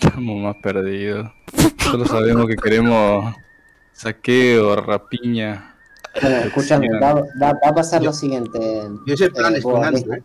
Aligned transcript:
Estamos 0.00 0.42
más 0.42 0.56
perdidos. 0.56 1.30
Solo 1.78 2.04
sabemos 2.06 2.46
que 2.46 2.56
queremos 2.56 3.34
saqueo, 3.92 4.76
rapiña. 4.76 5.74
Bueno, 6.20 6.36
escúchame, 6.38 6.88
va, 7.00 7.14
va- 7.14 7.52
va 7.52 7.68
a 7.68 7.74
pasar 7.74 8.02
lo 8.02 8.12
siguiente. 8.12 8.58
Y 9.06 9.12
ese 9.12 9.30
plan 9.30 9.54
eh, 9.54 9.58
es 9.58 9.64
vos, 9.64 9.84
Alex. 9.84 10.08
¿eh? 10.10 10.22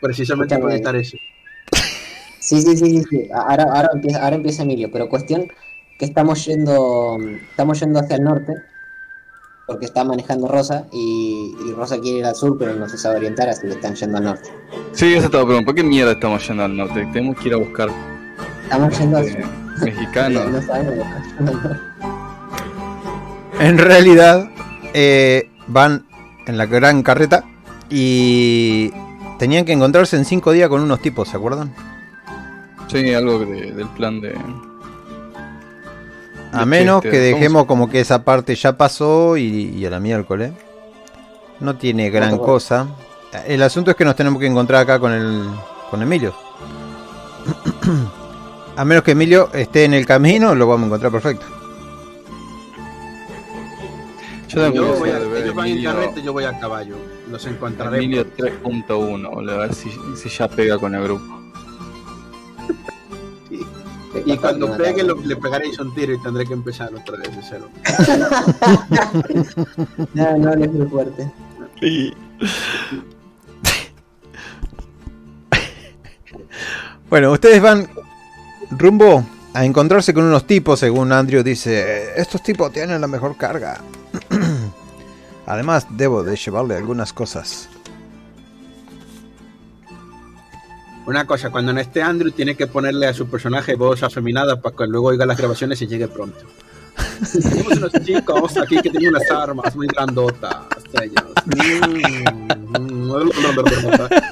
Precisamente 0.00 0.58
puede 0.58 0.76
estar 0.76 0.94
eso. 0.96 1.16
Sí, 2.38 2.60
sí, 2.60 2.76
sí, 2.76 2.90
sí, 2.90 3.04
sí. 3.08 3.28
Ahora, 3.32 3.64
ahora, 3.64 3.90
empieza, 3.94 4.22
ahora 4.22 4.36
empieza 4.36 4.62
Emilio, 4.62 4.90
pero 4.92 5.08
cuestión 5.08 5.48
que 5.98 6.04
estamos 6.04 6.44
yendo, 6.44 7.16
estamos 7.50 7.80
yendo 7.80 8.00
hacia 8.00 8.16
el 8.16 8.24
norte, 8.24 8.52
porque 9.66 9.86
está 9.86 10.04
manejando 10.04 10.46
Rosa, 10.48 10.84
y, 10.92 11.54
y 11.66 11.72
Rosa 11.72 11.98
quiere 12.00 12.18
ir 12.18 12.24
al 12.26 12.34
sur, 12.34 12.58
pero 12.58 12.74
no 12.74 12.86
se 12.88 12.98
sabe 12.98 13.16
orientar, 13.16 13.48
así 13.48 13.62
que 13.66 13.72
están 13.72 13.94
yendo 13.94 14.18
al 14.18 14.24
norte. 14.24 14.50
Sí, 14.92 15.14
eso 15.14 15.26
estaba 15.26 15.44
preguntando. 15.44 15.66
¿Por 15.66 15.74
qué 15.74 15.82
mierda 15.84 16.12
estamos 16.12 16.46
yendo 16.46 16.64
al 16.64 16.76
norte? 16.76 17.06
Tenemos 17.12 17.38
que 17.40 17.48
ir 17.48 17.54
a 17.54 17.58
buscar 17.58 17.88
Estamos 18.64 18.98
yendo 18.98 19.18
al 19.18 19.26
eh, 19.28 19.44
mexicanos. 19.82 20.44
En 23.60 23.78
realidad, 23.78 24.48
eh, 24.92 25.48
van 25.68 26.04
en 26.46 26.58
la 26.58 26.66
gran 26.66 27.02
carreta 27.02 27.44
y 27.88 28.90
tenían 29.38 29.64
que 29.64 29.72
encontrarse 29.72 30.16
en 30.16 30.24
cinco 30.24 30.52
días 30.52 30.68
con 30.68 30.80
unos 30.82 31.00
tipos, 31.00 31.28
¿se 31.28 31.36
acuerdan? 31.36 31.72
Sí, 32.88 33.14
algo 33.14 33.38
de- 33.40 33.72
del 33.72 33.88
plan 33.88 34.20
de. 34.20 34.34
A 36.52 36.60
de 36.60 36.66
menos 36.66 37.02
Chester. 37.02 37.10
que 37.10 37.30
¿Cómo 37.30 37.36
dejemos 37.40 37.64
como 37.66 37.88
que 37.90 38.00
esa 38.00 38.22
parte 38.24 38.54
ya 38.54 38.76
pasó 38.76 39.36
y, 39.36 39.44
y 39.76 39.86
a 39.86 39.90
la 39.90 40.00
miércoles. 40.00 40.52
No 41.60 41.76
tiene 41.76 42.10
gran 42.10 42.36
cosa. 42.38 42.88
El 43.46 43.62
asunto 43.62 43.90
es 43.90 43.96
que 43.96 44.04
nos 44.04 44.14
tenemos 44.16 44.38
que 44.40 44.46
encontrar 44.46 44.82
acá 44.82 44.98
con 44.98 45.12
el 45.12 45.44
con 45.90 46.02
Emilio. 46.02 46.34
A 48.76 48.84
menos 48.84 49.04
que 49.04 49.12
Emilio 49.12 49.50
esté 49.52 49.84
en 49.84 49.94
el 49.94 50.04
camino, 50.06 50.54
lo 50.54 50.66
vamos 50.66 50.84
a 50.84 50.86
encontrar 50.86 51.12
perfecto. 51.12 51.46
Yo 54.48 54.62
tengo 54.70 54.74
Yo 54.74 54.94
voy 54.98 55.10
a, 55.10 55.18
ellos 55.18 55.54
van 55.54 55.66
en 55.66 55.72
Emilio, 55.72 55.92
carrete, 55.92 56.22
yo 56.22 56.32
voy 56.32 56.44
a 56.44 56.58
caballo. 56.58 56.96
Los 57.30 57.44
encontraré. 57.46 57.98
Emilio 57.98 58.26
3.1, 58.36 58.86
boludo, 59.30 59.54
a 59.54 59.58
ver 59.58 59.74
si, 59.74 59.90
si 60.16 60.28
ya 60.28 60.48
pega 60.48 60.78
con 60.78 60.94
el 60.94 61.02
grupo. 61.04 61.40
Y 64.26 64.36
cuando 64.36 64.76
pegue, 64.76 65.02
lo- 65.02 65.20
le 65.20 65.36
pegaréis 65.36 65.78
un 65.80 65.92
tiro 65.94 66.14
y 66.14 66.22
tendré 66.22 66.46
que 66.46 66.52
empezar 66.54 66.94
otra 66.94 67.16
vez 67.16 67.36
de 67.36 67.42
cero. 67.42 67.68
No, 70.14 70.38
no, 70.38 70.54
no 70.54 70.64
es 70.64 70.72
muy 70.72 70.86
fuerte. 70.86 71.30
Bueno, 77.08 77.32
ustedes 77.32 77.60
van 77.60 77.88
rumbo 78.78 79.24
a 79.52 79.64
encontrarse 79.64 80.12
con 80.12 80.24
unos 80.24 80.46
tipos, 80.46 80.80
según 80.80 81.12
Andrew 81.12 81.42
dice, 81.42 82.20
estos 82.20 82.42
tipos 82.42 82.72
tienen 82.72 83.00
la 83.00 83.06
mejor 83.06 83.36
carga. 83.36 83.80
Además, 85.46 85.86
debo 85.90 86.22
de 86.22 86.36
llevarle 86.36 86.76
algunas 86.76 87.12
cosas. 87.12 87.68
Una 91.06 91.26
cosa, 91.26 91.50
cuando 91.50 91.72
no 91.72 91.80
esté 91.80 92.02
Andrew, 92.02 92.32
tiene 92.32 92.56
que 92.56 92.66
ponerle 92.66 93.06
a 93.06 93.14
su 93.14 93.26
personaje 93.26 93.74
voz 93.74 94.02
afeminada 94.02 94.60
para 94.60 94.74
que 94.74 94.86
luego 94.86 95.08
oiga 95.08 95.26
las 95.26 95.36
grabaciones 95.36 95.80
y 95.82 95.86
llegue 95.86 96.08
pronto. 96.08 96.46
Tenemos 97.32 97.72
unos 97.72 97.92
chicos 98.04 98.56
aquí 98.56 98.76
que 98.82 98.90
tienen 98.90 99.10
unas 99.10 99.30
armas 99.30 99.74
muy 99.74 99.86
grandotas. 99.86 100.56
Mm, 101.46 103.10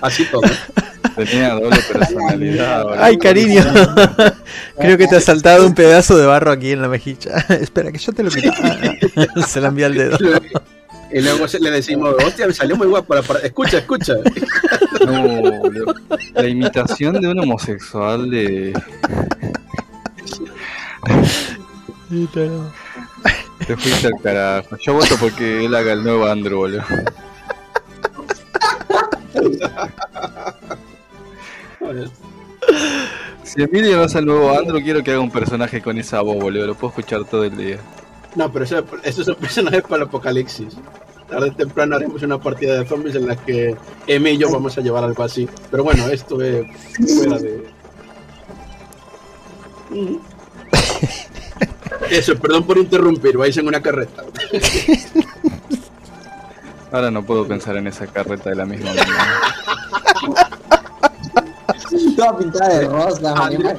Así 0.01 0.25
todo. 0.27 0.43
Tenía 1.17 1.55
doble 1.55 1.79
personalidad. 1.93 2.85
Ay, 2.99 3.19
cariño. 3.19 3.65
Creo 4.79 4.97
que 4.97 5.07
te 5.07 5.17
ha 5.17 5.21
saltado 5.21 5.67
un 5.67 5.75
pedazo 5.75 6.17
de 6.17 6.27
barro 6.27 6.51
aquí 6.51 6.73
en 6.73 6.83
la 6.83 6.89
mejilla. 6.89 7.37
Espera, 7.49 7.93
que 7.93 7.99
yo 7.99 8.13
te 8.13 8.23
lo 8.23 8.31
quito. 8.31 8.53
Se 9.47 9.61
la 9.61 9.69
envía 9.69 9.87
el 9.87 9.95
dedo. 9.95 10.19
Y 11.13 11.21
luego 11.21 11.45
le 11.61 11.71
decimos, 11.71 12.15
hostia, 12.27 12.47
me 12.47 12.55
salió 12.55 12.77
muy 12.77 12.87
guapo. 12.87 13.15
Escucha, 13.43 13.79
escucha. 13.79 14.15
No. 15.07 15.63
La 16.35 16.49
imitación 16.49 17.21
de 17.21 17.29
un 17.29 17.39
homosexual 17.41 18.31
de. 18.31 18.73
Te 23.67 23.77
fuiste 23.77 24.09
al 24.09 24.21
carajo. 24.23 24.77
Yo 24.77 24.93
voto 24.93 25.17
porque 25.19 25.65
él 25.65 25.75
haga 25.75 25.95
el 25.95 26.05
nuevo 26.05 26.27
Andrew, 26.27 26.59
boludo. 26.59 26.83
Si 33.45 33.63
Emilio 33.63 33.97
no 33.97 34.03
hace 34.03 34.19
el 34.19 34.27
nuevo 34.27 34.51
Andrew, 34.51 34.83
quiero 34.83 35.03
que 35.03 35.11
haga 35.13 35.21
un 35.21 35.31
personaje 35.31 35.81
con 35.81 35.99
esa 35.99 36.21
voz, 36.21 36.37
boludo. 36.37 36.67
Lo 36.67 36.75
puedo 36.75 36.91
escuchar 36.91 37.25
todo 37.25 37.45
el 37.45 37.57
día. 37.57 37.79
No, 38.35 38.53
pero 38.53 38.67
eso, 38.67 38.85
esos 39.05 39.25
son 39.25 39.37
personajes 39.37 39.83
para 39.83 40.03
el 40.03 40.09
apocalipsis. 40.09 40.77
Tarde 41.31 41.49
o 41.49 41.53
temprano 41.55 41.97
haremos 41.97 42.23
una 42.23 42.39
partida 42.39 42.79
de 42.79 42.87
zombies 42.87 43.15
en 43.15 43.27
la 43.27 43.37
que 43.37 43.75
Emi 44.07 44.33
y 44.33 44.39
yo 44.39 44.51
vamos 44.51 44.77
a 44.77 44.83
llevar 44.83 45.05
algo 45.05 45.23
así. 45.23 45.49
Pero 45.71 45.83
bueno, 45.83 46.07
esto 46.09 46.43
es 46.43 46.67
fuera 47.17 47.39
de. 47.39 47.71
Eso, 52.11 52.37
perdón 52.37 52.65
por 52.65 52.79
interrumpir, 52.79 53.37
vais 53.37 53.57
en 53.57 53.69
una 53.69 53.81
carreta. 53.81 54.25
Ahora 56.91 57.11
no 57.11 57.25
puedo 57.25 57.47
pensar 57.47 57.77
en 57.77 57.87
esa 57.87 58.07
carreta 58.07 58.51
de 58.51 58.57
la 58.57 58.67
misma 58.67 58.91
manera. 58.91 59.09
Toda 62.17 62.39
pintada 62.39 62.79
de 62.79 62.89
rosa, 62.89 63.35
Andrew. 63.35 63.79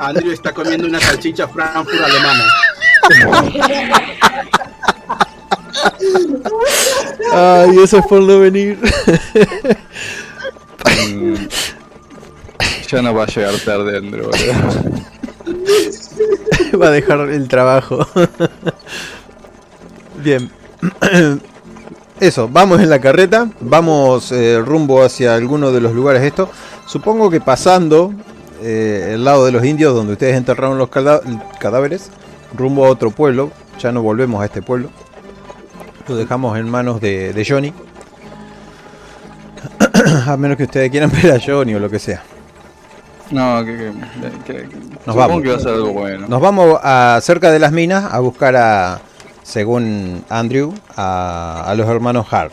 Andrew 0.00 0.32
está 0.32 0.52
comiendo 0.52 0.86
una 0.86 1.00
salchicha 1.00 1.48
Frankfurt 1.48 2.00
alemana. 2.00 2.44
Ay, 7.32 7.78
eso 7.82 7.98
es 7.98 8.06
por 8.06 8.22
no 8.22 8.40
venir. 8.40 8.78
Mm. 11.08 11.34
Ya 12.88 13.02
no 13.02 13.14
va 13.14 13.24
a 13.24 13.26
llegar 13.26 13.54
tarde, 13.64 13.96
Andrew, 13.98 14.30
boludo. 14.30 15.21
Va 16.80 16.88
a 16.88 16.90
dejar 16.90 17.20
el 17.30 17.48
trabajo. 17.48 18.06
Bien. 20.22 20.50
Eso, 22.20 22.48
vamos 22.48 22.80
en 22.80 22.88
la 22.88 23.00
carreta, 23.00 23.50
vamos 23.60 24.30
eh, 24.30 24.62
rumbo 24.64 25.02
hacia 25.02 25.34
alguno 25.34 25.72
de 25.72 25.80
los 25.80 25.92
lugares 25.92 26.22
esto. 26.22 26.48
Supongo 26.86 27.30
que 27.30 27.40
pasando 27.40 28.14
eh, 28.62 29.10
el 29.14 29.24
lado 29.24 29.44
de 29.44 29.50
los 29.50 29.64
indios 29.64 29.92
donde 29.92 30.12
ustedes 30.12 30.36
enterraron 30.36 30.78
los 30.78 30.88
cadáveres, 30.88 32.10
rumbo 32.56 32.86
a 32.86 32.90
otro 32.90 33.10
pueblo. 33.10 33.50
Ya 33.80 33.90
no 33.90 34.02
volvemos 34.02 34.40
a 34.40 34.44
este 34.44 34.62
pueblo. 34.62 34.90
Lo 36.06 36.14
dejamos 36.14 36.56
en 36.56 36.70
manos 36.70 37.00
de, 37.00 37.32
de 37.32 37.44
Johnny. 37.44 37.72
a 40.26 40.36
menos 40.36 40.56
que 40.56 40.64
ustedes 40.64 40.92
quieran 40.92 41.10
ver 41.22 41.32
a 41.32 41.40
Johnny 41.44 41.74
o 41.74 41.80
lo 41.80 41.90
que 41.90 41.98
sea. 41.98 42.22
No, 43.32 43.64
que, 43.64 43.92
que, 44.44 44.54
que- 44.68 44.68
vamos. 45.06 45.42
que 45.42 45.48
va 45.50 45.56
a 45.56 45.60
ser 45.60 45.72
algo 45.72 45.92
bueno. 45.92 46.28
Nos 46.28 46.40
vamos 46.40 46.78
a 46.82 47.18
cerca 47.22 47.50
de 47.50 47.58
las 47.58 47.72
minas 47.72 48.12
a 48.12 48.18
buscar 48.20 48.54
a, 48.56 49.00
según 49.42 50.24
Andrew, 50.28 50.74
a, 50.96 51.64
a 51.66 51.74
los 51.74 51.88
hermanos 51.88 52.26
Hart. 52.30 52.52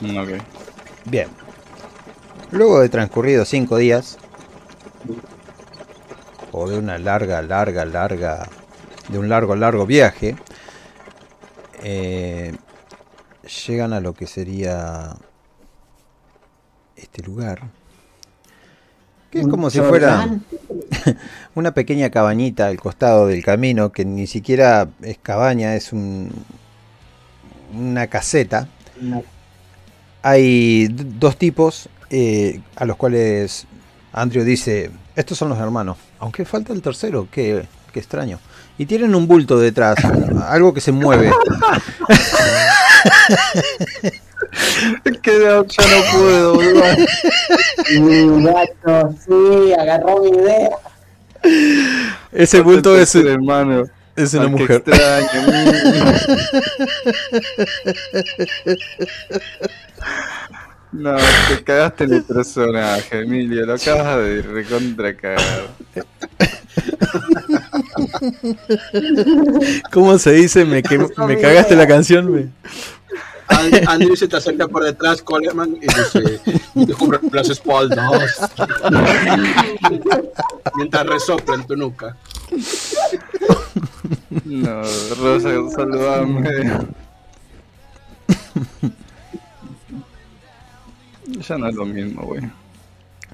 Mm, 0.00 0.16
ok. 0.18 0.28
Bien. 1.06 1.28
Luego 2.52 2.80
de 2.80 2.88
transcurridos 2.88 3.48
cinco 3.48 3.76
días, 3.76 4.18
o 6.52 6.68
de 6.68 6.78
una 6.78 6.96
larga, 6.98 7.42
larga, 7.42 7.84
larga, 7.84 8.48
de 9.08 9.18
un 9.18 9.28
largo, 9.28 9.54
largo 9.56 9.84
viaje, 9.84 10.36
eh, 11.82 12.56
llegan 13.66 13.92
a 13.92 14.00
lo 14.00 14.14
que 14.14 14.26
sería 14.26 15.14
este 16.96 17.22
lugar. 17.22 17.62
Que 19.30 19.40
es 19.40 19.46
como 19.46 19.68
si 19.68 19.80
fuera 19.80 20.26
una 21.54 21.72
pequeña 21.72 22.10
cabañita 22.10 22.66
al 22.66 22.80
costado 22.80 23.26
del 23.26 23.44
camino, 23.44 23.92
que 23.92 24.04
ni 24.04 24.26
siquiera 24.26 24.88
es 25.02 25.18
cabaña, 25.18 25.74
es 25.74 25.92
un, 25.92 26.30
una 27.74 28.06
caseta. 28.06 28.68
Hay 30.22 30.88
dos 30.88 31.36
tipos 31.36 31.88
eh, 32.10 32.60
a 32.76 32.84
los 32.86 32.96
cuales 32.96 33.66
Andrew 34.12 34.44
dice, 34.44 34.90
estos 35.14 35.36
son 35.36 35.50
los 35.50 35.58
hermanos, 35.58 35.98
aunque 36.18 36.44
falta 36.44 36.72
el 36.72 36.80
tercero, 36.80 37.28
qué, 37.30 37.66
qué 37.92 37.98
extraño. 38.00 38.38
Y 38.78 38.86
tienen 38.86 39.14
un 39.14 39.26
bulto 39.26 39.58
detrás, 39.58 39.96
algo 40.46 40.72
que 40.72 40.80
se 40.80 40.92
mueve. 40.92 41.30
que 45.22 45.40
ya 45.40 45.56
no 45.56 45.64
puedo, 46.12 46.54
boludo. 46.54 46.82
Mi 48.00 48.44
gato, 48.44 49.14
sí, 49.24 49.72
agarró 49.72 50.22
mi 50.22 50.30
idea. 50.30 50.70
Ese 52.32 52.60
bulto 52.60 52.98
es, 52.98 53.14
el 53.14 53.28
hermano. 53.28 53.84
es 54.16 54.34
una 54.34 54.48
mujer. 54.48 54.82
extraño. 54.86 55.28
No, 60.90 61.16
te 61.48 61.62
cagaste 61.64 62.04
en 62.04 62.14
el 62.14 62.24
personaje, 62.24 63.20
Emilio. 63.20 63.66
Lo 63.66 63.74
acabas 63.74 64.24
de 64.24 64.42
recontra 64.42 65.14
cagar. 65.14 65.68
¿Cómo 69.92 70.18
se 70.18 70.32
dice? 70.32 70.64
Me, 70.64 70.82
que- 70.82 70.98
me 71.26 71.38
cagaste 71.40 71.76
la 71.76 71.86
canción. 71.86 72.32
me- 72.32 72.48
Andrew 73.86 74.14
se 74.14 74.28
te 74.28 74.36
acerca 74.36 74.68
por 74.68 74.84
detrás, 74.84 75.22
Coleman, 75.22 75.76
y 75.76 75.80
dice: 75.80 76.40
Te 76.86 76.92
cubre 76.94 77.18
las 77.32 77.48
espaldas. 77.48 78.50
Mientras 80.76 81.06
resopla 81.06 81.54
en 81.54 81.66
tu 81.66 81.74
nuca. 81.76 82.14
No, 84.44 84.82
Rosa, 85.18 85.50
saludame. 85.74 86.86
Ya 91.48 91.58
no 91.58 91.68
es 91.68 91.74
lo 91.74 91.84
mismo, 91.86 92.22
güey. 92.22 92.42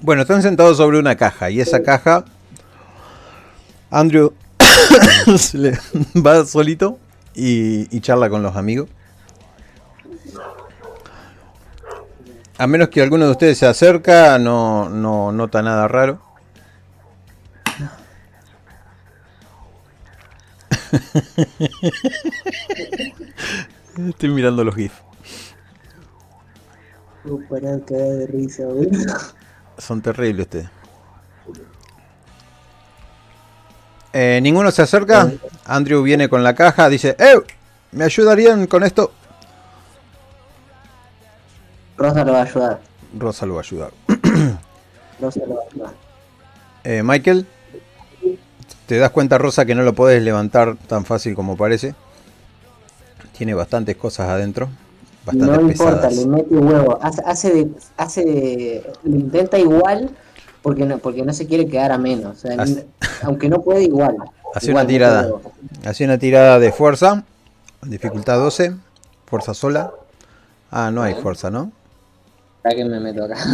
Bueno, 0.01 0.23
están 0.23 0.43
sentados 0.43 0.77
sobre 0.77 0.99
una 0.99 1.17
caja 1.17 1.51
y 1.51 1.61
esa 1.61 1.83
caja, 1.83 2.25
Andrew 3.95 4.35
se 5.39 5.57
le 5.57 5.79
va 6.17 6.45
solito 6.45 6.99
y, 7.33 7.97
y 7.97 8.01
charla 8.01 8.29
con 8.29 8.43
los 8.43 8.57
amigos. 8.57 8.89
A 12.59 12.67
menos 12.67 12.89
que 12.89 13.01
alguno 13.01 13.27
de 13.27 13.31
ustedes 13.31 13.59
se 13.59 13.67
acerca, 13.67 14.37
no, 14.41 14.89
no 14.89 15.31
nota 15.31 15.63
nada 15.63 15.87
raro. 15.87 16.21
Estoy 24.09 24.31
mirando 24.31 24.65
los 24.65 24.75
GIF. 24.75 24.93
No 27.25 27.39
para 27.49 27.77
de 27.77 28.27
risa. 28.27 28.65
Son 29.79 30.03
terribles 30.03 30.47
ustedes. 30.47 30.84
Eh, 34.17 34.39
Ninguno 34.41 34.71
se 34.71 34.81
acerca. 34.83 35.31
Andrew 35.65 36.01
viene 36.03 36.29
con 36.29 36.43
la 36.45 36.55
caja. 36.55 36.89
Dice: 36.89 37.17
¡Eh! 37.19 37.35
¿Me 37.91 38.05
ayudarían 38.05 38.67
con 38.69 38.85
esto? 38.85 39.11
Rosa 41.97 42.25
lo 42.25 42.33
va 42.33 42.41
a 42.41 42.43
ayudar. 42.45 42.81
Rosa 43.19 43.47
lo 43.47 43.55
va 43.55 43.61
a 43.61 43.65
ayudar. 43.65 43.91
Rosa 45.21 45.41
lo 45.47 45.55
va 45.57 45.61
a 45.63 45.67
ayudar. 45.71 45.91
Eh, 46.85 47.03
Michael, 47.05 47.47
¿te 48.87 48.99
das 48.99 49.11
cuenta, 49.11 49.39
Rosa, 49.39 49.65
que 49.65 49.75
no 49.75 49.83
lo 49.83 49.95
puedes 49.95 50.23
levantar 50.23 50.77
tan 50.87 51.05
fácil 51.05 51.35
como 51.35 51.57
parece? 51.57 51.95
Tiene 53.37 53.55
bastantes 53.55 53.97
cosas 53.97 54.29
adentro. 54.29 54.69
Bastante 55.25 55.57
No 55.57 55.61
importa, 55.69 56.09
pesadas. 56.09 56.17
le 56.17 56.27
mete 56.27 56.55
huevo. 56.55 56.99
Hace, 57.03 57.23
hace, 57.27 57.67
hace 57.97 58.25
de- 58.25 58.93
lo 59.05 59.17
intenta 59.17 59.59
igual 59.59 60.11
porque 60.65 60.87
no, 60.87 60.97
porque 60.99 61.23
no 61.23 61.33
se 61.35 61.47
quiere 61.47 61.67
quedar 61.69 61.93
a 61.93 61.99
menos. 61.99 62.39
O 62.39 62.41
sea, 62.41 62.57
Hace- 62.61 62.87
aunque 63.23 63.51
no 63.51 63.61
puede, 63.61 63.83
igual. 63.85 64.17
Hace 64.55 64.71
Igual, 64.71 64.85
una 64.87 64.89
tirada. 64.89 65.23
huevo. 65.25 65.53
Hace 65.85 66.05
una 66.07 66.17
tirada 66.19 66.59
de 66.59 66.73
fuerza. 66.73 67.23
Dificultad 67.83 68.39
12. 68.39 68.75
Fuerza 69.27 69.53
sola. 69.53 69.93
Ah, 70.71 70.91
no 70.91 71.03
hay 71.03 71.15
fuerza, 71.15 71.51
¿no? 71.51 71.71
¿Para 72.63 72.75
qué 72.77 72.85
me 72.87 72.99
meto 72.99 73.25
acá? 73.25 73.37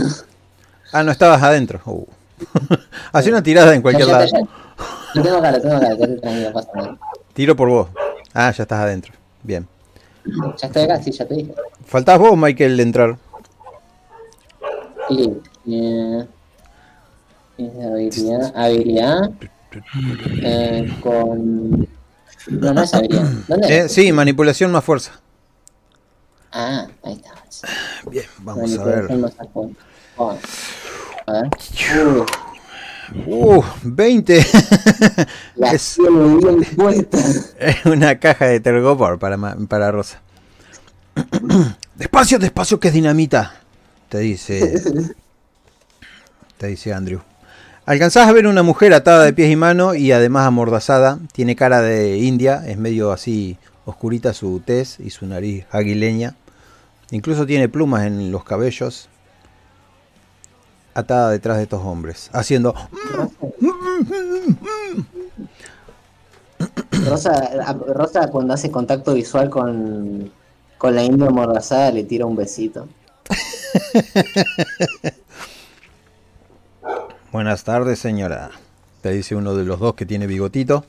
Ah, 0.92 1.04
no 1.04 1.12
estabas 1.12 1.40
adentro. 1.42 1.80
Uh. 1.86 2.04
Hace 3.12 3.30
una 3.30 3.42
tirada 3.44 3.72
en 3.76 3.80
cualquier 3.82 4.08
Ya, 4.08 4.12
lado. 4.12 4.26
ya. 4.26 4.38
Lo 5.14 5.22
tengo 5.22 5.36
acá, 5.38 5.52
lo 5.52 5.60
tengo 5.60 5.76
acá, 5.76 5.96
tranquilo, 5.96 6.52
pasa 6.52 6.68
nada. 6.74 6.98
Tiro 7.32 7.54
por 7.56 7.68
vos. 7.68 7.88
Ah, 8.34 8.50
ya 8.50 8.62
estás 8.64 8.80
adentro. 8.80 9.12
Bien. 9.44 9.66
Ya 10.58 10.66
estoy 10.66 10.82
acá, 10.82 11.00
sí, 11.02 11.12
ya 11.12 11.26
te 11.26 11.34
dije. 11.34 11.54
Faltás 11.86 12.18
vos, 12.18 12.36
Michael, 12.36 12.76
de 12.76 12.82
entrar. 12.82 13.16
Y, 15.10 15.32
eh, 15.68 16.26
es 17.66 17.84
habilidad, 17.84 18.52
habilidad 18.56 19.30
eh, 20.42 20.96
con... 21.00 21.88
No, 22.48 22.74
no 22.74 22.82
es 22.82 22.94
habilidad. 22.94 23.30
¿Dónde 23.48 23.78
Eh, 23.78 23.88
sí, 23.88 24.12
manipulación 24.12 24.72
más 24.72 24.84
fuerza. 24.84 25.20
Ah, 26.52 26.86
ahí 27.04 27.14
está. 27.14 27.68
Bien, 28.10 28.24
vamos 28.38 28.76
a 28.78 28.84
ver. 28.84 29.16
más 29.18 29.38
alcohol. 29.38 29.76
Bueno, 30.16 30.38
a 31.26 31.32
ver. 31.32 31.50
Uh, 32.06 32.26
Uh, 33.26 33.62
20. 33.82 34.46
la 35.56 35.72
Es-. 35.72 35.98
Es 37.58 37.84
una 37.84 38.18
caja 38.20 38.46
de 38.46 38.60
tergopor 38.60 39.18
para, 39.18 39.36
para 39.68 39.90
Rosa. 39.90 40.22
despacio, 41.96 42.38
despacio, 42.38 42.78
que 42.78 42.88
es 42.88 42.94
dinamita. 42.94 43.54
Te 44.08 44.18
dice. 44.18 45.14
Te 46.56 46.68
dice 46.68 46.92
Andrew. 46.92 47.20
Alcanzás 47.90 48.28
a 48.28 48.32
ver 48.32 48.46
una 48.46 48.62
mujer 48.62 48.94
atada 48.94 49.24
de 49.24 49.32
pies 49.32 49.50
y 49.50 49.56
manos 49.56 49.96
y 49.96 50.12
además 50.12 50.46
amordazada. 50.46 51.18
Tiene 51.32 51.56
cara 51.56 51.82
de 51.82 52.18
india, 52.18 52.62
es 52.64 52.78
medio 52.78 53.10
así 53.10 53.58
oscurita 53.84 54.32
su 54.32 54.60
tez 54.60 55.00
y 55.00 55.10
su 55.10 55.26
nariz 55.26 55.66
aguileña. 55.72 56.36
Incluso 57.10 57.46
tiene 57.46 57.68
plumas 57.68 58.06
en 58.06 58.30
los 58.30 58.44
cabellos. 58.44 59.08
Atada 60.94 61.30
detrás 61.30 61.56
de 61.56 61.64
estos 61.64 61.84
hombres, 61.84 62.30
haciendo. 62.32 62.76
Rosa, 67.08 67.50
Rosa 67.88 68.28
cuando 68.28 68.54
hace 68.54 68.70
contacto 68.70 69.14
visual 69.14 69.50
con, 69.50 70.30
con 70.78 70.94
la 70.94 71.02
india 71.02 71.26
amordazada 71.26 71.90
le 71.90 72.04
tira 72.04 72.24
un 72.24 72.36
besito. 72.36 72.86
Buenas 77.32 77.62
tardes, 77.62 78.00
señora. 78.00 78.50
Te 79.02 79.10
dice 79.12 79.36
uno 79.36 79.54
de 79.54 79.64
los 79.64 79.78
dos 79.78 79.94
que 79.94 80.04
tiene 80.04 80.26
bigotito. 80.26 80.84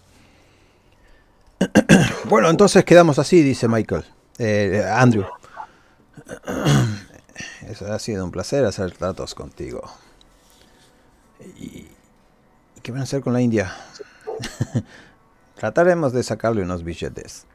bueno, 2.26 2.50
entonces 2.50 2.84
quedamos 2.84 3.20
así, 3.20 3.44
dice 3.44 3.68
Michael. 3.68 4.06
Eh, 4.40 4.84
Andrew. 4.92 5.26
Eso 7.68 7.94
ha 7.94 8.00
sido 8.00 8.26
un 8.26 8.32
placer 8.32 8.66
hacer 8.66 8.92
tratos 8.94 9.36
contigo. 9.36 9.84
¿Y, 11.60 11.86
¿y 12.76 12.82
qué 12.82 12.92
van 12.92 13.02
a 13.02 13.04
hacer 13.04 13.22
con 13.22 13.34
la 13.34 13.42
India? 13.42 13.76
Trataremos 15.60 16.12
de 16.12 16.24
sacarle 16.24 16.64
unos 16.64 16.84
billetes. 16.84 17.46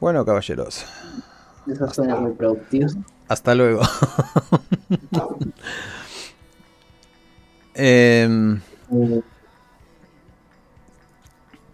Bueno, 0.00 0.26
caballeros. 0.26 0.84
Eso 1.66 1.88
suena 1.94 2.16
muy 2.16 2.32
productivo. 2.32 2.90
Hasta 3.26 3.54
luego. 3.54 3.80
Em, 7.74 8.60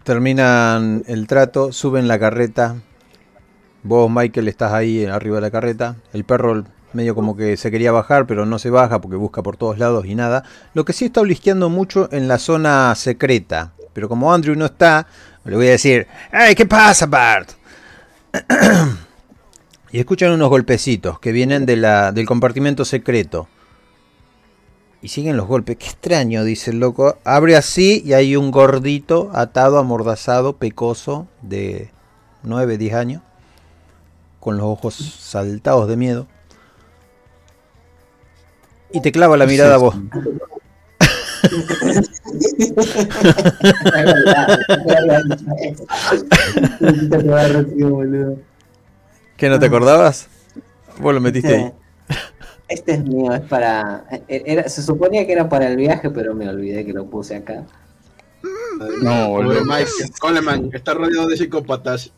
terminan 0.03 1.03
el 1.07 1.27
trato, 1.27 1.71
suben 1.71 2.07
la 2.07 2.19
carreta. 2.19 2.77
Vos, 3.83 4.09
Michael, 4.09 4.47
estás 4.47 4.73
ahí 4.73 5.05
arriba 5.05 5.35
de 5.35 5.41
la 5.41 5.51
carreta. 5.51 5.95
El 6.13 6.23
perro 6.23 6.63
medio 6.93 7.15
como 7.15 7.35
que 7.35 7.57
se 7.57 7.71
quería 7.71 7.91
bajar, 7.91 8.25
pero 8.25 8.45
no 8.45 8.59
se 8.59 8.69
baja 8.69 9.01
porque 9.01 9.17
busca 9.17 9.43
por 9.43 9.57
todos 9.57 9.77
lados 9.77 10.05
y 10.05 10.15
nada. 10.15 10.43
Lo 10.73 10.85
que 10.85 10.93
sí 10.93 11.05
está 11.05 11.21
olisqueando 11.21 11.69
mucho 11.69 12.09
en 12.11 12.27
la 12.27 12.39
zona 12.39 12.93
secreta. 12.95 13.73
Pero 13.93 14.09
como 14.09 14.33
Andrew 14.33 14.55
no 14.55 14.65
está, 14.65 15.07
le 15.45 15.55
voy 15.55 15.67
a 15.67 15.71
decir, 15.71 16.07
¡Hey, 16.31 16.55
qué 16.55 16.65
pasa, 16.65 17.05
Bart! 17.05 17.51
y 19.91 19.99
escuchan 19.99 20.31
unos 20.31 20.49
golpecitos 20.49 21.19
que 21.19 21.31
vienen 21.31 21.65
de 21.65 21.75
la, 21.75 22.11
del 22.11 22.25
compartimento 22.25 22.85
secreto. 22.85 23.47
Y 25.01 25.07
siguen 25.07 25.37
los 25.37 25.47
golpes. 25.47 25.77
Qué 25.77 25.85
extraño, 25.85 26.43
dice 26.43 26.71
el 26.71 26.79
loco. 26.79 27.17
Abre 27.23 27.55
así 27.55 28.01
y 28.05 28.13
hay 28.13 28.35
un 28.35 28.51
gordito 28.51 29.31
atado, 29.33 29.77
amordazado, 29.77 30.57
pecoso, 30.57 31.27
de 31.41 31.91
9, 32.43 32.77
10 32.77 32.93
años. 32.93 33.21
Con 34.39 34.57
los 34.57 34.65
ojos 34.65 34.95
saltados 34.95 35.87
de 35.87 35.97
miedo. 35.97 36.27
Y 38.91 39.01
te 39.01 39.11
clava 39.11 39.37
la 39.37 39.45
mirada 39.45 39.75
a 39.75 39.77
vos. 39.77 39.95
¿Qué 49.37 49.49
no 49.49 49.59
te 49.59 49.65
acordabas? 49.65 50.27
Vos 50.99 51.13
lo 51.13 51.21
metiste 51.21 51.55
ahí. 51.55 51.71
Este 52.69 52.93
es 52.93 53.03
mío, 53.03 53.33
es 53.33 53.41
para. 53.41 54.05
Era, 54.27 54.69
se 54.69 54.83
suponía 54.83 55.25
que 55.25 55.33
era 55.33 55.49
para 55.49 55.67
el 55.67 55.75
viaje, 55.75 56.09
pero 56.11 56.35
me 56.35 56.47
olvidé 56.47 56.85
que 56.85 56.93
lo 56.93 57.05
puse 57.05 57.35
acá. 57.35 57.65
No, 59.01 59.29
boludo. 59.29 59.65
Mike, 59.65 59.89
Coleman 60.19 60.69
está 60.71 60.93
rodeado 60.93 61.27
de 61.27 61.35
psicópatas. 61.35 62.11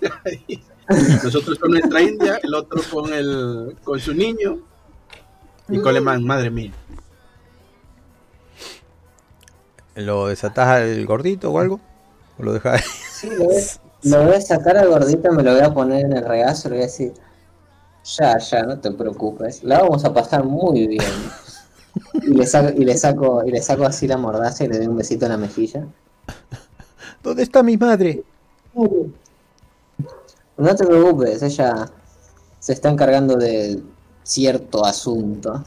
Nosotros 1.24 1.58
con 1.58 1.70
nuestra 1.72 2.02
India, 2.02 2.38
el 2.42 2.54
otro 2.54 2.80
con 2.90 3.12
el 3.12 3.76
con 3.82 3.98
su 3.98 4.12
niño. 4.12 4.60
Y 5.68 5.80
Coleman, 5.80 6.24
madre 6.24 6.50
mía. 6.50 6.72
¿Lo 9.94 10.28
desatás 10.28 10.68
al 10.68 11.06
gordito 11.06 11.50
o 11.50 11.58
algo? 11.58 11.80
¿O 12.38 12.42
lo 12.42 12.52
dejás 12.52 12.82
ahí? 12.82 12.88
Sí, 13.10 13.30
lo 13.30 13.46
voy, 13.46 13.62
lo 14.04 14.24
voy 14.24 14.36
a 14.36 14.40
sacar 14.40 14.76
al 14.76 14.88
gordito, 14.88 15.32
me 15.32 15.42
lo 15.42 15.52
voy 15.52 15.62
a 15.62 15.74
poner 15.74 16.04
en 16.04 16.12
el 16.12 16.24
regazo, 16.24 16.68
le 16.68 16.76
voy 16.76 16.82
a 16.84 16.86
decir. 16.86 17.12
Ya, 18.16 18.38
ya, 18.38 18.62
no 18.64 18.80
te 18.80 18.90
preocupes. 18.92 19.62
La 19.62 19.80
vamos 19.82 20.04
a 20.04 20.12
pasar 20.12 20.44
muy 20.44 20.86
bien. 20.88 21.36
Y 22.20 22.34
le 22.34 22.46
saco, 22.46 22.70
y 22.76 22.84
le 22.84 22.96
saco, 22.98 23.42
y 23.46 23.50
le 23.52 23.62
saco 23.62 23.84
así 23.86 24.06
la 24.08 24.16
mordaza 24.18 24.64
y 24.64 24.68
le 24.68 24.78
doy 24.78 24.86
un 24.88 24.96
besito 24.96 25.26
en 25.26 25.32
la 25.32 25.38
mejilla. 25.38 25.86
¿Dónde 27.22 27.42
está 27.42 27.62
mi 27.62 27.76
madre? 27.76 28.24
No 30.58 30.74
te 30.76 30.84
preocupes, 30.84 31.42
ella 31.42 31.90
se 32.58 32.72
está 32.74 32.90
encargando 32.90 33.36
de 33.36 33.82
cierto 34.24 34.84
asunto. 34.84 35.64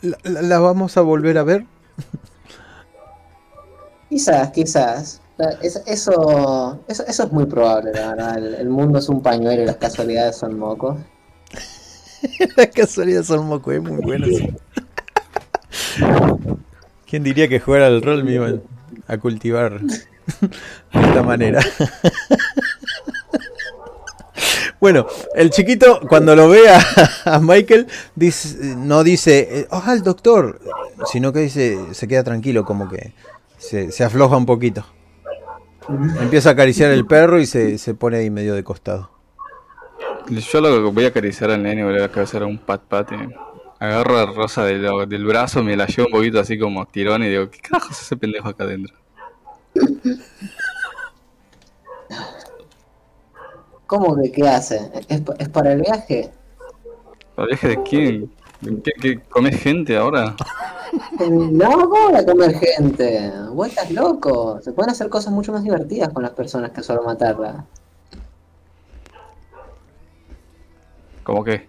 ¿La, 0.00 0.18
la- 0.24 0.42
la 0.42 0.58
vamos 0.58 0.96
a 0.96 1.02
volver 1.02 1.36
a 1.38 1.42
ver? 1.42 1.66
Quizás, 4.08 4.50
quizás. 4.52 5.22
Es- 5.60 5.82
Eso, 5.86 6.82
eso, 6.88 7.04
eso 7.06 7.22
es 7.24 7.32
muy 7.32 7.46
probable, 7.46 7.92
la 7.92 8.08
verdad. 8.14 8.38
El, 8.38 8.54
el 8.54 8.68
mundo 8.68 8.98
es 8.98 9.08
un 9.08 9.22
pañuelo 9.22 9.62
y 9.62 9.66
las 9.66 9.76
casualidades 9.76 10.36
son 10.36 10.58
mocos. 10.58 10.98
Las 12.56 12.68
casualidades 12.68 13.26
son 13.26 13.46
muy 13.46 13.78
bueno. 13.78 14.26
sí. 14.26 14.48
¿Quién 17.06 17.22
diría 17.22 17.48
que 17.48 17.60
jugar 17.60 17.82
al 17.82 18.02
rol 18.02 18.24
me 18.24 18.32
iban 18.32 18.62
a 19.06 19.16
cultivar 19.18 19.80
de 19.80 20.00
esta 20.92 21.22
manera? 21.22 21.60
Bueno, 24.78 25.06
el 25.34 25.48
chiquito 25.48 26.00
cuando 26.06 26.36
lo 26.36 26.50
ve 26.50 26.60
a, 27.24 27.40
Michael 27.40 27.86
no 28.76 29.04
dice, 29.04 29.48
eh, 29.50 29.68
oh, 29.70 29.82
el 29.90 30.02
doctor, 30.02 30.60
sino 31.10 31.32
que 31.32 31.40
dice, 31.40 31.78
se 31.92 32.06
queda 32.06 32.22
tranquilo, 32.22 32.66
como 32.66 32.86
que 32.86 33.14
se, 33.56 34.04
afloja 34.04 34.36
un 34.36 34.44
poquito. 34.44 34.84
Empieza 36.20 36.50
a 36.50 36.52
acariciar 36.52 36.90
el 36.90 37.06
perro 37.06 37.40
y 37.40 37.46
se 37.46 37.94
pone 37.98 38.18
ahí 38.18 38.28
medio 38.28 38.54
de 38.54 38.62
costado. 38.64 39.15
Yo 40.28 40.60
lo 40.60 40.84
que 40.84 40.90
voy 40.94 41.04
a 41.04 41.08
acariciar 41.08 41.50
al 41.50 41.62
nene, 41.62 41.84
voy 41.84 42.00
a 42.00 42.04
hacer 42.22 42.42
un 42.42 42.58
pat 42.58 42.82
pat. 42.82 43.12
y 43.12 43.16
Agarro 43.78 44.18
a 44.18 44.26
Rosa 44.26 44.64
del, 44.64 45.08
del 45.08 45.24
brazo, 45.24 45.62
me 45.62 45.76
la 45.76 45.86
llevo 45.86 46.06
un 46.06 46.12
poquito 46.12 46.40
así 46.40 46.58
como 46.58 46.86
tirón 46.86 47.22
y 47.22 47.28
digo, 47.28 47.50
¿qué 47.50 47.60
carajo 47.60 47.90
es 47.92 48.00
ese 48.00 48.16
pendejo 48.16 48.48
acá 48.48 48.64
adentro? 48.64 48.94
¿Cómo 53.86 54.16
que 54.16 54.32
qué 54.32 54.48
hace? 54.48 54.90
¿Es, 55.08 55.22
es 55.38 55.48
para 55.48 55.72
el 55.72 55.82
viaje? 55.82 56.30
¿Para 57.34 57.48
viaje 57.48 57.68
de 57.68 57.82
quién? 57.82 58.32
¿Qué, 58.82 58.92
qué, 59.00 59.20
comes 59.28 59.60
gente 59.60 59.96
ahora? 59.96 60.34
No, 61.28 61.88
¿cómo 61.88 62.12
va 62.12 62.20
a 62.20 62.24
comer 62.24 62.54
gente? 62.54 63.30
Vos 63.52 63.68
estás 63.68 63.90
loco. 63.90 64.60
Se 64.62 64.72
pueden 64.72 64.90
hacer 64.90 65.08
cosas 65.08 65.32
mucho 65.32 65.52
más 65.52 65.62
divertidas 65.62 66.08
con 66.10 66.22
las 66.22 66.32
personas 66.32 66.70
que 66.70 66.82
solo 66.82 67.02
matarlas. 67.02 67.64
¿Cómo 71.26 71.42
qué? 71.42 71.66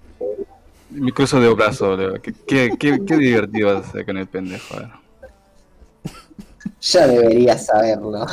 Mi 0.91 1.11
cruzo 1.11 1.41
de 1.41 1.51
brazos, 1.51 1.97
Leo. 1.97 2.21
¿Qué, 2.21 2.31
qué, 2.31 2.77
qué, 2.77 2.99
qué 3.03 3.17
divertido 3.17 3.73
vas 3.73 3.87
a 3.87 3.89
hacer 3.89 4.05
con 4.05 4.17
el 4.17 4.27
pendejo? 4.27 4.75
A 4.75 4.79
ver. 4.81 4.89
Ya 6.79 7.07
deberías 7.07 7.65
saberlo. 7.65 8.27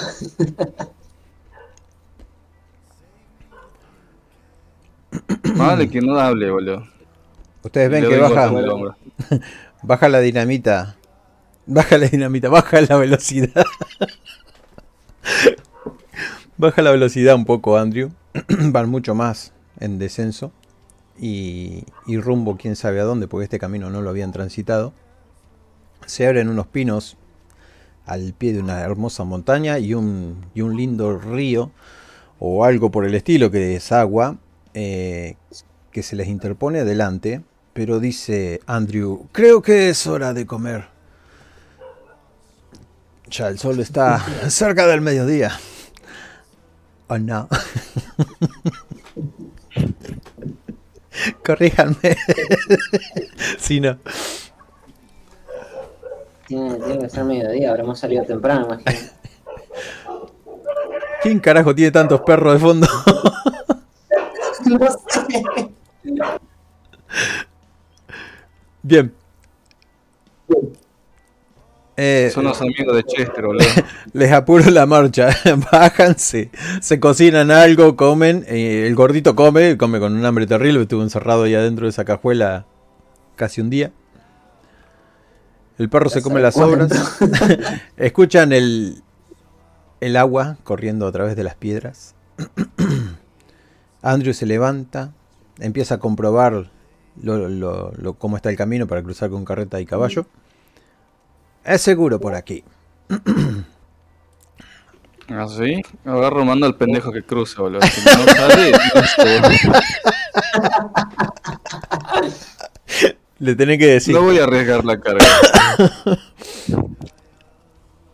Vale, 5.57 5.89
que 5.89 6.03
no 6.03 6.19
hable, 6.19 6.51
boludo. 6.51 6.87
Ustedes 7.63 7.89
ven 7.89 8.03
Le 8.03 8.11
que 8.11 8.19
baja, 8.19 8.53
baja 9.83 10.09
la 10.11 10.21
dinamita. 10.21 10.97
Baja 11.65 11.97
la 11.97 12.09
dinamita, 12.09 12.51
baja 12.51 12.83
la 12.83 12.99
velocidad. 12.99 13.65
baja 16.59 16.83
la 16.83 16.91
velocidad 16.91 17.35
un 17.35 17.47
poco, 17.47 17.79
Andrew. 17.79 18.11
Van 18.49 18.91
mucho 18.91 19.15
más 19.15 19.55
en 19.81 19.99
descenso. 19.99 20.53
Y, 21.19 21.85
rumbo 22.07 22.57
quién 22.57 22.77
sabe 22.77 23.01
a 23.01 23.05
dónde, 23.05 23.29
porque 23.29 23.45
este 23.45 23.59
camino 23.59 23.91
no 23.91 24.03
lo 24.03 24.11
habían 24.11 24.33
transitado. 24.33 24.93
Se 26.07 26.27
abren 26.27 26.49
unos 26.49 26.67
pinos 26.67 27.17
al 28.05 28.35
pie 28.35 28.53
de 28.53 28.61
una 28.61 28.81
hermosa 28.81 29.25
montaña 29.25 29.79
y 29.79 29.95
un, 29.95 30.45
y 30.55 30.61
un 30.61 30.77
lindo 30.77 31.19
río 31.19 31.71
o 32.39 32.65
algo 32.65 32.91
por 32.91 33.07
el 33.07 33.15
estilo 33.15 33.51
que 33.51 33.77
es 33.77 33.93
agua 33.93 34.37
eh, 34.75 35.37
que 35.91 36.03
se 36.03 36.17
les 36.17 36.29
interpone 36.29 36.85
delante, 36.85 37.43
pero 37.73 38.01
dice 38.01 38.61
Andrew, 38.67 39.29
creo 39.33 39.63
que 39.63 39.89
es 39.89 40.07
hora 40.07 40.35
de 40.35 40.45
comer. 40.45 40.87
Ya 43.31 43.49
el 43.49 43.59
sol 43.59 43.81
está 43.81 44.19
cerca 44.51 44.87
del 44.87 45.01
mediodía. 45.01 45.53
Oh 47.07 47.19
no. 47.19 47.49
Corríjanme. 51.45 52.17
si 53.59 53.81
no. 53.81 53.99
Tiene, 56.47 56.75
tiene 56.77 56.99
que 56.99 57.09
ser 57.09 57.25
mediodía, 57.25 57.71
habremos 57.71 57.99
salido 57.99 58.25
temprano, 58.25 58.67
imagino. 58.67 59.11
¿Quién 61.23 61.41
carajo 61.41 61.75
tiene 61.75 61.91
tantos 61.91 62.21
perros 62.21 62.55
de 62.55 62.59
fondo? 62.59 62.87
No 64.65 64.79
sé. 65.09 65.71
Bien. 68.83 69.15
Eh, 71.97 72.31
Son 72.35 72.43
los 72.45 72.61
amigos 72.61 72.97
de 72.97 73.05
Chester, 73.05 73.45
boludo. 73.47 73.65
Les 74.13 74.33
apuro 74.33 74.69
la 74.71 74.85
marcha, 74.85 75.29
bájanse, 75.73 76.51
se 76.81 76.99
cocinan 76.99 77.53
algo, 77.53 77.95
comen, 77.95 78.45
eh, 78.49 78.85
el 78.89 78.95
gordito 78.97 79.37
come, 79.37 79.77
come 79.77 80.01
con 80.01 80.17
un 80.17 80.25
hambre 80.25 80.47
terrible, 80.49 80.83
estuvo 80.83 81.03
encerrado 81.03 81.45
ahí 81.45 81.55
adentro 81.55 81.87
de 81.87 81.91
esa 81.91 82.05
cajuela 82.05 82.67
casi 83.37 83.61
un 83.61 83.71
día. 83.71 83.93
El 85.79 85.89
perro 85.89 86.09
se 86.11 86.21
come 86.23 86.41
las 86.41 86.55
sobras, 86.55 86.91
escuchan 87.97 88.53
el, 88.53 89.03
el 90.01 90.17
agua 90.17 90.57
corriendo 90.65 91.07
a 91.07 91.13
través 91.13 91.37
de 91.37 91.45
las 91.45 91.55
piedras. 91.55 92.15
Andrew 94.03 94.35
se 94.35 94.47
levanta, 94.47 95.13
empieza 95.61 95.97
a 95.97 95.99
comprobar 95.99 96.71
lo- 97.23 97.49
lo- 97.49 97.93
lo- 97.97 98.15
cómo 98.15 98.37
está 98.37 98.51
el 98.51 98.57
camino 98.57 98.87
para 98.87 99.03
cruzar 99.03 99.31
con 99.31 99.45
carreta 99.45 99.81
y 99.81 99.87
caballo. 99.87 100.27
Es 101.65 101.81
seguro 101.83 102.21
por 102.21 102.35
aquí. 102.35 102.63
¿Así? 105.29 105.81
Agarro, 106.05 106.45
mando 106.45 106.67
al 106.67 106.77
pendejo 106.77 107.11
que 107.11 107.23
cruza, 107.23 107.63
boludo. 107.63 107.81
Si 107.83 108.01
no 108.05 108.11
sale, 108.35 108.73
no 108.73 108.79
boludo. 109.41 109.81
Le 113.39 113.55
tenés 113.57 113.79
que 113.79 113.87
decir. 113.87 114.15
No 114.15 114.23
voy 114.23 114.39
a 114.39 114.45
arriesgar 114.45 114.85
la 114.85 115.01
carga. 115.01 115.25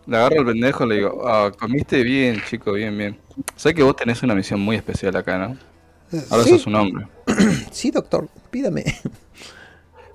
Le 0.07 0.17
agarro 0.17 0.41
al 0.41 0.47
pendejo 0.47 0.85
y 0.85 0.89
le 0.89 0.95
digo, 0.97 1.29
ah, 1.29 1.51
comiste 1.59 2.03
bien, 2.05 2.41
chico, 2.49 2.73
bien, 2.73 2.97
bien. 2.97 3.19
Sé 3.57 3.75
que 3.75 3.83
vos 3.83 3.97
tenés 3.97 4.23
una 4.23 4.35
misión 4.35 4.61
muy 4.61 4.77
especial 4.77 5.17
acá, 5.17 5.37
¿no? 5.39 5.57
Ahora 6.31 6.45
Sí. 6.45 6.51
sos 6.51 6.67
un 6.67 6.77
hombre. 6.77 7.07
Sí, 7.73 7.91
doctor, 7.91 8.29
pídame. 8.51 8.85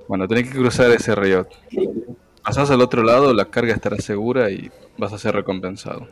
Bueno, 0.07 0.27
tenés 0.27 0.49
que 0.49 0.57
cruzar 0.57 0.91
ese 0.91 1.15
río. 1.15 1.47
Pasás 2.45 2.69
al 2.69 2.81
otro 2.81 3.03
lado, 3.03 3.33
la 3.33 3.45
carga 3.45 3.73
estará 3.73 3.97
segura 3.97 4.51
y 4.51 4.71
vas 4.97 5.11
a 5.13 5.17
ser 5.17 5.33
recompensado. 5.35 6.07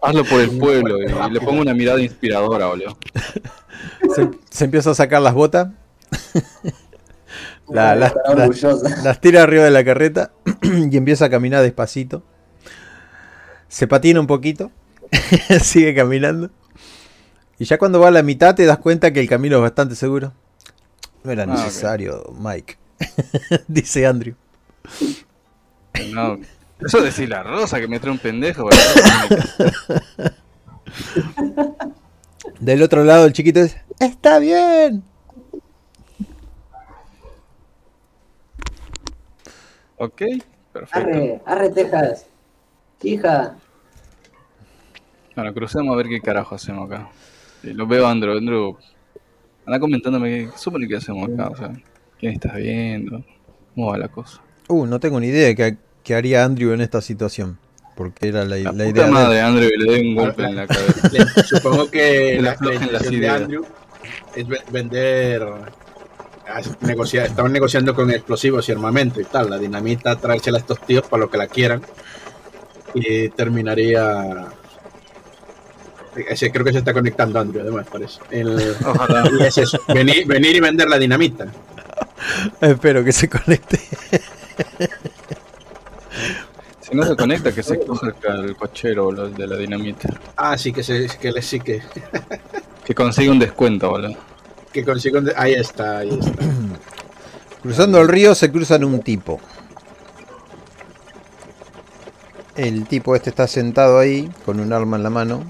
Hazlo 0.00 0.24
por 0.24 0.40
el 0.40 0.56
pueblo 0.58 0.98
y 1.02 1.30
le 1.32 1.40
pongo 1.40 1.60
una 1.62 1.74
mirada 1.74 2.00
inspiradora, 2.00 2.66
boludo. 2.66 2.96
Se, 4.14 4.30
se 4.50 4.64
empieza 4.66 4.90
a 4.90 4.94
sacar 4.94 5.20
las 5.22 5.34
botas. 5.34 5.68
La- 7.68 7.96
las- 7.96 9.20
tira 9.20 9.42
arriba 9.42 9.64
de 9.64 9.70
la 9.72 9.84
carreta 9.84 10.30
y 10.62 10.96
empieza 10.96 11.24
a 11.24 11.30
caminar 11.30 11.62
despacito. 11.62 12.22
Se 13.68 13.88
patina 13.88 14.20
un 14.20 14.28
poquito. 14.28 14.70
Sigue 15.62 15.94
caminando. 15.94 16.50
Y 17.58 17.64
ya 17.64 17.78
cuando 17.78 17.98
va 17.98 18.08
a 18.08 18.12
la 18.12 18.22
mitad 18.22 18.54
te 18.54 18.64
das 18.66 18.78
cuenta 18.78 19.12
que 19.12 19.18
el 19.20 19.28
camino 19.28 19.56
es 19.56 19.62
bastante 19.62 19.96
seguro. 19.96 20.32
No 21.24 21.32
era 21.32 21.42
Ah, 21.42 21.46
necesario, 21.46 22.32
Mike. 22.38 22.76
Dice 23.68 24.06
Andrew. 24.06 24.34
No, 26.12 26.38
eso 26.80 27.02
decir 27.02 27.28
la 27.28 27.42
rosa 27.42 27.80
que 27.80 27.88
me 27.88 27.98
trae 27.98 28.12
un 28.12 28.18
pendejo. 28.18 28.68
Del 32.60 32.82
otro 32.82 33.04
lado 33.04 33.26
el 33.26 33.32
chiquito 33.32 33.62
dice, 33.62 33.82
está 33.98 34.38
bien. 34.38 35.02
Ok, 39.98 40.22
perfecto. 40.72 40.98
Arre, 40.98 41.40
arre, 41.46 41.70
Texas. 41.70 42.26
Hija. 43.02 43.56
Bueno, 45.34 45.54
crucemos 45.54 45.92
a 45.92 45.96
ver 45.96 46.08
qué 46.08 46.20
carajo 46.20 46.54
hacemos 46.54 46.90
acá. 46.90 47.08
Sí, 47.62 47.72
lo 47.72 47.86
veo 47.86 48.06
a 48.06 48.10
Andrew. 48.10 48.36
Andrew, 48.36 48.76
anda 49.64 49.80
comentándome 49.80 50.50
qué 50.50 50.58
supone 50.58 50.86
que 50.86 50.96
hacemos 50.96 51.30
acá. 51.30 51.48
O 51.48 51.56
sea, 51.56 51.72
¿quién 52.18 52.32
estás 52.32 52.54
viendo? 52.56 53.24
¿Cómo 53.74 53.88
va 53.90 53.98
la 53.98 54.08
cosa? 54.08 54.40
Uh, 54.68 54.86
no 54.86 54.98
tengo 55.00 55.20
ni 55.20 55.28
idea 55.28 55.46
de 55.48 55.54
qué, 55.54 55.76
qué 56.02 56.14
haría 56.14 56.44
Andrew 56.44 56.72
en 56.72 56.80
esta 56.80 57.00
situación. 57.00 57.58
Porque 57.94 58.28
era 58.28 58.44
la, 58.44 58.56
La, 58.56 58.72
la 58.72 58.84
puta 58.84 59.08
idea. 59.08 59.28
de- 59.30 59.40
Andrew, 59.40 59.70
y 59.74 59.78
le 59.78 59.84
doy 59.90 60.08
un 60.08 60.14
golpe 60.16 60.42
en 60.44 60.56
la 60.56 60.66
cabeza. 60.66 61.08
Le- 61.12 61.42
Supongo 61.44 61.90
que 61.90 62.38
la, 62.42 62.56
la 62.60 62.98
de. 62.98 63.28
Andrew 63.28 63.64
es 64.34 64.46
ve- 64.46 64.60
vender. 64.70 65.42
negociar- 66.82 67.26
estaban 67.26 67.52
negociando 67.52 67.94
con 67.94 68.10
explosivos 68.10 68.68
y 68.68 68.72
armamento 68.72 69.20
y 69.20 69.24
tal. 69.24 69.48
La 69.48 69.58
dinamita, 69.58 70.16
traérsela 70.16 70.58
a 70.58 70.60
estos 70.60 70.80
tíos 70.82 71.06
para 71.08 71.20
lo 71.22 71.30
que 71.30 71.38
la 71.38 71.46
quieran. 71.46 71.80
Y 72.94 73.30
terminaría. 73.30 74.46
Ese, 76.28 76.50
creo 76.50 76.64
que 76.64 76.72
se 76.72 76.78
está 76.78 76.92
conectando 76.94 77.38
Andrew, 77.40 77.62
además, 77.62 77.86
parece. 77.90 78.20
El- 78.30 78.74
Ojalá. 78.84 79.24
y 79.40 79.42
es 79.42 79.56
eso, 79.58 79.78
venir, 79.88 80.26
venir 80.26 80.54
y 80.56 80.60
vender 80.60 80.88
la 80.88 80.98
dinamita. 80.98 81.46
Espero 82.60 83.04
que 83.04 83.12
se 83.12 83.28
conecte. 83.28 83.80
Si 86.88 86.94
no 86.96 87.04
se 87.04 87.16
conecta, 87.16 87.52
que 87.52 87.64
se 87.64 87.80
coja 87.80 88.14
el, 88.28 88.54
cochero 88.54 89.06
boludo, 89.06 89.28
de 89.28 89.46
la 89.48 89.56
dinamita. 89.56 90.08
Ah, 90.36 90.56
sí 90.56 90.72
que, 90.72 90.84
se, 90.84 91.08
que 91.20 91.32
le 91.32 91.42
sí 91.42 91.58
que, 91.58 91.82
Que 92.84 92.94
consiga 92.94 93.32
un 93.32 93.40
descuento, 93.40 93.90
boludo. 93.90 94.14
que 94.72 94.84
consigo. 94.84 95.18
un 95.18 95.24
de- 95.24 95.34
Ahí 95.36 95.54
está, 95.54 95.98
ahí 95.98 96.10
está. 96.10 96.30
Cruzando 97.62 98.00
el 98.00 98.06
río 98.06 98.36
se 98.36 98.52
cruzan 98.52 98.84
un 98.84 99.00
tipo. 99.00 99.40
El 102.54 102.86
tipo 102.86 103.16
este 103.16 103.30
está 103.30 103.48
sentado 103.48 103.98
ahí 103.98 104.30
con 104.44 104.60
un 104.60 104.72
arma 104.72 104.96
en 104.96 105.02
la 105.02 105.10
mano 105.10 105.42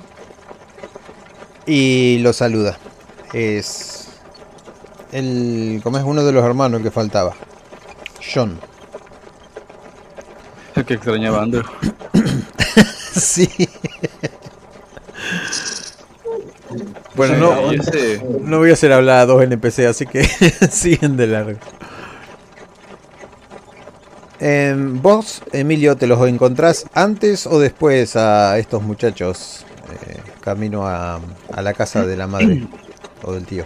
y 1.66 2.18
lo 2.20 2.32
saluda. 2.32 2.78
Es 3.34 4.05
el 5.12 5.80
como 5.82 5.98
es 5.98 6.04
uno 6.04 6.24
de 6.24 6.32
los 6.32 6.44
hermanos 6.44 6.82
que 6.82 6.90
faltaba. 6.90 7.34
John. 8.34 8.58
El 10.74 10.84
que 10.84 10.94
extrañaba 10.94 11.38
a 11.38 11.42
Andrew. 11.42 11.64
Sí. 13.16 13.48
Bueno, 17.14 17.38
no, 17.38 17.72
ese, 17.72 18.22
no 18.42 18.58
voy 18.58 18.68
a 18.68 18.72
hacer 18.74 18.92
hablar 18.92 19.20
a 19.20 19.26
dos 19.26 19.42
NPC, 19.42 19.86
así 19.86 20.06
que 20.06 20.22
siguen 20.70 21.16
de 21.16 21.26
largo. 21.26 21.58
Em, 24.38 25.00
vos, 25.00 25.42
Emilio, 25.52 25.96
¿te 25.96 26.06
los 26.06 26.28
encontrás 26.28 26.84
antes 26.92 27.46
o 27.46 27.58
después 27.58 28.16
a 28.16 28.58
estos 28.58 28.82
muchachos 28.82 29.64
eh, 30.06 30.20
camino 30.42 30.86
a, 30.86 31.20
a 31.54 31.62
la 31.62 31.72
casa 31.72 32.04
de 32.04 32.18
la 32.18 32.26
madre 32.26 32.66
o 33.22 33.32
del 33.32 33.46
tío? 33.46 33.64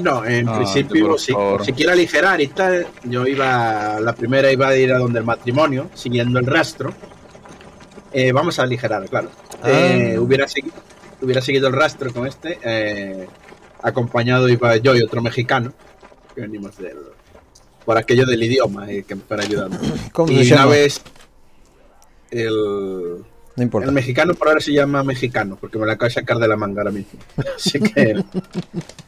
No, 0.00 0.24
en 0.24 0.48
Ah, 0.48 0.56
principio, 0.56 1.18
si, 1.18 1.32
si 1.64 1.72
quiere 1.72 1.92
aligerar 1.92 2.40
y 2.40 2.48
tal, 2.48 2.86
yo 3.04 3.26
iba, 3.26 3.98
la 4.00 4.14
primera 4.14 4.50
iba 4.52 4.68
a 4.68 4.76
ir 4.76 4.92
a 4.92 4.98
donde 4.98 5.18
el 5.18 5.24
matrimonio, 5.24 5.90
siguiendo 5.94 6.38
el 6.38 6.46
rastro. 6.46 6.92
Eh, 8.12 8.32
vamos 8.32 8.58
a 8.58 8.62
aligerar, 8.62 9.08
claro. 9.08 9.28
Eh, 9.64 10.14
Ah. 10.16 10.20
hubiera, 10.20 10.46
segui- 10.46 10.72
hubiera 11.20 11.40
seguido 11.40 11.68
el 11.68 11.74
rastro 11.74 12.12
con 12.12 12.26
este, 12.26 12.58
eh, 12.64 13.26
acompañado 13.82 14.48
iba 14.48 14.76
yo 14.76 14.94
y 14.94 15.02
otro 15.02 15.20
mexicano, 15.20 15.72
que 16.34 16.42
venimos 16.42 16.76
del, 16.78 16.96
por 17.84 17.98
aquello 17.98 18.24
del 18.24 18.42
idioma, 18.42 18.90
eh, 18.90 19.04
que 19.06 19.14
me 19.16 19.22
fuera 19.22 19.42
ayudando. 19.42 19.78
¿Cómo 20.12 20.30
y 20.32 20.50
una 20.52 20.66
vez, 20.66 21.00
el, 22.30 23.24
No 23.58 23.62
importa. 23.64 23.88
el 23.88 23.94
mexicano 23.94 24.32
por 24.34 24.48
ahora 24.48 24.60
se 24.60 24.72
llama 24.72 25.02
mexicano, 25.04 25.58
porque 25.60 25.78
me 25.78 25.84
la 25.86 25.94
acabo 25.94 26.08
de 26.08 26.14
sacar 26.14 26.38
de 26.38 26.48
la 26.48 26.56
manga 26.56 26.80
ahora 26.82 26.92
mismo. 26.92 27.18
Así 27.56 27.78
que 27.80 28.24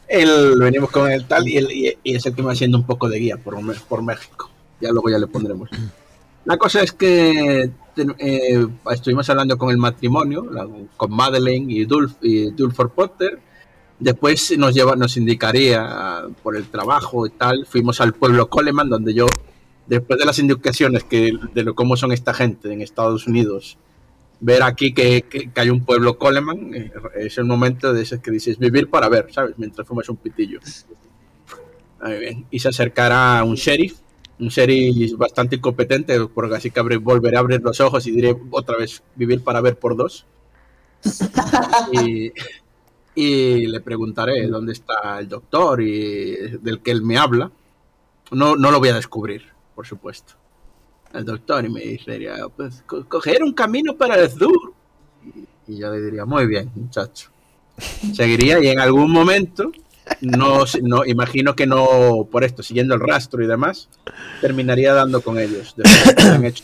él, 0.07 0.55
venimos 0.59 0.91
con 0.91 1.09
el 1.09 1.25
tal 1.25 1.47
y, 1.47 1.57
él- 1.57 1.71
y- 1.71 1.97
y 2.03 2.15
es 2.15 2.25
el 2.25 2.35
que 2.35 2.41
me 2.41 2.47
va 2.47 2.53
haciendo 2.53 2.77
un 2.77 2.85
poco 2.85 3.07
de 3.09 3.17
guía 3.17 3.37
por, 3.37 3.55
por 3.87 4.03
México. 4.03 4.49
Ya 4.79 4.91
luego 4.91 5.09
ya 5.09 5.17
le 5.19 5.27
pondremos. 5.27 5.69
La 6.45 6.57
cosa 6.57 6.81
es 6.81 6.91
que 6.91 7.69
eh, 8.17 8.67
estuvimos 8.91 9.29
hablando 9.29 9.57
con 9.57 9.69
el 9.69 9.77
matrimonio, 9.77 10.47
la- 10.51 10.67
con 10.97 11.11
Madeleine 11.11 11.71
y, 11.71 11.85
Dulf, 11.85 12.13
y 12.21 12.51
Dulford 12.51 12.89
Potter. 12.89 13.39
Después 13.99 14.57
nos 14.57 14.73
lleva, 14.73 14.95
nos 14.95 15.15
indicaría 15.17 16.23
por 16.41 16.55
el 16.57 16.65
trabajo 16.65 17.27
y 17.27 17.29
tal. 17.29 17.65
Fuimos 17.67 18.01
al 18.01 18.13
pueblo 18.13 18.49
Coleman, 18.49 18.89
donde 18.89 19.13
yo, 19.13 19.27
después 19.87 20.17
de 20.19 20.25
las 20.25 20.39
indicaciones 20.39 21.03
que, 21.03 21.33
de 21.53 21.63
lo, 21.63 21.75
cómo 21.75 21.95
son 21.95 22.11
esta 22.11 22.33
gente 22.33 22.73
en 22.73 22.81
Estados 22.81 23.27
Unidos, 23.27 23.77
ver 24.41 24.63
aquí 24.63 24.93
que, 24.93 25.21
que- 25.23 25.49
hay 25.55 25.69
un 25.69 25.85
pueblo 25.85 26.17
Coleman 26.17 26.73
eh, 26.73 26.91
es 27.15 27.37
el 27.37 27.45
momento 27.45 27.93
de 27.93 28.01
ese 28.01 28.19
que 28.21 28.31
dices 28.31 28.57
vivir 28.57 28.89
para 28.89 29.07
ver, 29.07 29.31
¿sabes? 29.31 29.53
Mientras 29.57 29.87
fumas 29.87 30.09
un 30.09 30.17
pitillo. 30.17 30.59
Y 32.49 32.57
se 32.59 32.67
acercará 32.69 33.43
un 33.43 33.53
sheriff, 33.55 33.99
un 34.39 34.47
sheriff 34.47 35.13
bastante 35.17 35.57
incompetente, 35.57 36.19
porque 36.33 36.55
así 36.55 36.71
que 36.71 36.79
abre- 36.79 36.97
volveré 36.97 37.37
a 37.37 37.41
abrir 37.41 37.61
los 37.61 37.79
ojos 37.79 38.05
y 38.07 38.11
diré 38.11 38.35
otra 38.49 38.75
vez 38.77 39.03
vivir 39.15 39.43
para 39.43 39.61
ver 39.61 39.77
por 39.77 39.95
dos. 39.95 40.25
y, 41.93 42.31
y 43.13 43.67
le 43.67 43.79
preguntaré 43.81 44.47
dónde 44.47 44.73
está 44.73 45.19
el 45.19 45.27
doctor 45.29 45.81
y 45.81 46.35
del 46.61 46.81
que 46.81 46.89
él 46.91 47.03
me 47.03 47.17
habla. 47.17 47.51
No, 48.31 48.55
no 48.55 48.71
lo 48.71 48.79
voy 48.79 48.89
a 48.89 48.95
descubrir, 48.95 49.43
por 49.75 49.85
supuesto 49.85 50.33
al 51.13 51.25
doctor 51.25 51.65
y 51.65 51.69
me 51.69 51.81
diría, 51.81 52.35
pues 52.55 52.83
co- 52.85 53.05
coger 53.07 53.43
un 53.43 53.53
camino 53.53 53.95
para 53.95 54.15
el 54.15 54.29
sur. 54.29 54.73
Y, 55.67 55.73
y 55.73 55.77
yo 55.79 55.91
le 55.91 56.01
diría, 56.01 56.25
muy 56.25 56.45
bien, 56.47 56.71
muchacho. 56.75 57.29
Seguiría 58.13 58.61
y 58.63 58.67
en 58.67 58.79
algún 58.79 59.11
momento, 59.11 59.71
no, 60.21 60.63
no 60.83 61.05
imagino 61.05 61.55
que 61.55 61.65
no, 61.67 62.27
por 62.31 62.43
esto, 62.43 62.63
siguiendo 62.63 62.93
el 62.95 62.99
rastro 63.01 63.43
y 63.43 63.47
demás, 63.47 63.89
terminaría 64.41 64.93
dando 64.93 65.21
con 65.21 65.39
ellos. 65.39 65.73
de 65.75 66.47
hecho. 66.47 66.63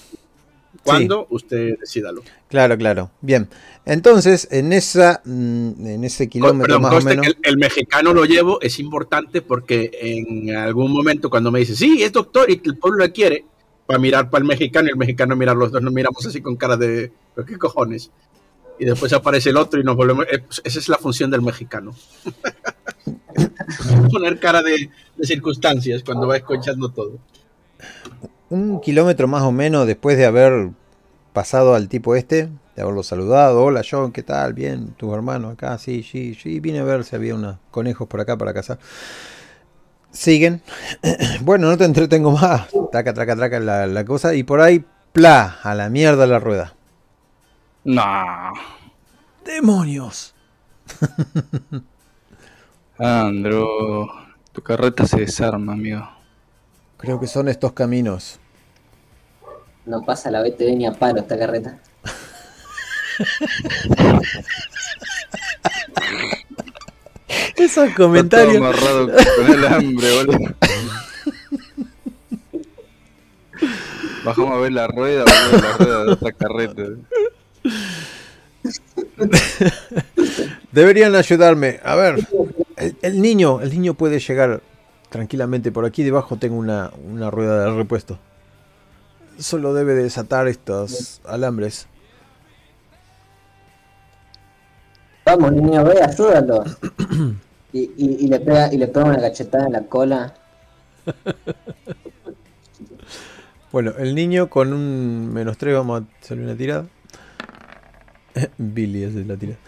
Cuando 0.84 1.28
usted 1.32 1.78
decídalo. 1.80 2.24
Claro, 2.48 2.78
claro. 2.78 3.12
Bien. 3.20 3.50
Entonces, 3.86 4.48
en 4.52 4.72
esa 4.72 5.22
mm, 5.26 5.86
en 5.86 6.04
ese 6.06 6.30
kilómetro 6.30 6.76
Perdón, 6.76 6.82
más 6.84 7.04
o 7.04 7.06
menos. 7.06 7.26
que 7.26 7.32
el, 7.32 7.38
el 7.44 7.58
mexicano 7.58 8.14
lo 8.14 8.24
llevo, 8.26 8.62
es 8.62 8.80
importante 8.80 9.42
porque 9.42 9.92
en 10.00 10.56
algún 10.56 10.92
momento 10.94 11.30
cuando 11.30 11.52
me 11.52 11.60
dice, 11.60 11.76
sí, 11.76 12.02
es 12.04 12.14
doctor 12.14 12.50
y 12.50 12.62
el 12.64 12.78
pueblo 12.78 13.04
le 13.04 13.12
quiere, 13.12 13.46
para 13.88 14.00
mirar 14.00 14.30
para 14.30 14.44
el 14.44 14.48
mexicano 14.48 14.88
y 14.88 14.92
el 14.92 14.98
mexicano 14.98 15.36
mirar 15.36 15.56
los 15.56 15.72
dos, 15.72 15.82
nos 15.82 15.94
miramos 15.94 16.24
así 16.26 16.42
con 16.42 16.58
cara 16.58 16.78
de, 16.78 17.12
¿pero 17.34 17.48
¿qué 17.48 17.58
cojones? 17.58 18.12
Y 18.78 18.86
después 18.86 19.12
aparece 19.14 19.50
el 19.50 19.58
otro 19.58 19.80
y 19.80 19.84
nos 19.84 19.96
volvemos, 19.96 20.26
eh, 20.30 20.40
pues, 20.40 20.62
esa 20.64 20.78
es 20.78 20.90
la 20.90 20.98
función 20.98 21.32
del 21.32 21.42
mexicano. 21.42 21.96
Poner 24.12 24.40
cara 24.40 24.62
de, 24.62 24.92
circunstancias 25.24 26.04
cuando 26.04 26.28
va 26.28 26.38
escuchando 26.38 26.90
todo. 26.90 27.18
un 28.50 28.82
kilómetro 28.82 29.28
más 29.28 29.42
o 29.44 29.52
menos 29.52 29.88
después 29.88 30.18
de 30.18 30.26
haber 30.26 30.70
pasado 31.34 31.74
al 31.74 31.88
tipo 31.88 32.16
este, 32.16 32.50
de 32.76 32.82
haberlo 32.82 33.04
saludado, 33.04 33.64
hola 33.64 33.84
John, 33.90 34.12
¿qué 34.12 34.22
tal? 34.22 34.54
Bien, 34.54 34.94
tus 34.98 35.14
hermanos 35.14 35.54
acá, 35.54 35.78
sí, 35.78 36.04
sí, 36.04 36.36
sí, 36.36 36.60
vine 36.60 36.80
a 36.80 36.84
ver 36.84 37.06
si 37.06 37.16
había 37.16 37.36
unos 37.36 37.58
conejos 37.72 38.08
por 38.08 38.20
acá 38.20 38.38
para 38.38 38.54
cazar. 38.54 38.80
Siguen. 40.18 40.62
Bueno, 41.42 41.70
no 41.70 41.78
te 41.78 41.86
entretengo 41.86 42.32
más. 42.32 42.68
Traca, 42.92 43.14
traca, 43.14 43.36
traca 43.36 43.60
la, 43.60 43.86
la 43.86 44.04
cosa. 44.04 44.34
Y 44.34 44.44
por 44.44 44.62
ahí, 44.62 44.84
pla, 45.14 45.60
a 45.62 45.76
la 45.76 45.90
mierda 45.90 46.26
la 46.26 46.40
rueda. 46.40 46.74
No. 47.84 48.04
¡Demonios! 49.46 50.34
Andrew, 52.98 54.08
tu 54.52 54.62
carreta 54.64 55.06
se 55.06 55.20
desarma, 55.20 55.74
amigo. 55.74 56.10
Creo 56.98 57.20
que 57.20 57.28
son 57.28 57.48
estos 57.48 57.74
caminos. 57.74 58.40
No 59.86 60.04
pasa 60.04 60.32
la 60.32 60.42
BTV 60.42 60.76
ni 60.76 60.88
a 60.88 60.94
palo 60.94 61.20
esta 61.20 61.38
carreta. 61.38 61.78
Esos 67.58 67.86
Está 67.86 67.96
comentarios. 67.96 68.58
amarrado 68.58 69.08
con 69.08 69.50
el 69.52 69.66
hambre, 69.66 70.08
boludo. 70.16 70.56
Bajamos 74.24 74.52
a 74.52 74.58
ver 74.58 74.72
la 74.74 74.88
rueda, 74.88 75.24
boludo, 75.24 75.62
la 75.68 75.78
rueda 75.78 76.06
de 76.06 76.14
esta 76.14 76.32
carreta. 76.34 76.84
Deberían 80.72 81.16
ayudarme. 81.16 81.80
A 81.84 81.96
ver, 81.96 82.28
el, 82.76 82.96
el 83.02 83.22
niño, 83.22 83.62
el 83.62 83.70
niño 83.72 83.94
puede 83.94 84.20
llegar 84.20 84.62
tranquilamente. 85.10 85.72
Por 85.72 85.86
aquí 85.86 86.04
debajo 86.04 86.38
tengo 86.38 86.58
una, 86.58 86.92
una 87.10 87.32
rueda 87.32 87.66
de 87.66 87.72
repuesto. 87.76 88.20
Solo 89.40 89.74
debe 89.74 89.94
desatar 89.96 90.48
estos 90.48 91.22
alambres. 91.26 91.88
Vamos, 95.28 95.52
niño, 95.52 95.84
ve, 95.84 96.02
ayúdalo. 96.02 96.64
Y, 97.74 98.28
le 98.28 98.40
pega, 98.40 98.74
y 98.74 98.78
le 98.78 98.88
pega 98.88 99.08
una 99.08 99.20
cachetada 99.20 99.66
en 99.66 99.74
la 99.74 99.82
cola. 99.84 100.34
Bueno, 103.70 103.92
el 104.00 104.16
niño 104.16 104.50
con 104.50 104.72
un 104.72 105.32
menos 105.34 105.58
3 105.58 105.76
vamos 105.76 106.02
a 106.02 106.06
hacerle 106.24 106.46
una 106.46 106.56
tirada. 106.56 106.86
Billy, 108.58 109.04
es 109.04 109.14
la 109.14 109.36
tirada. 109.36 109.60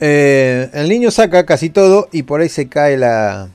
Eh, 0.00 0.70
el 0.72 0.88
niño 0.88 1.10
saca 1.10 1.44
casi 1.44 1.68
todo 1.68 2.08
y 2.12 2.22
por 2.22 2.40
ahí 2.40 2.48
se 2.48 2.70
cae 2.70 2.96
la... 2.96 3.50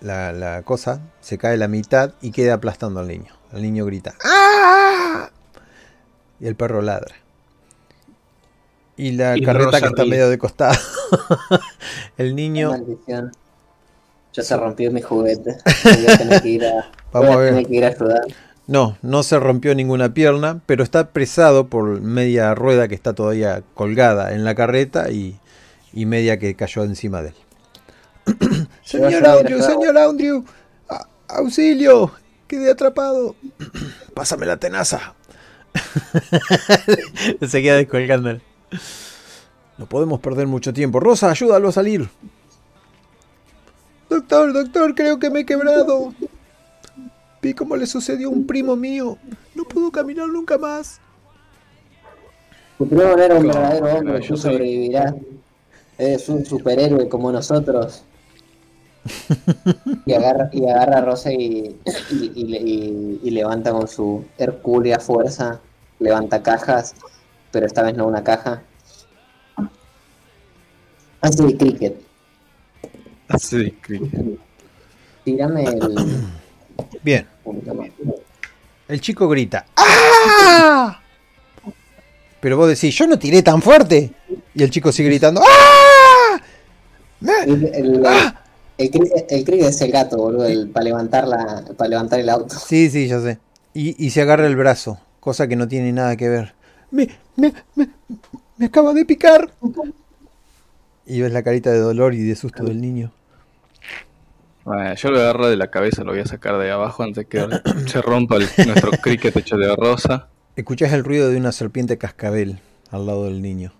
la, 0.00 0.32
la 0.32 0.62
cosa 0.62 1.00
se 1.20 1.38
cae 1.38 1.56
la 1.56 1.68
mitad 1.68 2.14
y 2.20 2.32
queda 2.32 2.54
aplastando 2.54 2.98
al 3.00 3.06
niño. 3.06 3.32
El 3.52 3.62
niño 3.62 3.86
grita 3.86 4.14
¡Ah! 4.24 5.30
Y 6.40 6.48
el 6.48 6.56
perro 6.56 6.82
ladra. 6.82 7.19
Y 9.00 9.12
la 9.12 9.36
Y 9.36 9.42
carreta 9.42 9.64
Rosa 9.66 9.80
que 9.80 9.86
está 9.86 10.02
ríe. 10.02 10.10
medio 10.10 10.28
de 10.28 10.36
costado. 10.36 10.78
el 12.18 12.36
niño. 12.36 12.70
Maldición. 12.72 13.32
Ya 14.34 14.42
se 14.42 14.56
rompió 14.58 14.90
mi 14.92 15.00
juguete. 15.00 15.56
Voy 15.84 16.06
a 16.06 16.18
tener 16.18 16.42
que 16.42 16.48
ir 16.48 16.64
a, 16.66 16.90
Vamos 17.12 17.30
a 17.30 17.36
ver. 17.38 17.48
tener 17.50 17.66
que 17.66 17.76
ir 17.76 17.84
a 17.86 17.88
ayudar. 17.88 18.20
No, 18.66 18.98
no 19.00 19.22
se 19.22 19.38
rompió 19.40 19.74
ninguna 19.74 20.12
pierna, 20.12 20.60
pero 20.66 20.84
está 20.84 21.08
presado 21.12 21.68
por 21.68 22.02
media 22.02 22.54
rueda 22.54 22.88
que 22.88 22.94
está 22.94 23.14
todavía 23.14 23.62
colgada 23.74 24.34
en 24.34 24.44
la 24.44 24.54
carreta 24.54 25.10
y, 25.10 25.40
y 25.94 26.04
media 26.06 26.38
que 26.38 26.54
cayó 26.54 26.84
encima 26.84 27.22
de 27.22 27.28
él. 27.30 27.34
señor 28.84 29.26
Andrew, 29.26 29.62
señor 29.62 29.96
Andrew, 29.96 30.44
auxilio, 31.26 32.12
quedé 32.46 32.70
atrapado. 32.70 33.34
Pásame 34.14 34.44
la 34.46 34.58
tenaza. 34.58 35.14
se 37.48 37.62
queda 37.62 37.76
descolgándole. 37.76 38.40
No 39.78 39.86
podemos 39.86 40.20
perder 40.20 40.46
mucho 40.46 40.72
tiempo. 40.72 41.00
Rosa, 41.00 41.30
ayúdalo 41.30 41.68
a 41.68 41.72
salir. 41.72 42.08
Doctor, 44.08 44.52
doctor, 44.52 44.94
creo 44.94 45.18
que 45.18 45.30
me 45.30 45.40
he 45.40 45.46
quebrado. 45.46 46.12
Vi 47.40 47.54
cómo 47.54 47.76
le 47.76 47.86
sucedió 47.86 48.28
a 48.28 48.32
un 48.32 48.46
primo 48.46 48.76
mío. 48.76 49.16
No 49.54 49.64
pudo 49.64 49.90
caminar 49.90 50.28
nunca 50.28 50.58
más. 50.58 51.00
Tu 52.76 52.86
primo 52.88 53.02
no 53.04 53.18
era 53.18 53.34
un 53.36 53.46
verdadero 53.46 53.86
hombre, 53.94 54.20
yo 54.20 54.28
tú 54.28 54.36
soy- 54.36 54.52
sobrevivirás. 54.52 55.14
Es 55.96 56.28
un 56.28 56.44
superhéroe 56.44 57.08
como 57.08 57.30
nosotros. 57.32 58.02
Y 60.06 60.12
agarra, 60.12 60.50
y 60.52 60.66
agarra 60.68 60.98
a 60.98 61.00
Rosa 61.02 61.32
y, 61.32 61.78
y, 62.10 62.32
y 62.34 62.44
le- 62.44 62.58
y- 62.60 63.20
y 63.22 63.30
levanta 63.30 63.72
con 63.72 63.88
su 63.88 64.24
hercúlea 64.38 64.98
fuerza, 64.98 65.60
levanta 65.98 66.42
cajas, 66.42 66.94
pero 67.50 67.66
esta 67.66 67.82
vez 67.82 67.96
no 67.96 68.06
una 68.06 68.22
caja. 68.24 68.62
Hace 71.20 71.42
de 71.44 71.56
cricket. 71.56 72.00
Sí, 73.38 73.72
cricket. 73.80 74.38
Tírame 75.24 75.64
el 75.64 75.94
Bien, 77.02 77.26
el 78.88 79.00
chico 79.00 79.28
grita. 79.28 79.66
¡Ah! 79.76 81.00
Pero 82.40 82.56
vos 82.56 82.68
decís, 82.68 82.94
yo 82.96 83.06
no 83.06 83.18
tiré 83.18 83.42
tan 83.42 83.60
fuerte. 83.60 84.12
Y 84.54 84.62
el 84.62 84.70
chico 84.70 84.90
sigue 84.90 85.10
gritando. 85.10 85.42
¡Ah! 85.44 86.40
El, 87.46 87.66
el 88.78 88.90
cricket, 88.90 89.26
el 89.30 89.44
cricket 89.44 89.66
es 89.66 89.80
el 89.82 89.92
gato, 89.92 90.16
boludo, 90.16 90.46
el- 90.46 90.70
para 90.70 90.84
levantar 90.84 91.28
la, 91.28 91.64
para 91.76 91.88
levantar 91.90 92.18
el 92.18 92.30
auto. 92.30 92.58
Sí, 92.58 92.88
sí, 92.88 93.06
ya 93.08 93.20
sé. 93.20 93.38
Y, 93.74 94.02
y 94.04 94.10
se 94.10 94.22
agarra 94.22 94.46
el 94.46 94.56
brazo, 94.56 94.98
cosa 95.20 95.46
que 95.46 95.54
no 95.54 95.68
tiene 95.68 95.92
nada 95.92 96.16
que 96.16 96.28
ver. 96.30 96.54
Me, 96.90 97.08
me, 97.40 97.54
me, 97.74 97.88
me 98.58 98.66
acaba 98.66 98.92
de 98.94 99.04
picar. 99.04 99.50
Y 101.06 101.20
ves 101.20 101.32
la 101.32 101.42
carita 101.42 101.70
de 101.70 101.78
dolor 101.78 102.14
y 102.14 102.22
de 102.22 102.36
susto 102.36 102.62
del 102.64 102.80
niño. 102.80 103.10
Bueno, 104.64 104.94
yo 104.94 105.10
lo 105.10 105.18
agarro 105.20 105.48
de 105.48 105.56
la 105.56 105.70
cabeza, 105.70 106.04
lo 106.04 106.12
voy 106.12 106.20
a 106.20 106.26
sacar 106.26 106.58
de 106.58 106.70
abajo 106.70 107.02
antes 107.02 107.26
que 107.26 107.44
se 107.86 108.02
rompa 108.02 108.36
el- 108.36 108.48
nuestro 108.66 108.90
cricket 109.02 109.36
hecho 109.36 109.56
de 109.56 109.74
rosa. 109.74 110.28
Escuchás 110.54 110.92
el 110.92 111.02
ruido 111.02 111.30
de 111.30 111.36
una 111.38 111.50
serpiente 111.52 111.96
cascabel 111.98 112.60
al 112.90 113.06
lado 113.06 113.24
del 113.24 113.40
niño. 113.42 113.72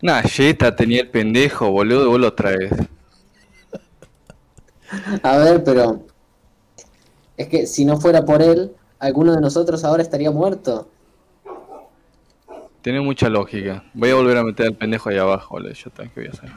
Una 0.00 0.22
yeta 0.22 0.76
tenía 0.76 1.00
el 1.02 1.10
pendejo, 1.10 1.70
boludo, 1.70 2.08
vos 2.08 2.20
lo 2.20 2.32
traes. 2.32 2.70
A 5.22 5.36
ver, 5.38 5.64
pero 5.64 6.06
es 7.36 7.48
que 7.48 7.66
si 7.66 7.84
no 7.84 8.00
fuera 8.00 8.24
por 8.24 8.40
él, 8.42 8.72
alguno 9.00 9.34
de 9.34 9.40
nosotros 9.40 9.84
ahora 9.84 10.02
estaría 10.02 10.30
muerto. 10.30 10.88
Tiene 12.82 13.00
mucha 13.00 13.28
lógica. 13.28 13.82
Voy 13.94 14.10
a 14.10 14.14
volver 14.14 14.36
a 14.38 14.44
meter 14.44 14.66
al 14.66 14.74
pendejo 14.74 15.08
ahí 15.10 15.18
abajo, 15.18 15.48
boludo. 15.56 15.72
Yo 15.72 15.90
también 15.90 16.14
que 16.14 16.20
voy 16.20 16.28
a 16.28 16.32
hacer. 16.32 16.50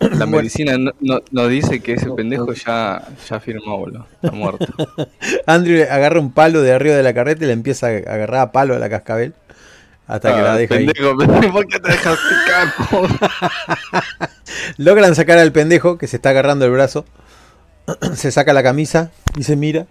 La 0.00 0.08
Bueno. 0.26 0.36
medicina 0.38 0.76
no, 0.76 0.90
no- 1.00 1.20
nos 1.30 1.48
dice 1.48 1.80
que 1.80 1.94
ese 1.94 2.10
pendejo 2.10 2.52
ya, 2.52 3.06
ya 3.28 3.40
firmó, 3.40 3.78
boludo. 3.78 4.06
Está 4.22 4.30
muerto. 4.32 4.66
Andrew 5.46 5.82
agarra 5.90 6.20
un 6.20 6.32
palo 6.32 6.60
de 6.62 6.72
arriba 6.72 6.94
de 6.96 7.02
la 7.02 7.14
carreta 7.14 7.44
y 7.44 7.46
le 7.46 7.52
empieza 7.54 7.86
a 7.86 7.90
agarrar 7.90 8.40
a 8.40 8.52
palo 8.52 8.74
a 8.74 8.78
la 8.78 8.90
cascabel. 8.90 9.34
Hasta 10.06 10.34
que 10.34 10.42
la 10.42 10.54
Ah, 10.54 10.56
deja 10.56 10.74
ahí. 10.74 10.86
pendejo, 10.86 11.16
¿por 11.52 11.66
qué 11.66 11.78
te 11.80 11.90
dejas 11.92 12.18
picar? 12.28 12.72
Logran 14.78 15.14
sacar 15.14 15.38
al 15.38 15.52
pendejo 15.52 15.98
que 15.98 16.06
se 16.06 16.16
está 16.16 16.30
agarrando 16.30 16.64
el 16.64 16.70
brazo. 16.70 17.04
Se 18.14 18.30
saca 18.30 18.52
la 18.52 18.62
camisa 18.62 19.10
y 19.36 19.44
se 19.44 19.56
mira. 19.56 19.86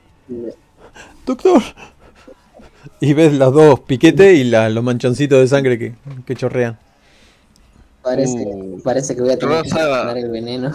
Doctor. 1.25 1.61
Y 2.99 3.13
ves 3.13 3.33
los 3.33 3.53
dos 3.53 3.79
piquetes 3.81 4.37
y 4.37 4.43
la- 4.45 4.69
los 4.69 4.83
manchoncitos 4.83 5.39
de 5.39 5.47
sangre 5.47 5.77
que, 5.77 5.93
que 6.25 6.35
chorrean. 6.35 6.77
Parece, 8.01 8.37
Uh. 8.37 8.81
parece 8.83 9.15
que 9.15 9.21
voy 9.21 9.31
a 9.31 9.37
tener 9.37 9.61
que 9.63 9.69
succionar 9.69 10.17
el 10.17 10.29
veneno. 10.31 10.73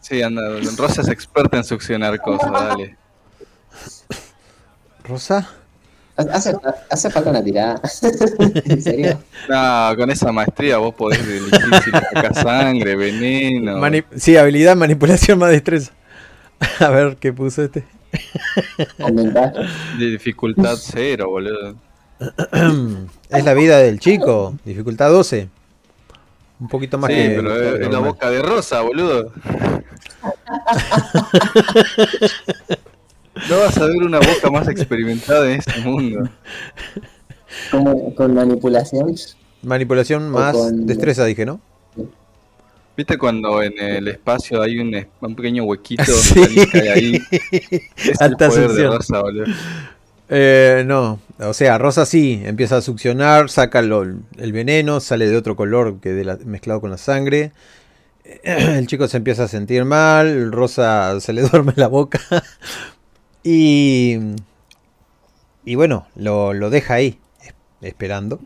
Sí, 0.00 0.22
anda. 0.22 0.42
Rosa 0.76 1.02
es 1.02 1.08
experta 1.08 1.56
en 1.58 1.64
succionar 1.64 2.20
cosas, 2.20 2.50
dale. 2.52 2.96
¿Rosa? 5.04 5.48
Hace, 6.16 6.54
hace 6.90 7.10
falta 7.10 7.30
una 7.30 7.42
tirada. 7.42 7.80
¿En 8.66 8.82
serio? 8.82 9.18
No, 9.48 9.96
con 9.96 10.10
esa 10.10 10.30
maestría 10.30 10.76
vos 10.78 10.94
podés 10.94 11.18
elegir 11.20 11.50
si 11.84 11.90
sacás 11.90 12.38
sangre, 12.38 12.94
veneno. 12.96 13.78
Mani- 13.78 14.04
sí, 14.16 14.36
habilidad, 14.36 14.76
manipulación 14.76 15.38
más 15.38 15.50
destreza. 15.50 15.92
A 16.80 16.88
ver 16.90 17.16
qué 17.16 17.32
puso 17.32 17.62
este. 17.62 17.84
De 19.98 20.06
dificultad 20.06 20.76
cero, 20.80 21.30
boludo. 21.30 21.74
es 23.30 23.44
la 23.44 23.54
vida 23.54 23.78
del 23.78 23.98
chico. 23.98 24.54
Dificultad 24.64 25.10
12. 25.10 25.48
Un 26.60 26.68
poquito 26.68 26.98
más 26.98 27.10
sí, 27.10 27.16
que. 27.16 27.30
pero 27.30 27.54
que 27.54 27.68
es, 27.68 27.80
es 27.80 27.90
la 27.92 27.98
boca 27.98 28.30
de 28.30 28.42
rosa, 28.42 28.80
boludo. 28.82 29.32
No 33.48 33.58
vas 33.58 33.76
a 33.78 33.86
ver 33.86 33.96
una 33.96 34.18
boca 34.18 34.50
más 34.50 34.68
experimentada 34.68 35.50
en 35.50 35.58
este 35.58 35.80
mundo. 35.80 36.28
Como 37.70 38.14
con 38.14 38.34
manipulación. 38.34 39.14
Manipulación 39.62 40.28
más 40.30 40.54
con- 40.54 40.86
destreza, 40.86 41.24
dije, 41.24 41.46
¿no? 41.46 41.60
¿Viste 42.96 43.16
cuando 43.16 43.62
en 43.62 43.72
el 43.78 44.08
espacio 44.08 44.60
hay 44.60 44.78
un, 44.78 44.94
un 45.20 45.34
pequeño 45.34 45.64
huequito 45.64 46.04
Sí. 46.12 46.40
ahí? 46.94 47.20
Es 47.50 47.72
el 48.06 48.16
Alta 48.20 48.48
poder 48.48 48.62
de 48.62 48.68
succión. 48.68 48.92
rosa, 48.92 49.20
boludo. 49.22 49.44
Eh, 50.34 50.84
no, 50.86 51.18
o 51.40 51.52
sea, 51.52 51.76
Rosa 51.78 52.06
sí, 52.06 52.40
empieza 52.44 52.78
a 52.78 52.80
succionar, 52.82 53.50
saca 53.50 53.82
lo- 53.82 54.02
el 54.02 54.52
veneno, 54.52 55.00
sale 55.00 55.28
de 55.28 55.36
otro 55.36 55.56
color 55.56 56.00
que 56.00 56.10
de 56.10 56.24
la- 56.24 56.38
mezclado 56.44 56.80
con 56.80 56.90
la 56.90 56.96
sangre. 56.98 57.52
El 58.44 58.86
chico 58.86 59.08
se 59.08 59.16
empieza 59.18 59.44
a 59.44 59.48
sentir 59.48 59.84
mal, 59.84 60.52
Rosa 60.52 61.18
se 61.20 61.32
le 61.32 61.42
duerme 61.48 61.72
la 61.76 61.88
boca 61.88 62.20
y, 63.42 64.18
y 65.64 65.74
bueno, 65.74 66.06
lo, 66.16 66.52
lo 66.54 66.70
deja 66.70 66.94
ahí, 66.94 67.18
es- 67.42 67.54
esperando. 67.82 68.40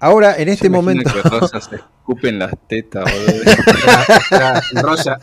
Ahora, 0.00 0.36
en 0.36 0.48
este 0.48 0.70
momento... 0.70 1.10
que 1.12 1.28
Rosa 1.28 1.60
se 1.68 1.76
escupe 1.76 2.28
en 2.28 2.38
las 2.38 2.54
tetas, 2.68 3.04
boludo. 3.04 3.42
Ya, 4.30 4.62
Rosa, 4.80 5.18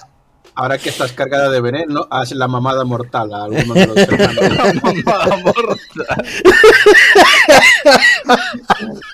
ahora 0.53 0.77
que 0.77 0.89
estás 0.89 1.13
cargada 1.13 1.49
de 1.49 1.61
veneno, 1.61 2.07
haz 2.09 2.31
la 2.31 2.47
mamada 2.47 2.83
mortal 2.83 3.33
a 3.33 3.43
alguno 3.45 3.73
de 3.73 3.87
los 3.87 3.97
hermanos. 3.97 4.83
Mamada 4.83 5.37
morta. 5.43 6.15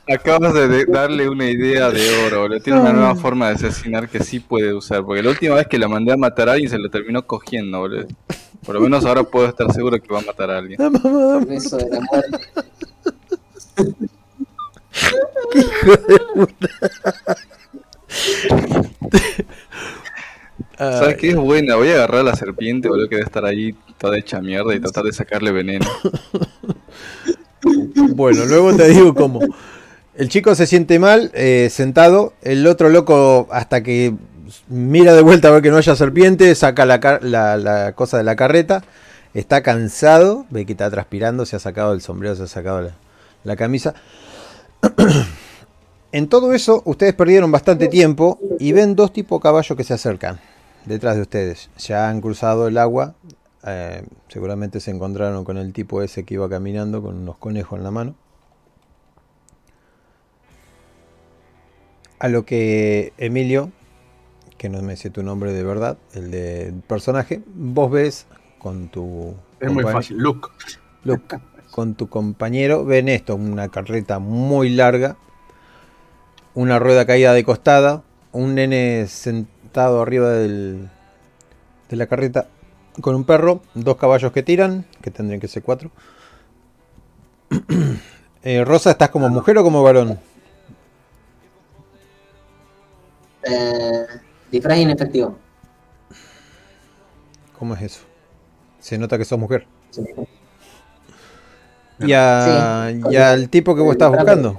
Acabas 0.07 0.53
de 0.53 0.85
darle 0.85 1.29
una 1.29 1.49
idea 1.49 1.91
de 1.91 2.25
oro, 2.25 2.41
boludo. 2.41 2.59
Tiene 2.59 2.79
una 2.79 2.93
nueva 2.93 3.15
forma 3.15 3.49
de 3.49 3.55
asesinar 3.55 4.09
que 4.09 4.23
sí 4.23 4.39
puede 4.39 4.73
usar. 4.73 5.03
Porque 5.03 5.21
la 5.21 5.29
última 5.29 5.55
vez 5.55 5.67
que 5.67 5.77
la 5.77 5.87
mandé 5.87 6.13
a 6.13 6.17
matar 6.17 6.49
a 6.49 6.53
alguien 6.53 6.69
se 6.71 6.79
lo 6.79 6.89
terminó 6.89 7.25
cogiendo, 7.27 7.79
boludo. 7.79 8.07
Por 8.65 8.75
lo 8.75 8.81
menos 8.81 9.05
ahora 9.05 9.23
puedo 9.23 9.47
estar 9.47 9.71
seguro 9.73 9.99
que 10.01 10.13
va 10.13 10.19
a 10.19 10.23
matar 10.23 10.49
a 10.51 10.57
alguien. 10.57 10.79
La 10.81 10.89
mamada 10.89 11.39
de 11.39 11.89
la 11.89 11.99
muerte. 11.99 12.37
¿Sabes 20.77 21.17
qué 21.17 21.29
es 21.29 21.35
buena? 21.35 21.75
Voy 21.75 21.89
a 21.89 21.95
agarrar 21.95 22.21
a 22.21 22.23
la 22.23 22.35
serpiente, 22.35 22.87
boludo, 22.87 23.07
que 23.07 23.15
debe 23.15 23.25
estar 23.25 23.45
ahí 23.45 23.75
toda 23.97 24.17
hecha 24.17 24.41
mierda 24.41 24.73
y 24.73 24.79
tratar 24.81 25.03
de 25.03 25.13
sacarle 25.13 25.51
veneno. 25.51 25.85
Bueno, 28.15 28.45
luego 28.45 28.75
te 28.75 28.87
digo 28.89 29.13
cómo. 29.13 29.41
El 30.15 30.29
chico 30.29 30.55
se 30.55 30.67
siente 30.67 30.99
mal, 30.99 31.31
eh, 31.33 31.69
sentado. 31.71 32.33
El 32.41 32.65
otro 32.67 32.89
loco, 32.89 33.47
hasta 33.51 33.83
que 33.83 34.13
mira 34.67 35.13
de 35.13 35.21
vuelta 35.21 35.47
a 35.47 35.51
ver 35.51 35.61
que 35.61 35.69
no 35.69 35.77
haya 35.77 35.95
serpiente, 35.95 36.53
saca 36.55 36.85
la, 36.85 36.99
car- 36.99 37.23
la- 37.23 37.57
la 37.57 37.93
cosa 37.93 38.17
de 38.17 38.23
la 38.23 38.35
carreta. 38.35 38.83
Está 39.33 39.61
cansado, 39.63 40.45
ve 40.49 40.65
que 40.65 40.73
está 40.73 40.89
transpirando, 40.91 41.45
se 41.45 41.55
ha 41.55 41.59
sacado 41.59 41.93
el 41.93 42.01
sombrero, 42.01 42.35
se 42.35 42.43
ha 42.43 42.47
sacado 42.47 42.81
la, 42.81 42.91
la 43.45 43.55
camisa. 43.55 43.93
En 46.13 46.27
todo 46.27 46.51
eso, 46.51 46.81
ustedes 46.83 47.13
perdieron 47.13 47.51
bastante 47.53 47.87
tiempo 47.87 48.37
y 48.59 48.73
ven 48.73 48.95
dos 48.97 49.13
tipos 49.13 49.39
de 49.39 49.43
caballos 49.43 49.77
que 49.77 49.85
se 49.85 49.93
acercan 49.93 50.41
detrás 50.85 51.15
de 51.15 51.21
ustedes. 51.21 51.69
Ya 51.77 52.09
han 52.09 52.19
cruzado 52.19 52.67
el 52.67 52.77
agua. 52.77 53.15
eh, 53.63 54.03
seguramente 54.27 54.79
se 54.81 54.91
encontraron 54.91 55.45
con 55.45 55.57
el 55.57 55.71
tipo 55.71 56.01
ese 56.01 56.25
que 56.25 56.33
iba 56.33 56.49
caminando 56.49 57.01
con 57.01 57.15
unos 57.15 57.37
conejos 57.37 57.77
en 57.77 57.83
la 57.85 57.91
mano. 57.91 58.15
A 62.19 62.27
lo 62.27 62.45
que 62.45 63.13
Emilio, 63.17 63.71
que 64.57 64.67
no 64.69 64.81
me 64.81 64.95
sé 64.97 65.09
tu 65.11 65.23
nombre 65.23 65.53
de 65.53 65.63
verdad, 65.63 65.97
el 66.13 66.29
del 66.29 66.73
personaje, 66.81 67.41
vos 67.55 67.89
ves 67.89 68.27
con 68.59 68.89
tu 68.89 69.33
Es 69.59 69.71
muy 69.71 69.83
fácil. 69.83 70.17
Luke. 70.17 70.49
Luke, 71.03 71.39
con 71.71 71.95
tu 71.95 72.09
compañero, 72.09 72.85
ven 72.85 73.09
esto, 73.09 73.35
una 73.35 73.69
carreta 73.69 74.19
muy 74.19 74.69
larga, 74.69 75.17
una 76.53 76.77
rueda 76.79 77.05
caída 77.05 77.33
de 77.33 77.43
costada, 77.43 78.03
un 78.33 78.55
nene 78.55 79.07
sentado 79.07 80.01
arriba 80.01 80.29
del, 80.29 80.89
de 81.89 81.95
la 81.95 82.07
carreta 82.07 82.47
con 82.99 83.15
un 83.15 83.23
perro, 83.23 83.61
dos 83.73 83.95
caballos 83.95 84.31
que 84.33 84.43
tiran, 84.43 84.85
que 85.01 85.11
tendrían 85.11 85.39
que 85.39 85.47
ser 85.47 85.63
cuatro. 85.63 85.91
Eh, 88.43 88.65
Rosa, 88.65 88.89
¿estás 88.89 89.11
como 89.11 89.29
mujer 89.29 89.55
o 89.59 89.63
como 89.63 89.83
varón? 89.83 90.19
Eh, 93.43 94.07
disfraz 94.51 94.79
inefectivo. 94.79 95.37
¿Cómo 97.55 97.75
es 97.75 97.83
eso? 97.83 97.99
Se 98.79 98.97
nota 98.97 99.19
que 99.19 99.25
sos 99.25 99.37
mujer. 99.37 99.67
Sí. 99.91 100.01
Y, 102.07 102.13
a- 102.13 102.89
Sí. 102.91 103.01
y 103.11 103.15
al 103.17 103.49
tipo 103.49 103.75
que 103.75 103.81
vos 103.81 103.93
estás 103.93 104.11
buscando. 104.11 104.57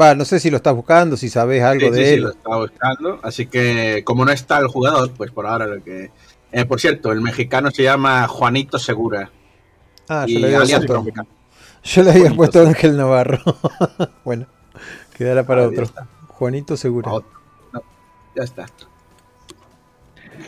Va, 0.00 0.14
no 0.14 0.24
sé 0.24 0.38
si 0.38 0.50
lo 0.50 0.58
estás 0.58 0.74
buscando, 0.74 1.16
si 1.16 1.28
sabés 1.28 1.62
algo 1.64 1.86
Sí, 1.86 1.90
de 1.90 1.96
sí, 1.98 2.04
sí, 2.04 2.14
él. 2.14 2.20
lo 2.22 2.30
estaba 2.30 2.58
buscando. 2.58 3.18
Así 3.22 3.46
que, 3.46 4.02
como 4.04 4.24
no 4.24 4.30
está 4.30 4.58
el 4.58 4.68
jugador, 4.68 5.10
pues 5.12 5.30
por 5.32 5.46
ahora 5.46 5.66
lo 5.66 5.82
que. 5.82 6.10
Eh, 6.52 6.64
por 6.64 6.80
cierto, 6.80 7.10
el 7.12 7.20
mexicano 7.20 7.70
se 7.70 7.82
llama 7.82 8.26
Juanito 8.28 8.78
Segura. 8.78 9.30
Ah, 10.08 10.26
yo 10.28 10.38
le 10.40 10.56
había 10.56 10.80
puesto, 10.80 11.04
yo 11.84 12.02
le 12.02 12.10
había 12.10 12.20
Juanito 12.22 12.36
puesto 12.36 12.60
Ángel 12.66 12.96
Navarro. 12.96 13.38
bueno, 14.24 14.46
quedará 15.16 15.44
para 15.44 15.62
Ah, 15.64 15.68
otro. 15.68 15.82
está. 15.84 16.06
Juanito 16.28 16.76
Segura. 16.76 17.12
Otro. 17.12 17.30
No, 17.72 17.82
ya 18.36 18.42
está. 18.44 18.66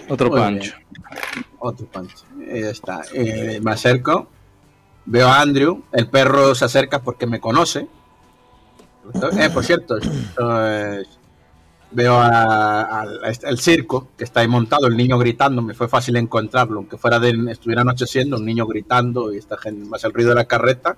Otro 0.08 0.30
Muy 0.30 0.40
pancho. 0.40 0.74
Otro 1.58 1.86
pancho. 1.86 2.16
Ya 2.38 2.70
está. 2.70 3.02
Eh, 3.14 3.60
me 3.62 3.72
acerco. 3.72 4.28
Veo 5.04 5.28
a 5.28 5.40
Andrew. 5.40 5.82
El 5.92 6.08
perro 6.08 6.54
se 6.54 6.64
acerca 6.64 7.00
porque 7.02 7.26
me 7.26 7.40
conoce. 7.40 7.86
Eh, 9.38 9.50
por 9.52 9.64
cierto, 9.64 9.96
eh, 9.98 11.02
veo 11.90 12.14
a- 12.14 13.00
al 13.00 13.24
a 13.24 13.28
este- 13.30 13.48
el 13.48 13.58
circo 13.58 14.08
que 14.16 14.24
está 14.24 14.40
ahí 14.40 14.48
montado, 14.48 14.86
el 14.86 14.96
niño 14.96 15.18
gritando. 15.18 15.60
Me 15.60 15.74
fue 15.74 15.88
fácil 15.88 16.16
encontrarlo, 16.16 16.78
aunque 16.78 16.96
fuera 16.96 17.18
de 17.18 17.32
estuviera 17.50 17.82
anocheciendo, 17.82 18.36
un 18.36 18.44
niño 18.44 18.64
gritando 18.66 19.32
y 19.32 19.38
esta 19.38 19.58
gente, 19.58 19.88
más 19.88 20.04
el 20.04 20.12
ruido 20.12 20.30
de 20.30 20.36
la 20.36 20.44
carreta. 20.44 20.96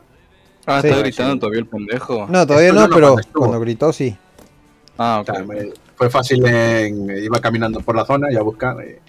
Ah, 0.67 0.81
Sí. 0.81 0.89
está 0.89 1.01
gritando 1.01 1.39
todavía 1.39 1.61
el 1.61 1.67
pendejo. 1.67 2.27
No, 2.29 2.47
todavía 2.47 2.69
Esto 2.69 2.81
no, 2.83 2.89
no, 2.89 2.95
pero 2.95 3.17
cuando 3.35 3.61
gritó 3.61 3.93
sí. 3.93 4.17
Ah, 4.99 5.17
O 5.19 5.21
ok. 5.23 5.35
sea, 5.37 5.45
me- 5.45 5.73
fue 5.97 6.11
fácil, 6.11 6.45
en- 6.47 7.11
iba 7.25 7.41
caminando 7.41 7.81
por 7.81 7.97
la 7.97 8.05
zona 8.05 8.31
y 8.31 8.37
a 8.37 8.43
buscar. 8.43 8.81
eh, 8.83 9.01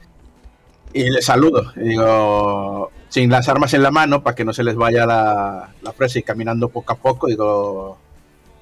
y 0.93 1.10
le 1.10 1.21
saludo. 1.21 1.73
Y 1.75 1.89
digo, 1.89 2.89
sin 3.10 3.30
las 3.30 3.48
armas 3.50 3.74
en 3.74 3.84
la 3.84 3.91
mano, 3.91 4.24
para 4.24 4.36
que 4.36 4.46
no 4.46 4.54
se 4.54 4.63
les 4.63 4.76
vaya 4.76 5.06
la, 5.06 5.74
la 5.82 5.91
presa 5.94 6.20
y 6.20 6.24
caminando 6.24 6.70
poco 6.70 6.94
a 6.94 6.98
poco, 6.98 7.28
digo, 7.28 7.98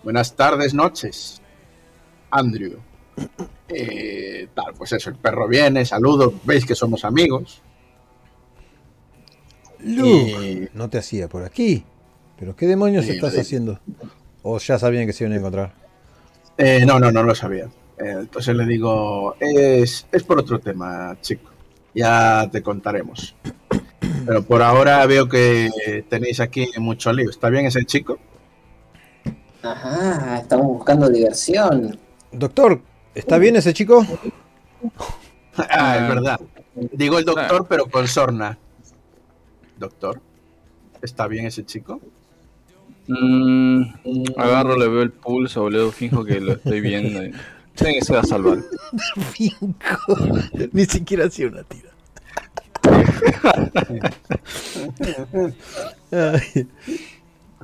buenas 0.03 0.35
tardes, 0.35 0.73
noches, 0.73 1.41
Andrew. 2.31 2.77
Eh, 3.67 4.47
tal, 4.53 4.73
pues 4.75 4.91
eso, 4.91 5.09
el 5.09 5.15
perro 5.15 5.47
viene, 5.47 5.85
saludo, 5.85 6.33
veis 6.43 6.65
que 6.65 6.75
somos 6.75 7.05
amigos. 7.05 7.61
Luke, 9.79 10.69
no 10.73 10.89
te 10.89 10.97
hacía 10.97 11.27
por 11.27 11.43
aquí. 11.43 11.85
¿Pero 12.37 12.55
qué 12.55 12.67
demonios 12.67 13.05
estás 13.07 13.37
haciendo? 13.37 13.79
¿O 14.41 14.57
ya 14.57 14.77
sabían 14.77 15.05
que 15.05 15.13
se 15.13 15.23
iban 15.23 15.33
a 15.33 15.37
encontrar? 15.37 15.73
Eh, 16.57 16.85
no, 16.85 16.99
no, 16.99 17.11
no 17.11 17.23
lo 17.23 17.35
sabía. 17.35 17.65
Eh, 17.97 18.15
entonces 18.19 18.55
le 18.55 18.65
digo, 18.65 19.35
es, 19.39 20.07
es 20.11 20.23
por 20.23 20.39
otro 20.39 20.59
tema, 20.59 21.15
chico. 21.21 21.51
Ya 21.93 22.49
te 22.51 22.61
contaremos. 22.61 23.35
Pero 24.25 24.43
por 24.43 24.61
ahora 24.61 25.05
veo 25.05 25.27
que 25.27 26.05
tenéis 26.09 26.39
aquí 26.39 26.69
mucho 26.77 27.11
lío. 27.11 27.29
¿Está 27.29 27.49
bien 27.49 27.65
ese 27.65 27.83
chico? 27.85 28.19
Ajá, 29.61 30.39
estamos 30.39 30.67
buscando 30.67 31.09
diversión. 31.09 31.97
Doctor, 32.31 32.81
¿está 33.15 33.37
bien 33.37 33.55
ese 33.55 33.73
chico? 33.73 34.05
Ah, 35.55 35.97
es 35.97 36.07
verdad. 36.07 36.39
Digo 36.93 37.19
el 37.19 37.25
doctor, 37.25 37.67
pero 37.69 37.85
con 37.85 38.07
sorna. 38.07 38.57
Doctor, 39.77 40.19
¿está 40.99 41.27
bien 41.27 41.45
ese 41.45 41.63
chico? 41.63 42.01
Mm, 43.07 43.83
agarro, 44.35 44.75
le 44.75 44.87
veo 44.87 45.03
el 45.03 45.11
pulso, 45.11 45.61
boludo, 45.61 45.91
finjo 45.91 46.25
que 46.25 46.39
lo 46.39 46.53
estoy 46.53 46.81
viendo. 46.81 47.37
Sé 47.75 47.93
que 47.93 48.01
se 48.01 48.13
va 48.13 48.21
a 48.21 48.23
salvar. 48.23 48.59
Finco. 49.31 49.75
Ni 50.71 50.85
siquiera 50.85 51.25
hacía 51.25 51.47
una 51.47 51.63
tira. 51.63 51.92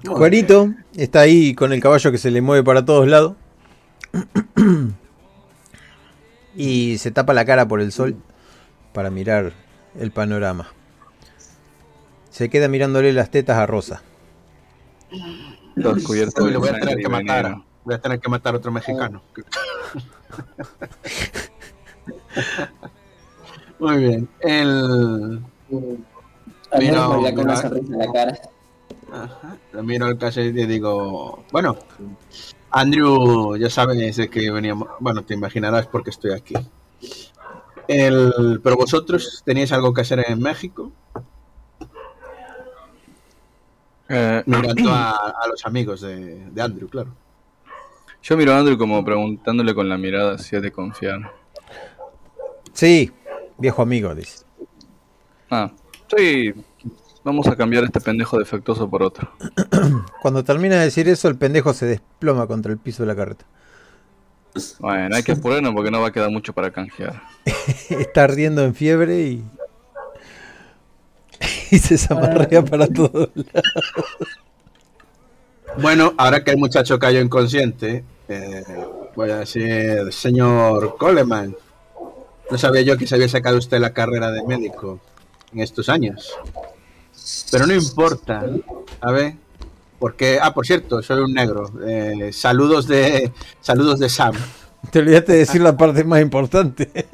Juanito 0.06 0.74
está 0.96 1.22
ahí 1.22 1.56
con 1.56 1.74
el 1.74 1.82
caballo 1.82 2.12
que 2.12 2.18
se 2.18 2.32
le 2.32 2.42
mueve 2.42 2.64
para 2.64 2.86
todos 2.86 3.08
lados. 3.08 3.36
Y 6.56 6.98
se 6.98 7.12
tapa 7.12 7.34
la 7.34 7.46
cara 7.46 7.68
por 7.68 7.82
el 7.82 7.92
sol 7.92 8.16
para 8.94 9.10
mirar 9.10 9.54
el 9.98 10.12
panorama. 10.12 10.72
Se 12.30 12.50
queda 12.50 12.68
mirándole 12.68 13.14
las 13.14 13.32
tetas 13.32 13.58
a 13.58 13.66
Rosa. 13.66 14.04
Uy, 15.12 15.58
lo 15.76 15.96
voy 16.60 16.70
a 16.70 16.74
tener 16.74 16.98
que 16.98 17.10
matar. 17.10 17.58
Voy 17.84 17.96
a 17.96 18.00
tener 18.00 18.20
que 18.20 18.30
matar 18.30 18.54
a 18.54 18.58
otro 18.58 18.72
mexicano. 18.72 19.24
Muy 23.80 23.98
bien. 23.98 24.30
El... 24.42 25.42
Ya 26.80 27.34
con 27.34 27.46
una 27.46 27.56
sonrisa 27.56 27.94
en 27.94 28.00
la 28.00 28.12
cara. 28.12 28.40
Ajá. 29.12 29.58
Miro 29.82 30.06
al 30.06 30.18
caso 30.18 30.42
y 30.42 30.52
digo, 30.52 31.44
bueno, 31.52 31.78
Andrew, 32.70 33.56
ya 33.58 33.70
sabes 33.70 34.18
de 34.18 34.30
que 34.30 34.52
veníamos, 34.52 34.88
bueno, 35.00 35.24
te 35.24 35.34
imaginarás 35.34 35.88
porque 35.88 36.12
estoy 36.12 36.34
aquí. 36.34 36.54
El, 37.88 38.62
pero 38.64 38.76
vosotros 38.76 39.42
teníais 39.44 39.72
algo 39.72 39.94
que 39.94 40.02
hacer 40.02 40.24
en 40.28 40.40
México, 40.40 40.92
Eh, 44.12 44.42
mirando 44.48 44.90
a, 44.92 45.12
a 45.12 45.48
los 45.48 45.64
amigos 45.68 46.02
de, 46.02 46.50
de 46.50 46.62
Andrew, 46.64 46.90
claro. 46.90 47.12
yo 48.24 48.36
miro 48.38 48.54
a 48.54 48.58
Andrew 48.58 48.76
como 48.76 49.06
preguntándole 49.06 49.76
con 49.76 49.88
la 49.88 50.00
mirada 50.00 50.40
si 50.40 50.56
es 50.56 50.64
de 50.64 50.72
confiar. 50.72 51.32
Sí, 52.74 53.12
viejo 53.60 53.82
amigo, 53.82 54.16
dice. 54.16 54.46
Ah, 55.50 55.72
sí. 56.16 56.54
Vamos 57.24 57.48
a 57.48 57.56
cambiar 57.56 57.84
este 57.84 58.00
pendejo 58.00 58.40
defectuoso 58.40 58.90
por 58.90 59.04
otro. 59.04 59.32
Cuando 60.22 60.44
termina 60.44 60.76
de 60.76 60.86
decir 60.86 61.08
eso, 61.10 61.28
el 61.28 61.36
pendejo 61.36 61.74
se 61.74 61.86
desploma 61.86 62.48
contra 62.48 62.72
el 62.72 62.78
piso 62.78 63.04
de 63.04 63.08
la 63.08 63.16
carreta. 63.16 63.46
Bueno, 64.80 65.16
hay 65.16 65.24
que 65.24 65.34
apurarnos 65.34 65.74
porque 65.74 65.92
no 65.92 66.02
va 66.02 66.08
a 66.08 66.12
quedar 66.12 66.32
mucho 66.32 66.54
para 66.54 66.72
canjear. 66.72 67.22
Está 67.90 68.24
ardiendo 68.24 68.64
en 68.64 68.74
fiebre 68.74 69.22
y. 69.22 69.44
y 71.72 71.78
se 71.78 71.98
zamarrea 71.98 72.64
para 72.64 72.88
todos 72.88 73.30
lados. 73.36 73.68
Bueno, 75.78 76.14
ahora 76.18 76.44
que 76.44 76.52
el 76.52 76.58
muchacho 76.58 76.98
cayó 76.98 77.22
inconsciente, 77.22 78.04
eh, 78.28 78.64
voy 79.16 79.30
a 79.30 79.38
decir, 79.38 80.12
señor 80.12 80.98
Coleman, 80.98 81.56
no 82.52 82.58
sabía 82.58 82.82
yo 82.82 82.98
que 82.98 83.08
se 83.08 83.16
había 83.16 83.30
sacado 83.30 83.58
usted 83.58 83.80
la 83.80 83.94
carrera 83.94 84.32
de 84.32 84.44
médico 84.44 85.00
en 85.54 85.60
estos 85.62 85.90
años. 85.90 86.32
Pero 87.52 87.68
no 87.68 87.74
importa, 87.74 88.46
a 89.02 89.12
ver, 89.12 89.36
porque, 90.00 90.40
ah, 90.42 90.54
por 90.54 90.66
cierto, 90.66 91.02
soy 91.04 91.20
un 91.20 91.34
negro. 91.34 91.70
Eh, 91.86 92.32
saludos 92.34 92.88
de, 92.88 93.32
saludos 93.62 94.00
de 94.00 94.10
Sam. 94.10 94.34
Te 94.92 95.00
olvidaste 95.00 95.34
de 95.34 95.38
decir 95.40 95.62
la 95.62 95.76
parte 95.76 96.04
más 96.04 96.22
importante. 96.22 96.90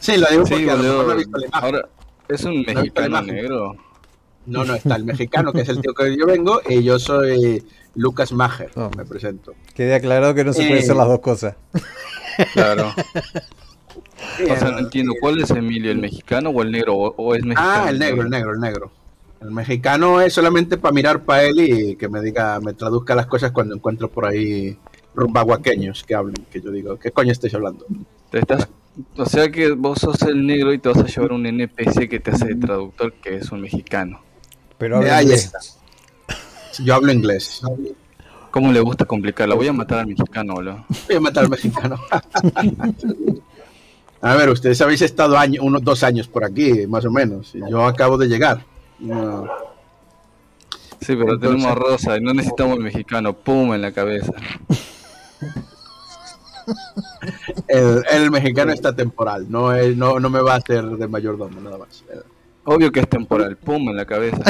Sí, 0.00 0.16
lo 0.16 0.26
digo 0.28 0.46
Sí, 0.46 0.52
porque 0.54 0.70
a 0.70 0.76
lo 0.76 0.82
mejor 0.82 1.06
no 1.06 1.12
he 1.12 1.16
visto 1.16 1.38
la 1.38 1.46
imagen. 1.46 1.64
Ahora, 1.64 1.88
¿es 2.28 2.44
un 2.44 2.60
mexicano 2.62 3.06
imagen. 3.08 3.34
negro? 3.34 3.76
No, 4.46 4.64
no 4.64 4.74
está 4.74 4.94
el 4.96 5.04
mexicano, 5.04 5.52
que 5.52 5.62
es 5.62 5.68
el 5.68 5.80
tío 5.80 5.92
que 5.94 6.16
yo 6.16 6.26
vengo, 6.26 6.60
y 6.68 6.82
yo 6.84 6.98
soy 7.00 7.64
Lucas 7.96 8.30
Mager, 8.32 8.70
Oh. 8.76 8.90
me 8.96 9.04
presento. 9.04 9.54
Quede 9.74 9.94
aclarado 9.94 10.34
que 10.34 10.44
no 10.44 10.52
se 10.52 10.60
puede 10.66 10.80
Eh. 10.80 10.82
hacer 10.84 10.94
las 10.96 11.08
dos 11.08 11.20
cosas. 11.20 11.56
Claro. 12.52 12.92
O 14.50 14.56
sea, 14.56 14.70
no 14.70 14.78
entiendo. 14.78 15.12
¿Cuál 15.20 15.40
es 15.40 15.50
Emilio, 15.50 15.90
el 15.90 15.98
mexicano 15.98 16.50
o 16.50 16.62
el 16.62 16.70
negro? 16.70 16.94
¿O, 16.94 17.14
o 17.16 17.34
es 17.34 17.44
mexicano? 17.44 17.84
Ah, 17.84 17.90
el 17.90 17.98
negro, 17.98 18.22
el 18.22 18.30
negro, 18.30 18.52
el 18.52 18.60
negro. 18.60 18.90
El 19.40 19.50
mexicano 19.50 20.20
es 20.20 20.32
solamente 20.32 20.78
para 20.78 20.92
mirar 20.92 21.24
para 21.24 21.44
él 21.44 21.60
y 21.60 21.96
que 21.96 22.08
me 22.08 22.20
diga, 22.20 22.58
me 22.60 22.72
traduzca 22.72 23.14
las 23.14 23.26
cosas 23.26 23.52
cuando 23.52 23.74
encuentro 23.74 24.10
por 24.10 24.24
ahí 24.26 24.78
rumbaguaqueños 25.14 26.04
que 26.04 26.14
hablen, 26.14 26.46
que 26.50 26.60
yo 26.60 26.70
digo, 26.70 26.98
¿qué 26.98 27.10
coño 27.10 27.32
estáis 27.32 27.54
hablando? 27.54 27.86
Te 28.30 28.38
estás, 28.38 28.68
o 29.16 29.26
sea 29.26 29.50
que 29.50 29.72
vos 29.72 29.98
sos 30.00 30.22
el 30.22 30.46
negro 30.46 30.72
y 30.72 30.78
te 30.78 30.88
vas 30.88 30.98
a 30.98 31.06
llevar 31.06 31.32
un 31.32 31.46
NPC 31.46 32.08
que 32.08 32.18
te 32.18 32.30
hace 32.30 32.46
de 32.46 32.54
traductor 32.54 33.12
que 33.14 33.36
es 33.36 33.52
un 33.52 33.60
mexicano. 33.60 34.20
Pero 34.78 34.96
habla 34.98 35.18
Ahí 35.18 35.24
inglés. 35.24 35.44
está. 35.44 35.58
Yo 36.82 36.94
hablo 36.94 37.12
inglés. 37.12 37.60
¿Cómo 38.50 38.72
le 38.72 38.80
gusta 38.80 39.04
complicarla? 39.04 39.54
Voy 39.54 39.68
a 39.68 39.72
matar 39.72 40.00
al 40.00 40.06
mexicano, 40.06 40.54
boludo. 40.54 40.84
Voy 41.06 41.16
a 41.16 41.20
matar 41.20 41.44
al 41.44 41.50
mexicano. 41.50 41.98
A 44.22 44.34
ver, 44.34 44.48
ustedes 44.50 44.80
habéis 44.80 45.02
estado 45.02 45.36
año- 45.38 45.62
unos 45.62 45.82
dos 45.84 46.02
años 46.02 46.26
por 46.28 46.44
aquí, 46.44 46.86
más 46.86 47.04
o 47.04 47.10
menos. 47.10 47.54
y 47.54 47.60
Yo 47.70 47.84
acabo 47.84 48.16
de 48.18 48.26
llegar. 48.28 48.64
No. 48.98 49.46
Sí, 51.00 51.14
pero 51.14 51.34
Entonces- 51.34 51.50
tenemos 51.50 51.66
a 51.66 51.74
Rosa 51.74 52.16
y 52.16 52.20
no 52.20 52.32
necesitamos 52.32 52.78
el 52.78 52.82
mexicano. 52.84 53.32
Pum 53.34 53.74
en 53.74 53.82
la 53.82 53.92
cabeza. 53.92 54.32
El, 57.68 58.02
el 58.10 58.30
mexicano 58.30 58.72
está 58.72 58.94
temporal, 58.96 59.46
no, 59.48 59.72
es- 59.74 59.96
no, 59.96 60.18
no 60.18 60.30
me 60.30 60.40
va 60.40 60.54
a 60.54 60.56
hacer 60.56 60.84
de 60.84 61.06
mayordomo, 61.06 61.60
nada 61.60 61.78
más. 61.78 62.02
Obvio 62.64 62.90
que 62.90 62.98
es 63.00 63.08
temporal. 63.08 63.56
Pum 63.56 63.88
en 63.90 63.96
la 63.96 64.04
cabeza. 64.04 64.42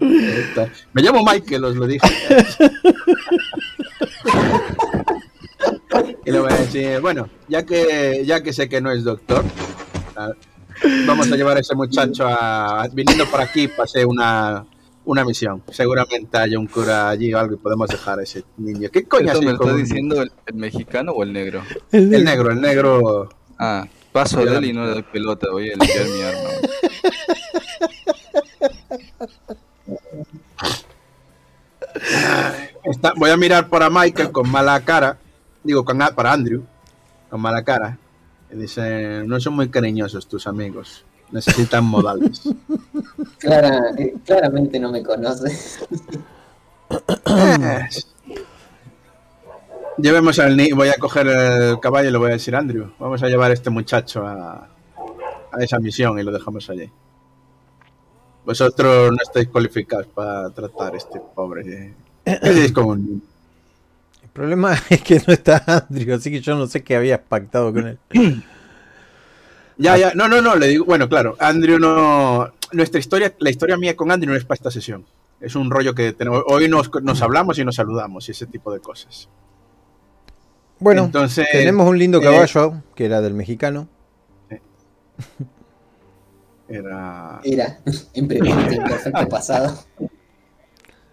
Está. 0.00 0.68
Me 0.92 1.02
llamo 1.02 1.24
Michael, 1.24 1.64
os 1.64 1.76
lo 1.76 1.86
dije. 1.86 2.06
y 6.24 6.30
le 6.30 6.40
voy 6.40 6.52
a 6.52 6.56
decir, 6.56 7.00
bueno, 7.00 7.28
ya 7.48 7.64
que, 7.64 8.22
ya 8.24 8.42
que 8.42 8.52
sé 8.52 8.68
que 8.68 8.80
no 8.80 8.90
es 8.90 9.04
doctor, 9.04 9.44
ah, 10.16 10.32
vamos 11.06 11.30
a 11.30 11.36
llevar 11.36 11.56
a 11.56 11.60
ese 11.60 11.74
muchacho 11.74 12.26
a... 12.26 12.88
Viniendo 12.92 13.26
por 13.26 13.40
aquí 13.40 13.68
pasé 13.68 14.04
una, 14.04 14.64
una 15.04 15.24
misión. 15.24 15.62
Seguramente 15.70 16.38
haya 16.38 16.58
un 16.58 16.66
cura 16.66 17.10
allí 17.10 17.32
o 17.32 17.38
algo 17.38 17.54
y 17.54 17.58
podemos 17.58 17.88
dejar 17.88 18.18
a 18.18 18.22
ese 18.22 18.44
niño. 18.56 18.88
¿Qué 18.90 19.04
coño 19.04 19.26
¿Esto 19.26 19.40
me 19.40 19.52
lo 19.52 19.62
está 19.62 19.74
diciendo 19.74 20.22
el, 20.22 20.32
el 20.46 20.54
mexicano 20.54 21.12
o 21.12 21.22
el 21.22 21.32
negro? 21.32 21.62
El 21.92 22.24
negro, 22.24 22.50
el 22.50 22.60
negro... 22.60 23.28
Ah, 23.58 23.86
paso 24.12 24.44
de 24.44 24.56
él 24.56 24.64
y 24.64 24.72
no 24.72 24.86
le 24.86 24.92
doy 24.92 25.02
pelota. 25.02 25.48
Voy 25.50 25.70
a 25.70 25.76
limpiar 25.76 26.06
mi 26.06 26.22
arma. 26.22 26.48
Está- 32.84 33.12
voy 33.16 33.30
a 33.30 33.36
mirar 33.36 33.68
para 33.68 33.90
Michael 33.90 34.32
con 34.32 34.50
mala 34.50 34.80
cara. 34.80 35.18
Digo, 35.62 35.84
con, 35.84 36.00
a- 36.02 36.10
para 36.14 36.32
Andrew. 36.32 36.62
Con 37.28 37.40
mala 37.40 37.62
cara. 37.62 37.98
Y 38.52 38.56
dice, 38.56 39.22
no 39.26 39.38
son 39.40 39.54
muy 39.54 39.68
cariñosos 39.68 40.26
tus 40.26 40.46
amigos. 40.46 41.04
Necesitan 41.30 41.84
modales. 41.84 42.42
Clara- 43.38 43.90
eh, 43.96 44.14
claramente 44.24 44.80
no 44.80 44.90
me 44.90 45.02
conoce. 45.02 45.56
Llevemos 49.98 50.38
al 50.38 50.56
niño. 50.56 50.76
Voy 50.76 50.88
a 50.88 50.94
coger 50.98 51.26
el 51.28 51.80
caballo 51.80 52.08
y 52.08 52.12
le 52.12 52.18
voy 52.18 52.30
a 52.30 52.34
decir, 52.34 52.56
Andrew, 52.56 52.90
vamos 52.98 53.22
a 53.22 53.28
llevar 53.28 53.50
a 53.50 53.54
este 53.54 53.70
muchacho 53.70 54.26
a, 54.26 54.68
a 55.52 55.58
esa 55.62 55.78
misión 55.78 56.18
y 56.18 56.22
lo 56.22 56.32
dejamos 56.32 56.68
allí. 56.70 56.90
Vosotros 58.44 59.10
no 59.10 59.18
estáis 59.22 59.48
cualificados 59.48 60.06
para 60.06 60.48
tratar 60.50 60.94
a 60.94 60.96
este 60.96 61.20
pobre. 61.34 61.94
¿Qué 62.40 62.48
hacéis 62.48 62.72
con 62.72 62.84
un 62.86 63.04
niño? 63.04 63.20
El 64.22 64.28
problema 64.30 64.74
es 64.90 65.02
que 65.02 65.22
no 65.26 65.32
está 65.32 65.62
Andrew, 65.66 66.14
así 66.14 66.30
que 66.30 66.40
yo 66.40 66.56
no 66.56 66.66
sé 66.66 66.82
qué 66.82 66.96
habías 66.96 67.20
pactado 67.20 67.72
con 67.72 67.86
él. 67.86 67.98
Ya, 69.78 69.96
ya, 69.96 70.12
no, 70.14 70.28
no, 70.28 70.42
no, 70.42 70.56
le 70.56 70.68
digo, 70.68 70.84
bueno, 70.84 71.08
claro, 71.08 71.36
Andrew 71.38 71.78
no, 71.78 72.52
nuestra 72.72 73.00
historia, 73.00 73.34
la 73.38 73.48
historia 73.48 73.78
mía 73.78 73.96
con 73.96 74.10
Andrew 74.10 74.30
no 74.30 74.36
es 74.36 74.44
para 74.44 74.56
esta 74.56 74.70
sesión. 74.70 75.06
Es 75.40 75.56
un 75.56 75.70
rollo 75.70 75.94
que 75.94 76.12
tenemos, 76.12 76.44
hoy 76.48 76.68
nos, 76.68 76.90
nos 77.02 77.22
hablamos 77.22 77.58
y 77.58 77.64
nos 77.64 77.76
saludamos 77.76 78.28
y 78.28 78.32
ese 78.32 78.44
tipo 78.44 78.70
de 78.74 78.80
cosas. 78.80 79.30
Bueno, 80.80 81.04
Entonces, 81.04 81.46
tenemos 81.50 81.88
un 81.88 81.98
lindo 81.98 82.18
eh, 82.18 82.24
caballo, 82.24 82.82
que 82.94 83.06
era 83.06 83.22
del 83.22 83.32
mexicano. 83.32 83.88
Era... 86.68 87.40
Era 87.42 87.80
en 88.14 88.28
perfecto 88.28 89.28
pasado. 89.28 89.78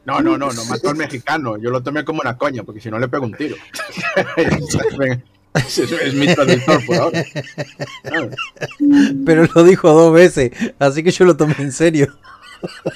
No, 0.07 0.21
no, 0.21 0.37
no, 0.37 0.51
no 0.53 0.63
mató 0.65 0.89
al 0.89 0.95
mexicano, 0.95 1.57
yo 1.57 1.69
lo 1.69 1.83
tomé 1.83 2.05
como 2.05 2.21
una 2.21 2.37
coña, 2.37 2.63
porque 2.63 2.79
si 2.79 2.89
no 2.89 2.97
le 2.97 3.09
pego 3.09 3.25
un 3.25 3.33
tiro. 3.33 3.57
Es, 5.53 5.79
es 5.79 6.13
mi 6.13 6.27
traductor 6.35 6.85
por 6.85 6.95
ahora. 6.97 7.23
Ah. 8.05 8.27
Pero 9.25 9.47
lo 9.55 9.63
dijo 9.63 9.91
dos 9.91 10.13
veces, 10.13 10.51
así 10.77 11.01
que 11.03 11.09
yo 11.09 11.25
lo 11.25 11.35
tomé 11.35 11.55
en 11.57 11.71
serio. 11.71 12.13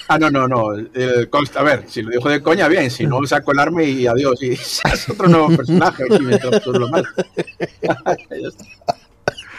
Ah, 0.08 0.20
no, 0.20 0.30
no, 0.30 0.48
no. 0.48 0.74
el 0.74 1.30
a 1.56 1.64
ver, 1.64 1.86
si 1.88 2.04
lo 2.04 2.12
dijo 2.12 2.30
de 2.30 2.42
coña, 2.44 2.68
bien. 2.68 2.92
Si 2.92 3.08
no, 3.08 3.26
saco 3.26 3.52
el 3.52 3.60
arma 3.60 3.84
y 3.84 4.06
adiós. 4.06 4.44
Y 4.44 4.52
es 4.54 5.10
otro 5.10 5.28
nuevo 5.28 5.56
personaje 5.56 6.04
aquí 6.04 6.24
mientras 6.24 6.62
tú 6.62 6.72
lo 6.74 6.88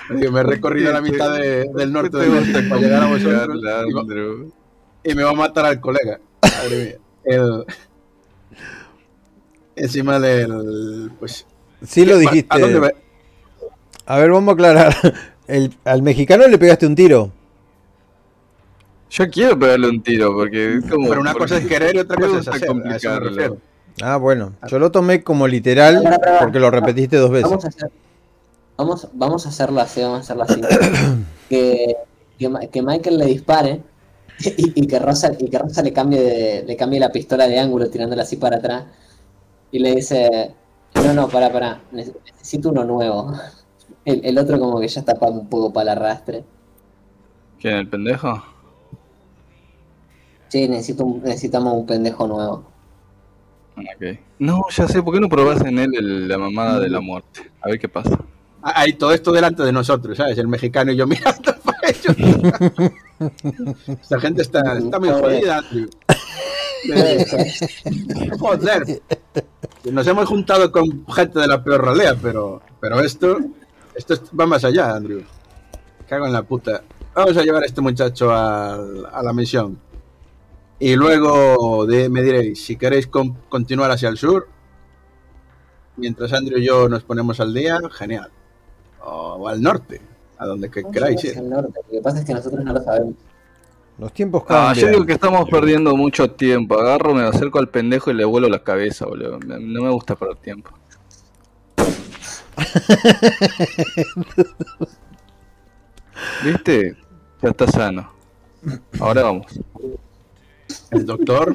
me 0.08 0.40
he 0.40 0.42
recorrido 0.44 0.92
la 0.92 1.00
mitad 1.00 1.32
de- 1.34 1.70
del 1.74 1.92
norte 1.92 2.18
del 2.18 2.36
este 2.38 2.62
para 2.64 2.80
llegar 2.80 3.02
a 3.02 3.06
vosotros 3.06 4.52
y 5.02 5.14
me 5.14 5.24
va 5.24 5.30
a 5.30 5.34
matar 5.34 5.66
al 5.66 5.80
colega. 5.80 6.20
Madre 6.42 6.84
mía. 6.84 6.96
El- 7.24 7.64
encima 9.76 10.18
del. 10.18 11.10
Pues. 11.18 11.46
Sí 11.86 12.04
lo 12.04 12.16
¿a- 12.16 12.18
dijiste. 12.18 12.46
¿A 12.50 12.58
dónde 12.58 12.80
va? 12.80 12.90
A 14.06 14.18
ver, 14.18 14.30
vamos 14.30 14.50
a 14.50 14.54
aclarar. 14.54 14.94
El- 15.48 15.74
al 15.84 16.02
mexicano 16.02 16.46
le 16.46 16.56
pegaste 16.58 16.86
un 16.86 16.94
tiro. 16.94 17.30
Yo 19.10 19.28
quiero 19.28 19.58
pegarle 19.58 19.88
un 19.88 20.02
tiro 20.02 20.32
porque 20.34 20.76
es 20.76 20.84
como. 20.90 21.08
Pero 21.08 21.20
una 21.20 21.34
cosa 21.34 21.58
es 21.58 21.66
querer 21.66 21.94
y 21.96 21.98
otra 21.98 22.16
cosa 22.16 22.38
es 22.38 22.48
hacer. 22.48 22.68
Complicarlo. 22.68 23.58
Ah, 24.00 24.16
bueno, 24.16 24.54
yo 24.68 24.78
lo 24.78 24.90
tomé 24.90 25.22
como 25.22 25.46
literal 25.46 26.02
porque 26.40 26.58
lo 26.58 26.70
repetiste 26.70 27.18
dos 27.18 27.30
veces. 27.30 27.50
Vamos 27.50 27.64
a 27.64 27.68
hacer, 27.68 27.90
vamos, 28.78 29.08
vamos 29.12 29.44
a 29.46 29.48
hacerlo 29.50 29.80
así, 29.82 30.00
vamos 30.00 30.18
a 30.18 30.22
hacerlo 30.22 30.44
así. 30.48 30.62
que, 31.50 31.96
que 32.72 32.82
Michael 32.82 33.18
le 33.18 33.26
dispare 33.26 33.82
y, 34.56 34.72
y 34.82 34.86
que 34.86 34.98
Rosa, 34.98 35.32
y 35.38 35.48
que 35.48 35.58
Rosa 35.58 35.82
le 35.82 35.92
cambie 35.92 36.20
de- 36.20 36.64
le 36.66 36.76
cambie 36.76 37.00
la 37.00 37.10
pistola 37.12 37.46
de 37.46 37.58
ángulo 37.58 37.88
tirándola 37.90 38.22
así 38.22 38.36
para 38.36 38.56
atrás. 38.56 38.84
Y 39.70 39.78
le 39.78 39.94
dice, 39.94 40.52
no, 40.94 41.14
no, 41.14 41.28
para, 41.28 41.50
para, 41.52 41.80
necesito 41.92 42.70
uno 42.70 42.84
nuevo. 42.84 43.32
El, 44.04 44.24
el 44.24 44.38
otro 44.38 44.58
como 44.58 44.80
que 44.80 44.88
ya 44.88 45.00
está 45.00 45.14
un 45.28 45.48
poco 45.48 45.72
para 45.72 45.92
el 45.92 45.98
arrastre. 45.98 46.44
¿Quién, 47.60 47.76
el 47.76 47.88
pendejo? 47.88 48.42
Sí, 50.48 50.68
necesito 50.68 51.04
un- 51.04 51.22
necesitamos 51.22 51.72
un 51.74 51.86
pendejo 51.86 52.26
nuevo. 52.26 52.64
Ok. 53.76 54.18
No, 54.38 54.64
ya 54.70 54.86
sé, 54.86 55.02
¿por 55.02 55.14
qué 55.14 55.20
no 55.20 55.28
probás 55.28 55.60
en 55.64 55.78
él 55.78 55.94
el- 55.96 56.28
la 56.28 56.36
mamada 56.36 56.78
de 56.80 56.90
la 56.90 57.00
muerte? 57.00 57.50
A 57.62 57.68
ver 57.68 57.78
qué 57.78 57.88
pasa. 57.88 58.18
Hay 58.60 58.92
todo 58.94 59.12
esto 59.12 59.32
delante 59.32 59.62
de 59.62 59.72
nosotros, 59.72 60.16
¿sabes? 60.18 60.36
El 60.38 60.48
mexicano 60.48 60.92
y 60.92 60.96
yo 60.96 61.06
mirando 61.06 61.54
ellos. 61.82 62.92
Esta 64.02 64.20
gente 64.20 64.42
está, 64.42 64.78
está 64.78 64.98
muy 64.98 65.10
jodida, 65.10 65.62
Joder. 68.38 69.02
Nos 69.90 70.06
hemos 70.06 70.28
juntado 70.28 70.70
con 70.72 71.06
gente 71.08 71.38
de 71.40 71.46
la 71.46 71.62
peor 71.62 71.84
ralea, 71.84 72.16
pero, 72.20 72.62
pero 72.80 73.00
esto, 73.00 73.38
esto 73.94 74.14
es- 74.14 74.22
va 74.38 74.46
más 74.46 74.64
allá, 74.64 74.94
Andrew. 74.94 75.22
Cago 76.08 76.26
en 76.26 76.32
la 76.32 76.42
puta. 76.42 76.82
Vamos 77.14 77.36
a 77.36 77.42
llevar 77.42 77.62
a 77.62 77.66
este 77.66 77.80
muchacho 77.80 78.30
a, 78.32 78.74
a 78.74 79.22
la 79.22 79.32
misión. 79.32 79.78
Y 80.78 80.96
luego 80.96 81.86
de- 81.86 82.08
me 82.08 82.22
diréis, 82.22 82.64
si 82.64 82.76
queréis 82.76 83.06
con- 83.06 83.34
continuar 83.48 83.90
hacia 83.90 84.08
el 84.08 84.16
sur, 84.18 84.48
mientras 85.96 86.32
Andrew 86.32 86.58
y 86.58 86.64
yo 86.66 86.88
nos 86.88 87.04
ponemos 87.04 87.38
al 87.40 87.54
día, 87.54 87.78
genial. 87.92 88.30
O, 89.04 89.34
o 89.40 89.48
al 89.48 89.60
norte, 89.62 90.00
a 90.42 90.46
donde 90.46 90.70
que 90.70 90.82
queráis 90.92 91.22
ir. 91.24 91.38
el 91.38 91.48
norte, 91.50 91.80
Lo 91.86 91.90
que 91.90 92.00
pasa 92.02 92.18
es 92.20 92.24
que 92.24 92.34
nosotros 92.34 92.64
no 92.64 92.72
lo 92.72 92.82
sabemos. 92.82 93.14
Los 93.98 94.12
tiempos 94.12 94.42
Ah, 94.48 94.66
cambian. 94.68 94.86
yo 94.86 94.92
digo 94.92 95.06
que 95.06 95.12
estamos 95.12 95.48
perdiendo 95.48 95.94
mucho 95.96 96.30
tiempo. 96.30 96.78
Agarro, 96.80 97.14
me 97.14 97.22
acerco 97.24 97.58
al 97.58 97.68
pendejo 97.68 98.10
y 98.10 98.14
le 98.14 98.24
vuelo 98.24 98.48
la 98.48 98.62
cabeza, 98.64 99.04
boludo. 99.06 99.38
No 99.38 99.82
me 99.82 99.90
gusta 99.90 100.16
perder 100.16 100.36
tiempo. 100.38 100.70
¿Viste? 106.44 106.96
Ya 107.42 107.48
está 107.50 107.66
sano. 107.66 108.10
Ahora 109.00 109.22
vamos. 109.24 109.46
El 110.90 111.04
doctor 111.06 111.54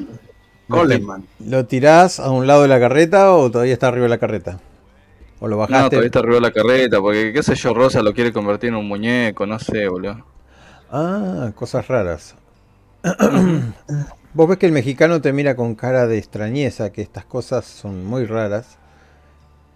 Coleman. 0.68 1.24
¿Lo 1.44 1.64
tirás 1.66 2.20
a 2.20 2.30
un 2.30 2.46
lado 2.46 2.62
de 2.62 2.68
la 2.68 2.78
carreta 2.78 3.34
o 3.34 3.50
todavía 3.50 3.72
está 3.72 3.88
arriba 3.88 4.04
de 4.04 4.10
la 4.10 4.18
carreta? 4.18 4.60
¿O 5.40 5.48
lo 5.48 5.56
No, 5.66 5.88
bajaste? 5.88 5.88
todavía 5.90 6.06
está 6.06 6.18
arriba 6.20 6.34
de 6.36 6.40
la 6.40 6.50
carreta, 6.52 7.00
porque 7.00 7.32
qué 7.32 7.42
sé 7.44 7.54
yo, 7.54 7.72
Rosa 7.74 8.02
lo 8.02 8.12
quiere 8.14 8.32
convertir 8.32 8.70
en 8.70 8.76
un 8.76 8.88
muñeco, 8.88 9.46
no 9.46 9.58
sé, 9.60 9.86
boludo. 9.88 10.24
Ah, 10.90 11.52
cosas 11.54 11.88
raras. 11.88 12.34
Vos 14.34 14.48
ves 14.48 14.58
que 14.58 14.66
el 14.66 14.72
mexicano 14.72 15.20
te 15.20 15.32
mira 15.32 15.56
con 15.56 15.74
cara 15.74 16.06
de 16.06 16.18
extrañeza, 16.18 16.92
que 16.92 17.02
estas 17.02 17.24
cosas 17.26 17.64
son 17.66 18.04
muy 18.04 18.24
raras. 18.26 18.78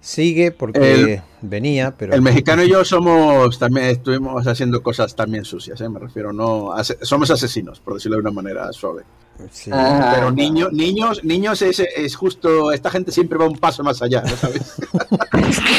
Sigue 0.04 0.50
porque 0.50 0.92
El- 0.92 1.22
venía, 1.42 1.94
pero. 1.96 2.12
El 2.12 2.22
mexicano 2.22 2.64
y 2.64 2.68
yo 2.70 2.84
somos 2.84 3.56
también 3.58 3.86
estuvimos 3.86 4.44
haciendo 4.48 4.82
cosas 4.82 5.14
también 5.14 5.44
sucias, 5.44 5.80
¿eh? 5.80 5.88
me 5.88 6.00
refiero, 6.00 6.32
no 6.32 6.72
ase- 6.72 6.98
somos 7.02 7.30
asesinos, 7.30 7.78
por 7.80 7.94
decirlo 7.94 8.16
de 8.16 8.22
una 8.22 8.32
manera 8.32 8.72
suave. 8.72 9.04
Sí. 9.50 9.70
Ah, 9.72 10.12
Pero 10.14 10.30
niño, 10.30 10.68
niños, 10.70 11.22
niños 11.24 11.62
es, 11.62 11.78
es 11.80 12.14
justo, 12.16 12.70
esta 12.72 12.90
gente 12.90 13.10
siempre 13.12 13.38
va 13.38 13.46
un 13.46 13.56
paso 13.58 13.82
más 13.82 14.02
allá, 14.02 14.22
¿no 14.22 14.36
¿sabes? 14.36 14.72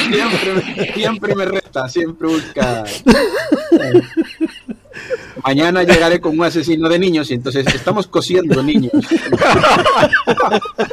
siempre, 0.09 0.53
me- 0.55 0.93
siempre 0.93 1.36
me 1.36 1.45
reta, 1.45 1.88
siempre 1.89 2.28
busca. 2.30 2.84
Mañana 5.43 5.84
llegaré 5.84 6.20
con 6.22 6.38
un 6.38 6.45
asesino 6.45 6.88
de 6.89 6.99
niños 6.99 7.30
y 7.32 7.36
entonces 7.36 7.66
estamos 7.74 8.08
cosiendo 8.08 8.62
niños. 8.64 8.91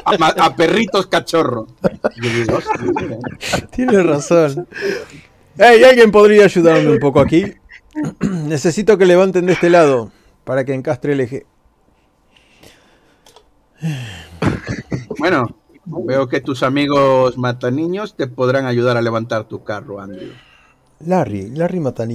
a, 0.04 0.56
perritos 0.56 1.06
cachorro. 1.06 1.66
Y 2.16 2.22
yo 2.22 2.30
digo, 2.30 2.56
"Hostia, 2.56 2.92
mira". 3.00 3.18
Tiene 3.70 4.02
razón. 4.02 4.66
Hey, 5.58 5.82
¿alguien 5.84 6.10
podría 6.10 6.44
ayudarme 6.44 6.90
un 6.90 6.98
poco 6.98 7.20
aquí? 7.20 7.44
Necesito 8.20 8.96
que 8.96 9.06
levanten 9.06 9.46
de 9.46 9.52
este 9.52 9.70
lado 9.70 10.10
para 10.44 10.64
que 10.64 10.74
encastre 10.74 11.12
el 11.12 11.20
eje. 11.20 11.46
Bueno, 15.18 15.56
veo 15.84 16.28
que 16.28 16.40
tus 16.40 16.62
amigos 16.62 17.36
mataniños 17.36 18.16
te 18.16 18.26
podrán 18.26 18.66
ayudar 18.66 18.96
a 18.96 19.02
levantar 19.02 19.44
tu 19.44 19.64
carro, 19.64 20.00
Andrew. 20.00 20.32
Larry, 21.00 21.50
Larry 21.50 21.80
mata 21.80 22.06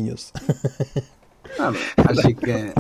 niños. 1.60 1.78
Ah, 1.98 2.04
Así 2.10 2.36
que, 2.36 2.74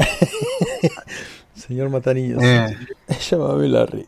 Señor 1.56 1.90
mata 1.90 2.14
niños. 2.14 2.42
eh, 2.44 2.76
Llámame 3.30 3.68
Larry. 3.68 4.08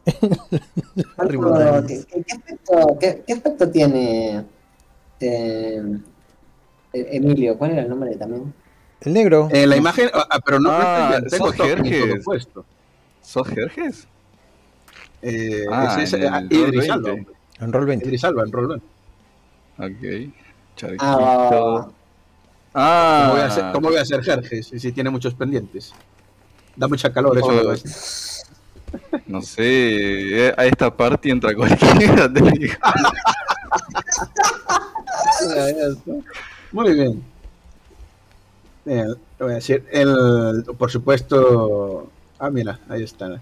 Larry. 1.18 2.05
¿qué, 2.05 2.24
qué- 2.24 2.34
aspecto, 2.36 2.97
qué- 2.99 3.24
qué 3.26 3.34
aspecto 3.34 3.70
tiene 3.70 4.43
eh, 5.20 5.82
eh, 6.93 7.07
Emilio? 7.11 7.57
¿Cuál 7.57 7.72
era 7.72 7.82
el 7.84 7.89
nombre 7.89 8.15
también? 8.15 8.53
El 9.01 9.13
negro. 9.13 9.47
eh, 9.51 9.68
la 9.68 9.76
imagen, 9.78 10.09
ah, 10.13 10.28
ah, 10.30 10.39
pero 10.43 10.59
no, 10.59 10.72
no 10.72 10.78
Ah, 10.80 11.09
bien, 11.20 11.30
tengo 11.30 11.51
Jerjes. 11.51 12.26
¿Sos 13.22 13.47
Jerjes? 13.47 14.07
Eh, 15.22 15.65
Ah, 15.72 15.97
es 16.01 16.13
ese, 16.13 16.18
en 16.18 16.24
el 16.24 16.34
ah, 16.34 16.39
Roll 16.41 16.51
Idris 16.76 16.88
20. 16.88 16.91
Alba. 16.91 17.22
En 17.59 17.74
roll 17.74 17.86
20. 17.86 18.05
Idris 18.05 18.24
Alba, 18.24 18.43
en 18.43 18.51
Roll 18.51 18.68
20. 18.68 18.86
Ok. 19.80 20.34
Charquito. 20.76 21.03
Ah. 21.05 21.88
Ah, 22.74 23.24
¿Cómo 23.28 23.34
voy 23.34 23.41
a 23.41 23.51
ser, 23.51 23.65
cómo 23.74 23.89
voy 23.89 23.97
a 23.97 24.05
Jerjes 24.05 24.68
si, 24.68 24.80
si 24.80 24.91
tiene 24.91 25.09
muchos 25.09 25.34
pendientes? 25.34 25.93
Da 26.76 26.88
mucha 26.88 27.11
calor 27.11 27.38
eso. 27.38 27.51
¿no? 27.51 27.74
no 29.28 29.41
sé. 29.41 30.47
eh, 30.47 30.53
A 30.55 30.65
esta 30.65 30.95
parte 30.95 31.30
entra 31.30 31.55
cualquiera. 31.55 32.30
Muy 36.72 36.93
bien. 36.93 37.24
Te 38.86 39.03
voy 39.43 39.51
a 39.51 39.55
decir, 39.55 39.84
el, 39.91 40.63
por 40.78 40.89
supuesto. 40.91 42.09
Ah, 42.39 42.49
mira, 42.49 42.80
ahí 42.89 43.03
está. 43.03 43.41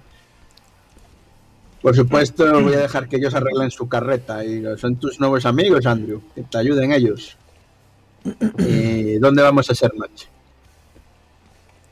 Por 1.81 1.95
supuesto, 1.95 2.61
voy 2.63 2.73
a 2.73 2.79
dejar 2.79 3.07
que 3.07 3.17
ellos 3.17 3.35
arreglen 3.35 3.69
su 3.69 3.87
carreta. 3.87 4.43
Y 4.43 4.63
son 4.77 4.95
tus 4.95 5.19
nuevos 5.19 5.45
amigos, 5.45 5.85
Andrew. 5.85 6.21
Que 6.33 6.41
te 6.43 6.57
ayuden 6.57 6.91
ellos. 6.93 7.37
¿Y 8.57 9.17
dónde 9.19 9.41
vamos 9.41 9.69
a 9.69 9.73
hacer 9.73 9.93
noche? 9.95 10.27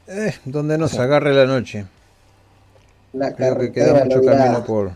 Eh, 0.07 0.35
donde 0.45 0.77
nos 0.77 0.97
agarre 0.99 1.33
la 1.33 1.45
noche. 1.45 1.85
La 3.13 3.35
Creo 3.35 3.57
que 3.59 3.71
carretera 3.71 3.93
queda 3.93 4.05
mucho 4.05 4.21
camino 4.23 4.65
por, 4.65 4.91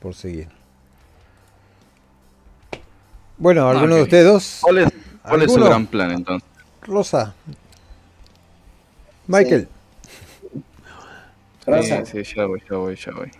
por 0.00 0.14
seguir. 0.14 0.48
Bueno, 3.38 3.68
¿alguno 3.68 3.96
de 3.96 4.02
ustedes 4.02 4.24
dos? 4.24 4.58
¿Cuál 4.60 4.78
es, 4.78 4.88
cuál 5.22 5.42
es 5.42 5.52
su 5.52 5.60
gran 5.60 5.86
plan 5.86 6.10
entonces? 6.10 6.48
Rosa. 6.82 7.34
Michael. 9.26 9.68
Rosa. 11.66 12.04
Sí, 12.04 12.24
sí, 12.24 12.34
ya 12.36 12.44
voy, 12.46 12.62
ya 12.68 12.76
voy, 12.76 12.96
ya 12.96 13.12
voy. 13.12 13.30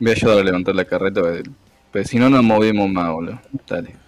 Voy 0.00 0.10
a 0.10 0.12
ayudar 0.14 0.38
a 0.38 0.42
levantar 0.42 0.74
la 0.74 0.84
carreta, 0.84 1.22
pero, 1.92 2.06
si 2.06 2.18
no 2.18 2.28
nos 2.28 2.42
movemos 2.42 2.88
más, 2.88 3.10
boludo. 3.12 3.40
Dale. 3.68 4.05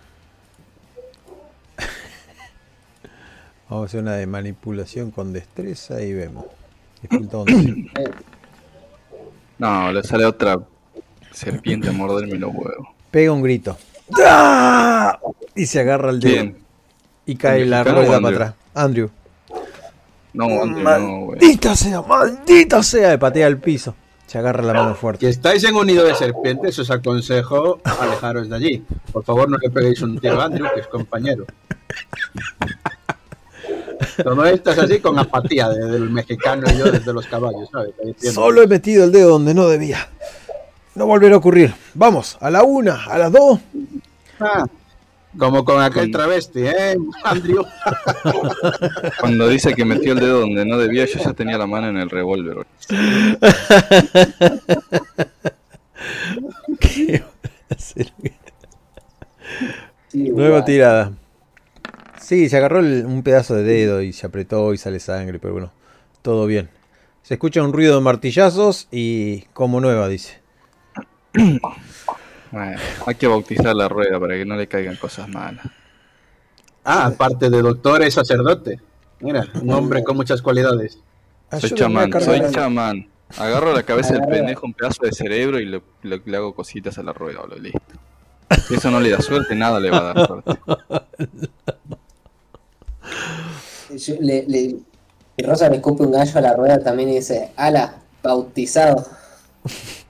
Vamos 3.69 3.83
a 3.83 3.87
hacer 3.87 4.01
una 4.01 4.15
de 4.15 4.27
manipulación 4.27 5.11
con 5.11 5.33
destreza 5.33 6.01
y 6.03 6.13
vemos. 6.13 6.45
Dificultad 7.03 7.41
11. 7.41 7.91
No, 9.59 9.91
le 9.91 10.05
sale 10.05 10.25
otra 10.25 10.57
serpiente 11.33 11.89
a 11.89 11.93
morderme 11.93 12.39
los 12.39 12.51
huevos. 12.55 12.89
Pega 13.11 13.33
un 13.33 13.43
grito. 13.43 13.77
¡Ah! 14.25 15.19
Y 15.57 15.67
se 15.67 15.81
agarra 15.81 16.11
el 16.11 16.21
dedo. 16.21 16.33
Bien. 16.33 16.57
Y 17.27 17.35
cae 17.35 17.63
¿El 17.63 17.71
la 17.71 17.83
rueda 17.83 18.07
para 18.07 18.17
Andrew? 18.17 18.35
atrás. 18.35 18.55
Andrew. 18.75 19.11
No, 20.33 20.47
güey. 20.47 20.71
Maldita 20.71 21.75
sea, 21.75 22.03
maldita 22.03 22.83
sea. 22.85 23.15
Y 23.15 23.17
patea 23.17 23.49
el 23.49 23.59
piso. 23.59 23.97
Se 24.29 24.39
agarra 24.39 24.63
la 24.63 24.75
mano 24.75 24.95
Si 24.95 25.01
fuerte. 25.01 25.29
estáis 25.29 25.65
en 25.65 25.75
un 25.75 25.89
nido 25.89 26.05
de 26.05 26.15
serpientes, 26.15 26.79
os 26.79 26.91
aconsejo 26.93 27.81
alejaros 27.85 28.49
de 28.49 28.55
allí. 28.55 28.85
Por 29.13 29.25
favor, 29.25 29.51
no 29.51 29.57
le 29.59 29.71
peguéis 29.71 30.01
un 30.03 30.21
tiro 30.21 30.41
a 30.41 30.45
Andrew, 30.45 30.69
que 30.73 30.81
es 30.83 30.87
compañero. 30.87 31.47
Todo 34.23 34.45
esto 34.47 34.71
es 34.71 34.79
así 34.79 35.01
con 35.01 35.19
apatía 35.19 35.69
de- 35.69 35.87
del 35.87 36.09
mexicano 36.11 36.67
y 36.73 36.79
yo 36.79 36.91
desde 36.91 37.13
los 37.13 37.27
caballos, 37.27 37.69
¿sabes? 37.73 37.93
Solo 38.33 38.63
he 38.63 38.67
metido 38.67 39.05
el 39.05 39.13
dedo 39.13 39.31
donde 39.31 39.55
no 39.55 39.69
debía. 39.69 40.09
No 40.95 41.07
volverá 41.07 41.35
a 41.35 41.39
ocurrir. 41.39 41.75
Vamos, 41.95 42.37
a 42.41 42.51
la 42.51 42.63
una, 42.65 43.05
a 43.05 43.19
las 43.19 43.31
dos. 43.33 43.61
Ah, 44.41 44.67
como 45.39 45.65
con 45.65 45.81
aquel 45.83 46.11
travesti, 46.11 46.61
¿eh, 46.67 46.97
Andrew? 47.25 47.65
Cuando 49.21 49.47
dice 49.49 49.75
que 49.75 49.85
metió 49.85 50.13
el 50.15 50.21
dedo 50.21 50.41
donde 50.41 50.65
no 50.65 50.79
debía, 50.79 51.05
yo 51.07 51.19
ya 51.21 51.33
tenía 51.33 51.59
la 51.59 51.67
mano 51.67 51.89
en 51.89 51.99
el 51.99 52.11
revólver. 52.11 52.67
Nueva 60.13 60.65
tirada. 60.65 61.13
Sí, 62.29 62.51
se 62.51 62.59
agarró 62.59 62.81
el- 62.81 63.07
un 63.07 63.23
pedazo 63.23 63.55
de 63.55 63.63
dedo 63.63 64.03
y 64.03 64.13
se 64.13 64.27
apretó 64.27 64.75
y 64.75 64.77
sale 64.77 65.01
sangre, 65.01 65.39
pero 65.39 65.55
bueno, 65.55 65.73
todo 66.21 66.45
bien. 66.45 66.69
Se 67.23 67.33
escucha 67.35 67.63
un 67.63 67.73
ruido 67.73 67.95
de 67.95 68.03
martillazos 68.03 68.87
y 68.91 69.43
como 69.55 69.81
nueva, 69.81 70.09
dice. 70.09 70.39
Bueno, 72.51 72.79
hay 73.07 73.15
que 73.15 73.27
bautizar 73.27 73.75
la 73.77 73.89
rueda 73.89 74.19
para 74.21 74.35
que 74.35 74.45
no 74.45 74.57
le 74.57 74.67
caigan 74.67 74.97
cosas 74.97 75.27
malas. 75.29 75.67
Ah, 76.85 77.07
aparte 77.07 77.49
de 77.49 77.63
doctor, 77.63 78.03
es 78.03 78.13
sacerdote. 78.15 78.79
Mira, 79.21 79.47
un 79.63 79.71
hombre 79.73 80.03
con 80.05 80.17
muchas 80.17 80.43
cualidades. 80.43 80.99
Soy 81.59 81.71
a 81.73 81.75
chamán, 81.75 82.13
soy 82.21 82.43
chamán. 82.51 83.07
Agarro 83.39 83.73
la 83.75 83.83
cabeza 83.85 84.15
del 84.15 84.27
pendejo, 84.27 84.67
un 84.67 84.75
pedazo 84.75 85.03
de 85.05 85.13
cerebro 85.13 85.61
y 85.61 85.65
le, 85.67 85.83
le- 86.03 86.23
le 86.25 86.37
hago 86.37 86.55
cositas 86.55 86.99
a 86.99 87.03
la 87.03 87.13
rueda, 87.15 87.41
boludo, 87.41 87.59
listo. 87.59 87.81
Si 88.67 88.75
eso 88.75 88.91
no 88.91 89.01
le 89.01 89.11
da 89.11 89.21
suerte, 89.21 89.55
nada 89.55 89.79
le 89.81 89.91
va 89.91 89.99
a 90.11 90.15
dar 90.15 90.27
suerte. 90.27 90.59
Yo- 93.97 94.17
le- 94.21 94.45
le- 94.47 94.77
y 95.37 95.43
Rosa 95.43 95.69
le 95.69 95.77
escupe 95.77 96.03
un 96.03 96.13
gallo 96.13 96.37
a 96.39 96.41
la 96.41 96.55
rueda 96.55 96.79
también 96.83 97.09
y 97.11 97.17
dice, 97.17 97.51
ala, 97.57 97.95
bautizado. 98.23 99.07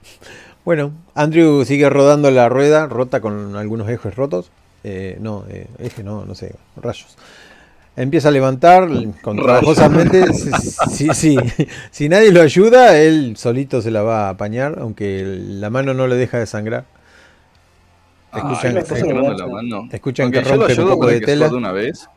Bueno, 0.65 0.91
Andrew 1.15 1.65
sigue 1.65 1.89
rodando 1.89 2.29
la 2.29 2.47
rueda, 2.47 2.85
rota 2.85 3.21
con 3.21 3.55
algunos 3.55 3.89
ejes 3.89 4.13
rotos. 4.15 4.51
Eh, 4.83 5.17
no, 5.19 5.45
eh, 5.49 5.65
eje 5.79 6.03
no, 6.03 6.25
no 6.25 6.35
sé, 6.35 6.53
rayos. 6.75 7.17
Empieza 7.95 8.27
a 8.27 8.31
levantar 8.31 8.87
con 9.23 9.37
trabajosamente. 9.37 10.31
Si, 10.33 10.51
si- 10.91 11.13
si- 11.13 11.37
si 11.91 12.09
nadie 12.09 12.31
lo 12.31 12.41
ayuda, 12.41 12.97
él 12.99 13.35
solito 13.35 13.81
se 13.81 13.89
la 13.89 14.03
va 14.03 14.27
a 14.27 14.29
apañar, 14.31 14.77
aunque 14.79 15.23
la 15.25 15.71
mano 15.71 15.93
no 15.95 16.05
le 16.07 16.15
deja 16.17 16.37
de 16.37 16.45
sangrar. 16.45 16.85
Está 18.31 18.39
escuchan- 18.95 19.37
la 19.37 19.47
mano. 19.47 19.87
escuchan 19.91 20.31
que 20.31 20.41
rompe 20.41 20.79
un 20.79 20.87
poco 20.89 21.07
de 21.07 21.19
que 21.19 21.25
tela. 21.25 21.49
de 21.49 21.55
una 21.55 21.71
vez 21.71 22.07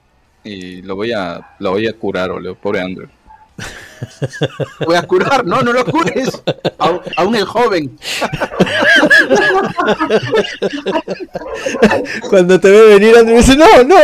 y 0.45 0.83
lo 0.83 0.97
voy 0.97 1.13
a, 1.13 1.55
lo 1.59 1.73
voy 1.73 1.87
a 1.87 1.93
curar, 1.93 2.31
boludo. 2.31 2.55
Pobre 2.55 2.81
Andrew. 2.81 3.09
Voy 4.87 4.97
a 4.97 5.03
curar, 5.03 5.45
no, 5.47 5.61
no 5.63 5.73
lo 5.73 5.85
cures. 5.85 6.43
Aún, 6.79 7.01
aún 7.17 7.37
el 7.37 7.45
joven. 7.45 7.97
Cuando 12.29 12.59
te 12.61 12.71
ve 12.71 12.99
venir, 12.99 13.17
Andrew 13.17 13.37
dice: 13.37 13.57
No, 13.57 13.83
no, 13.85 13.97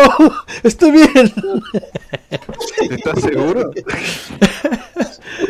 estoy 0.63 0.93
bien. 0.93 1.33
¿Estás 2.91 3.21
seguro? 3.23 3.71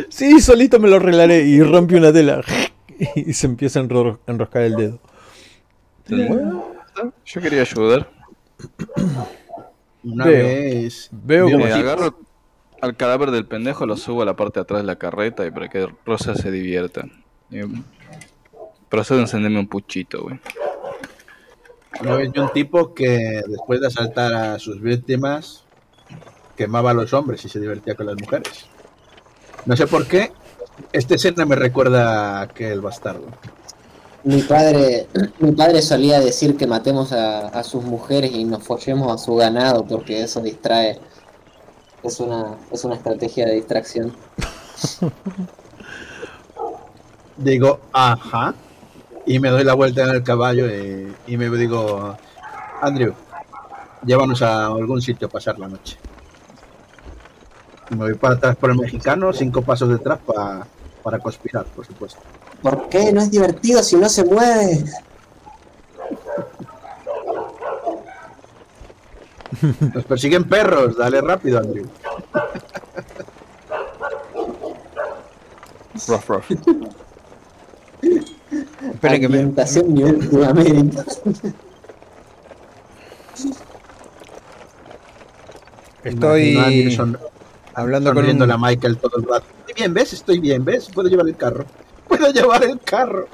Sí, 0.09 0.41
solito 0.41 0.79
me 0.79 0.89
lo 0.89 0.97
arreglaré. 0.97 1.43
Y 1.45 1.61
rompe 1.61 1.95
una 1.95 2.11
tela. 2.11 2.43
Y 3.15 3.33
se 3.33 3.47
empieza 3.47 3.79
a 3.79 3.83
enro- 3.83 4.19
a 4.27 4.31
enroscar 4.31 4.63
el 4.63 4.75
dedo. 4.75 4.99
Yo 7.25 7.41
quería 7.41 7.61
ayudar. 7.61 8.09
Una 10.03 10.25
Veo. 10.25 10.45
vez. 10.45 11.09
Veo 11.11 11.49
como 11.49 11.65
así. 11.65 11.79
agarro 11.79 12.17
al 12.81 12.95
cadáver 12.95 13.31
del 13.31 13.45
pendejo, 13.45 13.85
lo 13.85 13.97
subo 13.97 14.21
a 14.21 14.25
la 14.25 14.35
parte 14.35 14.59
de 14.59 14.63
atrás 14.63 14.81
de 14.81 14.87
la 14.87 14.95
carreta 14.95 15.45
y 15.45 15.51
para 15.51 15.69
que 15.69 15.87
Rosa 16.05 16.35
se 16.35 16.51
divierta. 16.51 17.05
Y 17.49 17.59
procedo 18.87 19.19
a 19.19 19.21
encenderme 19.21 19.59
un 19.59 19.67
puchito, 19.67 20.23
güey. 20.23 20.39
Una 22.01 22.15
vez 22.15 22.31
un 22.37 22.51
tipo 22.53 22.93
que 22.93 23.41
después 23.47 23.81
de 23.81 23.87
asaltar 23.87 24.33
a 24.33 24.59
sus 24.59 24.81
víctimas 24.81 25.65
quemaba 26.55 26.91
a 26.91 26.93
los 26.93 27.13
hombres 27.13 27.43
y 27.43 27.49
se 27.49 27.59
divertía 27.59 27.95
con 27.95 28.05
las 28.05 28.15
mujeres. 28.19 28.67
No 29.65 29.75
sé 29.75 29.87
por 29.87 30.07
qué. 30.07 30.31
Este 30.93 31.15
escena 31.15 31.45
me 31.45 31.55
recuerda 31.55 32.39
a 32.39 32.41
aquel 32.43 32.79
bastardo. 32.79 33.27
Mi 34.23 34.41
padre, 34.41 35.07
mi 35.39 35.51
padre 35.53 35.81
solía 35.81 36.19
decir 36.19 36.57
que 36.57 36.67
matemos 36.67 37.13
a, 37.13 37.47
a 37.47 37.63
sus 37.63 37.83
mujeres 37.83 38.31
y 38.31 38.43
nos 38.43 38.63
follemos 38.63 39.13
a 39.13 39.17
su 39.17 39.35
ganado 39.35 39.85
porque 39.85 40.21
eso 40.23 40.41
distrae. 40.41 40.99
Es 42.03 42.19
una, 42.19 42.57
es 42.71 42.83
una 42.83 42.95
estrategia 42.95 43.45
de 43.45 43.55
distracción. 43.55 44.13
Digo, 47.37 47.79
ajá. 47.93 48.53
Y 49.25 49.39
me 49.39 49.49
doy 49.49 49.63
la 49.63 49.73
vuelta 49.73 50.03
en 50.03 50.09
el 50.09 50.23
caballo 50.23 50.67
y, 50.67 51.13
y 51.27 51.37
me 51.37 51.49
digo, 51.49 52.17
Andrew, 52.81 53.13
llévanos 54.05 54.41
a 54.41 54.65
algún 54.67 55.01
sitio 55.01 55.27
a 55.27 55.29
pasar 55.29 55.59
la 55.59 55.67
noche. 55.67 55.97
Me 57.91 57.97
voy 57.97 58.15
para 58.15 58.35
atrás 58.35 58.55
por 58.55 58.71
el 58.71 58.77
mexicano, 58.77 59.31
cinco 59.33 59.61
pasos 59.61 59.89
detrás 59.89 60.19
pa- 60.19 60.65
para 61.03 61.19
conspirar, 61.19 61.65
por 61.65 61.85
supuesto. 61.85 62.19
¿Por 62.61 62.89
qué? 62.89 63.11
No 63.13 63.21
es 63.21 63.31
divertido 63.31 63.81
si 63.83 63.95
no 63.95 64.09
se 64.09 64.23
mueve. 64.23 64.83
Nos 69.93 70.05
persiguen 70.05 70.43
perros, 70.47 70.97
dale 70.97 71.21
rápido, 71.21 71.59
Andrew. 71.59 71.87
Ruff, 76.07 76.29
ruff. 76.29 76.51
Esperen 78.81 79.21
que 79.21 79.29
me, 79.29 79.43
nivel 79.43 80.29
estoy 86.03 86.97
hablando 87.73 88.09
con 88.09 88.17
sonriendo 88.17 88.45
un, 88.45 88.51
a 88.51 88.57
Michael 88.57 88.97
todo 88.97 89.17
el 89.17 89.23
rato. 89.23 89.45
Estoy 89.59 89.73
bien, 89.75 89.93
¿ves? 89.93 90.13
Estoy 90.13 90.39
bien, 90.39 90.65
¿ves? 90.65 90.89
Puedo 90.93 91.09
llevar 91.09 91.27
el 91.27 91.35
carro. 91.35 91.65
Puedo 92.09 92.29
llevar 92.31 92.63
el 92.63 92.79
carro. 92.81 93.27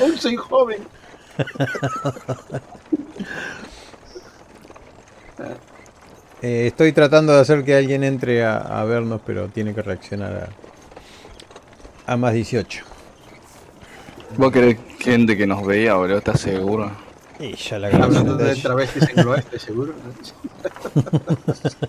Aún 0.00 0.16
soy 0.16 0.36
joven. 0.36 0.86
eh, 6.42 6.66
estoy 6.66 6.92
tratando 6.92 7.32
de 7.34 7.40
hacer 7.40 7.64
que 7.64 7.74
alguien 7.74 8.04
entre 8.04 8.44
a, 8.44 8.58
a 8.58 8.84
vernos, 8.84 9.20
pero 9.26 9.48
tiene 9.48 9.74
que 9.74 9.82
reaccionar 9.82 10.50
a, 12.06 12.12
a 12.12 12.16
más 12.16 12.34
18. 12.34 12.84
¿Vos 14.36 14.52
querés 14.52 14.78
gente 15.00 15.36
que 15.36 15.46
nos 15.46 15.64
veía, 15.66 15.94
boludo? 15.94 16.18
¿Estás 16.18 16.40
seguro? 16.40 16.90
Y 17.40 17.54
ya 17.54 17.78
la 17.78 17.88
Hablando 17.88 18.36
de 18.36 18.54
travestis 18.56 19.08
en 19.10 19.18
el 19.20 19.28
oeste, 19.28 19.58
seguro. 19.58 19.94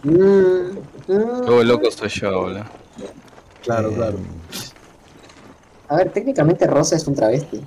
Todo 1.08 1.64
loco 1.64 1.92
soy 1.92 2.10
yo, 2.10 2.42
boludo. 2.42 2.64
Claro, 3.64 3.90
Eh, 3.90 3.96
claro. 3.96 4.18
A 5.90 5.96
ver, 5.98 6.12
técnicamente 6.12 6.66
Rosa 6.68 6.96
es 6.96 7.08
un 7.08 7.16
travesti. 7.16 7.62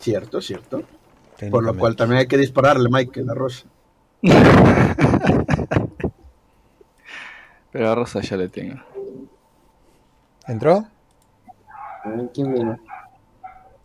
Cierto, 0.00 0.40
cierto. 0.40 0.82
Por 1.50 1.64
lo 1.64 1.76
cual 1.76 1.96
también 1.96 2.20
hay 2.20 2.26
que 2.26 2.36
dispararle, 2.38 2.88
Michael, 2.90 3.30
a 3.30 3.34
Rosa. 3.34 3.66
Pero 7.72 7.90
a 7.90 7.94
Rosa 7.94 8.20
ya 8.20 8.36
le 8.36 8.48
tengo. 8.48 8.76
¿Entró? 10.46 10.86
Mm, 12.04 12.26
¿Quién 12.32 12.54
vino? 12.54 12.78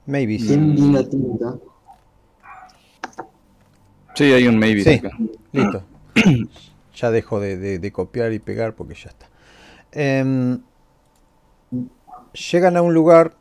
Maybe 0.05 0.39
sí. 0.39 0.47
¿Quién 0.47 0.75
vino 0.75 1.05
tinto? 1.07 1.61
Sí, 4.15 4.31
hay 4.31 4.47
un 4.47 4.57
maybe 4.59 4.83
Sí. 4.83 4.93
acá. 4.95 5.11
Listo. 5.51 5.83
ya 6.95 7.11
dejo 7.11 7.39
de, 7.39 7.57
de- 7.57 7.79
de 7.79 7.91
copiar 7.91 8.31
y 8.33 8.39
pegar 8.39 8.73
porque 8.75 8.93
ya 8.95 9.09
está. 9.09 9.27
Em, 9.91 10.61
llegan 12.33 12.77
a 12.77 12.81
un 12.81 12.93
lugar 12.93 13.33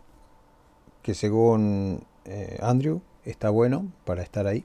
que 1.02 1.14
según 1.14 2.04
eh, 2.24 2.58
Andrew 2.62 3.00
está 3.24 3.50
bueno 3.50 3.86
para 4.04 4.22
estar 4.22 4.46
ahí. 4.46 4.64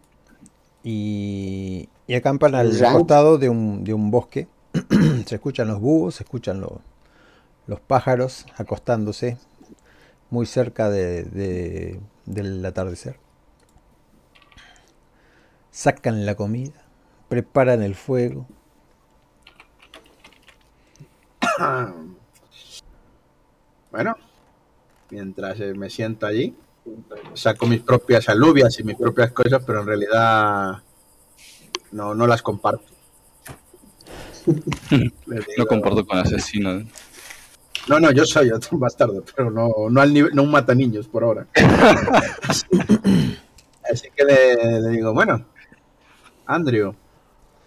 Y, 0.83 1.89
y 2.07 2.13
acampan 2.15 2.53
al 2.55 2.71
costado 2.93 3.37
de 3.37 3.49
un, 3.49 3.83
de 3.83 3.93
un 3.93 4.11
bosque. 4.11 4.47
se 5.25 5.35
escuchan 5.35 5.67
los 5.67 5.79
búhos, 5.79 6.15
se 6.15 6.23
escuchan 6.23 6.61
los, 6.61 6.73
los 7.67 7.79
pájaros 7.79 8.45
acostándose 8.57 9.37
muy 10.29 10.45
cerca 10.45 10.89
de- 10.89 11.23
de- 11.23 11.99
del 12.25 12.63
atardecer. 12.65 13.17
Sacan 15.71 16.25
la 16.25 16.35
comida, 16.35 16.73
preparan 17.29 17.81
el 17.81 17.95
fuego. 17.95 18.45
Bueno, 23.95 24.17
mientras 25.09 25.57
eh, 25.61 25.73
me 25.73 25.89
siento 25.89 26.25
allí, 26.25 26.53
saco 27.33 27.65
mis 27.65 27.79
propias 27.79 28.27
alubias 28.27 28.77
y 28.77 28.83
mis 28.83 28.97
propias 28.97 29.31
cosas, 29.31 29.63
pero 29.65 29.79
en 29.79 29.87
realidad 29.87 30.83
no, 31.93 32.13
no 32.13 32.27
las 32.27 32.41
comparto. 32.41 32.83
Les 35.27 35.45
No 35.57 35.65
comparto 35.65 36.05
con 36.05 36.17
asesinos. 36.17 36.83
No, 37.87 38.01
no, 38.01 38.11
yo 38.11 38.25
soy 38.25 38.51
otro 38.51 38.77
bastardo, 38.79 39.23
pero 39.33 39.49
no, 39.49 39.71
no, 39.89 40.01
al 40.01 40.11
nivel, 40.11 40.35
no 40.35 40.43
un 40.43 40.51
mata 40.51 40.75
niños 40.75 41.07
por 41.07 41.23
ahora. 41.23 41.47
Así 43.89 44.09
que 44.13 44.25
le, 44.25 44.81
le 44.81 44.89
digo, 44.89 45.13
bueno, 45.13 45.45
Andrew, 46.45 46.93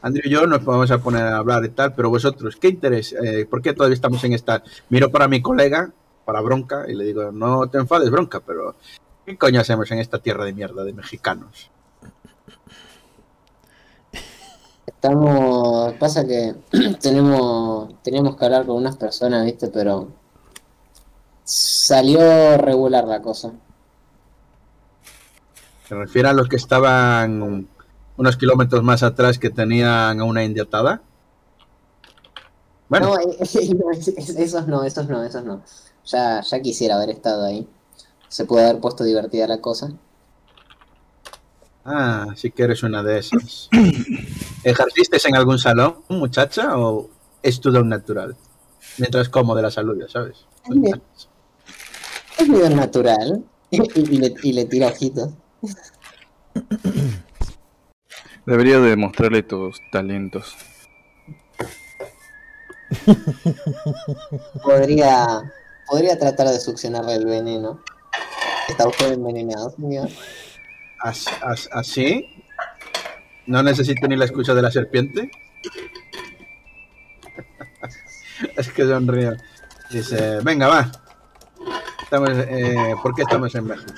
Andrew 0.00 0.22
y 0.24 0.30
yo 0.30 0.46
nos 0.46 0.64
vamos 0.64 0.90
a 0.90 0.98
poner 0.98 1.22
a 1.22 1.38
hablar 1.38 1.64
y 1.64 1.70
tal, 1.70 1.94
pero 1.94 2.08
vosotros, 2.08 2.56
¿qué 2.56 2.68
interés? 2.68 3.14
Eh, 3.20 3.46
¿Por 3.46 3.62
qué 3.62 3.72
todavía 3.72 3.94
estamos 3.94 4.22
en 4.24 4.32
esta? 4.32 4.62
Miro 4.90 5.10
para 5.10 5.26
mi 5.26 5.42
colega, 5.42 5.92
para 6.28 6.42
Bronca, 6.42 6.84
y 6.86 6.94
le 6.94 7.04
digo, 7.06 7.32
no 7.32 7.70
te 7.70 7.78
enfades, 7.78 8.10
Bronca, 8.10 8.40
pero 8.40 8.74
¿qué 9.24 9.38
coño 9.38 9.62
hacemos 9.62 9.90
en 9.92 9.98
esta 9.98 10.18
tierra 10.18 10.44
de 10.44 10.52
mierda 10.52 10.84
de 10.84 10.92
mexicanos? 10.92 11.70
Estamos. 14.86 15.94
Pasa 15.94 16.26
que 16.26 16.54
tenemos. 17.00 17.94
Teníamos 18.02 18.36
que 18.36 18.44
hablar 18.44 18.66
con 18.66 18.76
unas 18.76 18.98
personas, 18.98 19.46
¿viste? 19.46 19.68
Pero. 19.68 20.08
Salió 21.44 22.58
regular 22.58 23.04
la 23.06 23.22
cosa. 23.22 23.52
¿Se 25.88 25.94
refiere 25.94 26.28
a 26.28 26.34
los 26.34 26.46
que 26.46 26.56
estaban 26.56 27.66
unos 28.18 28.36
kilómetros 28.36 28.82
más 28.82 29.02
atrás 29.02 29.38
que 29.38 29.48
tenían 29.48 30.20
a 30.20 30.24
una 30.24 30.44
india 30.44 30.64
atada? 30.64 31.00
Bueno, 32.90 33.06
No, 33.06 33.14
no, 33.16 33.90
es- 33.92 34.08
es- 34.08 34.28
esos 34.36 34.66
no, 34.66 34.84
esos 34.84 35.08
no, 35.08 35.24
esos 35.24 35.42
no. 35.42 35.62
Ya, 36.08 36.40
ya 36.40 36.60
quisiera 36.60 36.96
haber 36.96 37.10
estado 37.10 37.44
ahí. 37.44 37.68
Se 38.28 38.44
puede 38.44 38.66
haber 38.66 38.80
puesto 38.80 39.04
divertida 39.04 39.46
la 39.46 39.60
cosa. 39.60 39.92
Ah, 41.84 42.28
sí 42.34 42.50
que 42.50 42.62
eres 42.62 42.82
una 42.82 43.02
de 43.02 43.18
esas. 43.18 43.68
¿Ejerciste 44.64 45.18
en 45.28 45.36
algún 45.36 45.58
salón, 45.58 45.98
muchacha, 46.08 46.78
o 46.78 47.08
es 47.42 47.60
tu 47.60 47.70
don 47.70 47.88
natural? 47.88 48.36
Mientras 48.98 49.28
como 49.28 49.54
de 49.54 49.62
la 49.62 49.70
salud, 49.70 49.98
ya 49.98 50.08
sabes. 50.08 50.46
Es 50.68 50.80
bien. 50.80 51.02
Es 52.38 52.48
muy 52.48 52.68
natural. 52.74 53.44
Y, 53.70 53.82
y 54.00 54.16
le, 54.16 54.34
y 54.42 54.52
le 54.54 54.64
tira 54.64 54.88
ojitos. 54.88 55.28
Deberías 58.46 58.82
demostrarle 58.82 59.42
tus 59.42 59.78
talentos. 59.92 60.56
Podría. 64.64 65.52
Podría 65.88 66.18
tratar 66.18 66.48
de 66.48 66.58
succionarle 66.60 67.14
el 67.14 67.24
veneno. 67.26 67.80
¿Está 68.68 68.86
usted 68.88 69.12
envenenado, 69.12 69.70
señor? 69.70 70.08
As- 71.02 71.26
as- 71.42 71.68
¿Así? 71.72 72.26
¿No 73.46 73.62
necesito 73.62 74.06
ni 74.06 74.16
la 74.16 74.26
excusa 74.26 74.54
de 74.54 74.62
la 74.62 74.70
serpiente? 74.70 75.30
es 78.56 78.68
que 78.70 78.84
sonríe. 78.86 79.32
Dice, 79.90 80.40
venga, 80.42 80.68
va. 80.68 80.90
Eh, 82.10 82.94
¿Por 83.02 83.14
qué 83.14 83.22
estamos 83.22 83.54
en 83.54 83.66
México? 83.66 83.92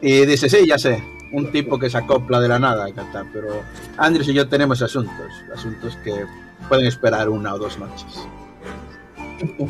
Y 0.00 0.24
dice, 0.26 0.48
sí, 0.48 0.66
ya 0.66 0.78
sé. 0.78 1.02
Un 1.32 1.50
tipo 1.50 1.78
que 1.78 1.90
se 1.90 1.98
acopla 1.98 2.40
de 2.40 2.48
la 2.48 2.58
nada, 2.60 2.92
canta, 2.92 3.26
pero 3.32 3.62
Andrés 3.96 4.28
y 4.28 4.34
yo 4.34 4.48
tenemos 4.48 4.80
asuntos. 4.82 5.32
Asuntos 5.52 5.96
que 6.04 6.26
pueden 6.68 6.86
esperar 6.86 7.28
una 7.28 7.54
o 7.54 7.58
dos 7.58 7.78
noches. 7.78 8.06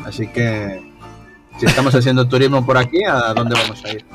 Así 0.05 0.27
que, 0.27 0.81
si 1.59 1.65
estamos 1.65 1.93
haciendo 1.95 2.27
turismo 2.27 2.65
por 2.65 2.77
aquí, 2.77 3.03
¿a 3.03 3.33
dónde 3.33 3.55
vamos 3.55 3.83
a 3.85 3.91
ir? 3.91 4.05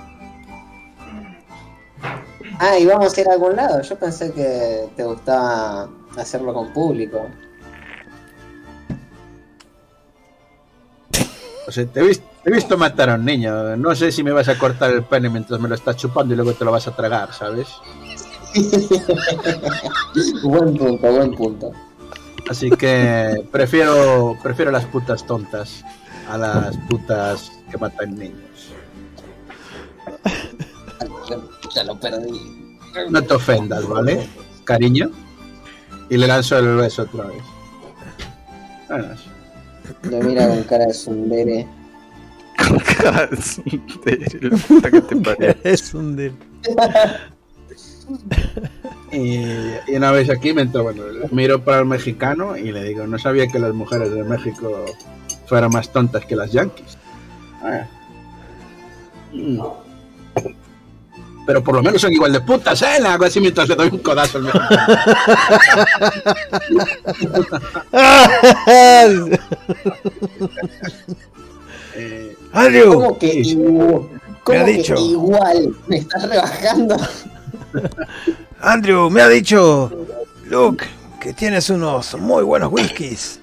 Ah, 2.59 2.79
y 2.79 2.85
vamos 2.85 3.17
a 3.17 3.21
ir 3.21 3.29
a 3.29 3.33
algún 3.33 3.57
lado. 3.57 3.81
Yo 3.81 3.99
pensé 3.99 4.33
que 4.33 4.89
te 4.95 5.03
gustaba 5.05 5.89
hacerlo 6.17 6.53
con 6.53 6.73
público. 6.73 7.27
O 11.67 11.73
sea, 11.73 11.87
te 11.87 12.01
he, 12.01 12.03
visto, 12.03 12.27
te 12.43 12.51
he 12.51 12.53
visto 12.53 12.77
matar 12.77 13.11
a 13.11 13.15
un 13.15 13.25
niño. 13.25 13.77
No 13.77 13.95
sé 13.95 14.13
si 14.13 14.23
me 14.23 14.33
vas 14.33 14.49
a 14.49 14.59
cortar 14.59 14.91
el 14.91 15.05
pene 15.05 15.31
mientras 15.31 15.59
me 15.59 15.69
lo 15.69 15.75
estás 15.75 15.97
chupando 15.97 16.35
y 16.35 16.37
luego 16.37 16.53
te 16.53 16.65
lo 16.65 16.73
vas 16.73 16.87
a 16.87 16.95
tragar, 16.95 17.33
¿sabes? 17.33 17.69
buen 20.43 20.77
punto, 20.77 21.13
buen 21.13 21.35
punto. 21.35 21.73
Así 22.51 22.69
que 22.69 23.47
prefiero, 23.53 24.37
prefiero 24.43 24.73
las 24.73 24.85
putas 24.85 25.25
tontas 25.25 25.85
a 26.29 26.37
las 26.37 26.77
putas 26.89 27.53
que 27.71 27.79
matan 27.79 28.19
niños. 28.19 28.73
Ya 31.73 31.85
lo 31.85 32.01
perdí. 32.01 32.77
No 33.09 33.23
te 33.23 33.35
ofendas, 33.35 33.87
¿vale? 33.87 34.27
Cariño. 34.65 35.13
Y 36.09 36.17
le 36.17 36.27
lanzo 36.27 36.59
el 36.59 36.75
beso 36.75 37.03
otra 37.03 37.27
vez. 37.27 37.43
Vámonos. 38.89 39.27
Lo 40.11 40.19
mira 40.19 40.49
con 40.49 40.65
cara 40.65 40.87
de 40.87 40.95
sundere. 40.95 41.69
Cara 42.99 43.29
de 43.29 43.41
sundere, 43.41 44.27
la 44.41 44.57
puta 44.57 44.91
que 44.91 45.01
te 45.03 45.17
parió. 45.17 45.55
es 45.63 45.95
un 45.95 46.17
del. 46.17 46.35
Y, 49.13 49.41
y 49.89 49.97
una 49.97 50.13
vez 50.13 50.31
aquí 50.31 50.53
me 50.53 50.63
entró, 50.63 50.85
bueno, 50.85 51.03
miro 51.33 51.65
para 51.65 51.81
el 51.81 51.85
mexicano 51.87 52.57
y 52.57 52.71
le 52.71 52.85
digo, 52.85 53.09
no 53.09 53.19
sabía 53.19 53.49
que 53.49 53.59
las 53.59 53.75
mujeres 53.75 54.13
de 54.13 54.23
México 54.23 54.85
fueran 55.47 55.73
más 55.73 55.93
tontas 55.93 56.25
que 56.27 56.37
las 56.37 56.53
yanquis. 56.53 56.97
Ah. 57.61 57.89
Mm. 59.33 59.59
Pero 61.45 61.65
por 61.65 61.75
lo 61.75 61.83
menos 61.83 62.01
son 62.01 62.13
igual 62.13 62.33
de 62.33 62.41
putas, 62.41 62.81
¿eh? 62.83 63.01
Le 63.01 63.09
hago 63.09 63.25
así 63.25 63.41
mientras 63.41 63.69
le 63.69 63.75
doy 63.75 63.89
un 63.89 63.99
codazo 63.99 64.39
al 64.39 64.45
mexicano. 64.45 64.77
Eh, 71.97 72.37
¿Cómo 72.87 73.19
que, 73.19 73.43
cómo 74.45 74.61
ha 74.61 74.65
que 74.65 74.73
dicho. 74.73 74.95
igual? 74.95 75.75
¿Me 75.89 75.97
estás 75.97 76.29
rebajando? 76.29 76.97
Andrew, 78.61 79.11
me 79.11 79.23
ha 79.23 79.29
dicho 79.29 80.07
Luke 80.47 80.85
que 81.21 81.33
tienes 81.33 81.71
unos 81.71 82.15
muy 82.19 82.43
buenos 82.43 82.73
whiskies. 82.73 83.41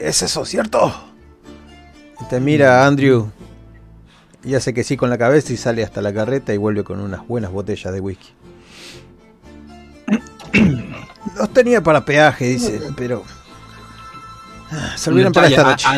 ¿Es 0.00 0.22
eso 0.22 0.44
cierto? 0.44 0.92
Te 2.28 2.38
mira 2.38 2.86
Andrew 2.86 3.30
y 4.44 4.54
hace 4.54 4.72
que 4.74 4.84
sí 4.84 4.96
con 4.96 5.10
la 5.10 5.18
cabeza 5.18 5.52
y 5.52 5.56
sale 5.56 5.84
hasta 5.84 6.02
la 6.02 6.12
carreta 6.12 6.52
y 6.52 6.56
vuelve 6.56 6.84
con 6.84 7.00
unas 7.00 7.26
buenas 7.26 7.50
botellas 7.50 7.92
de 7.92 8.00
whisky. 8.00 8.32
Los 11.36 11.52
tenía 11.52 11.82
para 11.82 12.04
peaje, 12.04 12.46
dice, 12.46 12.80
pero 12.96 13.24
ah, 14.70 14.94
servirán 14.96 15.32
para 15.32 15.48
esta 15.48 15.64
noche. 15.64 15.88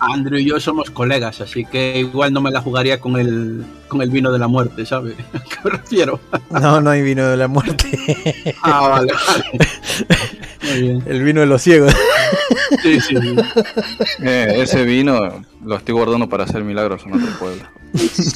Andrew 0.00 0.38
y 0.38 0.44
yo 0.44 0.60
somos 0.60 0.90
colegas, 0.90 1.40
así 1.40 1.64
que 1.64 1.98
igual 1.98 2.32
no 2.32 2.40
me 2.40 2.50
la 2.50 2.60
jugaría 2.60 3.00
con 3.00 3.18
el, 3.18 3.64
con 3.88 4.02
el 4.02 4.10
vino 4.10 4.30
de 4.32 4.38
la 4.38 4.48
muerte, 4.48 4.86
¿sabes? 4.86 5.16
¿A 5.32 5.40
qué 5.40 5.56
me 5.64 5.70
refiero? 5.70 6.20
No, 6.50 6.80
no 6.80 6.90
hay 6.90 7.02
vino 7.02 7.26
de 7.26 7.36
la 7.36 7.48
muerte. 7.48 7.88
Ah, 8.62 8.88
vale, 8.88 9.12
vale. 9.12 9.44
Muy 10.62 10.82
bien. 10.82 11.02
El 11.06 11.22
vino 11.22 11.40
de 11.40 11.46
los 11.46 11.62
ciegos. 11.62 11.94
Sí, 12.82 13.00
sí, 13.00 13.16
sí. 13.16 13.36
Eh, 14.22 14.54
ese 14.56 14.84
vino 14.84 15.44
lo 15.64 15.76
estoy 15.76 15.94
guardando 15.94 16.28
para 16.28 16.44
hacer 16.44 16.64
milagros 16.64 17.02
en 17.06 17.14
otro 17.14 17.38
pueblo. 17.38 17.62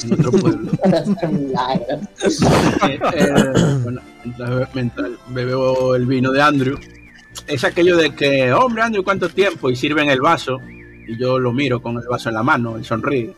En 0.03 0.13
otro 0.13 0.31
pueblo. 0.31 0.71
Para 0.81 0.99
hacer 0.99 1.29
milagros. 1.29 2.41
Eh, 2.87 2.99
eh, 3.13 3.79
bueno, 3.83 4.01
mientras, 4.23 4.75
mientras 4.75 5.11
bebo 5.27 5.95
el 5.95 6.05
vino 6.05 6.31
de 6.31 6.41
Andrew, 6.41 6.79
es 7.47 7.63
aquello 7.63 7.97
de 7.97 8.15
que, 8.15 8.51
hombre, 8.53 8.83
Andrew, 8.83 9.03
¿cuánto 9.03 9.29
tiempo? 9.29 9.69
Y 9.69 9.75
sirven 9.75 10.09
el 10.09 10.21
vaso, 10.21 10.59
y 11.07 11.17
yo 11.17 11.39
lo 11.39 11.51
miro 11.53 11.81
con 11.81 11.97
el 11.97 12.03
vaso 12.09 12.29
en 12.29 12.35
la 12.35 12.43
mano, 12.43 12.79
y 12.79 12.83
sonríe. 12.83 13.33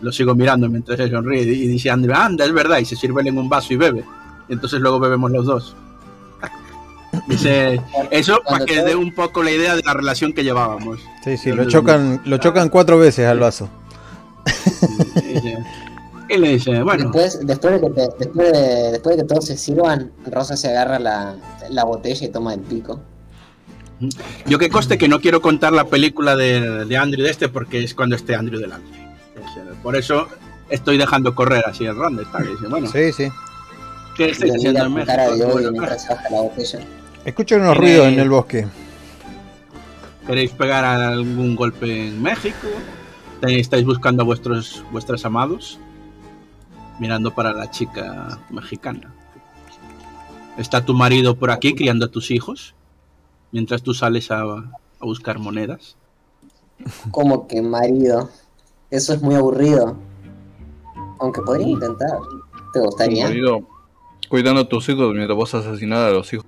Lo 0.00 0.10
sigo 0.10 0.34
mirando 0.34 0.68
mientras 0.68 0.98
él 1.00 1.10
sonríe, 1.10 1.42
y 1.42 1.66
dice 1.68 1.90
Andrew, 1.90 2.14
anda, 2.16 2.44
es 2.44 2.52
verdad, 2.52 2.78
y 2.78 2.84
se 2.84 2.96
sirve 2.96 3.22
en 3.26 3.38
un 3.38 3.48
vaso 3.48 3.72
y 3.72 3.76
bebe. 3.76 4.04
Y 4.48 4.52
entonces 4.54 4.80
luego 4.80 4.98
bebemos 4.98 5.30
los 5.30 5.46
dos. 5.46 5.76
Dice, 7.28 7.80
eso 8.10 8.40
para 8.48 8.64
que 8.64 8.82
dé 8.82 8.96
un 8.96 9.14
poco 9.14 9.42
la 9.42 9.50
idea 9.50 9.76
de 9.76 9.82
la 9.82 9.92
relación 9.94 10.32
que 10.32 10.42
llevábamos. 10.42 10.98
Sí, 11.22 11.36
sí, 11.36 11.52
lo 11.52 11.66
chocan, 11.66 12.20
lo 12.24 12.38
chocan 12.38 12.68
cuatro 12.68 12.98
veces 12.98 13.26
al 13.28 13.38
vaso. 13.38 13.68
Y 16.28 16.38
le 16.38 16.48
dice, 16.54 16.82
bueno, 16.82 17.04
Después, 17.12 17.46
después, 17.46 17.74
de 17.74 17.80
que 17.80 17.90
te- 17.90 18.08
después, 18.18 18.52
de, 18.52 18.92
después 18.92 19.16
de 19.16 19.22
que 19.22 19.28
todos 19.28 19.44
se 19.44 19.56
sirvan, 19.58 20.10
Rosa 20.30 20.56
se 20.56 20.68
agarra 20.70 20.98
la, 20.98 21.36
la 21.68 21.84
botella 21.84 22.26
y 22.26 22.30
toma 22.30 22.54
el 22.54 22.60
pico. 22.60 23.00
Yo 24.46 24.58
que 24.58 24.68
coste 24.70 24.98
que 24.98 25.08
no 25.08 25.20
quiero 25.20 25.40
contar 25.40 25.72
la 25.72 25.84
película 25.86 26.36
de, 26.36 26.84
de 26.84 26.96
Andrew 26.96 27.24
de 27.24 27.30
este 27.30 27.48
porque 27.48 27.82
es 27.84 27.94
cuando 27.94 28.16
esté 28.16 28.34
Andrew 28.34 28.60
delante. 28.60 28.90
Por 29.82 29.96
eso 29.96 30.28
estoy 30.68 30.96
dejando 30.98 31.34
correr 31.34 31.64
así 31.66 31.86
el. 31.86 32.44
Y 32.44 32.48
dice, 32.48 32.66
bueno, 32.68 32.86
Sí, 32.88 33.12
sí. 33.12 33.28
¿qué 34.16 34.26
Y 34.28 34.30
estáis 34.30 34.52
lo 34.52 34.56
haciendo 34.58 34.84
en 34.86 34.92
México? 34.94 35.12
Escuchan 37.24 37.60
unos 37.62 37.76
ruidos 37.76 38.06
en 38.08 38.18
el 38.20 38.28
bosque. 38.30 38.66
¿Queréis 40.26 40.50
pegar 40.52 40.84
algún 40.84 41.56
golpe 41.56 42.08
en 42.08 42.22
México? 42.22 42.68
¿Tenéis- 43.40 43.60
¿Estáis 43.62 43.84
buscando 43.84 44.22
a 44.22 44.24
vuestros 44.24 44.84
vuestros 44.92 45.24
amados? 45.24 45.78
Mirando 47.00 47.34
para 47.34 47.52
la 47.52 47.70
chica 47.70 48.38
mexicana. 48.50 49.12
¿Está 50.58 50.84
tu 50.84 50.94
marido 50.94 51.34
por 51.36 51.50
aquí 51.50 51.74
criando 51.74 52.06
a 52.06 52.08
tus 52.08 52.30
hijos? 52.30 52.74
Mientras 53.52 53.82
tú 53.82 53.94
sales 53.94 54.30
a, 54.30 54.42
a 54.42 54.72
buscar 55.00 55.38
monedas. 55.38 55.96
Como 57.10 57.46
que 57.46 57.62
marido. 57.62 58.28
Eso 58.90 59.14
es 59.14 59.22
muy 59.22 59.34
aburrido. 59.34 59.96
Aunque 61.20 61.40
podría 61.42 61.68
intentar. 61.68 62.18
¿Te 62.72 62.80
gustaría? 62.80 63.26
marido 63.26 63.66
cuidando 64.32 64.62
a 64.62 64.68
tus 64.68 64.88
hijos 64.88 65.12
mientras 65.12 65.36
vos 65.36 65.54
asesinar 65.54 66.08
a 66.08 66.10
los 66.10 66.32
hijos. 66.32 66.46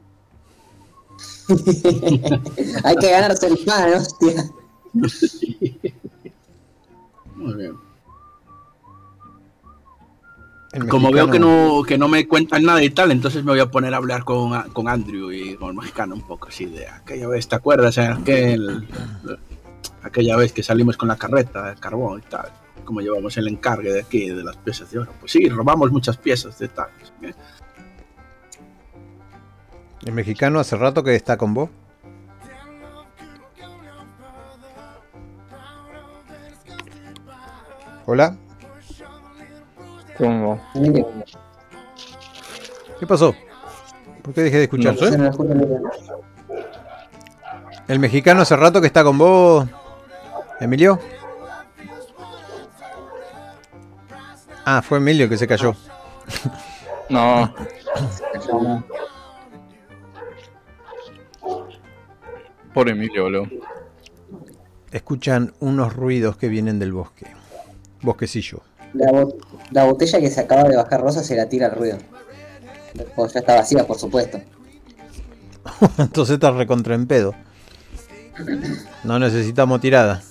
Hay 2.84 2.96
que 2.96 3.10
ganarse 3.10 3.46
el 3.46 3.58
pan, 3.58 3.92
hostia. 3.92 4.50
Muy 7.36 7.54
bien. 7.54 7.83
El 10.74 10.88
Como 10.88 11.12
veo 11.12 11.30
que 11.30 11.38
no, 11.38 11.84
que 11.86 11.96
no 11.96 12.08
me 12.08 12.26
cuentan 12.26 12.64
nada 12.64 12.82
y 12.82 12.90
tal, 12.90 13.12
entonces 13.12 13.44
me 13.44 13.52
voy 13.52 13.60
a 13.60 13.70
poner 13.70 13.94
a 13.94 13.98
hablar 13.98 14.24
con, 14.24 14.60
con 14.72 14.88
Andrew 14.88 15.30
y 15.30 15.54
con 15.54 15.68
el 15.68 15.76
mexicano 15.76 16.16
un 16.16 16.22
poco 16.22 16.48
así 16.48 16.66
de 16.66 16.88
aquella 16.88 17.28
vez, 17.28 17.46
¿te 17.46 17.54
acuerdas? 17.54 17.96
Aquel, 17.98 18.88
aquella 20.02 20.36
vez 20.36 20.52
que 20.52 20.64
salimos 20.64 20.96
con 20.96 21.06
la 21.06 21.14
carreta 21.14 21.70
de 21.70 21.76
carbón 21.76 22.24
y 22.26 22.28
tal, 22.28 22.50
como 22.84 23.00
llevamos 23.00 23.36
el 23.36 23.46
encargue 23.46 23.92
de 23.92 24.00
aquí, 24.00 24.28
de 24.30 24.42
las 24.42 24.56
piezas 24.56 24.90
de 24.90 24.98
oro. 24.98 25.12
Pues 25.20 25.30
sí, 25.30 25.48
robamos 25.48 25.92
muchas 25.92 26.16
piezas 26.16 26.58
de 26.58 26.66
tal. 26.66 26.88
El 30.04 30.12
mexicano 30.12 30.58
hace 30.58 30.76
rato 30.76 31.04
que 31.04 31.14
está 31.14 31.36
con 31.36 31.54
vos. 31.54 31.70
Hola, 38.06 38.36
¿Cómo? 40.18 40.60
Mire, 40.74 41.04
¿qué 42.98 43.06
pasó? 43.06 43.34
¿Por 44.22 44.32
qué 44.34 44.42
dejé 44.42 44.58
de 44.58 44.62
escuchar? 44.64 44.94
No 44.94 45.32
sé. 45.32 45.42
El 47.88 47.98
mexicano 47.98 48.42
hace 48.42 48.56
rato 48.56 48.80
que 48.80 48.86
está 48.86 49.04
con 49.04 49.18
vos, 49.18 49.66
Emilio. 50.60 50.98
Ah, 54.64 54.80
fue 54.82 54.98
Emilio 54.98 55.28
que 55.28 55.36
se 55.36 55.46
cayó. 55.46 55.74
No, 57.10 57.52
por 62.72 62.88
Emilio, 62.88 63.24
boludo. 63.24 63.46
Escuchan 64.90 65.52
unos 65.60 65.94
ruidos 65.94 66.36
que 66.36 66.48
vienen 66.48 66.78
del 66.78 66.92
bosque. 66.92 67.26
Bosquecillo. 68.02 68.62
La, 68.94 69.12
bo- 69.12 69.36
la 69.70 69.84
botella 69.84 70.20
que 70.20 70.30
se 70.30 70.40
acaba 70.40 70.64
de 70.64 70.76
bajar 70.76 71.00
Rosa 71.00 71.22
se 71.22 71.36
la 71.36 71.48
tira 71.48 71.66
al 71.66 71.72
ruido. 71.76 71.98
O 73.16 73.26
ya 73.26 73.40
está 73.40 73.56
vacía, 73.56 73.86
por 73.86 73.98
supuesto. 73.98 74.40
Entonces 75.98 76.34
está 76.34 76.50
recontra 76.52 76.94
en 76.94 77.06
pedo. 77.06 77.34
No 79.04 79.18
necesitamos 79.18 79.80
tirada. 79.80 80.22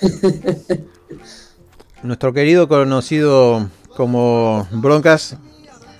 Nuestro 2.02 2.32
querido 2.32 2.68
conocido 2.68 3.68
como 3.96 4.66
Broncas 4.70 5.36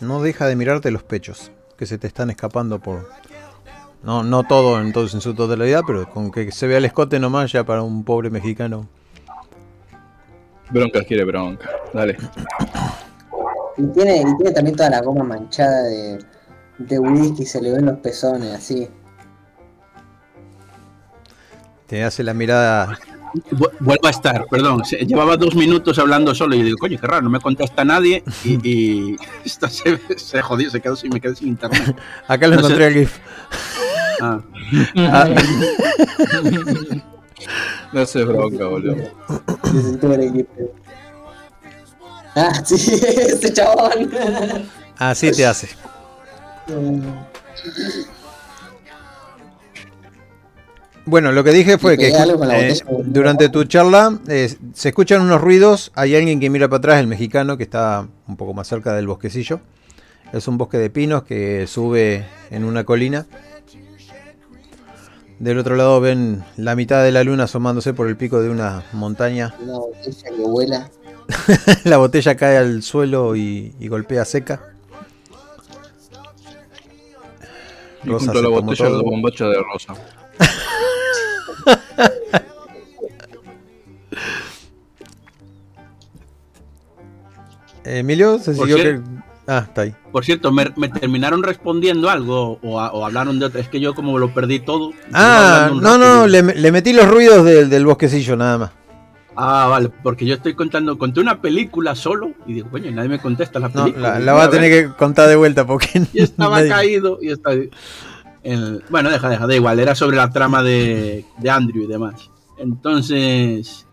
no 0.01 0.23
deja 0.23 0.47
de 0.47 0.57
mirarte 0.57 0.91
los 0.91 1.03
pechos 1.03 1.51
que 1.77 1.87
se 1.87 1.99
te 1.99 2.07
están 2.07 2.31
escapando 2.31 2.79
por. 2.79 3.09
No, 4.03 4.23
no 4.23 4.45
todo 4.45 4.81
entonces 4.81 5.15
en 5.15 5.21
su 5.21 5.35
totalidad, 5.35 5.83
pero 5.87 6.09
con 6.09 6.31
que 6.31 6.51
se 6.53 6.67
vea 6.67 6.79
el 6.79 6.87
escote 6.87 7.19
nomás 7.19 7.53
ya 7.53 7.65
para 7.65 7.83
un 7.83 8.03
pobre 8.05 8.31
mexicano. 8.31 8.89
Bronca 10.71 11.03
quiere 11.05 11.25
bronca. 11.25 11.69
Dale. 11.93 12.17
Y 13.77 13.87
tiene, 13.89 14.19
y 14.21 14.37
tiene 14.37 14.53
también 14.53 14.77
toda 14.77 14.91
la 14.91 15.01
goma 15.01 15.25
manchada 15.25 15.83
de, 15.85 16.19
de 16.79 16.99
whisky, 16.99 17.45
se 17.47 17.61
le 17.63 17.73
ven 17.73 17.87
los 17.87 17.99
pezones 17.99 18.55
así. 18.55 18.89
Te 21.87 22.05
hace 22.05 22.23
la 22.23 22.35
mirada 22.35 22.99
vu- 23.51 23.71
vuelvo 23.81 24.07
a 24.07 24.11
estar, 24.11 24.45
perdón. 24.49 24.83
Llevaba 25.07 25.37
dos 25.37 25.55
minutos 25.57 25.99
hablando 25.99 26.35
solo 26.35 26.55
y 26.55 26.63
digo, 26.63 26.77
coño, 26.79 26.99
qué 27.01 27.07
raro, 27.07 27.23
no 27.23 27.31
me 27.31 27.41
contesta 27.41 27.85
nadie 27.85 28.23
y, 28.45 28.69
y 28.69 29.17
esto 29.45 29.67
se, 29.69 29.99
se 30.17 30.41
jodió, 30.43 30.71
se 30.71 30.81
quedó 30.81 30.95
sin, 30.95 31.11
me 31.13 31.21
quedé 31.21 31.35
sin 31.35 31.49
internet. 31.49 31.97
Acá 32.29 32.47
lo 32.47 32.57
No 32.57 32.61
sé. 32.63 32.67
encontré 32.67 32.87
el 32.87 32.95
GIF. 32.95 33.19
Ah, 34.23 34.41
Ah, 34.99 35.29
No 37.93 38.01
haces 38.03 38.25
bronca, 38.27 38.67
boludo. 38.67 38.97
Se 39.65 39.83
sentó 39.83 40.15
el 40.15 40.21
equipo. 40.23 40.53
Ah, 42.37 42.63
sí, 42.65 42.75
ese 43.05 43.53
chabón. 43.53 44.11
así 44.97 45.33
te 45.33 45.45
hace. 45.45 45.69
Bueno, 51.05 51.33
lo 51.33 51.43
que 51.43 51.51
dije 51.51 51.79
fue 51.79 51.99
que 51.99 52.09
eh, 52.09 52.75
durante 53.05 53.49
tu 53.49 53.65
charla 53.65 54.21
eh, 54.29 54.55
se 54.75 54.89
escuchan 54.91 55.23
unos 55.23 55.41
ruidos. 55.41 55.91
Hay 55.97 56.15
alguien 56.15 56.39
que 56.39 56.51
mira 56.51 56.69
para 56.69 56.79
atrás, 56.79 57.01
el 57.01 57.09
mexicano, 57.09 57.57
que 57.57 57.65
está 57.65 58.07
un 58.29 58.37
poco 58.37 58.55
más 58.55 58.69
cerca 58.69 58.95
del 58.95 59.09
bosquecillo. 59.09 59.61
Es 60.33 60.47
un 60.47 60.57
bosque 60.57 60.79
de 60.79 60.91
pinos 60.91 61.25
que 61.25 61.67
sube 61.67 62.25
en 62.51 62.63
una 62.65 62.85
colina. 62.85 63.27
Del 65.41 65.59
otro 65.59 65.75
lado 65.75 66.01
ven 66.03 66.45
la 66.59 66.77
mitad 66.77 67.03
de 67.03 67.13
la 67.13 67.25
luna 67.25 67.45
asomándose 67.45 67.95
por 67.95 68.09
el 68.09 68.17
pico 68.19 68.43
de 68.43 68.51
una 68.51 68.85
montaña. 68.93 69.55
Una 69.59 69.79
botella 69.79 70.31
que 70.37 70.43
vuela. 70.43 70.91
la 71.85 71.97
botella 71.97 72.37
cae 72.37 72.59
al 72.59 72.83
suelo 72.83 73.35
y, 73.35 73.75
y 73.81 73.89
golpea 73.89 74.27
seca. 74.27 74.61
Y 78.05 78.11
Rosa 78.11 78.27
junto 78.27 78.39
a 78.39 78.43
se 78.43 78.43
la 78.43 78.49
botella 78.51 78.85
todo. 78.85 78.97
la 78.99 79.03
bombacha 79.03 79.47
de 79.47 79.63
rosa. 79.63 79.95
Emilio 87.85 88.39
se 88.39 88.55
siguió 88.55 88.77
que... 88.77 89.01
Ah, 89.53 89.65
está 89.67 89.83
ahí. 89.83 89.95
por 90.13 90.25
cierto, 90.25 90.53
me, 90.53 90.73
me 90.77 90.89
terminaron 90.89 91.43
respondiendo 91.43 92.09
algo 92.09 92.61
o, 92.63 92.79
a- 92.81 92.93
o 92.93 93.05
hablaron 93.05 93.39
de 93.41 93.47
otra. 93.47 93.61
Es 93.61 93.69
que 93.69 93.81
yo 93.81 93.95
como 93.95 94.17
lo 94.19 94.33
perdí 94.33 94.61
todo. 94.61 94.93
Ah, 95.13 95.71
no, 95.75 95.99
no, 95.99 96.27
le, 96.29 96.43
le 96.43 96.71
metí 96.73 96.93
los 96.93 97.09
ruidos 97.09 97.45
del, 97.45 97.69
del 97.69 97.85
bosquecillo 97.85 98.37
nada 98.37 98.59
más. 98.59 98.71
Ah, 99.37 99.67
vale, 99.71 99.89
porque 100.03 100.27
yo 100.27 100.35
estoy 100.35 100.55
contando, 100.55 100.99
conté 100.99 101.21
una 101.21 101.41
película 101.41 101.95
solo 101.95 102.33
y 102.47 102.53
digo, 102.53 102.69
coño, 102.71 102.91
nadie 102.91 103.09
me 103.09 103.19
contesta 103.21 103.59
la 103.59 103.69
No, 103.69 103.85
película. 103.85 104.13
la, 104.15 104.21
la 104.21 104.33
va 104.35 104.45
a 104.45 104.51
tener 104.51 104.71
que 104.71 104.95
contar 104.95 105.29
de 105.29 105.37
vuelta 105.37 105.67
porque 105.67 106.03
Y 106.13 106.19
estaba 106.23 106.59
nadie- 106.61 106.69
caído 106.69 107.19
y 107.23 107.31
está 107.31 107.53
el- 108.43 108.85
bueno 108.91 109.11
deja 109.11 109.29
deja 109.29 109.47
da 109.47 109.55
igual 109.55 109.81
era 109.81 109.95
sobre 109.95 110.17
la 110.17 110.31
trama 110.31 110.63
de, 110.63 111.25
de 111.39 111.51
Andrew 111.51 111.83
y 111.85 111.87
demás 111.87 112.31
entonces 112.59 113.87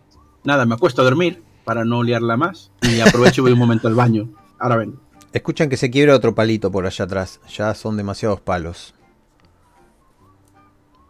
nada 0.44 0.64
me 0.66 0.74
acuesto 0.74 1.02
a 1.02 1.04
dormir 1.04 1.42
para 1.64 1.84
no 1.84 2.02
liarla 2.02 2.36
más 2.36 2.70
y 2.82 3.00
aprovecho 3.00 3.40
y 3.40 3.44
voy 3.44 3.52
un 3.52 3.58
momento 3.58 3.88
al 3.88 3.94
baño 3.94 4.28
ahora 4.58 4.76
ven 4.76 4.94
Escuchan 5.32 5.68
que 5.68 5.76
se 5.76 5.90
quiebra 5.90 6.14
otro 6.16 6.34
palito 6.34 6.70
por 6.72 6.86
allá 6.86 7.04
atrás. 7.04 7.40
Ya 7.54 7.74
son 7.74 7.96
demasiados 7.96 8.40
palos. 8.40 8.94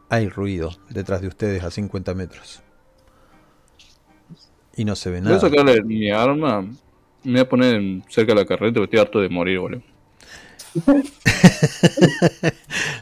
Hay 0.08 0.28
ruido 0.28 0.70
detrás 0.90 1.20
de 1.20 1.28
ustedes 1.28 1.62
a 1.62 1.70
50 1.70 2.14
metros. 2.14 2.62
Y 4.74 4.84
no 4.84 4.96
se 4.96 5.10
ve 5.10 5.20
Voy 5.20 5.28
a 5.28 5.30
nada. 5.36 5.40
sacarle 5.40 5.82
mi 5.82 6.10
arma. 6.10 6.62
Me 7.24 7.32
voy 7.32 7.40
a 7.40 7.48
poner 7.48 7.74
en- 7.74 8.04
cerca 8.08 8.32
de 8.34 8.40
la 8.40 8.46
carreta 8.46 8.74
porque 8.80 8.84
estoy 8.96 9.00
harto 9.00 9.20
de 9.20 9.28
morir, 9.28 9.58
boludo. 9.58 9.82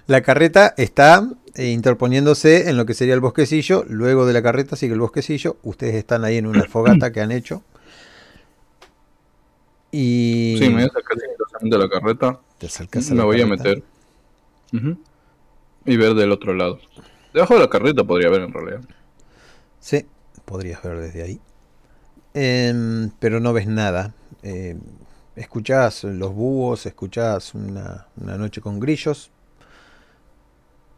La 0.06 0.22
carreta 0.22 0.74
está 0.76 1.28
eh, 1.54 1.70
interponiéndose 1.70 2.68
en 2.70 2.76
lo 2.76 2.86
que 2.86 2.94
sería 2.94 3.14
el 3.14 3.20
bosquecillo. 3.20 3.84
Luego 3.88 4.24
de 4.26 4.32
la 4.32 4.42
carreta 4.42 4.76
sigue 4.76 4.94
el 4.94 5.00
bosquecillo. 5.00 5.56
Ustedes 5.62 5.94
están 5.96 6.24
ahí 6.24 6.36
en 6.36 6.46
una 6.46 6.64
fogata 6.68 7.12
que 7.12 7.20
han 7.20 7.32
hecho. 7.32 7.62
Y 9.98 10.56
Sí, 10.58 10.68
me 10.68 10.74
voy 10.74 10.82
a 10.82 10.88
sacar 10.88 11.16
de 11.62 11.78
la 11.78 11.88
carreta. 11.88 12.38
te 12.58 12.66
acercas 12.66 13.06
a 13.10 13.14
Me 13.14 13.16
la 13.16 13.24
voy 13.24 13.40
a 13.40 13.46
meter. 13.46 13.82
Y 15.86 15.96
ver 15.96 16.12
del 16.12 16.32
otro 16.32 16.52
lado. 16.52 16.78
Debajo 17.32 17.54
de 17.54 17.60
la 17.60 17.70
carreta 17.70 18.04
podría 18.04 18.28
ver 18.28 18.42
en 18.42 18.52
realidad. 18.52 18.82
Sí, 19.80 20.04
podrías 20.44 20.82
ver 20.82 21.00
desde 21.00 21.22
ahí. 21.22 21.40
Em, 22.34 23.10
pero 23.18 23.40
no 23.40 23.54
ves 23.54 23.68
nada. 23.68 24.12
Em, 24.42 24.80
escuchás 25.34 26.04
los 26.04 26.34
búhos, 26.34 26.84
escuchás 26.84 27.54
una, 27.54 28.08
una 28.20 28.36
noche 28.36 28.60
con 28.60 28.78
grillos. 28.78 29.30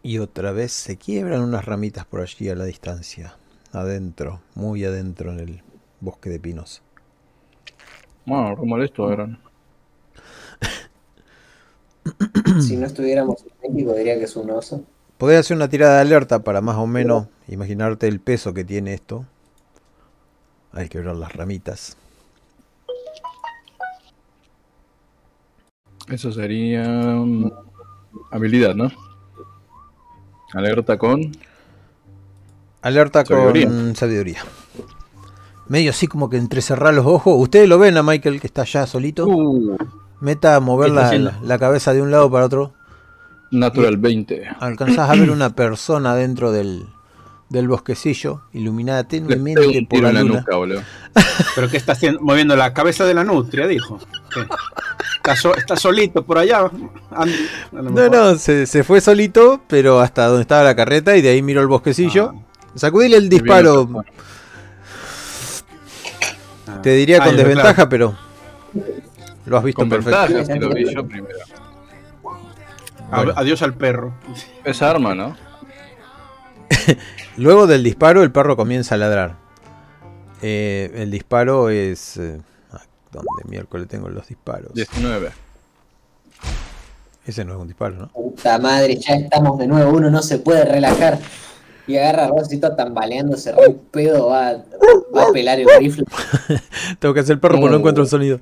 Y 0.03 0.18
otra 0.18 0.51
vez 0.51 0.72
se 0.72 0.96
quiebran 0.96 1.42
unas 1.42 1.64
ramitas 1.66 2.05
por 2.05 2.20
allí 2.20 2.49
a 2.49 2.57
la 2.57 2.64
distancia. 2.64 3.36
Adentro, 3.70 4.40
muy 4.57 4.84
adentro 4.84 5.30
en 5.30 5.38
el 5.38 5.62
bosque 6.01 6.30
de 6.30 6.40
pinos. 6.40 6.82
Bueno, 8.29 8.55
re 8.57 8.66
molesto 8.66 9.11
eran. 9.11 9.39
Si 12.61 12.76
no 12.76 12.87
estuviéramos 12.87 13.45
en 13.62 13.72
México, 13.74 13.95
diría 13.95 14.18
que 14.18 14.24
es 14.24 14.35
un 14.37 14.51
oso. 14.51 14.83
Podés 15.18 15.41
hacer 15.41 15.57
una 15.57 15.68
tirada 15.68 15.97
de 15.97 16.01
alerta 16.03 16.39
para 16.41 16.61
más 16.61 16.76
o 16.76 16.87
menos 16.87 17.26
imaginarte 17.49 18.07
el 18.09 18.18
peso 18.20 18.53
que 18.55 18.64
tiene 18.64 18.95
esto. 18.95 19.24
Hay 20.72 20.89
que 20.89 21.01
ver 21.01 21.14
las 21.14 21.33
ramitas. 21.35 21.97
Eso 26.11 26.33
sería. 26.33 26.85
mm, 26.85 27.53
habilidad, 28.31 28.74
¿no? 28.74 28.91
Alerta 30.55 30.97
con. 30.99 31.33
Alerta 32.83 33.24
Sabiduría. 33.24 33.66
con 33.66 33.97
sabiduría. 33.97 34.43
Medio 35.69 35.91
así 35.91 36.07
como 36.07 36.31
que 36.31 36.37
entrecerrar 36.39 36.95
los 36.95 37.07
ojos. 37.07 37.35
Ustedes 37.37 37.69
lo 37.69 37.79
ven 37.79 37.97
a 37.97 38.03
Michael 38.03 38.41
que 38.41 38.47
está 38.47 38.62
allá 38.62 38.87
solito. 38.87 39.27
Uh, 39.27 39.77
Meta 40.21 40.57
a 40.57 40.61
mover 40.61 40.91
¿Qué 40.93 40.97
está 41.01 41.12
la, 41.19 41.19
la- 41.33 41.39
la 41.43 41.59
cabeza 41.59 41.93
de 41.95 42.03
un 42.03 42.11
lado 42.11 42.31
para 42.31 42.47
otro. 42.47 42.73
natural 43.51 43.97
20. 43.99 44.49
Alcanzás 44.61 45.11
a 45.11 45.14
ver 45.14 45.31
una 45.31 45.51
persona 45.55 46.14
dentro 46.14 46.51
del, 46.53 46.87
del 47.51 47.69
bosquecillo, 47.69 48.43
iluminada 48.53 49.05
tenuemente 49.05 49.87
por 49.89 50.01
la 50.03 50.09
en 50.09 50.14
la 50.14 50.23
luna. 50.23 50.41
nuca, 50.41 50.57
boludo. 50.57 50.83
pero 51.55 51.69
qué 51.69 51.77
está 51.77 51.93
haciendo 51.93 52.21
moviendo 52.21 52.57
la 52.57 52.73
cabeza 52.75 53.05
de 53.05 53.14
la 53.14 53.25
nutria 53.25 53.66
dijo 53.66 53.99
¿Qué? 54.33 54.41
está, 55.16 55.37
so- 55.37 55.55
está 55.57 55.77
solito 55.77 56.25
por 56.25 56.39
allá 56.39 56.71
No, 57.73 58.09
no, 58.09 58.35
se, 58.37 58.66
se 58.66 58.83
fue 58.85 59.01
solito, 59.01 59.61
pero 59.69 60.01
hasta 60.01 60.27
donde 60.27 60.43
estaba 60.43 60.64
la 60.64 60.75
carreta 60.77 61.16
y 61.16 61.23
de 61.23 61.29
ahí 61.31 61.43
miró 61.43 61.61
el 61.61 61.66
bosquecillo. 61.69 62.35
Sacudile 62.75 63.16
el 63.16 63.29
disparo, 63.29 63.89
Ah. 63.97 64.03
Te 66.83 66.91
diría 66.91 67.18
con 67.18 67.29
claro. 67.35 67.49
desventaja, 67.49 67.89
pero 67.89 68.14
lo 69.47 69.59
has 69.59 69.64
visto 69.64 69.81
Con 69.83 69.89
perfecto. 69.89 70.18
ventaja, 70.20 70.45
si 70.53 70.59
lo 70.59 70.68
vi 70.70 70.93
yo 70.93 71.07
primero. 71.07 71.39
Bueno. 73.11 73.33
adiós 73.37 73.62
al 73.62 73.72
perro 73.72 74.12
Esa 74.64 74.91
arma, 74.91 75.14
¿no? 75.14 75.35
Luego 77.39 77.66
del 77.66 77.83
disparo, 77.83 78.22
el 78.22 78.31
perro 78.33 78.57
comienza 78.57 78.97
a 78.97 78.99
ladrar. 78.99 79.37
Eh, 80.43 80.93
el 80.95 81.11
disparo 81.11 81.70
es. 81.70 82.16
eh, 82.18 82.41
ah, 82.72 82.83
¿Dónde 83.12 83.29
miércoles 83.49 83.89
tengo 83.89 84.09
los 84.09 84.26
disparos? 84.29 84.74
19. 84.74 85.31
Ese 87.26 87.45
no 87.45 87.55
es 87.55 87.59
un 87.61 87.66
disparo, 87.68 87.95
¿no? 87.97 88.09
Puta 88.09 88.59
madre, 88.59 88.97
ya 88.97 89.14
estamos 89.14 89.59
de 89.59 89.66
nuevo. 89.66 89.91
Uno 89.97 90.11
no 90.11 90.20
se 90.22 90.39
puede 90.39 90.64
relajar. 90.64 91.18
Y 91.89 91.97
agarra 91.97 92.26
a 92.26 92.28
Rosito 92.28 92.76
tambaleándose, 92.76 93.51
re 93.53 93.74
pedo, 93.91 94.26
va, 94.28 94.53
va 95.16 95.22
a 95.24 95.32
pelar 95.32 95.59
el 95.59 95.66
rifle. 95.80 96.05
Tengo 97.01 97.14
que 97.14 97.20
hacer 97.20 97.34
el 97.34 97.41
perro 97.41 97.55
porque 97.55 97.66
no 97.66 97.72
No. 97.72 97.78
encuentro 97.78 98.03
el 98.05 98.09
sonido. 98.11 98.41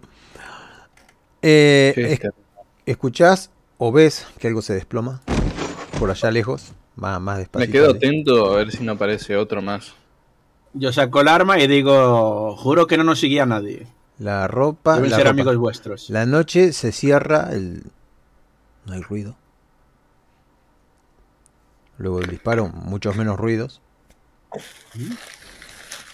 Eh, 1.42 1.94
es- 1.97 2.20
escuchás 2.86 3.51
o 3.78 3.92
ves 3.92 4.26
que 4.38 4.49
algo 4.49 4.62
se 4.62 4.74
desploma 4.74 5.22
por 5.99 6.11
allá 6.11 6.30
lejos, 6.30 6.72
más, 6.97 7.20
más 7.20 7.36
Me 7.36 7.40
despacito. 7.40 7.72
quedo 7.72 7.84
Ale. 7.90 7.97
atento 7.99 8.53
a 8.53 8.57
ver 8.57 8.72
si 8.72 8.82
no 8.84 8.92
aparece 8.92 9.36
otro 9.36 9.62
más. 9.62 9.92
yo 10.74 10.92
saco 10.92 11.20
el 11.20 11.28
arma 11.28 11.59
y 11.61 11.66
digo 11.66 12.57
juro 12.57 12.86
que 12.86 12.97
no 12.97 13.05
nos 13.05 13.20
seguía 13.20 13.47
nadie 13.47 13.86
La 14.18 14.49
ropa. 14.49 14.97
deben 14.97 15.11
la 15.11 15.16
ser 15.16 15.26
ropa. 15.26 15.30
amigos 15.34 15.57
vuestros 15.57 16.11
La 16.11 16.26
noche 16.26 16.72
se 16.72 16.90
cierra, 16.92 17.51
el... 17.53 17.84
no 18.86 18.94
hay 18.94 19.03
ruido. 19.03 19.36
Luego 21.99 22.20
del 22.20 22.30
disparo, 22.30 22.68
muchos 22.68 23.16
menos 23.16 23.38
ruidos. 23.38 23.80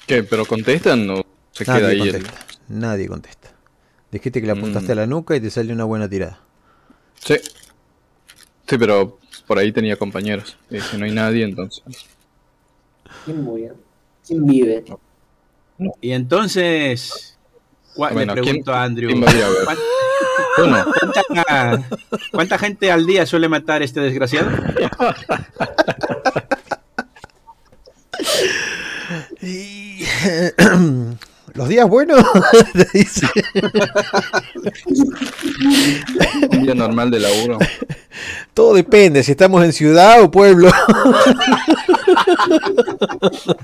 ¿Qué? 0.07 0.23
¿Pero 0.23 0.45
contestan 0.47 1.09
o 1.11 1.25
se 1.53 1.65
queda 1.65 1.89
ahí? 1.89 2.01
el- 2.01 2.13
contesta. 2.23 2.45
Nadie 2.69 3.09
contesta. 3.09 3.49
Dijiste 4.11 4.41
que 4.41 4.47
le 4.47 4.53
apuntaste 4.53 4.89
Mm. 4.89 4.93
a 4.93 4.95
la 5.01 5.07
nuca 5.07 5.37
y 5.37 5.41
te 5.41 5.51
salió 5.51 5.75
una 5.75 5.85
buena 5.85 6.09
tirada. 6.09 6.39
Sí. 7.21 7.37
Sí, 8.67 8.79
pero 8.79 9.19
por 9.47 9.59
ahí 9.59 9.73
tenía 9.73 9.97
compañeros. 9.97 10.57
Y 10.71 10.81
si 10.81 10.97
no 10.97 11.05
hay 11.05 11.13
nadie, 11.13 11.45
entonces. 11.45 11.83
¿Quién 13.25 13.43
murió? 13.43 13.75
¿Quién 14.27 14.47
vive? 14.47 14.85
y 16.01 16.13
entonces 16.13 17.37
Bueno, 17.97 18.21
le 18.35 18.43
pregunto 18.43 18.65
¿quién- 18.71 18.77
a 18.77 18.83
Andrew 18.85 19.11
quién 19.11 19.25
a 19.25 19.27
¿cuánta, 21.27 21.83
cuánta 22.31 22.59
gente 22.59 22.93
al 22.93 23.05
día 23.07 23.27
suele 23.27 23.49
matar 23.49 23.83
este 23.83 24.01
desgraciado? 24.01 24.51
Y 29.43 30.05
Los 31.55 31.69
días 31.69 31.87
buenos, 31.87 32.25
te 32.73 32.99
dice. 32.99 33.27
Un 36.51 36.63
día 36.63 36.75
normal 36.75 37.11
de 37.11 37.21
laburo. 37.21 37.59
Todo 38.55 38.75
depende, 38.75 39.23
si 39.23 39.33
estamos 39.33 39.63
en 39.63 39.73
ciudad 39.75 40.23
o 40.23 40.31
pueblo. 40.31 40.71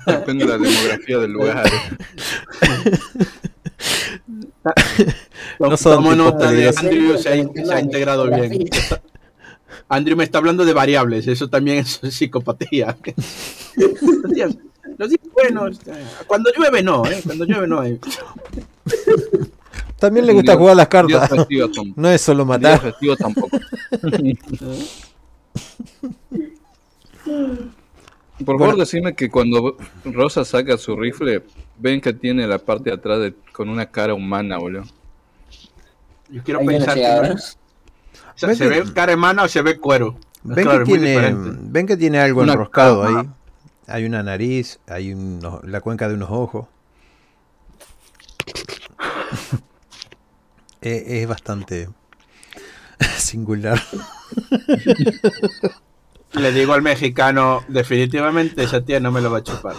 Depende 0.07 0.45
de 0.45 0.51
la 0.51 0.59
demografía 0.59 1.19
del 1.19 1.33
lugar. 1.33 1.71
No 5.59 5.77
Tomo 5.77 6.15
nota 6.15 6.51
de. 6.51 6.69
Andrew 6.69 7.17
se 7.17 7.29
ha, 7.31 7.65
se 7.65 7.75
ha 7.75 7.81
integrado 7.81 8.29
bien. 8.29 8.69
Andrew 9.89 10.17
me 10.17 10.25
está 10.25 10.39
hablando 10.39 10.67
de 10.67 10.73
variables, 10.75 11.27
eso 11.27 11.49
también 11.49 11.79
es 11.79 12.01
psicopatía. 12.11 12.97
Los 14.99 15.09
días, 15.11 15.21
buenos, 15.33 15.79
eh, 15.87 16.05
cuando 16.27 16.51
llueve 16.57 16.83
no, 16.83 17.07
¿eh? 17.07 17.21
cuando 17.25 17.45
llueve 17.45 17.67
no 17.69 17.81
hay. 17.81 17.99
También 19.99 20.27
le 20.27 20.33
gusta 20.33 20.57
jugar 20.57 20.77
las 20.77 20.89
cartas. 20.89 21.31
No 21.97 22.11
es 22.11 22.21
solo 22.21 22.45
matar. 22.45 22.95
tampoco. 23.19 23.57
Por 28.45 28.59
favor, 28.59 28.77
decime 28.77 29.15
que 29.15 29.29
cuando 29.31 29.77
Rosa 30.05 30.45
saca 30.45 30.79
su 30.79 30.97
rifle, 30.97 31.43
ven 31.79 32.01
que 32.01 32.13
tiene 32.13 32.47
la 32.47 32.59
parte 32.59 32.91
de 32.91 32.97
atrás 32.97 33.19
de- 33.21 33.35
con 33.53 33.69
una 33.69 33.87
cara 33.87 34.15
humana, 34.15 34.59
boludo. 34.59 34.85
Yo 36.31 36.43
quiero 36.45 36.61
Ahí 36.61 36.67
yo 36.67 36.73
no 36.73 36.79
pensar 36.79 36.95
que 36.95 37.29
no- 37.29 37.35
o 37.35 37.39
sea, 38.37 38.55
se 38.55 38.69
ve 38.69 38.85
cara 38.95 39.15
humana 39.15 39.43
o 39.45 39.49
se 39.49 39.61
ve 39.63 39.79
cuero. 39.79 40.17
Ven, 40.45 40.65
Claro, 40.65 40.85
que 40.85 40.93
tiene, 40.93 41.35
ven 41.63 41.87
que 41.87 41.97
tiene 41.97 42.21
algo 42.21 42.43
Una 42.43 42.53
enroscado 42.53 43.03
cama. 43.03 43.21
ahí. 43.21 43.29
Hay 43.89 44.05
una 44.05 44.23
nariz, 44.23 44.79
hay 44.87 45.13
unos- 45.13 45.65
la 45.65 45.81
cuenca 45.81 46.09
de 46.09 46.15
unos 46.15 46.31
ojos. 46.31 46.67
Es 50.81 51.27
bastante 51.27 51.89
singular. 53.17 53.83
Le 56.33 56.53
digo 56.53 56.73
al 56.75 56.83
mexicano, 56.83 57.65
definitivamente 57.69 58.63
esa 58.63 58.83
tía 58.85 59.01
no 59.01 59.11
me 59.11 59.21
lo 59.23 59.31
va 59.31 59.39
a 59.39 59.43
chupar. 59.43 59.75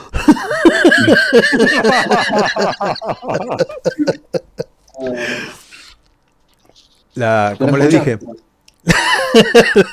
La, 7.15 7.51
¿Lo 7.51 7.57
como 7.65 7.77
les 7.77 7.89
dije, 7.91 8.17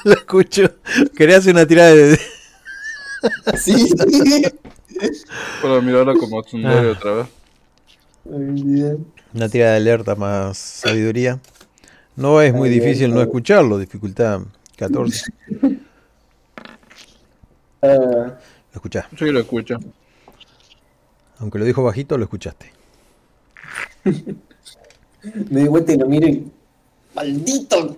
lo 0.04 0.12
escucho. 0.12 0.62
Quería 1.16 1.38
hacer 1.38 1.54
una 1.54 1.66
tirada 1.66 1.92
de... 1.92 2.18
Sí, 3.58 3.88
sí. 3.88 4.42
Puedo 5.60 5.82
mirarlo 5.82 6.16
como 6.18 6.42
tsundere 6.42 6.88
Ah. 6.90 6.92
otra 6.92 7.12
vez. 7.12 7.26
Una 9.34 9.48
tirada 9.48 9.72
de 9.72 9.76
alerta 9.78 10.14
más 10.14 10.56
sabiduría. 10.58 11.38
No 12.16 12.40
es 12.40 12.52
muy 12.54 12.68
difícil 12.70 13.12
no 13.14 13.20
escucharlo, 13.22 13.78
dificultad 13.78 14.40
14. 14.76 15.24
Ah, 17.82 17.88
Lo 17.92 18.38
escuchás. 18.72 19.06
Sí, 19.16 19.26
lo 19.26 19.38
escucho. 19.40 19.76
Aunque 21.38 21.58
lo 21.58 21.64
dijo 21.66 21.82
bajito, 21.84 22.16
lo 22.16 22.24
escuchaste. 22.24 22.72
me 25.50 25.60
di 25.60 25.68
vuelta 25.68 25.92
y 25.92 25.96
lo 25.98 26.06
miro 26.06 26.26
y. 26.26 26.50
¡Maldito! 27.14 27.96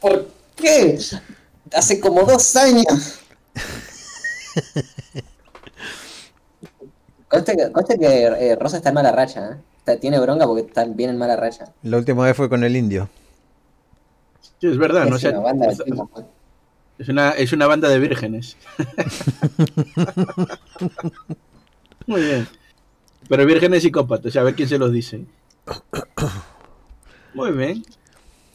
¿Por 0.00 0.28
qué? 0.56 0.98
Hace 1.72 2.00
como 2.00 2.24
dos 2.24 2.56
años. 2.56 3.20
Conste 7.28 7.56
que, 7.56 7.72
conste 7.72 7.98
que 7.98 8.24
eh, 8.24 8.56
Rosa 8.56 8.78
está 8.78 8.88
en 8.90 8.94
mala 8.96 9.12
racha, 9.12 9.52
¿eh? 9.52 9.56
Está- 9.78 9.96
tiene 9.98 10.18
bronca 10.18 10.46
porque 10.46 10.62
está 10.62 10.84
bien 10.84 11.10
en 11.10 11.18
mala 11.18 11.36
racha. 11.36 11.72
La 11.82 11.96
última 11.98 12.24
vez 12.24 12.36
fue 12.36 12.48
con 12.48 12.64
el 12.64 12.76
indio. 12.76 13.08
Sí, 14.60 14.66
es 14.66 14.76
verdad, 14.78 15.06
no 15.06 15.16
es 15.16 15.22
sé. 15.22 15.28
una 15.30 15.40
banda 15.40 15.66
de 15.66 15.72
es- 15.72 15.82
pues. 16.12 16.26
Es 16.98 17.08
una, 17.08 17.30
es 17.30 17.52
una 17.52 17.66
banda 17.66 17.88
de 17.88 17.98
vírgenes. 17.98 18.56
Muy 22.06 22.22
bien. 22.22 22.48
Pero 23.28 23.46
vírgenes 23.46 23.82
psicópatas, 23.82 24.36
a 24.36 24.42
ver 24.42 24.54
quién 24.54 24.68
se 24.68 24.78
los 24.78 24.92
dice. 24.92 25.24
Muy 27.32 27.52
bien. 27.52 27.82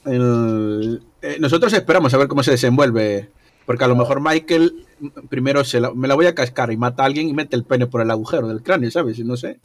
El- 0.06 1.02
eh, 1.22 1.38
nosotros 1.40 1.72
esperamos 1.74 2.14
a 2.14 2.18
ver 2.18 2.28
cómo 2.28 2.44
se 2.44 2.52
desenvuelve. 2.52 3.32
Porque 3.66 3.84
a 3.84 3.88
lo 3.88 3.96
mejor 3.96 4.22
Michael 4.22 4.86
mm, 5.00 5.08
primero 5.30 5.64
se 5.64 5.80
la- 5.80 5.94
me 5.94 6.08
la 6.08 6.16
voy 6.16 6.26
a 6.28 6.36
cascar 6.36 6.72
y 6.72 6.78
mata 6.78 7.04
a 7.04 7.06
alguien 7.08 7.28
y 7.30 7.34
mete 7.34 7.56
el 7.56 7.64
pene 7.64 7.88
por 7.88 8.02
el 8.02 8.12
agujero 8.12 8.48
del 8.48 8.62
cráneo, 8.64 8.92
¿sabes? 8.92 9.18
Y 9.20 9.24
No 9.24 9.36
sé. 9.38 9.60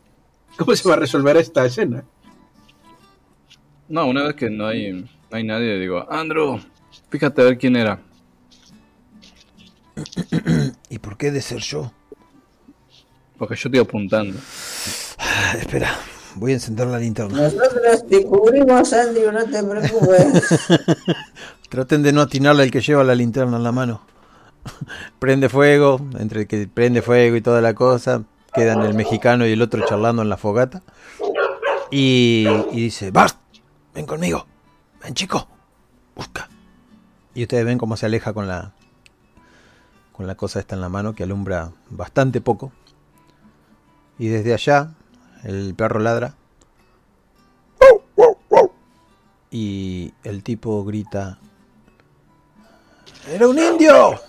¿Cómo 0.57 0.75
se 0.75 0.89
va 0.89 0.95
a 0.95 0.99
resolver 0.99 1.37
esta 1.37 1.65
escena? 1.65 2.05
No, 3.89 4.07
una 4.07 4.25
vez 4.25 4.35
que 4.37 4.51
no 4.51 4.67
hay, 4.67 4.93
no 4.93 5.07
hay 5.31 5.45
nadie, 5.45 5.79
digo, 5.79 6.07
Andrew, 6.11 6.61
fíjate 7.09 7.41
a 7.43 7.45
ver 7.45 7.59
quién 7.59 7.77
era. 7.77 8.01
¿Y 10.89 10.99
por 10.99 11.17
qué 11.17 11.31
de 11.31 11.41
ser 11.41 11.59
yo? 11.59 11.93
Porque 13.39 13.55
yo 13.57 13.69
estoy 13.69 13.79
apuntando. 13.81 14.39
Ah, 15.19 15.55
espera, 15.59 15.97
voy 16.37 16.53
a 16.53 16.55
encender 16.55 16.87
la 16.89 16.99
linterna. 16.99 17.43
Nosotros 17.43 18.07
te 18.09 18.25
cubrimos, 18.25 18.93
Andrew, 18.93 19.33
no 19.33 19.45
te 19.45 19.63
preocupes. 19.63 20.69
Traten 21.71 22.03
de 22.03 22.13
no 22.13 22.21
atinarle 22.21 22.65
al 22.65 22.71
que 22.71 22.83
lleva 22.83 23.03
la 23.05 23.15
linterna 23.15 23.57
en 23.57 23.63
la 23.63 23.73
mano. 23.73 24.03
prende 25.19 25.49
fuego, 25.49 26.01
entre 26.19 26.47
que 26.47 26.69
prende 26.69 27.01
fuego 27.01 27.37
y 27.37 27.41
toda 27.41 27.61
la 27.61 27.75
cosa, 27.75 28.25
quedan 28.53 28.83
el 28.83 28.93
mexicano 28.93 29.47
y 29.47 29.53
el 29.53 29.63
otro 29.63 29.85
charlando 29.87 30.21
en 30.21 30.29
la 30.29 30.37
fogata. 30.37 30.83
Y, 31.91 32.47
y 32.73 32.83
dice, 32.83 33.11
Bart, 33.11 33.37
ven 33.95 34.05
conmigo, 34.05 34.47
ven 35.03 35.15
chico, 35.15 35.49
busca. 36.15 36.49
Y 37.35 37.43
ustedes 37.43 37.65
ven 37.65 37.79
cómo 37.79 37.97
se 37.97 38.07
aleja 38.07 38.33
con 38.33 38.47
la, 38.49 38.73
con 40.13 40.27
la 40.27 40.35
cosa 40.35 40.61
esta 40.61 40.75
en 40.75 40.81
la 40.81 40.89
mano 40.89 41.15
que 41.15 41.23
alumbra 41.23 41.73
bastante 41.89 42.41
poco. 42.41 42.73
Y 44.19 44.29
desde 44.29 44.53
allá 44.53 44.93
el 45.45 45.75
perro 45.75 46.01
ladra. 46.01 46.35
Y 49.53 50.13
el 50.23 50.45
tipo 50.45 50.85
grita, 50.85 51.39
¡Era 53.29 53.49
un 53.49 53.59
indio! 53.59 54.21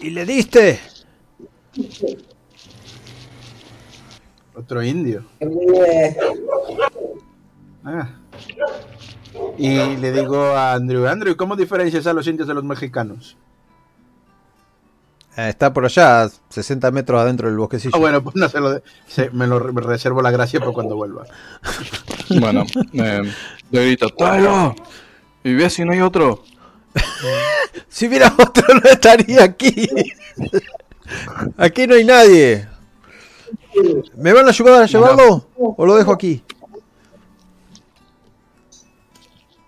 ¡Y 0.00 0.10
le 0.10 0.24
diste! 0.24 0.80
Otro 4.54 4.82
indio. 4.82 5.24
Ah. 7.84 8.08
Y 9.56 9.96
le 9.96 10.12
digo 10.12 10.42
a 10.44 10.74
Andrew, 10.74 11.06
Andrew, 11.06 11.36
¿cómo 11.36 11.56
diferencias 11.56 12.06
a 12.06 12.12
los 12.12 12.26
indios 12.26 12.48
de 12.48 12.54
los 12.54 12.64
mexicanos? 12.64 13.36
Eh, 15.36 15.48
está 15.48 15.72
por 15.72 15.84
allá, 15.84 16.24
a 16.24 16.30
60 16.48 16.90
metros 16.90 17.20
adentro 17.20 17.48
del 17.48 17.56
bosquecillo. 17.56 17.94
Ah, 17.94 17.98
bueno, 18.00 18.22
pues 18.22 18.34
no 18.36 18.48
se 18.48 18.60
lo 18.60 18.70
de- 18.74 18.82
se- 19.06 19.30
me 19.30 19.46
lo 19.46 19.72
me 19.72 19.80
reservo 19.80 20.20
la 20.22 20.30
gracia 20.30 20.58
para 20.60 20.72
cuando 20.72 20.96
vuelva. 20.96 21.24
Bueno, 22.40 22.64
eh, 22.92 23.22
le 23.70 23.84
grito, 23.86 24.08
¡tráelo! 24.10 24.74
Y 25.44 25.54
ve 25.54 25.70
si 25.70 25.84
no 25.84 25.92
hay 25.92 26.00
otro. 26.00 26.42
Si 27.88 28.06
hubiera 28.08 28.34
otro 28.38 28.74
no 28.74 28.90
estaría 28.90 29.44
aquí. 29.44 29.88
Aquí 31.56 31.86
no 31.86 31.94
hay 31.94 32.04
nadie. 32.04 32.68
¿Me 34.16 34.32
van 34.32 34.46
a 34.46 34.50
ayudar 34.50 34.82
a 34.82 34.86
llevarlo? 34.86 35.46
¿O 35.56 35.86
lo 35.86 35.96
dejo 35.96 36.12
aquí? 36.12 36.42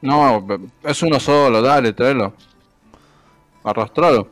No, 0.00 0.44
es 0.82 1.02
uno 1.02 1.20
solo, 1.20 1.62
dale, 1.62 1.92
tráelo. 1.92 2.34
Arrastralo. 3.62 4.30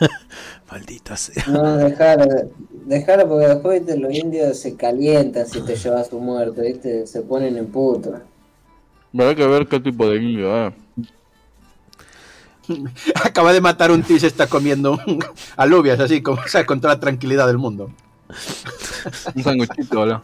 Maldita 0.70 1.16
sea. 1.16 1.44
No, 1.48 1.76
dejalo, 1.78 2.26
dejalo 2.84 3.28
porque 3.28 3.46
después 3.46 3.80
¿viste? 3.80 3.98
los 3.98 4.14
indios 4.14 4.58
se 4.58 4.76
calientan 4.76 5.46
si 5.46 5.62
te 5.62 5.74
llevas 5.74 6.10
tu 6.10 6.20
muerto, 6.20 6.60
¿viste? 6.60 7.06
Se 7.06 7.22
ponen 7.22 7.56
en 7.56 7.68
puto. 7.68 8.20
Pero 9.12 9.28
hay 9.28 9.34
que 9.34 9.46
ver 9.46 9.66
qué 9.66 9.80
tipo 9.80 10.08
de 10.08 10.16
indio, 10.16 10.66
eh. 10.66 10.72
Acaba 13.24 13.52
de 13.52 13.60
matar 13.60 13.90
un 13.90 14.02
tío 14.02 14.16
y 14.16 14.20
se 14.20 14.26
está 14.26 14.46
comiendo 14.46 14.98
alubias, 15.56 16.00
así, 16.00 16.22
como, 16.22 16.40
o 16.42 16.48
sea, 16.48 16.64
con 16.66 16.80
toda 16.80 16.94
la 16.94 17.00
tranquilidad 17.00 17.46
del 17.46 17.58
mundo. 17.58 17.90
Un 19.34 19.42
sanguchito, 19.42 20.00
¿verdad? 20.00 20.20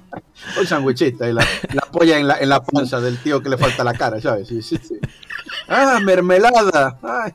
Un 0.61 0.67
sandwichito 0.67 1.27
y 1.29 1.33
la, 1.33 1.45
la 1.73 1.83
polla 1.91 2.19
en 2.19 2.29
la, 2.29 2.39
en 2.39 2.49
la 2.51 2.63
panza 2.63 3.01
del 3.01 3.19
tío 3.19 3.43
que 3.43 3.49
le 3.49 3.57
falta 3.59 3.83
la 3.83 3.95
cara, 3.95 4.21
¿sabes? 4.21 4.47
Sí, 4.49 4.63
sí, 4.63 4.79
sí. 4.87 4.95
¡Ah, 5.67 5.99
mermelada! 6.05 6.99
Ay. 7.03 7.33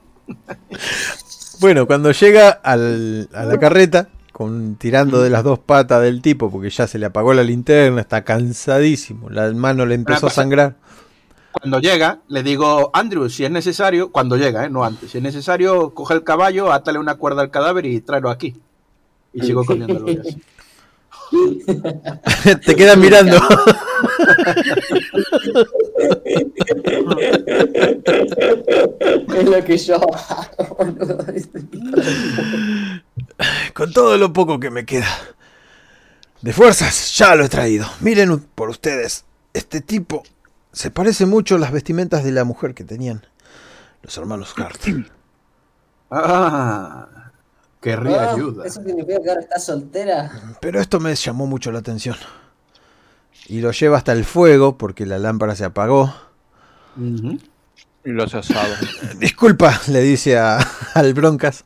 Bueno, 1.59 1.85
cuando 1.87 2.11
llega 2.11 2.49
al- 2.49 3.27
a 3.33 3.43
la 3.43 3.57
carreta, 3.59 4.07
con, 4.31 4.75
tirando 4.75 5.21
de 5.21 5.29
las 5.29 5.43
dos 5.43 5.59
patas 5.59 6.01
del 6.01 6.21
tipo, 6.21 6.49
porque 6.51 6.69
ya 6.69 6.87
se 6.87 6.97
le 6.99 7.07
apagó 7.07 7.33
la 7.33 7.43
linterna, 7.43 8.01
está 8.01 8.23
cansadísimo, 8.23 9.29
la 9.29 9.51
mano 9.51 9.85
le 9.85 9.95
empezó 9.95 10.27
a 10.27 10.31
sangrar. 10.31 10.75
Cuando 11.51 11.79
llega, 11.79 12.21
le 12.27 12.43
digo, 12.43 12.89
Andrew, 12.93 13.29
si 13.29 13.45
es 13.45 13.51
necesario, 13.51 14.11
cuando 14.11 14.37
llega, 14.37 14.65
¿eh? 14.65 14.69
no 14.69 14.83
antes, 14.83 15.11
si 15.11 15.17
es 15.17 15.23
necesario, 15.23 15.93
coge 15.93 16.13
el 16.13 16.23
caballo, 16.23 16.71
átale 16.71 16.97
una 16.99 17.15
cuerda 17.15 17.41
al 17.41 17.51
cadáver 17.51 17.85
y 17.85 18.01
tráelo 18.01 18.29
aquí. 18.29 18.55
Y 19.33 19.41
sigo 19.41 19.63
comiendo 19.65 19.97
alubias. 19.97 20.35
Te 22.65 22.75
quedas 22.75 22.97
mirando. 22.97 23.37
Es 29.35 29.49
lo 29.49 29.63
que 29.63 29.77
yo 29.77 29.95
hago. 29.95 30.77
Con 33.73 33.93
todo 33.93 34.17
lo 34.17 34.33
poco 34.33 34.59
que 34.59 34.69
me 34.69 34.85
queda 34.85 35.07
de 36.41 36.53
fuerzas, 36.53 37.15
ya 37.17 37.35
lo 37.35 37.45
he 37.45 37.49
traído. 37.49 37.85
Miren 38.01 38.39
por 38.55 38.69
ustedes. 38.69 39.25
Este 39.53 39.81
tipo 39.81 40.23
se 40.71 40.91
parece 40.91 41.25
mucho 41.25 41.55
a 41.55 41.59
las 41.59 41.71
vestimentas 41.71 42.23
de 42.23 42.31
la 42.31 42.43
mujer 42.43 42.73
que 42.73 42.83
tenían 42.83 43.25
los 44.03 44.17
hermanos 44.17 44.53
Hart. 44.57 44.81
Ah, 46.09 47.07
querría 47.81 48.29
Ah, 48.29 48.33
ayuda. 48.33 48.65
¿Eso 48.65 48.81
significa 48.83 49.19
que 49.21 49.29
ahora 49.29 49.41
está 49.41 49.59
soltera? 49.59 50.31
Pero 50.59 50.79
esto 50.81 50.99
me 50.99 51.13
llamó 51.15 51.45
mucho 51.47 51.71
la 51.71 51.79
atención. 51.79 52.15
Y 53.47 53.61
lo 53.61 53.71
lleva 53.71 53.97
hasta 53.97 54.11
el 54.11 54.25
fuego 54.25 54.77
porque 54.77 55.05
la 55.05 55.19
lámpara 55.19 55.55
se 55.55 55.65
apagó. 55.65 56.13
Y 56.97 58.09
lo 58.09 58.23
hace 58.23 58.37
asado. 58.39 58.73
Disculpa, 59.19 59.79
le 59.87 60.01
dice 60.01 60.37
a- 60.37 60.59
al 60.93 61.13
Broncas. 61.13 61.65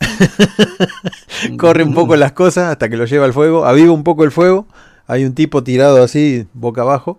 Corre 1.58 1.84
un 1.84 1.94
poco 1.94 2.16
las 2.16 2.32
cosas 2.32 2.70
hasta 2.72 2.88
que 2.88 2.96
lo 2.96 3.04
lleva 3.04 3.24
al 3.26 3.32
fuego. 3.32 3.64
Aviva 3.66 3.92
un 3.92 4.04
poco 4.04 4.24
el 4.24 4.32
fuego. 4.32 4.66
Hay 5.06 5.24
un 5.24 5.34
tipo 5.34 5.62
tirado 5.62 6.02
así, 6.02 6.46
boca 6.54 6.82
abajo. 6.82 7.18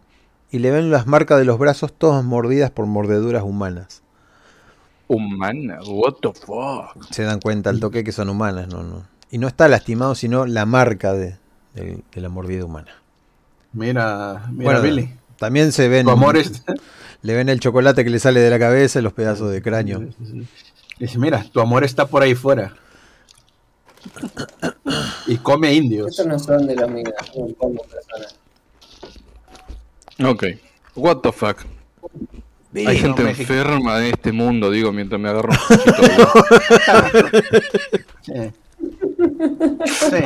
Y 0.56 0.60
le 0.60 0.72
ven 0.72 0.90
las 0.90 1.06
marcas 1.06 1.38
de 1.38 1.44
los 1.44 1.60
brazos 1.60 1.92
todas 1.92 2.24
mordidas 2.24 2.72
por 2.72 2.86
mordeduras 2.86 3.44
humanas. 3.44 4.04
Humana, 5.10 5.80
what 5.86 6.14
the 6.22 6.32
fuck. 6.32 7.12
Se 7.12 7.24
dan 7.24 7.42
cuenta 7.42 7.70
al 7.72 7.82
toque 7.82 8.06
que 8.06 8.14
son 8.14 8.30
humanas. 8.30 8.70
No, 8.70 8.82
no. 8.82 9.06
Y 9.30 9.38
no 9.38 9.50
está 9.50 9.68
lastimado, 9.68 10.16
sino 10.16 10.46
la 10.46 10.66
marca 10.66 11.12
de, 11.12 11.36
de- 11.74 12.02
de 12.10 12.22
la 12.22 12.30
mordida 12.30 12.64
humana. 12.64 12.92
Mira, 13.74 14.46
mira, 14.50 14.64
Bueno, 14.64 14.82
Billy. 14.82 15.14
También 15.38 15.74
se 15.74 15.90
ven. 15.90 16.06
Tu 16.06 16.12
amor 16.14 16.38
es. 16.38 16.64
Le 17.22 17.36
ven 17.36 17.50
el 17.50 17.60
chocolate 17.60 18.06
que 18.06 18.10
le 18.10 18.20
sale 18.20 18.40
de 18.40 18.50
la 18.50 18.58
cabeza 18.58 19.00
y 19.00 19.02
los 19.02 19.12
pedazos 19.12 19.52
de 19.52 19.62
cráneo. 19.62 20.08
Dice, 21.00 21.20
mira, 21.20 21.44
tu 21.52 21.60
amor 21.60 21.84
está 21.84 22.06
por 22.06 22.24
ahí 22.24 22.34
fuera. 22.34 22.74
Y 25.28 25.36
come 25.36 25.74
indios. 25.74 26.12
Estos 26.12 26.28
no 26.28 26.40
son 26.40 26.66
de 26.66 26.76
míos, 26.88 27.14
son 27.34 27.54
como 27.56 27.82
personas. 27.82 28.38
Ok. 30.24 30.44
What 30.96 31.18
the 31.18 31.32
fuck. 31.32 31.60
Hay 32.74 32.98
gente 32.98 33.24
México. 33.24 33.54
enferma 33.54 34.00
en 34.00 34.14
este 34.14 34.32
mundo, 34.34 34.70
digo, 34.70 34.92
mientras 34.92 35.20
me 35.20 35.30
agarro 35.30 35.50
un 35.50 35.58
poquito. 35.78 36.34
Sí. 38.22 38.52
Sí. 40.10 40.24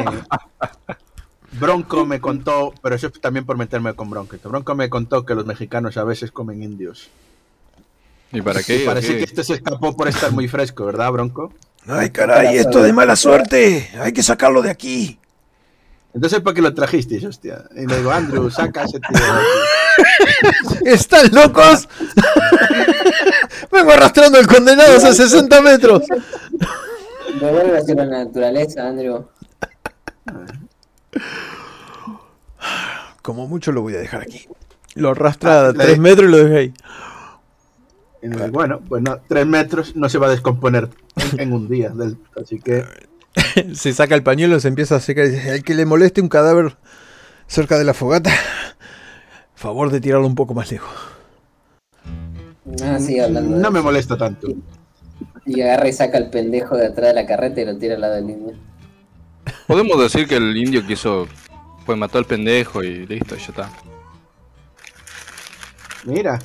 Bronco 1.60 2.06
me 2.06 2.20
contó, 2.20 2.74
pero 2.82 2.96
eso 2.96 3.08
es 3.08 3.22
también 3.22 3.46
por 3.46 3.58
meterme 3.58 3.94
con 3.94 4.10
Bronco. 4.10 4.38
Bronco 4.44 4.76
me 4.76 4.90
contó 4.90 5.26
que 5.26 5.36
los 5.36 5.46
mexicanos 5.46 5.98
a 5.98 6.04
veces 6.04 6.32
comen 6.32 6.64
indios. 6.64 7.10
¿Y 8.32 8.42
para 8.42 8.62
qué? 8.64 8.84
Parece 8.86 9.14
¿Qué? 9.14 9.18
que 9.20 9.24
este 9.26 9.44
se 9.44 9.54
escapó 9.56 9.96
por 9.96 10.08
estar 10.08 10.32
muy 10.32 10.48
fresco, 10.48 10.86
¿verdad, 10.86 11.12
Bronco? 11.12 11.52
¡Ay, 11.88 12.12
caray! 12.12 12.58
¡Esto 12.58 12.82
de 12.84 12.94
mala 12.94 13.16
suerte! 13.16 13.90
¡Hay 14.00 14.12
que 14.14 14.22
sacarlo 14.22 14.62
de 14.62 14.70
aquí! 14.70 15.18
Entonces, 16.14 16.40
¿para 16.42 16.56
qué 16.56 16.62
lo 16.62 16.74
trajisteis, 16.74 17.24
hostia? 17.24 17.66
Y 17.76 17.86
le 17.86 17.98
digo, 17.98 18.12
Andrew, 18.12 18.50
saca 18.50 18.82
a 18.82 18.86
ese 18.86 19.00
tío. 19.00 19.20
de 19.20 19.32
aquí". 19.32 20.80
¿Están 20.86 21.30
locos? 21.32 21.88
Vengo 23.72 23.92
arrastrando 23.92 24.40
el 24.40 24.48
condenado 24.48 24.98
hace 24.98 25.14
60 25.14 25.62
metros. 25.62 26.04
Devuelve 27.40 27.78
hacia 27.78 27.96
la 27.96 28.06
naturaleza, 28.06 28.88
Andrew. 28.88 29.28
Como 33.22 33.48
mucho 33.48 33.72
lo 33.72 33.82
voy 33.82 33.96
a 33.96 34.00
dejar 34.00 34.22
aquí. 34.22 34.48
Lo 34.96 35.10
arrastra 35.12 35.68
a 35.68 35.70
Ah, 35.70 35.74
3 35.74 35.88
le- 35.90 35.98
metros 36.00 36.28
y 36.28 36.32
lo 36.32 36.38
deja 36.38 36.56
ahí. 36.58 36.74
Bueno, 38.52 38.82
pues 38.88 39.02
no, 39.02 39.20
tres 39.30 39.46
metros 39.46 39.96
no 39.96 40.10
se 40.10 40.18
va 40.18 40.28
a 40.28 40.32
descomponer 40.32 40.90
en, 41.34 41.40
en 41.40 41.54
un 41.54 41.70
día. 41.70 41.90
del- 41.90 42.18
así 42.42 42.60
que, 42.60 42.84
Se 43.74 43.94
saca 43.94 44.16
el 44.16 44.24
pañuelo, 44.24 44.60
se 44.60 44.68
empieza 44.68 44.96
a 44.96 45.00
secar 45.00 45.26
y 45.26 45.30
dice, 45.30 45.52
al 45.52 45.64
que 45.64 45.76
le 45.76 45.86
moleste 45.86 46.22
un 46.22 46.30
cadáver 46.30 46.78
cerca 47.48 47.78
de 47.78 47.84
la 47.84 47.94
fogata, 47.94 48.32
favor 49.56 49.92
de 49.92 50.02
tirarlo 50.02 50.28
un 50.28 50.36
poco 50.36 50.54
más 50.54 50.72
lejos. 50.72 50.94
Ah, 52.84 53.00
sigue 53.00 53.24
hablando. 53.24 53.56
de 53.56 53.62
no 53.62 53.72
me 53.72 53.80
eso. 53.80 53.86
molesta 53.86 54.18
tanto. 54.18 54.48
Y 55.46 55.62
agarra 55.62 55.88
y 55.88 55.94
saca 55.94 56.18
el 56.18 56.30
pendejo 56.30 56.78
de 56.78 56.88
atrás 56.88 57.10
de 57.10 57.14
la 57.14 57.26
carreta 57.26 57.62
y 57.62 57.66
lo 57.66 57.78
tira 57.78 57.96
al 57.96 58.02
lado 58.02 58.16
del 58.16 58.30
indio. 58.30 58.56
Podemos 59.68 60.00
decir 60.00 60.28
que 60.28 60.36
el 60.36 60.56
indio 60.56 60.86
quiso... 60.86 61.28
Pues 61.86 61.98
mató 61.98 62.20
al 62.20 62.26
pendejo 62.26 62.84
y 62.84 63.08
listo, 63.08 63.36
ya 63.36 63.46
está. 63.48 63.70
Mira, 66.06 66.40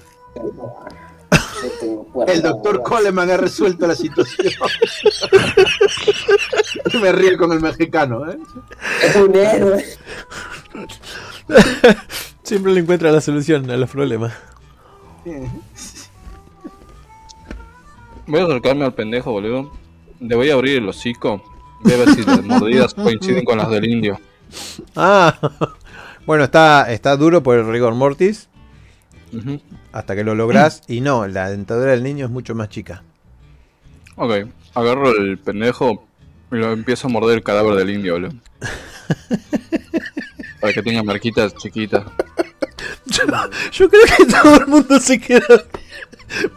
Yo 1.65 1.71
tengo 1.81 2.05
puerta, 2.05 2.33
el 2.33 2.43
doctor 2.43 2.79
boludo. 2.79 2.85
Coleman 2.85 3.31
ha 3.31 3.37
resuelto 3.37 3.87
la 3.87 3.95
situación. 3.95 4.53
me 7.03 7.12
río 7.12 7.39
con 7.39 7.53
el 7.53 7.61
mexicano, 7.61 8.31
¿eh? 8.31 8.39
Es 9.03 9.17
un 9.17 9.35
héroe. 9.35 9.85
Siempre 12.43 12.73
le 12.73 12.81
encuentra 12.81 13.11
la 13.11 13.21
solución 13.21 13.71
a 13.71 13.77
los 13.77 13.91
problemas. 13.91 14.35
Voy 18.27 18.41
a 18.41 18.45
acercarme 18.45 18.85
al 18.85 18.95
pendejo, 18.95 19.33
boludo. 19.33 19.73
Le 20.21 20.37
voy 20.37 20.51
a 20.51 20.55
abrir 20.55 20.79
el 20.79 20.89
hocico. 20.89 21.43
Voy 21.81 21.93
a 21.93 21.97
ver 21.97 22.15
si 22.15 22.23
las 22.23 22.43
mordidas 22.43 22.95
coinciden 22.95 23.45
con 23.45 23.59
las 23.59 23.71
del 23.71 23.87
indio. 23.87 24.21
Ah, 24.95 25.39
bueno, 26.27 26.45
está, 26.45 26.93
está 26.93 27.17
duro 27.17 27.43
por 27.43 27.59
el 27.59 27.67
rigor 27.67 27.95
mortis 27.95 28.49
Ujú. 29.33 29.61
Hasta 29.95 30.17
que 30.17 30.25
lo 30.25 30.35
lográs. 30.35 30.83
Y 30.89 31.01
no, 31.01 31.27
la 31.29 31.49
dentadura 31.49 31.93
del 31.93 32.03
niño 32.03 32.27
es 32.27 32.31
mucho 32.31 32.55
más 32.57 32.69
chica. 32.69 33.05
Ok, 34.17 34.49
agarro 34.75 35.17
el 35.17 35.39
pendejo 35.39 36.05
y 36.51 36.57
lo 36.57 36.73
empiezo 36.73 37.07
a 37.07 37.11
morder 37.11 37.39
el 37.39 37.45
cadáver 37.45 37.77
del 37.77 37.91
indio, 37.91 38.15
boludo. 38.15 38.35
Para 40.61 40.73
que 40.73 40.83
tenga 40.83 41.05
marquitas 41.05 41.55
chiquitas. 41.55 42.05
Yo 43.73 43.89
creo 43.89 44.03
que 44.17 44.27
todo 44.27 44.57
el 44.57 44.67
mundo 44.67 44.99
se 44.99 45.21
queda 45.21 45.65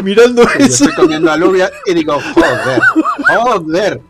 mirando 0.04 0.42
eso. 0.44 0.86
estoy 0.86 0.94
comiendo 0.94 1.32
alubia 1.32 1.72
y 1.86 1.94
digo, 1.94 2.20
joder, 2.34 2.82
joder. 3.28 4.02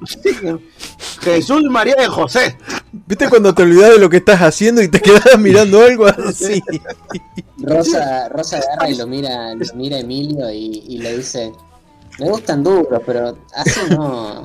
Jesús, 1.36 1.64
María 1.70 1.96
y 2.04 2.08
José. 2.08 2.58
¿Viste 2.92 3.30
cuando 3.30 3.54
te 3.54 3.64
olvidas 3.64 3.92
de 3.92 4.00
lo 4.00 4.10
que 4.10 4.18
estás 4.18 4.42
haciendo 4.42 4.82
y 4.82 4.88
te 4.88 5.00
quedas 5.02 5.38
mirando 5.40 5.82
algo 5.82 6.08
así? 6.08 6.62
Rosa, 7.60 8.30
Rosa 8.30 8.58
agarra 8.58 8.90
y 8.90 8.96
lo 8.98 9.08
mira, 9.08 9.54
lo 9.56 9.66
mira 9.76 9.98
a 9.98 10.00
Emilio 10.02 10.50
y, 10.52 10.84
y 10.88 10.98
le 11.00 11.18
dice, 11.18 11.52
me 12.20 12.30
gustan 12.30 12.64
duros, 12.64 13.02
pero 13.06 13.38
así 13.56 13.80
no. 13.92 14.44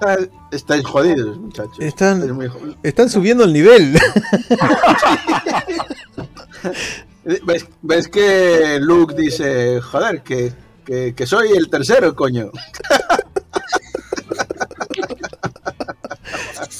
Está- 0.00 0.18
Estáis 0.52 0.84
jodidos, 0.86 1.36
muchachos. 1.38 1.76
Están- 1.80 2.18
Estáis 2.20 2.32
muy 2.32 2.46
jodidos. 2.48 2.76
Están 2.84 3.10
subiendo 3.10 3.44
el 3.44 3.52
nivel. 3.52 3.98
¿Ves, 7.44 7.66
ves 7.82 8.08
que 8.08 8.78
Luke 8.80 9.14
dice, 9.14 9.80
joder, 9.80 10.22
que, 10.22 10.52
que, 10.84 11.14
que 11.14 11.26
soy 11.26 11.50
el 11.52 11.68
tercero, 11.68 12.14
coño? 12.14 12.50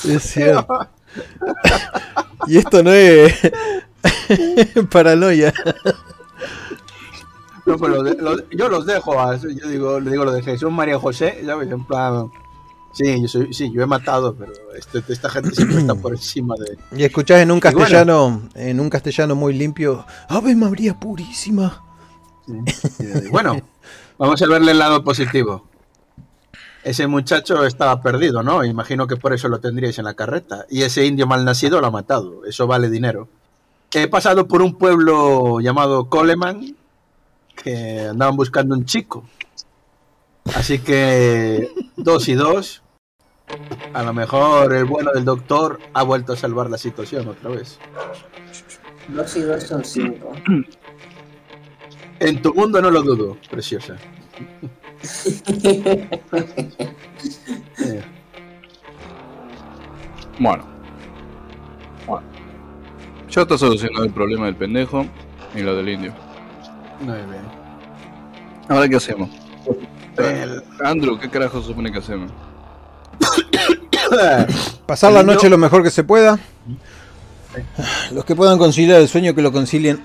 Es 0.05 0.23
cierto. 0.23 0.67
Y 2.47 2.57
esto 2.59 2.83
no 2.83 2.93
es 2.93 3.35
paranoia. 4.91 5.53
No, 7.67 7.77
de- 8.03 8.47
yo 8.57 8.69
los 8.69 8.87
dejo, 8.87 9.21
a, 9.21 9.37
yo 9.37 9.69
digo, 9.69 10.01
le 10.01 10.11
digo 10.11 10.25
lo 10.25 10.33
de 10.33 10.43
Jesús, 10.43 10.71
María 10.71 10.99
José, 10.99 11.43
¿sabes? 11.45 11.71
En 11.71 11.85
plan, 11.85 12.31
sí, 12.93 13.21
yo 13.21 13.29
soy, 13.29 13.53
sí, 13.53 13.71
yo 13.75 13.83
he 13.83 13.87
matado, 13.87 14.35
pero 14.35 14.53
este- 14.77 15.03
esta 15.13 15.29
gente 15.29 15.51
siempre 15.55 15.79
está 15.79 15.95
por 15.95 16.13
encima 16.13 16.55
de... 16.57 16.79
Y 16.99 17.05
escuchás 17.05 17.41
en 17.41 17.51
un 17.51 17.61
bueno. 17.61 17.77
castellano, 17.79 18.49
en 18.55 18.81
un 18.81 18.89
castellano 18.89 19.35
muy 19.35 19.53
limpio, 19.53 20.07
Ave 20.29 20.55
María 20.55 20.99
Purísima. 20.99 21.83
Y, 22.47 23.29
Bueno, 23.31 23.61
vamos 24.17 24.41
a 24.41 24.47
verle 24.47 24.71
el 24.73 24.79
lado 24.79 25.05
positivo. 25.05 25.68
Ese 26.89 27.07
muchacho 27.07 27.66
estaba 27.66 28.01
perdido, 28.01 28.43
¿no? 28.43 28.64
Imagino 28.64 29.07
que 29.07 29.16
por 29.16 29.34
eso 29.34 29.49
lo 29.49 29.61
tendríais 29.61 29.99
en 29.99 30.07
la 30.07 30.14
carreta. 30.14 30.64
Y 30.70 30.84
ese 30.84 31.05
indio 31.05 31.26
malnacido 31.26 31.82
lo 31.82 31.86
ha 31.86 31.91
matado. 31.91 32.47
Eso 32.47 32.66
vale 32.66 32.89
dinero. 32.89 33.28
He 33.93 34.09
pasado 34.09 34.49
por 34.49 34.62
un 34.62 34.78
pueblo 34.78 35.61
llamado 35.61 36.09
Coleman 36.09 36.74
que 37.62 38.07
andaban 38.09 38.36
buscando 38.36 38.74
un 38.74 38.86
chico. 38.86 39.28
Así 40.55 40.78
que 40.78 41.70
dos 41.99 42.26
y 42.26 42.34
dos. 42.34 42.82
A 43.93 44.03
lo 44.03 44.14
mejor 44.14 44.72
el 44.72 44.86
bueno 44.86 45.12
del 45.12 45.26
doctor 45.26 45.80
ha 45.93 46.03
vuelto 46.05 46.32
a 46.32 46.36
salvar 46.36 46.70
la 46.70 46.78
situación 46.78 47.28
otra 47.28 47.51
vez. 47.51 47.78
Dos 49.09 49.36
y 49.36 49.43
dos 49.43 49.62
son 49.62 49.84
cinco. 49.84 50.32
En 52.18 52.41
tu 52.41 52.55
mundo 52.55 52.80
no 52.80 52.91
lo 52.91 53.03
dudo, 53.03 53.36
preciosa. 53.51 53.99
Bueno. 60.39 60.64
Bueno. 62.07 62.26
Ya 63.30 63.43
está 63.43 63.59
solucionado 63.59 64.05
el 64.05 64.12
problema 64.12 64.47
del 64.47 64.57
pendejo 64.57 65.07
y 65.55 65.61
lo 65.61 65.76
del 65.76 65.89
indio. 65.89 66.12
Muy 67.01 67.14
bien. 67.16 67.43
Ahora, 68.68 68.89
¿qué 68.89 68.97
hacemos? 68.97 69.30
El- 70.16 70.62
Andrew, 70.84 71.18
¿qué 71.18 71.28
carajo 71.28 71.61
supone 71.62 71.91
que 71.93 71.99
hacemos? 71.99 72.30
Pasar 74.86 75.12
la 75.12 75.22
noche 75.22 75.49
lo 75.51 75.59
mejor 75.59 75.82
que 75.82 75.91
se 75.91 76.05
pueda. 76.05 76.39
Los 78.12 78.24
que 78.24 78.36
puedan 78.36 78.59
conciliar 78.59 79.01
el 79.01 79.09
sueño, 79.09 79.34
que 79.34 79.43
lo 79.43 79.53
concilien. 79.53 80.01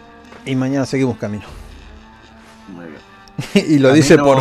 Y 0.45 0.55
mañana 0.55 0.86
seguimos 0.86 1.17
camino. 1.17 1.43
Y 3.55 3.79
lo 3.79 3.89
A 3.89 3.93
dice 3.93 4.17
no- 4.17 4.23
por, 4.23 4.38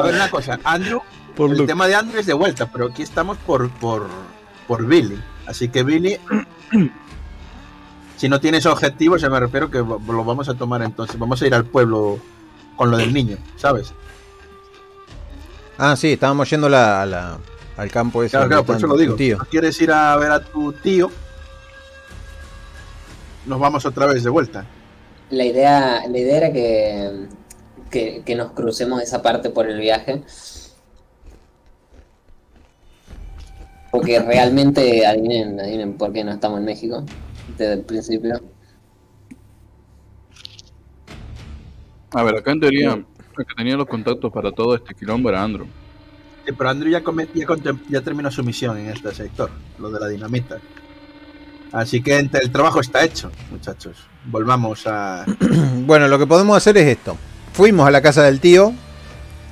A 0.00 0.04
ver 0.04 0.14
una 0.14 0.30
cosa, 0.30 0.58
Andrew, 0.64 1.00
por 1.36 1.50
el 1.50 1.58
Luke. 1.58 1.66
tema 1.68 1.86
de 1.86 1.94
Andrew 1.94 2.20
es 2.20 2.26
de 2.26 2.32
vuelta, 2.34 2.66
pero 2.70 2.86
aquí 2.86 3.02
estamos 3.02 3.36
por, 3.38 3.70
por, 3.70 4.06
por 4.66 4.86
Billy. 4.86 5.22
Así 5.46 5.68
que 5.68 5.82
Billy, 5.82 6.18
si 8.16 8.28
no 8.28 8.40
tienes 8.40 8.66
objetivos, 8.66 9.20
ya 9.20 9.28
me 9.30 9.38
refiero 9.40 9.70
que 9.70 9.78
lo 9.78 10.24
vamos 10.24 10.48
a 10.48 10.54
tomar 10.54 10.82
entonces. 10.82 11.18
Vamos 11.18 11.40
a 11.42 11.46
ir 11.46 11.54
al 11.54 11.64
pueblo 11.66 12.18
con 12.76 12.90
lo 12.90 12.96
del 12.96 13.12
niño, 13.12 13.36
¿sabes? 13.56 13.92
Ah, 15.78 15.94
sí, 15.96 16.12
estábamos 16.14 16.48
yendo 16.50 16.68
la- 16.68 17.38
al 17.76 17.90
campo 17.90 18.22
ese. 18.22 18.30
Claro, 18.32 18.48
claro, 18.48 18.64
por 18.64 18.76
eso 18.76 18.86
lo 18.86 18.96
digo. 18.96 19.14
Tío. 19.14 19.36
¿No 19.38 19.44
quieres 19.44 19.78
ir 19.82 19.92
a 19.92 20.16
ver 20.16 20.30
a 20.32 20.40
tu 20.42 20.72
tío? 20.72 21.10
Nos 23.44 23.60
vamos 23.60 23.84
otra 23.86 24.06
vez 24.06 24.24
de 24.24 24.30
vuelta. 24.30 24.64
La 25.30 25.44
idea, 25.44 26.06
la 26.08 26.18
idea 26.18 26.36
era 26.36 26.52
que, 26.52 27.26
que, 27.90 28.22
que 28.24 28.34
nos 28.36 28.52
crucemos 28.52 29.02
esa 29.02 29.22
parte 29.22 29.50
por 29.50 29.68
el 29.68 29.80
viaje. 29.80 30.22
Porque 33.90 34.18
realmente, 34.20 35.04
adivinen, 35.06 35.60
adivinen 35.60 35.94
por 35.94 36.12
qué 36.12 36.22
no 36.24 36.32
estamos 36.32 36.58
en 36.60 36.64
México 36.64 37.04
desde 37.58 37.74
el 37.74 37.80
principio. 37.82 38.40
A 42.12 42.22
ver, 42.22 42.36
acá 42.36 42.52
en 42.52 42.60
teoría, 42.60 42.92
el 42.94 43.04
que 43.46 43.54
tenía 43.56 43.76
los 43.76 43.86
contactos 43.86 44.32
para 44.32 44.52
todo 44.52 44.74
este 44.76 44.94
quilombo 44.94 45.28
era 45.28 45.42
Andrew. 45.42 45.66
Sí, 46.46 46.52
pero 46.56 46.70
Andrew 46.70 46.90
ya, 46.90 47.02
come- 47.02 47.28
ya, 47.90 48.00
terminó 48.00 48.30
su 48.30 48.44
misión 48.44 48.78
en 48.78 48.90
este 48.90 49.12
sector, 49.12 49.50
lo 49.78 49.90
de 49.90 50.00
la 50.00 50.08
dinamita. 50.08 50.58
Así 51.72 52.00
que 52.00 52.16
el 52.16 52.52
trabajo 52.52 52.80
está 52.80 53.04
hecho, 53.04 53.30
muchachos. 53.50 53.96
Volvamos 54.26 54.86
a... 54.86 55.24
Bueno, 55.86 56.08
lo 56.08 56.18
que 56.18 56.26
podemos 56.26 56.56
hacer 56.56 56.76
es 56.78 56.86
esto. 56.86 57.16
Fuimos 57.52 57.86
a 57.86 57.90
la 57.90 58.02
casa 58.02 58.22
del 58.22 58.40
tío 58.40 58.72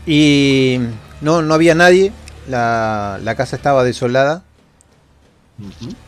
y 0.07 0.81
no, 1.21 1.43
no 1.43 1.55
había 1.55 1.75
nadie. 1.75 2.13
La, 2.49 3.19
la 3.23 3.35
casa 3.35 3.57
estaba 3.57 3.85
desolada. 3.85 4.43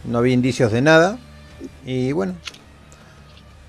No 0.05 0.19
había 0.19 0.35
indicios 0.35 0.73
de 0.73 0.83
nada. 0.83 1.19
Y 1.85 2.12
bueno, 2.12 2.35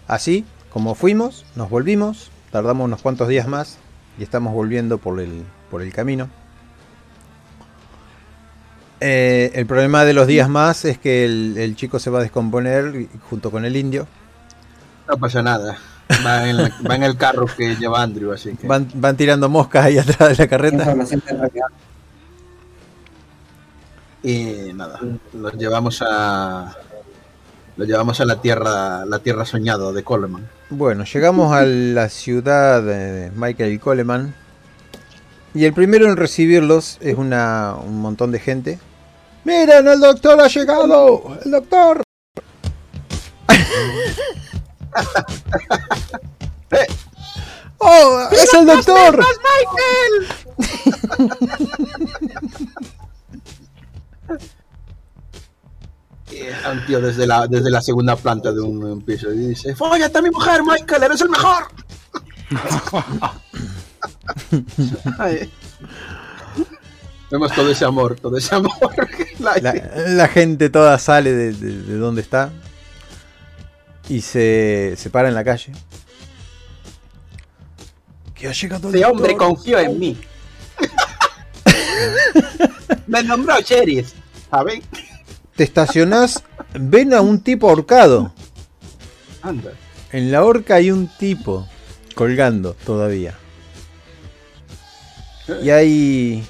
así 0.08 0.46
como 0.72 0.96
fuimos, 0.96 1.46
nos 1.56 1.70
volvimos. 1.70 2.32
Tardamos 2.52 2.86
unos 2.86 3.02
cuantos 3.02 3.28
días 3.28 3.48
más 3.48 3.78
y 4.18 4.24
estamos 4.24 4.54
volviendo 4.54 4.98
por 4.98 5.20
el, 5.20 5.44
por 5.70 5.82
el 5.82 5.94
camino. 5.94 6.30
Eh, 9.00 9.52
el 9.54 9.68
problema 9.68 10.06
de 10.06 10.14
los 10.14 10.26
días 10.26 10.50
más 10.50 10.84
es 10.86 10.98
que 10.98 11.24
el, 11.24 11.56
el 11.58 11.76
chico 11.76 12.00
se 12.00 12.10
va 12.10 12.20
a 12.20 12.24
descomponer 12.24 13.08
junto 13.30 13.52
con 13.52 13.64
el 13.64 13.76
indio. 13.76 14.08
No 15.08 15.18
pasa 15.18 15.42
nada. 15.42 15.78
Va 16.26 16.50
en, 16.50 16.58
la- 16.58 16.72
va 16.90 16.96
en 16.96 17.04
el 17.04 17.18
carro 17.18 17.46
que 17.46 17.76
lleva 17.76 18.02
Andrew, 18.02 18.32
así 18.32 18.56
que... 18.56 18.66
Van, 18.68 18.90
van 18.94 19.16
tirando 19.18 19.50
moscas 19.50 19.86
ahí 19.86 19.98
atrás 20.00 20.38
de 20.38 20.44
la 20.44 20.48
carreta. 20.50 20.96
Y 24.24 24.74
nada, 24.74 25.00
los 25.34 25.54
llevamos 25.54 26.02
a... 26.08 26.76
Los 27.78 27.88
llevamos 27.88 28.20
a 28.22 28.26
la 28.26 28.42
tierra, 28.42 29.06
la 29.06 29.20
tierra 29.20 29.46
soñada 29.46 29.92
de 29.92 30.04
Coleman. 30.04 30.50
Bueno, 30.72 31.04
llegamos 31.04 31.54
a 31.54 31.64
la 31.64 32.10
ciudad 32.10 32.82
de 32.82 33.32
Michael 33.36 33.80
Coleman. 33.80 34.34
Y 35.54 35.66
el 35.66 35.74
primero 35.74 36.08
en 36.08 36.18
recibirlos 36.18 36.98
es 37.02 37.16
una, 37.18 37.76
un 37.76 38.02
montón 38.02 38.32
de 38.32 38.40
gente. 38.40 38.80
¡Miren, 39.44 39.88
el 39.88 40.00
doctor 40.00 40.42
ha 40.42 40.48
llegado! 40.48 41.38
¡El 41.46 41.52
doctor! 41.52 42.02
¡Oh! 47.80 48.28
¡Es 48.32 48.54
el 48.54 48.66
doctor! 48.66 49.24
Está 56.30 56.72
un 56.72 56.86
tío 56.86 57.00
desde 57.00 57.26
la, 57.26 57.48
desde 57.48 57.70
la 57.70 57.82
segunda 57.82 58.16
planta 58.18 58.52
de 58.52 58.60
un, 58.62 58.84
un 58.84 59.02
piso 59.02 59.32
y 59.32 59.38
dice, 59.50 59.74
¡Fóllate 59.76 60.18
a 60.18 60.22
mi 60.22 60.30
mujer, 60.30 60.62
Michael! 60.64 61.04
¡Eres 61.04 61.22
el 61.22 61.30
mejor! 61.30 61.64
Ay. 65.20 65.52
Vemos 67.32 67.52
todo 67.54 67.70
ese 67.72 67.86
amor, 67.86 68.18
todo 68.20 68.38
ese 68.38 68.56
amor. 68.56 68.72
La, 69.40 69.56
la 70.08 70.28
gente 70.28 70.70
toda 70.70 70.98
sale 71.00 71.34
de, 71.34 71.54
de- 71.54 71.82
de 71.84 71.98
donde 71.98 72.22
está. 72.22 72.52
Y 74.10 74.22
se, 74.22 74.96
se 74.98 75.10
para 75.10 75.28
en 75.28 75.36
la 75.36 75.44
calle. 75.44 75.72
Que 78.34 78.48
ha 78.48 78.52
llegado 78.52 78.90
el 78.90 78.96
Ese 78.96 79.06
hombre 79.06 79.32
doctor. 79.34 79.48
confió 79.48 79.80
en 79.80 80.00
mí. 80.00 80.18
Me 83.08 83.24
nombró 83.24 83.60
sheriff, 83.62 84.14
¿saben? 84.50 84.84
Te 85.56 85.64
estacionás, 85.64 86.44
ven 86.74 87.14
a 87.14 87.22
un 87.22 87.42
tipo 87.42 87.70
ahorcado. 87.70 88.34
Anda. 89.42 89.72
En 90.12 90.32
la 90.32 90.44
horca 90.44 90.76
hay 90.76 90.92
un 90.92 91.08
tipo 91.18 91.68
colgando 92.16 92.74
todavía. 92.86 93.36
Y 95.64 95.70
hay 95.70 96.44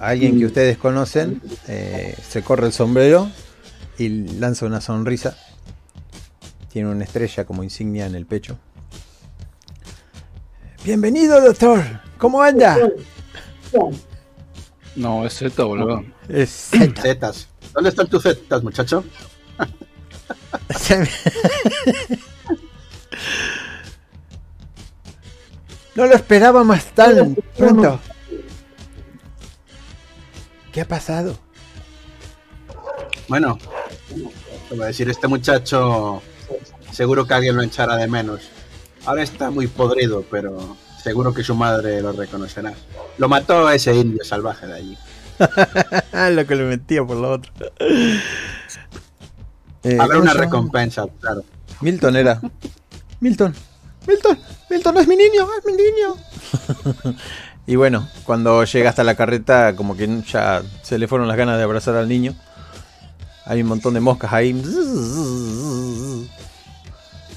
alguien 0.00 0.38
que 0.38 0.46
ustedes 0.46 0.76
conocen, 0.76 1.40
eh, 1.68 2.16
se 2.28 2.42
corre 2.42 2.66
el 2.66 2.72
sombrero 2.72 3.30
y 3.96 4.08
lanza 4.08 4.66
una 4.66 4.80
sonrisa. 4.80 5.36
Tiene 6.70 6.88
una 6.88 7.02
estrella 7.02 7.44
como 7.44 7.64
insignia 7.64 8.06
en 8.06 8.14
el 8.14 8.26
pecho. 8.26 8.56
Bienvenido, 10.84 11.40
doctor. 11.40 11.82
¿Cómo 12.16 12.40
anda? 12.40 12.78
No, 14.94 15.26
es 15.26 15.34
Z, 15.34 15.64
boludo. 15.64 16.04
Es 16.28 16.50
Z. 16.70 17.02
Zetas. 17.02 17.48
¿Dónde 17.74 17.90
están 17.90 18.06
tus 18.08 18.22
zetas, 18.22 18.62
muchacho? 18.62 19.04
No 25.96 26.06
lo 26.06 26.14
esperaba 26.14 26.64
más 26.64 26.86
tan 26.94 27.34
pronto. 27.58 28.00
¿Qué 30.72 30.80
ha 30.80 30.88
pasado? 30.88 31.36
Bueno, 33.28 33.58
te 34.68 34.74
voy 34.76 34.84
a 34.84 34.86
decir, 34.86 35.10
este 35.10 35.26
muchacho 35.28 36.22
seguro 36.92 37.26
que 37.26 37.34
alguien 37.34 37.56
lo 37.56 37.62
echará 37.62 37.96
de 37.96 38.06
menos. 38.08 38.42
Ahora 39.06 39.22
está 39.22 39.50
muy 39.50 39.66
podrido, 39.66 40.24
pero 40.30 40.76
seguro 41.02 41.32
que 41.32 41.42
su 41.42 41.54
madre 41.54 42.00
lo 42.02 42.12
reconocerá. 42.12 42.74
Lo 43.18 43.28
mató 43.28 43.70
ese 43.70 43.94
indio 43.94 44.24
salvaje 44.24 44.66
de 44.66 44.74
allí. 44.74 44.98
lo 46.34 46.46
que 46.46 46.54
le 46.54 46.64
metía 46.64 47.04
por 47.04 47.16
lo 47.16 47.32
otro. 47.32 47.52
Eh, 49.82 49.96
Habrá 49.98 50.16
¿cómo 50.16 50.30
una 50.30 50.34
recompensa, 50.34 51.06
claro. 51.22 51.42
Milton 51.80 52.14
era. 52.14 52.38
Milton. 53.20 53.54
Milton. 54.06 54.38
Milton 54.68 54.98
es 54.98 55.08
mi 55.08 55.16
niño, 55.16 55.48
es 55.58 55.64
mi 55.64 55.72
niño. 55.72 57.14
y 57.66 57.76
bueno, 57.76 58.06
cuando 58.24 58.62
llega 58.64 58.90
hasta 58.90 59.04
la 59.04 59.14
carreta, 59.14 59.74
como 59.76 59.96
que 59.96 60.22
ya 60.30 60.62
se 60.82 60.98
le 60.98 61.08
fueron 61.08 61.28
las 61.28 61.38
ganas 61.38 61.56
de 61.56 61.62
abrazar 61.62 61.96
al 61.96 62.08
niño. 62.08 62.34
Hay 63.46 63.62
un 63.62 63.68
montón 63.68 63.94
de 63.94 64.00
moscas 64.00 64.34
ahí. 64.34 64.52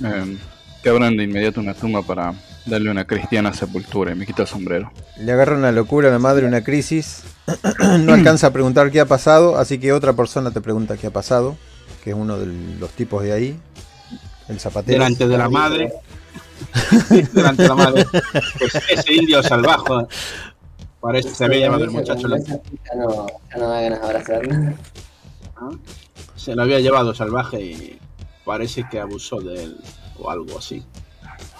Eh, 0.03 0.38
que 0.82 0.90
abran 0.90 1.15
de 1.18 1.24
inmediato 1.24 1.60
una 1.61 1.74
tumba 1.74 2.02
para 2.02 2.34
darle 2.65 2.90
una 2.90 3.06
cristiana 3.06 3.53
sepultura 3.53 4.11
y 4.11 4.15
me 4.15 4.26
quita 4.26 4.44
el 4.44 4.48
sombrero. 4.48 4.91
Le 5.18 5.32
agarra 5.32 5.56
una 5.57 5.72
locura 5.72 6.10
a 6.10 6.11
la 6.11 6.20
madre, 6.20 6.45
una 6.45 6.64
crisis. 6.64 7.24
no 7.99 8.14
alcanza 8.14 8.48
a 8.48 8.53
preguntar 8.53 8.91
qué 8.91 8.99
ha 8.99 9.06
pasado, 9.06 9.57
así 9.57 9.78
que 9.80 9.94
otra 9.94 10.14
persona 10.14 10.52
te 10.52 10.61
pregunta 10.61 10.98
qué 10.98 11.07
ha 11.07 11.11
pasado, 11.11 11.57
que 12.03 12.11
es 12.11 12.15
uno 12.15 12.38
de 12.38 12.48
los 12.80 12.90
tipos 12.91 13.24
de 13.24 13.34
ahí, 13.34 13.60
el 14.49 14.60
zapatero. 14.60 14.94
Delante 14.94 15.28
de 15.28 15.38
la 15.38 15.49
madre. 15.49 15.94
Delante 17.34 17.64
de 17.64 17.70
la 17.70 17.76
madre. 17.76 18.06
Pues 18.60 18.74
ese 18.90 19.14
indio 19.14 19.41
salvaje. 19.44 19.84
Parece 21.02 21.36
se 21.36 21.44
había 21.45 21.60
llamado 21.65 21.84
el 21.84 21.91
muchacho. 21.91 22.28
la- 22.30 22.40
Ya 22.40 22.56
no, 22.98 23.28
ya 23.52 23.57
no 23.57 23.68
da 23.70 23.82
ganas 23.82 23.99
de 24.02 24.06
abrazarlo. 24.07 24.74
Se 26.36 26.56
lo 26.56 26.61
había 26.64 26.80
llevado 26.80 27.14
salvaje 27.14 27.61
y 27.61 27.99
parece 28.45 28.86
que 28.90 28.99
abusó 28.99 29.40
de 29.41 29.64
él 29.64 29.78
o 30.20 30.30
algo 30.30 30.57
así. 30.57 30.84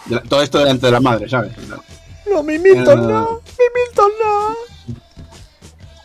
De 0.06 0.16
la- 0.16 0.22
todo 0.24 0.42
esto 0.42 0.60
delante 0.60 0.86
de 0.88 0.92
la 0.92 1.00
madre, 1.00 1.30
¿sabes? 1.30 1.52
No. 1.68 1.78
No, 2.32 2.44
mi 2.44 2.58
Milton 2.60 3.00
Eh, 3.04 3.08
no, 3.14 3.42
mi 3.42 3.66
Milton 3.88 4.12
no. 4.24 4.56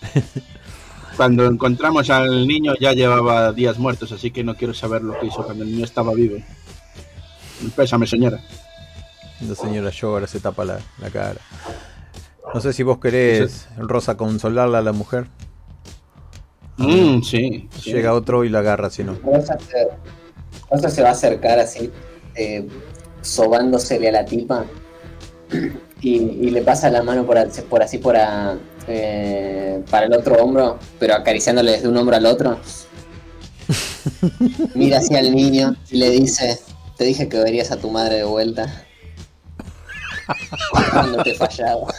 cuando 1.17 1.47
encontramos 1.47 2.09
al 2.11 2.47
niño 2.47 2.75
ya 2.81 2.93
llevaba 2.93 3.53
días 3.53 3.79
muertos, 3.79 4.13
así 4.13 4.31
que 4.31 4.45
no 4.45 4.55
quiero 4.57 4.75
saber 4.75 5.03
lo 5.03 5.19
que 5.19 5.27
hizo 5.27 5.45
cuando 5.45 5.65
el 5.65 5.71
niño 5.73 5.85
estaba 5.85 6.13
vivo. 6.15 6.39
Pésame, 7.75 8.07
señora. 8.07 8.41
La 9.47 9.55
señora 9.55 9.91
llora, 9.91 10.27
se 10.27 10.41
tapa 10.41 10.65
la, 10.65 10.79
la 10.99 11.11
cara. 11.11 11.41
No 12.55 12.61
sé 12.61 12.73
si 12.73 12.83
vos 12.83 12.99
querés, 12.99 13.69
Rosa, 13.77 14.17
consolarla 14.17 14.79
a 14.79 14.83
la 14.83 14.93
mujer. 14.93 15.27
Mm, 16.77 17.23
sí, 17.23 17.69
sí. 17.79 17.93
Llega 17.93 18.15
otro 18.15 18.45
y 18.45 18.49
la 18.49 18.61
agarra, 18.61 18.89
si 18.91 19.03
no. 19.05 19.15
Rosa 19.25 19.59
se, 19.59 19.89
Rosa 20.71 20.91
se 20.91 21.03
va 21.03 21.11
a 21.11 21.13
acercar 21.13 21.59
así, 21.59 21.91
eh, 22.35 22.67
sobándosele 23.23 24.09
a 24.09 24.13
la 24.13 24.25
tipa 24.25 24.65
y, 26.01 26.51
le 26.51 26.63
pasa 26.63 26.91
la 26.91 27.03
mano 27.03 27.27
por, 27.27 27.37
por 27.69 27.83
así 27.83 27.99
por 27.99 28.17
eh, 28.87 29.83
para 29.91 30.07
el 30.07 30.13
otro 30.13 30.37
hombro, 30.37 30.79
pero 30.99 31.15
acariciándole 31.15 31.73
desde 31.73 31.89
un 31.89 31.97
hombro 31.97 32.17
al 32.17 32.27
otro. 32.27 32.59
Mira 34.75 34.99
hacia 34.99 35.21
el 35.21 35.35
niño 35.35 35.77
y 35.91 35.99
le 35.99 36.11
dice, 36.11 36.59
te 36.97 37.05
dije 37.05 37.29
que 37.29 37.39
verías 37.39 37.71
a 37.71 37.77
tu 37.77 37.91
madre 37.91 38.17
de 38.17 38.25
vuelta. 38.25 38.85
Cuando 40.93 41.23
te 41.23 41.35
fallaba. 41.35 41.93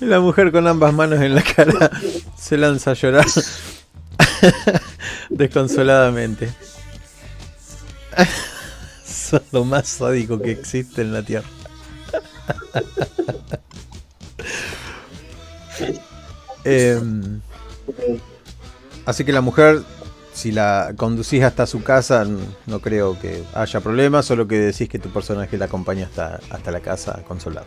La 0.00 0.20
mujer 0.20 0.52
con 0.52 0.66
ambas 0.66 0.92
manos 0.92 1.20
en 1.20 1.34
la 1.34 1.42
cara 1.42 1.90
se 2.36 2.56
lanza 2.56 2.92
a 2.92 2.94
llorar 2.94 3.26
desconsoladamente. 5.30 6.50
Son 9.04 9.42
lo 9.52 9.64
más 9.64 9.88
sádico 9.88 10.40
que 10.40 10.52
existe 10.52 11.02
en 11.02 11.12
la 11.12 11.22
tierra. 11.22 11.48
Em, 16.64 17.40
así 19.06 19.24
que 19.24 19.32
la 19.32 19.40
mujer, 19.40 19.80
si 20.34 20.52
la 20.52 20.92
conducís 20.96 21.42
hasta 21.42 21.66
su 21.66 21.82
casa, 21.82 22.26
no 22.66 22.80
creo 22.80 23.18
que 23.18 23.42
haya 23.54 23.80
problema, 23.80 24.22
solo 24.22 24.46
que 24.46 24.58
decís 24.58 24.88
que 24.88 24.98
tu 24.98 25.08
personaje 25.10 25.56
la 25.56 25.66
acompaña 25.66 26.06
hasta, 26.06 26.40
hasta 26.50 26.70
la 26.70 26.80
casa 26.80 27.22
consolado. 27.26 27.66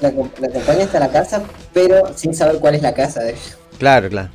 La, 0.00 0.10
acom- 0.10 0.30
la 0.38 0.48
acompaña 0.48 0.84
hasta 0.84 1.00
la 1.00 1.10
casa, 1.10 1.42
pero 1.74 2.12
sin 2.16 2.34
saber 2.34 2.58
cuál 2.58 2.76
es 2.76 2.82
la 2.82 2.94
casa 2.94 3.20
de 3.22 3.32
ella. 3.32 3.40
Claro, 3.78 4.08
claro. 4.08 4.30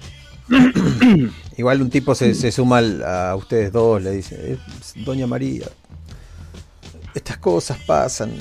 Igual 1.57 1.81
un 1.81 1.89
tipo 1.89 2.15
se, 2.15 2.51
suma 2.51 2.79
a 3.05 3.35
ustedes 3.35 3.71
dos, 3.71 4.01
le 4.01 4.11
dice, 4.11 4.53
"Eh, 4.53 4.57
Doña 5.05 5.27
María, 5.27 5.67
estas 7.13 7.37
cosas 7.37 7.77
pasan 7.85 8.33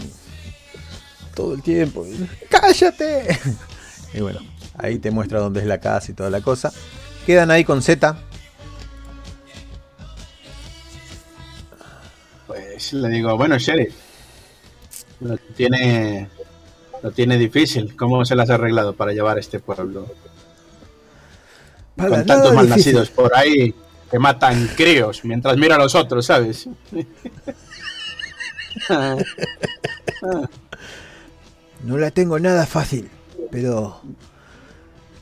todo 1.35 1.55
el 1.55 1.63
tiempo. 1.63 2.05
¡Cállate! 2.49 3.39
Y 4.15 4.21
bueno, 4.21 4.41
ahí 4.79 4.99
te 4.99 5.11
muestra 5.11 5.41
dónde 5.41 5.61
es 5.61 5.67
la 5.67 5.79
casa 5.79 6.11
y 6.11 6.15
toda 6.15 6.31
la 6.31 6.41
cosa. 6.41 6.73
Quedan 7.27 7.51
ahí 7.51 7.65
con 7.65 7.83
Z. 7.83 8.17
Pues 12.47 12.95
le 12.95 13.09
digo, 13.11 13.37
bueno, 13.37 13.59
sheriff, 13.59 13.95
lo 15.21 15.37
tiene, 15.55 16.29
lo 17.03 17.11
tiene 17.11 17.37
difícil. 17.37 17.95
¿Cómo 17.95 18.25
se 18.25 18.37
las 18.37 18.49
ha 18.49 18.55
arreglado 18.55 18.95
para 18.95 19.13
llevar 19.13 19.37
a 19.37 19.41
este 19.41 19.59
pueblo? 19.59 20.07
Para 21.97 22.11
Con 22.11 22.27
tantos 22.27 22.55
malnacidos 22.55 23.11
por 23.11 23.35
ahí 23.35 23.75
que 24.11 24.19
matan 24.19 24.69
críos 24.77 25.25
mientras 25.25 25.57
mira 25.57 25.77
a 25.77 25.79
los 25.79 25.95
otros, 25.95 26.27
¿sabes? 26.27 26.69
No 31.85 31.99
la 31.99 32.11
tengo 32.11 32.39
nada 32.39 32.67
fácil, 32.67 33.09
pero... 33.51 34.01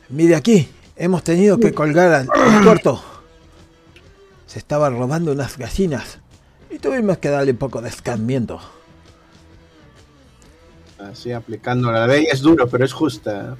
Mire 0.09 0.36
aquí, 0.36 0.68
hemos 0.96 1.24
tenido 1.24 1.59
que 1.59 1.72
colgar 1.72 2.12
al, 2.12 2.28
al 2.34 2.62
tuerto. 2.62 3.02
Se 4.46 4.59
estaba 4.59 4.90
robando 4.90 5.32
unas 5.32 5.56
gallinas 5.56 6.18
y 6.70 6.78
tuvimos 6.78 7.18
que 7.18 7.30
darle 7.30 7.52
un 7.52 7.56
poco 7.56 7.80
de 7.80 7.88
escarmiento. 7.88 8.60
Así 10.98 11.32
aplicando 11.32 11.90
la 11.90 12.06
ley 12.06 12.26
es 12.30 12.40
duro, 12.40 12.68
pero 12.68 12.84
es 12.84 12.92
justa. 12.92 13.56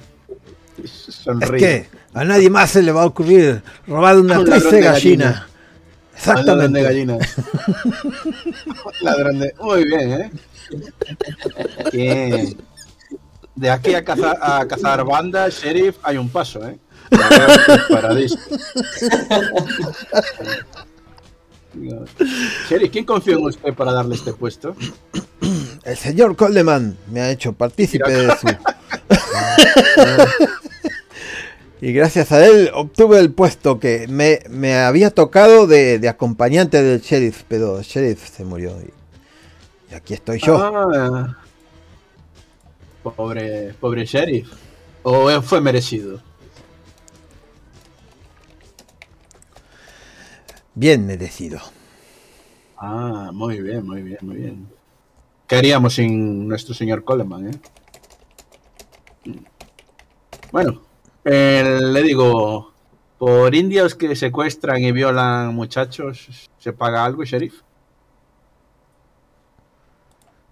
Es 0.81 0.91
Sonríe. 0.91 1.59
que 1.59 1.87
a 2.15 2.23
nadie 2.23 2.49
más 2.49 2.71
se 2.71 2.81
le 2.81 2.91
va 2.91 3.03
a 3.03 3.05
ocurrir 3.05 3.61
robar 3.85 4.17
una 4.17 4.39
Un 4.39 4.45
triste 4.45 4.77
de 4.77 4.81
gallina. 4.81 5.25
Ladrón 5.25 5.45
de 5.45 6.17
Exactamente. 6.17 6.81
gallinas. 6.81 7.35
Ladrón 9.01 9.39
de. 9.39 9.53
Muy 9.59 9.83
bien, 9.83 10.11
¿eh? 10.13 10.31
Que 11.91 12.55
de 13.55 13.69
aquí 13.69 13.93
a 13.93 14.03
cazar, 14.03 14.37
a 14.41 14.65
cazar 14.65 15.03
bandas, 15.03 15.61
sheriff, 15.61 15.97
hay 16.03 16.17
un 16.17 16.29
paso, 16.29 16.65
¿eh? 16.65 16.79
Digo, 21.73 22.05
Sheriff, 22.69 22.91
¿quién 22.91 23.05
confió 23.05 23.37
en 23.37 23.45
usted 23.45 23.73
para 23.73 23.91
darle 23.91 24.15
este 24.15 24.33
puesto? 24.33 24.75
El 25.83 25.97
señor 25.97 26.35
Coleman 26.35 26.97
me 27.11 27.21
ha 27.21 27.29
hecho 27.29 27.53
partícipe 27.53 28.09
de 28.09 28.35
su... 28.37 28.47
y 31.81 31.91
gracias 31.93 32.31
a 32.31 32.45
él 32.45 32.71
obtuve 32.73 33.19
el 33.19 33.31
puesto 33.31 33.79
que 33.79 34.07
me, 34.07 34.39
me 34.49 34.75
había 34.75 35.11
tocado 35.11 35.67
de, 35.67 35.99
de 35.99 36.09
acompañante 36.09 36.81
del 36.81 37.01
sheriff, 37.01 37.43
pero 37.47 37.79
el 37.79 37.83
sheriff 37.83 38.29
se 38.29 38.45
murió 38.45 38.77
y, 38.81 38.93
y 39.91 39.95
aquí 39.95 40.13
estoy 40.13 40.39
yo. 40.39 40.57
Ah, 40.57 41.37
pobre, 43.03 43.73
pobre 43.79 44.05
sheriff. 44.05 44.51
¿O 45.03 45.41
fue 45.41 45.61
merecido? 45.61 46.21
Bien 50.73 51.05
merecido. 51.05 51.59
Ah, 52.77 53.29
muy 53.33 53.61
bien, 53.61 53.85
muy 53.85 54.01
bien, 54.01 54.17
muy 54.21 54.35
bien. 54.37 54.67
¿Qué 55.47 55.55
haríamos 55.55 55.93
sin 55.93 56.47
nuestro 56.47 56.73
señor 56.73 57.03
Coleman, 57.03 57.49
eh? 57.49 57.59
Bueno, 60.51 60.81
eh, 61.25 61.79
le 61.81 62.03
digo, 62.03 62.71
por 63.17 63.55
indios 63.55 63.95
que 63.95 64.15
secuestran 64.15 64.83
y 64.83 64.91
violan 64.91 65.55
muchachos, 65.55 66.49
¿se 66.59 66.73
paga 66.73 67.03
algo, 67.03 67.23
sheriff? 67.23 67.61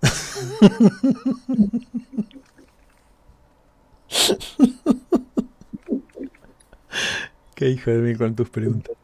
Qué 7.55 7.69
hijo 7.69 7.91
de 7.91 7.99
mí 7.99 8.15
con 8.15 8.35
tus 8.35 8.49
preguntas. 8.49 8.95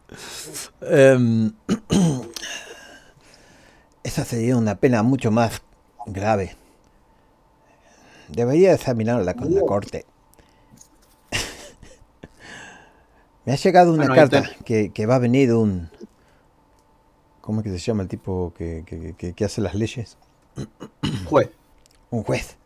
Em, 0.82 1.54
esa 4.04 4.26
sería 4.26 4.58
una 4.58 4.76
pena 4.76 5.04
mucho 5.04 5.30
más 5.30 5.62
grave. 6.08 6.56
Debería 8.28 8.74
examinarla 8.74 9.36
con 9.36 9.54
la 9.54 9.62
corte. 9.62 10.06
Me 13.50 13.54
ha 13.56 13.58
llegado 13.58 13.92
una 13.94 14.06
carta 14.14 14.44
que, 14.64 14.92
que 14.92 15.08
va 15.08 15.16
a 15.16 15.18
venir 15.18 15.52
un... 15.56 15.90
¿Cómo 17.42 17.62
es 17.62 17.64
que 17.64 17.72
se 17.72 17.80
llama 17.80 18.04
el 18.04 18.08
tipo 18.08 18.54
que, 18.56 18.84
que- 18.86 19.16
que- 19.18 19.34
que 19.34 19.44
hace 19.44 19.60
las 19.60 19.74
leyes? 19.74 20.18
Juez. 21.26 21.50
Un 22.12 22.22
juez. 22.22 22.58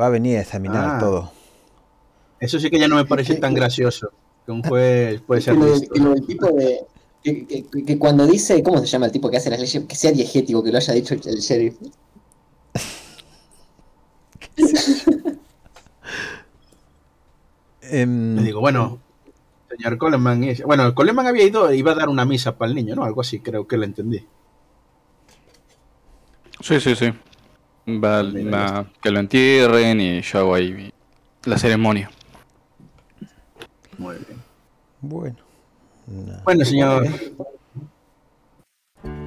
Va 0.00 0.06
a 0.06 0.08
venir 0.08 0.38
a 0.38 0.40
examinar 0.40 0.92
Ah. 0.96 0.98
todo. 0.98 1.30
Eso 2.40 2.58
sí 2.58 2.70
que 2.70 2.78
ya 2.78 2.88
no 2.88 2.96
me 2.96 3.04
parece 3.04 3.34
tan 3.34 3.52
gracioso. 3.52 4.12
Que 4.46 4.52
un 4.52 4.62
juez 4.62 5.20
puede 5.26 5.40
Que 5.42 5.44
ser 5.44 5.54
que 5.92 6.00
lo 6.00 6.14
del 6.14 6.26
tipo 6.26 6.46
de. 6.46 6.80
Que, 7.22 7.46
que- 7.46 7.84
que 7.84 7.98
cuando 7.98 8.26
dice, 8.26 8.62
¿cómo 8.62 8.78
se 8.78 8.86
llama 8.86 9.04
el 9.04 9.12
tipo 9.12 9.28
que 9.30 9.36
hace 9.36 9.50
las 9.50 9.60
leyes? 9.60 9.84
Que 9.86 9.94
sea 9.94 10.10
diegético, 10.10 10.62
que 10.64 10.72
lo 10.72 10.78
haya 10.78 10.94
dicho 10.94 11.12
el, 11.12 11.20
el 11.26 11.40
sheriff. 11.40 11.76
Em, 17.90 18.36
Le 18.36 18.42
digo, 18.42 18.60
bueno, 18.60 18.98
señor 19.68 19.98
Coleman. 19.98 20.44
es- 20.44 20.62
Bueno, 20.62 20.94
Coleman 20.94 21.26
había 21.26 21.44
ido, 21.44 21.72
iba 21.72 21.92
a 21.92 21.94
dar 21.94 22.08
una 22.08 22.24
misa 22.24 22.56
para 22.56 22.68
el 22.70 22.74
niño, 22.74 22.94
¿no? 22.94 23.04
Algo 23.04 23.20
así, 23.20 23.40
creo 23.40 23.66
que 23.66 23.76
lo 23.76 23.84
entendí. 23.84 24.24
Sí, 26.60 26.80
sí, 26.80 26.94
sí. 26.94 27.12
Va, 27.88 28.22
va- 28.22 28.86
que 29.02 29.10
lo 29.10 29.18
entierren 29.20 30.00
y 30.00 30.20
yo 30.20 30.38
hago 30.38 30.54
ahí 30.54 30.92
la 31.44 31.58
ceremonia. 31.58 32.10
Muy 33.98 34.16
bien. 34.16 34.42
bueno. 35.00 35.36
Bueno, 36.44 36.64
señor. 36.64 37.06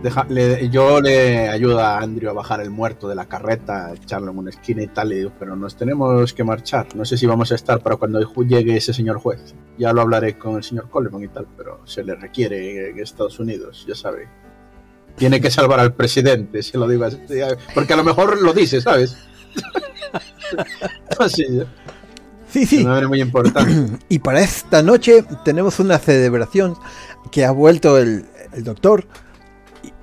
Deja- 0.04 0.26
le- 0.30 0.70
yo 0.70 1.02
le 1.02 1.50
ayudo 1.50 1.80
a 1.80 1.98
Andrew 2.00 2.30
a 2.30 2.34
bajar 2.34 2.62
el 2.62 2.70
muerto 2.70 3.08
de 3.08 3.16
la 3.16 3.26
carreta, 3.26 3.88
a 3.88 3.94
echarlo 3.94 4.32
en 4.32 4.38
una 4.38 4.50
esquina 4.50 4.84
y 4.84 4.88
tal, 4.88 5.10
digo, 5.10 5.32
pero 5.40 5.56
nos 5.56 5.76
tenemos 5.78 6.34
que 6.34 6.44
marchar. 6.44 6.88
No 6.96 7.06
sé 7.06 7.18
si 7.18 7.26
vamos 7.26 7.52
a 7.52 7.56
estar 7.56 7.80
para 7.82 7.96
cuando 7.96 8.20
llegue 8.44 8.76
ese 8.78 8.94
señor 8.94 9.18
juez. 9.20 9.56
Ya 9.78 9.94
lo 9.94 10.02
hablaré 10.02 10.38
con 10.38 10.58
el 10.58 10.64
señor 10.64 10.90
Coleman 10.90 11.24
y 11.24 11.28
tal, 11.30 11.48
pero 11.58 11.80
se 11.86 12.04
le 12.04 12.16
requiere 12.16 12.90
en 12.90 13.00
Estados 13.00 13.40
Unidos, 13.40 13.86
ya 13.88 13.96
sabe. 13.96 14.28
Tiene 15.16 15.40
que 15.42 15.50
salvar 15.50 15.80
al 15.80 15.94
presidente, 15.94 16.62
se 16.64 16.78
lo 16.78 16.88
digo 16.88 17.06
así, 17.06 17.18
porque 17.74 17.94
a 17.94 17.98
lo 17.98 18.04
mejor 18.04 18.42
lo 18.42 18.52
dice, 18.54 18.82
¿sabes? 18.82 19.16
así, 21.20 21.46
Sí, 22.50 22.66
sí. 22.68 22.84
No 22.84 23.08
muy 23.10 23.20
importante. 23.22 23.98
Y 24.10 24.20
para 24.20 24.42
esta 24.42 24.84
noche 24.84 25.24
tenemos 25.44 25.80
una 25.80 25.98
celebración 25.98 26.76
que 27.32 27.46
ha 27.46 27.52
vuelto 27.52 27.98
el, 27.98 28.26
el 28.54 28.64
doctor. 28.64 29.08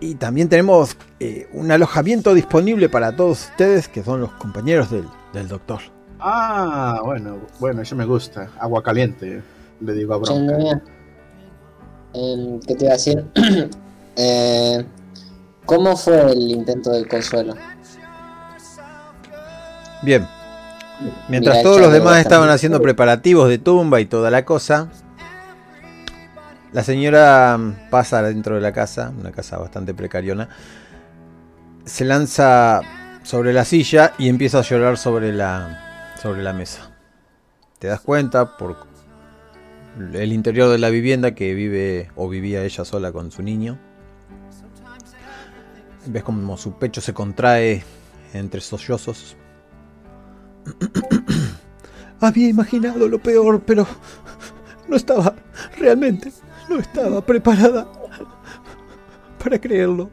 Y, 0.00 0.14
también 0.14 0.48
tenemos 0.48 0.96
eh, 1.18 1.48
un 1.52 1.70
alojamiento 1.70 2.34
disponible 2.34 2.88
para 2.88 3.14
todos 3.14 3.50
ustedes, 3.50 3.88
que 3.88 4.02
son 4.02 4.20
los 4.20 4.32
compañeros 4.32 4.90
del, 4.90 5.04
del 5.32 5.48
doctor. 5.48 5.80
Ah, 6.18 7.00
bueno, 7.04 7.38
bueno, 7.58 7.82
eso 7.82 7.96
me 7.96 8.04
gusta. 8.04 8.50
Agua 8.58 8.82
caliente, 8.82 9.42
le 9.80 9.92
digo 9.92 10.14
a 10.14 10.18
Bronca. 10.18 10.82
¿Qué 12.12 12.74
te 12.74 12.84
iba 12.84 12.92
a 12.92 12.96
decir? 12.96 13.24
Eh, 14.16 14.84
¿Cómo 15.64 15.96
fue 15.96 16.32
el 16.32 16.50
intento 16.50 16.90
del 16.90 17.08
consuelo? 17.08 17.54
Bien. 20.02 20.26
Mientras 21.28 21.58
Mira, 21.58 21.62
todos 21.62 21.80
los 21.80 21.92
demás 21.92 22.18
estaban 22.18 22.50
haciendo 22.50 22.82
preparativos 22.82 23.48
de 23.48 23.58
tumba 23.58 24.00
y 24.00 24.06
toda 24.06 24.30
la 24.30 24.44
cosa, 24.44 24.90
la 26.72 26.84
señora 26.84 27.56
mm, 27.58 27.90
pasa 27.90 28.22
dentro 28.22 28.54
de 28.54 28.60
la 28.60 28.72
casa, 28.72 29.12
una 29.18 29.32
casa 29.32 29.58
bastante 29.58 29.94
precariona, 29.94 30.48
se 31.84 32.04
lanza 32.04 32.80
sobre 33.22 33.52
la 33.52 33.64
silla 33.64 34.14
y 34.18 34.28
empieza 34.28 34.58
a 34.58 34.62
llorar 34.62 34.96
sobre 34.96 35.32
la, 35.32 36.14
sobre 36.20 36.42
la 36.42 36.52
mesa. 36.52 36.90
Te 37.78 37.88
das 37.88 38.00
cuenta 38.00 38.56
por 38.56 38.86
el 40.12 40.32
interior 40.32 40.70
de 40.70 40.78
la 40.78 40.90
vivienda 40.90 41.34
que 41.34 41.54
vive 41.54 42.10
o 42.14 42.28
vivía 42.28 42.62
ella 42.62 42.84
sola 42.84 43.12
con 43.12 43.30
su 43.30 43.42
niño. 43.42 43.78
Ves 46.06 46.22
como 46.22 46.56
su 46.56 46.74
pecho 46.78 47.00
se 47.00 47.12
contrae 47.12 47.82
entre 48.32 48.60
sollozos. 48.60 49.36
Había 52.20 52.48
imaginado 52.48 53.08
lo 53.08 53.18
peor, 53.18 53.62
pero 53.62 53.86
no 54.88 54.96
estaba, 54.96 55.34
realmente, 55.78 56.32
no 56.70 56.78
estaba 56.78 57.20
preparada 57.20 57.86
para 59.42 59.60
creerlo. 59.60 60.08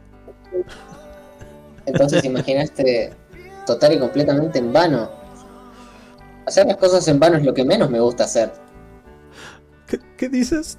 Entonces 1.86 2.24
imaginaste 2.24 3.14
total 3.64 3.92
y 3.94 3.98
completamente 3.98 4.58
en 4.58 4.72
vano. 4.72 5.08
Hacer 6.46 6.66
las 6.66 6.76
cosas 6.76 7.06
en 7.08 7.20
vano 7.20 7.36
es 7.36 7.44
lo 7.44 7.54
que 7.54 7.64
menos 7.64 7.90
me 7.90 8.00
gusta 8.00 8.24
hacer. 8.24 8.52
¿Qué, 9.86 10.00
qué 10.16 10.28
dices? 10.28 10.76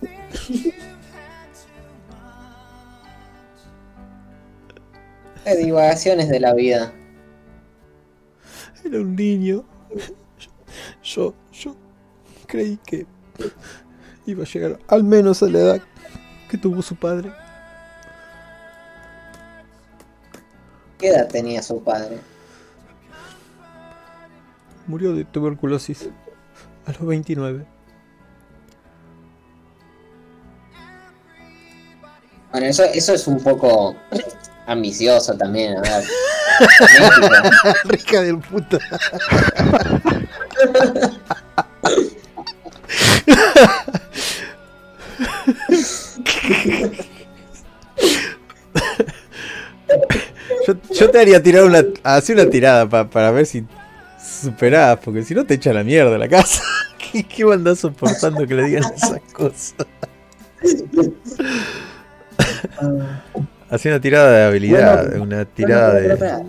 De 5.45 5.55
divagaciones 5.55 6.29
de 6.29 6.39
la 6.39 6.53
vida. 6.53 6.93
Era 8.83 8.99
un 8.99 9.15
niño. 9.15 9.63
Yo, 11.01 11.33
yo 11.51 11.75
creí 12.45 12.77
que 12.85 13.07
iba 14.29 14.43
a 14.43 14.47
llegar 14.47 14.79
al 14.87 15.03
menos 15.03 15.43
a 15.43 15.47
la 15.47 15.59
edad 15.59 15.81
que 16.49 16.57
tuvo 16.57 16.81
su 16.81 16.95
padre. 16.95 17.31
¿Qué 20.97 21.09
edad 21.09 21.27
tenía 21.27 21.61
su 21.63 21.83
padre? 21.83 22.19
Murió 24.87 25.13
de 25.13 25.23
tuberculosis 25.25 26.09
a 26.85 26.91
los 26.91 27.05
29. 27.05 27.65
Bueno, 32.51 32.67
eso, 32.67 32.83
eso 32.83 33.13
es 33.13 33.27
un 33.27 33.39
poco 33.41 33.95
ambicioso 34.65 35.37
también, 35.37 35.77
a 35.77 35.81
ver. 35.81 36.03
Rica 37.85 38.21
del 38.21 38.39
puta. 38.39 38.79
Yo, 50.67 50.73
yo 50.93 51.09
te 51.09 51.19
haría 51.19 51.41
tirar 51.41 51.63
una, 51.63 51.83
hacer 52.03 52.35
una 52.35 52.49
tirada 52.49 52.87
pa- 52.87 53.09
para 53.09 53.31
ver 53.31 53.45
si 53.45 53.65
superás, 54.41 54.99
porque 55.03 55.23
si 55.23 55.33
no 55.33 55.45
te 55.45 55.53
echa 55.55 55.73
la 55.73 55.83
mierda 55.83 56.17
la 56.17 56.27
casa. 56.27 56.61
¿Qué, 57.11 57.23
qué 57.23 57.43
andás 57.43 57.79
soportando 57.79 58.45
que 58.45 58.53
le 58.55 58.63
digan 58.65 58.83
esas 58.93 59.19
cosas? 59.33 59.73
Hace 63.69 63.89
una 63.89 63.99
tirada 64.01 64.31
de 64.31 64.43
habilidad, 64.45 65.07
Bueno, 65.09 65.23
una 65.23 65.45
tirada 65.45 65.93
Bueno, 65.99 66.15
pero, 66.19 66.37
de. 66.37 66.45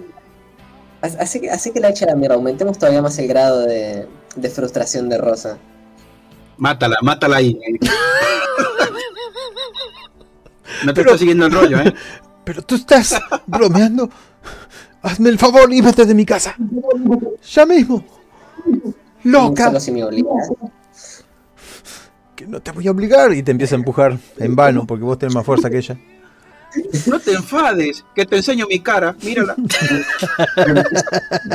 Así 1.19 1.41
que, 1.41 1.51
así 1.51 1.71
que 1.73 1.81
la 1.81 1.89
echa 1.91 2.05
la 2.07 2.15
mierda, 2.15 2.35
aumentemos 2.35 2.79
todavía 2.79 3.01
más 3.01 3.19
el 3.19 3.27
grado 3.29 3.61
de, 3.67 4.07
de 4.37 4.51
frustración 4.51 5.09
de 5.09 5.17
Rosa. 5.19 5.57
Mátala, 6.59 6.97
mátala 7.03 7.37
ahí. 7.39 7.59
No 10.85 10.93
te 10.93 11.01
Pero- 11.01 11.11
está 11.11 11.19
siguiendo 11.19 11.47
el 11.47 11.53
rollo, 11.53 11.81
¿eh? 11.81 11.95
Pero 12.45 12.63
tú 12.63 12.75
estás 12.77 13.19
bromeando. 13.47 14.11
Hazme 15.03 15.31
el 15.31 15.39
favor 15.39 15.73
y 15.73 15.81
vete 15.81 16.05
de 16.05 16.15
mi 16.15 16.27
casa. 16.27 16.55
Ya 17.55 17.65
mismo. 17.67 18.05
Loca. 19.25 19.67
Solo 19.67 19.81
si 19.81 19.93
me 19.93 20.05
obligas. 20.05 20.49
Que 22.35 22.47
no 22.47 22.61
te 22.61 22.71
voy 22.73 22.87
a 22.89 22.91
obligar. 22.91 23.33
Y 23.33 23.43
te 23.43 23.51
empieza 23.51 23.77
a 23.77 23.79
empujar 23.79 24.19
en 24.39 24.57
vano 24.57 24.87
porque 24.87 25.05
vos 25.05 25.19
tenés 25.19 25.35
más 25.35 25.45
fuerza 25.47 25.71
que 25.71 25.79
ella. 25.79 25.99
No 27.07 27.19
te 27.19 27.33
enfades, 27.33 28.05
que 28.15 28.25
te 28.25 28.37
enseño 28.37 28.67
mi 28.69 28.81
cara, 28.81 29.15
mírala. 29.23 29.55
No 29.57 29.65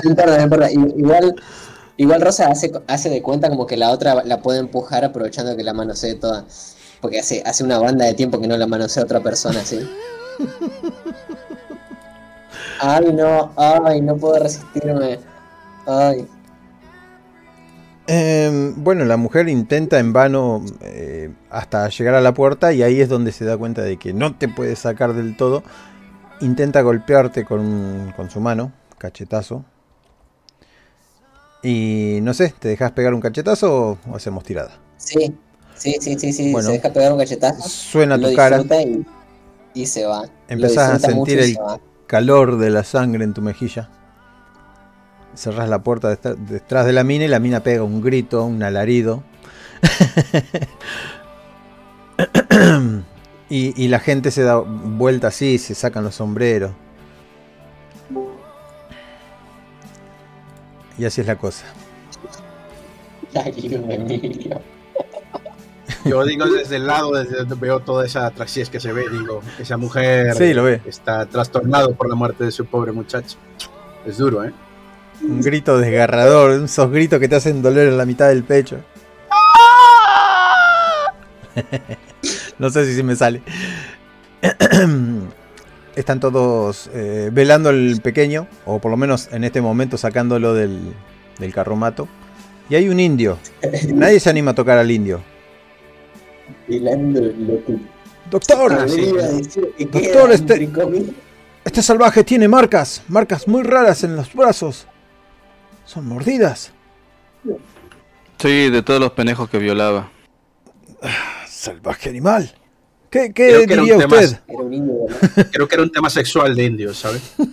importa, 0.10 0.38
no 0.38 0.44
importa. 0.44 0.72
Igual, 0.72 1.36
igual 1.98 2.22
Rosa 2.22 2.48
hace, 2.48 2.72
hace 2.88 3.10
de 3.10 3.22
cuenta 3.22 3.50
como 3.50 3.66
que 3.66 3.78
la 3.78 3.92
otra 3.92 4.24
la 4.24 4.42
puede 4.42 4.60
empujar 4.60 5.06
aprovechando 5.06 5.56
que 5.56 5.64
la 5.64 5.74
manosee 5.74 6.16
toda. 6.16 6.46
Porque 7.06 7.20
hace, 7.20 7.44
hace 7.46 7.64
una 7.64 7.78
banda 7.78 8.04
de 8.04 8.16
tiempo 8.16 8.42
que 8.42 8.48
no 8.48 8.58
la 8.58 8.66
manosea 8.66 9.04
otra 9.04 9.20
persona, 9.20 9.64
¿sí? 9.64 9.88
Ay, 12.82 13.14
no, 13.14 13.52
ay, 13.56 14.02
no 14.02 14.18
puedo 14.18 14.40
resistirme. 14.40 15.20
Ay. 15.86 16.28
Eh, 18.08 18.74
bueno, 18.76 19.06
la 19.06 19.18
mujer 19.18 19.50
intenta 19.50 20.00
en 20.00 20.14
vano 20.14 20.66
eh, 20.82 21.32
hasta 21.52 21.88
llegar 21.90 22.16
a 22.16 22.22
la 22.22 22.34
puerta 22.34 22.74
y 22.74 22.82
ahí 22.82 23.00
es 23.00 23.08
donde 23.08 23.32
se 23.32 23.46
da 23.46 23.56
cuenta 23.56 23.84
de 23.84 23.98
que 23.98 24.12
no 24.12 24.36
te 24.36 24.48
puede 24.48 24.76
sacar 24.76 25.14
del 25.14 25.38
todo. 25.38 25.62
Intenta 26.42 26.82
golpearte 26.82 27.46
con, 27.46 28.14
con 28.16 28.32
su 28.32 28.40
mano, 28.40 28.72
cachetazo. 28.98 29.64
Y 31.62 32.18
no 32.24 32.34
sé, 32.34 32.52
¿te 32.58 32.70
dejas 32.70 32.94
pegar 32.94 33.14
un 33.14 33.22
cachetazo 33.22 34.00
o 34.10 34.16
hacemos 34.16 34.44
tirada? 34.44 34.80
Sí, 34.98 35.38
sí, 35.78 35.96
sí, 36.00 36.18
sí, 36.20 36.34
sí. 36.34 36.52
Bueno. 36.52 36.68
se 36.70 36.74
deja 36.74 36.92
pegar 36.92 37.14
un 37.14 37.20
cachetazo. 37.20 37.68
Suena 37.70 38.20
tu 38.20 38.34
cara, 38.34 38.62
y, 38.62 39.06
y 39.82 39.86
se 39.86 40.06
va. 40.06 40.24
Empezás 40.48 40.92
a 40.92 41.00
sentir 41.00 41.40
el- 41.40 41.58
calor 42.08 42.58
de 42.58 42.70
la 42.70 42.84
sangre 42.84 43.24
en 43.24 43.34
tu 43.34 43.42
mejilla. 43.42 43.90
Cerrás 45.36 45.70
la 45.70 45.84
puerta 45.84 46.16
detrás- 46.16 46.86
de 46.86 46.94
la 46.94 47.04
mina 47.04 47.26
y 47.26 47.28
la 47.28 47.40
mina 47.40 47.62
pega 47.62 47.84
un 47.84 48.02
grito, 48.02 48.46
un 48.46 48.64
alarido. 48.64 49.24
y, 53.50 53.84
y 53.84 53.88
la 53.90 54.00
gente 54.00 54.32
se 54.32 54.44
da 54.44 54.58
vuelta 54.58 55.28
así, 55.28 55.58
se 55.58 55.76
sacan 55.76 56.04
los 56.04 56.16
sombreros. 56.16 56.72
Y 60.98 61.06
así 61.06 61.22
es 61.22 61.28
la 61.28 61.38
cosa. 61.38 61.66
Ay. 63.36 64.50
Yo 66.06 66.24
digo 66.24 66.46
desde 66.46 66.78
el 66.78 66.88
lado, 66.88 67.12
desde 67.12 67.38
donde 67.38 67.56
veo 67.56 67.80
toda 67.80 68.06
esa 68.06 68.26
atracción 68.26 68.68
que 68.68 68.80
se 68.80 68.92
ve, 68.92 69.06
digo, 69.10 69.42
esa 69.60 69.78
mujer 69.78 70.34
Sí, 70.36 70.54
lo 70.54 70.64
ve. 70.64 70.82
está 70.86 71.26
trastornado 71.28 71.94
por 71.94 72.10
la 72.10 72.16
muerte 72.16 72.44
de 72.44 72.52
su 72.52 72.66
pobre 72.66 72.92
muchacho. 72.92 73.38
Es 74.06 74.18
duro, 74.18 74.44
¿eh? 74.44 74.54
Un 75.22 75.42
grito 75.42 75.78
desgarrador, 75.78 76.52
esos 76.64 76.92
gritos 76.92 77.20
que 77.20 77.28
te 77.28 77.36
hacen 77.36 77.62
doler 77.62 77.88
en 77.88 77.98
la 77.98 78.06
mitad 78.06 78.28
del 78.30 78.44
pecho. 78.44 78.78
no 82.60 82.70
sé 82.70 82.86
si 82.86 82.96
se 82.96 83.04
me 83.04 83.16
sale. 83.16 83.42
Están 85.96 86.20
todos 86.20 86.90
eh, 86.94 87.30
velando 87.32 87.70
al 87.70 88.02
pequeño, 88.04 88.48
o 88.66 88.80
por 88.80 88.92
lo 88.92 88.98
menos 88.98 89.30
en 89.32 89.44
este 89.46 89.62
momento 89.62 89.98
sacándolo 89.98 90.54
del, 90.54 90.94
del 91.40 91.54
carromato. 91.54 92.08
Y 92.70 92.76
hay 92.76 92.90
un 92.90 93.00
indio. 93.00 93.38
Nadie 93.94 94.20
se 94.20 94.30
anima 94.30 94.52
a 94.52 94.56
tocar 94.56 94.78
al 94.78 94.92
indio. 94.92 95.22
Hilando 96.68 97.22
lo 97.22 97.64
que 97.66 97.78
Doctor, 98.30 98.74
Ah, 98.74 98.88
sí. 98.88 99.02
iba 99.02 99.24
a 99.24 99.28
decir 99.28 99.72
que 99.78 99.86
Doctor, 99.86 100.32
este- 100.32 100.70
este 101.64 101.82
salvaje 101.84 102.24
tiene 102.24 102.48
marcas, 102.48 103.04
marcas 103.08 103.48
muy 103.48 103.62
raras 103.64 104.04
en 104.04 104.16
los 104.16 104.34
brazos. 104.34 104.88
Son 105.86 106.08
mordidas. 106.08 106.72
Sí, 108.40 108.70
de 108.70 108.82
todos 108.82 109.00
los 109.00 109.12
penejos 109.12 109.50
que 109.50 109.60
violaba. 109.60 110.10
Salvaje 111.48 112.10
animal. 112.10 112.52
¿Qué, 113.12 113.32
Creo 113.32 113.62
qué 113.62 113.68
que 113.68 113.74
era 113.74 113.82
un 113.84 113.88
diría 113.90 113.98
tema- 114.08 114.20
usted? 114.20 114.40
Era 114.48 114.60
un 114.64 114.74
indio, 114.74 114.94
¿no? 115.08 115.44
Creo 115.52 115.68
que 115.68 115.76
era 115.76 115.84
un 115.84 115.92
tema 115.92 116.10
sexual 116.10 116.56
de 116.56 116.64
indios, 116.66 116.98
¿sabes? 116.98 117.22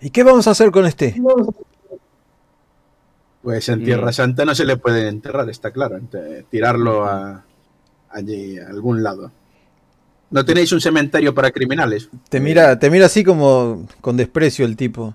¿Y 0.00 0.10
qué 0.10 0.22
vamos 0.22 0.46
a 0.46 0.50
hacer 0.52 0.70
con 0.70 0.86
este? 0.86 1.14
Pues 3.42 3.68
en 3.70 3.82
Tierra 3.84 4.10
Mm. 4.10 4.12
Santa 4.12 4.44
no 4.44 4.54
se 4.54 4.64
le 4.66 4.76
puede 4.76 5.08
enterrar, 5.08 5.48
está 5.48 5.70
claro. 5.70 5.98
tirarlo 6.50 7.06
a, 7.06 7.44
allí, 8.10 8.58
a 8.58 8.68
algún 8.68 9.02
lado. 9.02 9.32
¿No 10.30 10.44
tenéis 10.44 10.70
un 10.72 10.80
cementerio 10.80 11.34
para 11.34 11.50
criminales? 11.50 12.08
Te 12.28 12.38
mira, 12.38 12.78
te 12.78 12.90
mira 12.90 13.06
así 13.06 13.24
como 13.24 13.86
con 14.00 14.16
desprecio 14.16 14.64
el 14.64 14.76
tipo. 14.76 15.14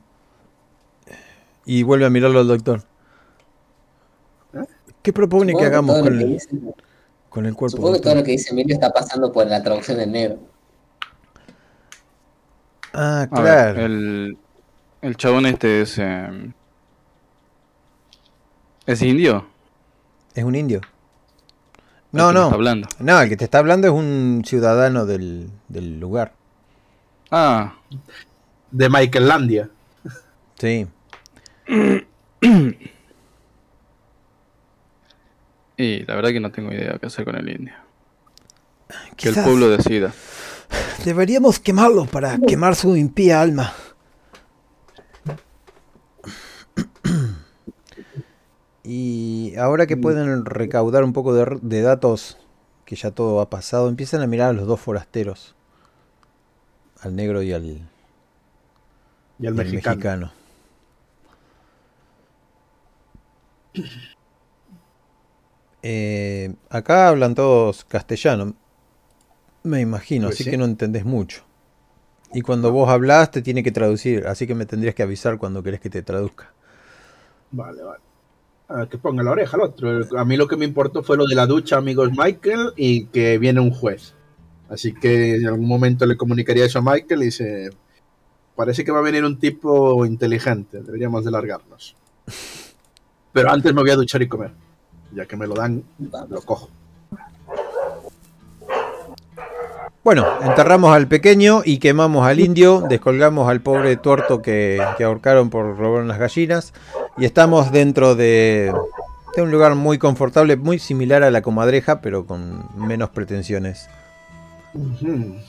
Y 1.65 1.83
vuelve 1.83 2.05
a 2.05 2.09
mirarlo 2.09 2.39
al 2.39 2.47
doctor. 2.47 2.83
¿Eh? 4.53 4.65
¿Qué 5.01 5.13
propone 5.13 5.51
Supongo 5.51 5.59
que 5.61 5.65
hagamos 5.67 5.99
con 5.99 6.07
el, 6.19 6.27
dice- 6.33 6.49
con 7.29 7.45
el 7.45 7.53
cuerpo? 7.55 7.77
Supongo 7.77 7.93
que 7.95 8.01
todo 8.01 8.15
lo 8.15 8.23
que 8.23 8.31
dice 8.31 8.51
Emilio 8.51 8.73
está 8.73 8.91
pasando 8.91 9.31
por 9.31 9.45
la 9.47 9.61
traducción 9.63 9.97
del 9.97 10.11
negro. 10.11 10.39
Ah, 12.93 13.27
ver, 13.31 13.73
claro. 13.73 13.85
el, 13.85 14.37
el 15.01 15.17
chabón 15.17 15.45
este 15.45 15.81
es. 15.81 15.97
eh, 15.99 16.53
¿Es 18.85 19.01
indio? 19.01 19.47
Es 20.33 20.43
un 20.43 20.55
indio. 20.55 20.81
No, 22.11 22.31
no. 22.31 22.43
Está 22.43 22.55
hablando. 22.55 22.87
No, 22.99 23.19
el 23.21 23.29
que 23.29 23.37
te 23.37 23.45
está 23.45 23.57
hablando 23.59 23.87
es 23.87 23.93
un 23.93 24.43
ciudadano 24.45 25.05
del, 25.05 25.49
del 25.67 25.99
lugar. 25.99 26.33
Ah, 27.31 27.75
De 28.71 28.89
Michaelandia. 28.89 29.69
Sí. 30.57 30.87
y 35.77 35.99
la 36.05 36.15
verdad 36.15 36.29
que 36.29 36.39
no 36.39 36.51
tengo 36.51 36.71
idea 36.71 36.97
qué 36.99 37.07
hacer 37.07 37.25
con 37.25 37.35
el 37.35 37.49
indio. 37.49 37.73
Que 39.17 39.29
el 39.29 39.35
pueblo 39.35 39.69
decida. 39.69 40.13
Deberíamos 41.03 41.59
quemarlo 41.59 42.05
para 42.05 42.37
quemar 42.37 42.75
su 42.75 42.95
impía 42.95 43.41
alma. 43.41 43.73
Y 48.85 49.53
ahora 49.57 49.85
que 49.87 49.97
pueden 49.97 50.45
recaudar 50.45 51.03
un 51.03 51.11
poco 51.13 51.33
de, 51.33 51.59
de 51.61 51.81
datos, 51.81 52.37
que 52.85 52.95
ya 52.95 53.11
todo 53.11 53.41
ha 53.41 53.49
pasado, 53.49 53.89
empiezan 53.89 54.21
a 54.21 54.27
mirar 54.27 54.49
a 54.51 54.53
los 54.53 54.67
dos 54.67 54.79
forasteros. 54.79 55.55
Al 56.99 57.15
negro 57.15 57.41
y 57.41 57.53
al, 57.53 57.87
Y 59.39 59.47
y 59.47 59.53
mexicano. 59.53 60.03
mexicano. 60.03 60.33
Eh, 65.81 66.55
acá 66.69 67.07
hablan 67.09 67.35
todos 67.35 67.85
castellano, 67.85 68.55
me 69.63 69.81
imagino, 69.81 70.27
Pues 70.27 70.29
así 70.29 70.43
sí. 70.43 70.49
que 70.49 70.57
no 70.57 70.63
entendés 70.65 71.03
mucho. 71.05 71.43
Y 72.33 72.41
cuando 72.41 72.71
vos 72.71 72.89
hablás 72.89 73.31
te 73.31 73.41
tiene 73.41 73.63
que 73.63 73.71
traducir, 73.71 74.27
así 74.27 74.47
que 74.47 74.55
me 74.55 74.65
tendrías 74.67 74.95
que 74.95 75.03
avisar 75.03 75.37
cuando 75.39 75.63
querés 75.63 75.81
que 75.81 75.89
te 75.91 76.03
traduzca. 76.03 76.53
Vale, 77.51 77.83
vale. 77.83 78.04
Que 78.89 78.97
ponga 78.97 79.21
la 79.21 79.31
oreja 79.31 79.57
al 79.57 79.63
otro. 79.63 80.01
A 80.17 80.25
mí 80.25 80.37
lo 80.37 80.47
que 80.47 80.57
me 80.57 80.65
importó 80.65 81.03
fue 81.03 81.17
lo 81.17 81.25
de 81.25 81.35
la 81.35 81.45
ducha, 81.45 81.77
amigos 81.77 82.09
Michael, 82.11 82.73
y 82.75 83.05
que 83.05 83.37
viene 83.37 83.59
un 83.59 83.71
juez. 83.71 84.15
Así 84.69 84.93
que 84.93 85.35
en 85.35 85.47
algún 85.47 85.67
momento 85.67 86.05
le 86.05 86.17
comunicaría 86.17 86.65
eso 86.65 86.79
a 86.79 86.81
Michael 86.81 87.21
y 87.21 87.25
dice, 87.25 87.69
parece 88.55 88.83
que 88.83 88.91
va 88.91 88.99
a 88.99 89.03
venir 89.03 89.23
un 89.23 89.37
tipo 89.37 90.05
inteligente, 90.05 90.81
deberíamos 90.81 91.23
de 91.23 91.31
largarnos. 91.31 91.95
Pero 93.33 93.51
antes 93.51 93.73
me 93.73 93.81
voy 93.81 93.91
a 93.91 93.95
duchar 93.95 94.21
y 94.23 94.27
comer. 94.27 94.51
Ya 95.13 95.25
que 95.25 95.37
me 95.37 95.45
lo 95.45 95.53
dan, 95.53 95.83
lo 96.29 96.41
cojo. 96.41 96.69
Bueno, 100.05 100.27
enterramos 100.43 100.95
al 100.95 101.07
pequeño 101.07 101.63
y 101.65 101.79
quemamos 101.79 102.27
al 102.27 102.39
indio, 102.39 102.83
descolgamos 102.87 103.49
al 103.49 103.61
pobre 103.61 103.97
tuerto 103.97 104.43
que, 104.43 104.79
que 104.99 105.03
ahorcaron 105.03 105.49
por 105.49 105.75
robar 105.79 106.03
unas 106.03 106.19
gallinas 106.19 106.73
y 107.17 107.25
estamos 107.25 107.71
dentro 107.71 108.13
de, 108.13 108.71
de 109.35 109.41
un 109.41 109.49
lugar 109.49 109.73
muy 109.73 109.97
confortable, 109.97 110.57
muy 110.57 110.77
similar 110.77 111.23
a 111.23 111.31
la 111.31 111.41
comadreja, 111.41 112.01
pero 112.01 112.27
con 112.27 112.69
menos 112.77 113.09
pretensiones. 113.09 113.89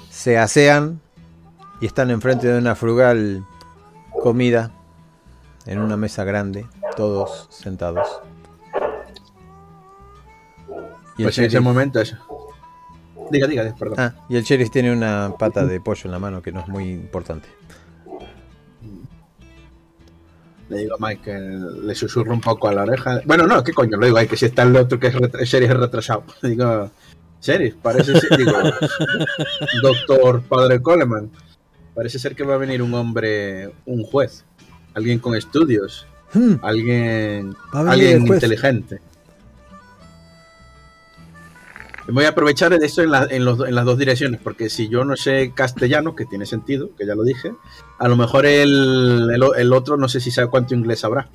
Se 0.09 0.39
asean 0.39 1.03
y 1.83 1.85
están 1.85 2.11
enfrente 2.11 2.47
de 2.47 2.59
una 2.59 2.75
frugal 2.77 3.45
comida 4.23 4.71
en 5.67 5.81
una 5.81 5.99
mesa 5.99 6.25
grande, 6.25 6.65
todos 6.97 7.47
sentados. 7.51 8.09
Y 11.19 11.25
el 11.25 11.27
Pues 11.27 11.37
en 11.37 11.45
ese 11.45 11.61
momento. 11.61 12.01
Diga, 13.31 13.47
diga, 13.47 13.75
perdón. 13.79 13.97
Ah, 13.99 14.15
y 14.29 14.37
el 14.37 14.43
sheriff 14.45 14.71
tiene 14.71 14.93
una 14.93 15.33
pata 15.39 15.65
de 15.67 15.81
pollo 15.81 16.03
en 16.05 16.11
la 16.13 16.19
mano 16.19 16.43
que 16.43 16.53
no 16.53 16.61
es 16.61 16.69
muy 16.69 16.91
importante. 16.91 17.49
Le 20.69 20.79
digo 20.79 20.97
a 20.97 20.99
Michael, 21.09 21.87
le 21.87 21.95
susurro 21.95 22.33
un 22.33 22.41
poco 22.41 22.69
a 22.69 22.73
la 22.73 22.83
oreja. 22.83 23.21
Bueno, 23.25 23.47
no, 23.47 23.63
¿qué 23.63 23.73
coño? 23.73 23.97
Le 23.99 24.07
digo, 24.07 24.19
ay, 24.19 24.27
que 24.27 24.37
si 24.37 24.47
está 24.47 24.63
el 24.65 24.75
otro 24.77 24.99
que 24.99 25.07
es 25.09 25.15
retra- 25.15 25.45
sheriff 25.45 25.71
es 25.71 25.77
retrasado. 25.77 26.25
Le 26.43 26.51
digo, 26.51 26.91
sheriff, 27.41 27.77
parece 27.77 28.19
ser, 28.19 28.37
digo, 28.37 28.53
doctor 29.83 30.43
Padre 30.43 30.81
Coleman, 30.83 31.31
parece 31.95 32.19
ser 32.19 32.35
que 32.35 32.43
va 32.43 32.55
a 32.55 32.59
venir 32.59 32.83
un 32.83 32.93
hombre, 32.95 33.73
un 33.87 34.03
juez, 34.05 34.45
alguien 34.95 35.19
con 35.21 35.37
estudios, 35.37 36.07
Hmm, 36.35 36.55
alguien, 36.63 37.55
alguien 37.73 38.23
el 38.23 38.27
inteligente. 38.27 39.01
Voy 42.09 42.25
a 42.25 42.29
aprovechar 42.29 42.79
de 42.79 42.87
esto 42.87 43.03
en, 43.03 43.11
la- 43.11 43.27
en 43.29 43.45
los- 43.45 43.67
en 43.67 43.75
las 43.75 43.85
dos 43.85 43.99
direcciones, 43.99 44.41
porque 44.41 44.71
si 44.71 44.89
yo 44.89 45.05
no 45.05 45.17
sé 45.17 45.53
castellano, 45.55 46.15
que 46.15 46.25
tiene 46.25 46.47
sentido, 46.47 46.91
que 46.97 47.05
ya 47.07 47.15
lo 47.17 47.25
dije, 47.25 47.53
a 47.99 48.09
lo 48.09 48.17
mejor 48.17 48.47
el, 48.47 49.29
el, 49.35 49.43
el 49.57 49.73
otro 49.73 49.97
no 49.97 50.09
sé 50.09 50.21
si 50.21 50.31
sabe 50.31 50.49
cuánto 50.49 50.75
inglés 50.75 51.01
sabrá. 51.01 51.29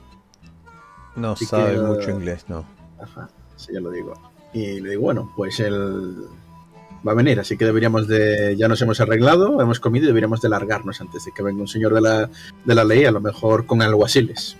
no 1.15 1.31
Así 1.33 1.45
sabe 1.45 1.73
que, 1.73 1.79
mucho 1.81 2.09
inglés, 2.11 2.45
no. 2.47 2.65
Ajá, 3.01 3.29
sí, 3.57 3.73
ya 3.73 3.81
lo 3.81 3.91
digo. 3.91 4.13
Y 4.53 4.79
le 4.79 4.91
digo, 4.91 5.01
bueno, 5.01 5.33
pues 5.35 5.59
él 5.59 6.15
va 7.05 7.11
a 7.13 7.15
venir, 7.15 7.39
así 7.39 7.57
que 7.57 7.65
deberíamos 7.65 8.07
de, 8.07 8.55
ya 8.57 8.67
nos 8.69 8.81
hemos 8.81 9.01
arreglado, 9.01 9.59
hemos 9.61 9.79
comido 9.81 10.05
y 10.05 10.07
deberíamos 10.07 10.39
de 10.41 10.49
largarnos 10.49 11.01
antes 11.01 11.25
de 11.25 11.31
que 11.33 11.41
venga 11.43 11.59
un 11.61 11.67
señor 11.67 11.93
de 11.93 12.01
la, 12.01 12.29
de 12.63 12.75
la 12.75 12.83
ley, 12.85 13.03
a 13.05 13.11
lo 13.11 13.19
mejor 13.19 13.65
con 13.65 13.81
alguaciles. 13.81 14.55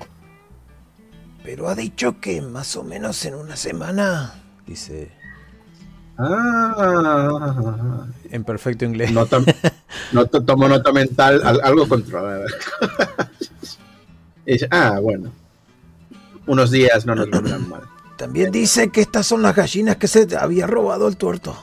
Pero 1.43 1.69
ha 1.69 1.75
dicho 1.75 2.19
que 2.19 2.41
más 2.41 2.75
o 2.75 2.83
menos 2.83 3.23
en 3.25 3.35
una 3.35 3.55
semana, 3.55 4.33
dice 4.67 5.11
Ah, 6.23 8.05
en 8.29 8.43
perfecto 8.43 8.85
inglés. 8.85 9.11
nota, 9.11 9.39
nota- 10.11 10.43
tomo 10.45 10.67
nota 10.67 10.91
mental, 10.91 11.41
al- 11.43 11.61
algo 11.63 11.87
dice, 14.53 14.67
ah, 14.71 14.99
bueno, 15.01 15.31
unos 16.47 16.71
días 16.71 17.05
no 17.05 17.15
nos 17.15 17.29
vendrán 17.29 17.67
mal. 17.69 17.81
También 18.17 18.51
dice 18.51 18.89
que 18.91 19.01
estas 19.01 19.25
son 19.25 19.41
las 19.41 19.55
gallinas 19.55 19.95
que 19.97 20.07
se 20.07 20.27
había 20.37 20.67
robado 20.67 21.07
el 21.07 21.17
tuerto. 21.17 21.55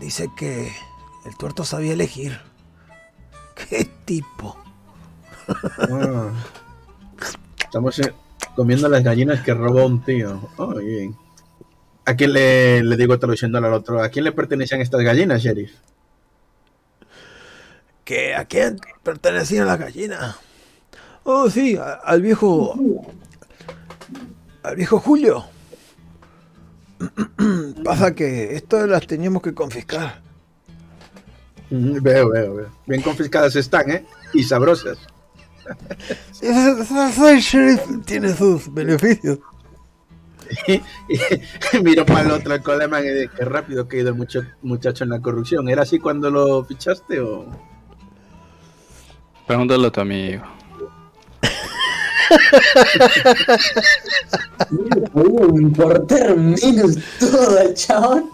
Dice 0.00 0.28
que 0.36 0.72
el 1.26 1.36
tuerto 1.36 1.64
sabía 1.64 1.92
elegir. 1.92 2.38
¿Qué 3.68 3.90
tipo? 4.04 4.56
Ah. 5.48 6.30
Estamos 7.62 7.98
eh, 7.98 8.12
comiendo 8.54 8.88
las 8.88 9.02
gallinas 9.02 9.40
que 9.42 9.52
robó 9.54 9.86
un 9.86 10.02
tío. 10.02 10.40
Oh, 10.56 10.74
bien. 10.74 11.14
¿A 12.06 12.14
quién 12.14 12.32
le, 12.32 12.82
le 12.82 12.96
digo 12.96 13.18
traduciéndolo 13.18 13.66
al 13.66 13.74
otro? 13.74 14.02
¿A 14.02 14.08
quién 14.08 14.24
le 14.24 14.32
pertenecían 14.32 14.80
estas 14.80 15.02
gallinas, 15.02 15.42
sheriff? 15.42 15.72
¿Que 18.04 18.34
¿A 18.34 18.44
quién 18.44 18.78
pertenecían 19.02 19.66
las 19.66 19.78
gallinas? 19.78 20.36
Oh, 21.24 21.50
sí, 21.50 21.76
a- 21.76 21.94
al 21.94 22.22
viejo. 22.22 22.78
Al 24.62 24.76
viejo 24.76 25.00
Julio. 25.00 25.44
Pasa 27.84 28.14
que 28.14 28.54
estas 28.54 28.88
las 28.88 29.06
teníamos 29.06 29.42
que 29.42 29.52
confiscar. 29.54 30.22
Veo, 31.70 32.30
veo, 32.30 32.54
veo. 32.54 32.70
Bien 32.86 33.02
confiscadas 33.02 33.56
están, 33.56 33.90
¿eh? 33.90 34.06
Y 34.32 34.44
sabrosas. 34.44 34.98
Soy 37.16 37.40
sheriff, 37.40 37.80
tiene 38.04 38.32
sus 38.34 38.72
beneficios. 38.72 39.40
Y, 40.68 40.74
y 41.76 41.82
miro 41.82 42.04
para 42.06 42.22
el 42.22 42.30
otro 42.30 42.52
al 42.52 42.62
Coleman 42.62 43.04
y 43.04 43.08
digo, 43.08 43.32
qué 43.36 43.44
rápido 43.44 43.88
que 43.88 43.96
ha 43.98 44.00
ido 44.00 44.10
el 44.10 44.14
mucho- 44.16 44.44
muchacho 44.62 45.04
en 45.04 45.10
la 45.10 45.20
corrupción. 45.20 45.68
¿Era 45.68 45.82
así 45.82 45.98
cuando 45.98 46.30
lo 46.30 46.64
fichaste 46.64 47.20
o...? 47.20 47.46
Pregúntale 49.46 49.86
a 49.86 49.90
tu 49.90 50.00
amigo. 50.00 50.42
Puede 55.12 55.60
importar 55.62 56.36
menos 56.36 56.98
todo 57.18 57.74
chabón. 57.74 58.30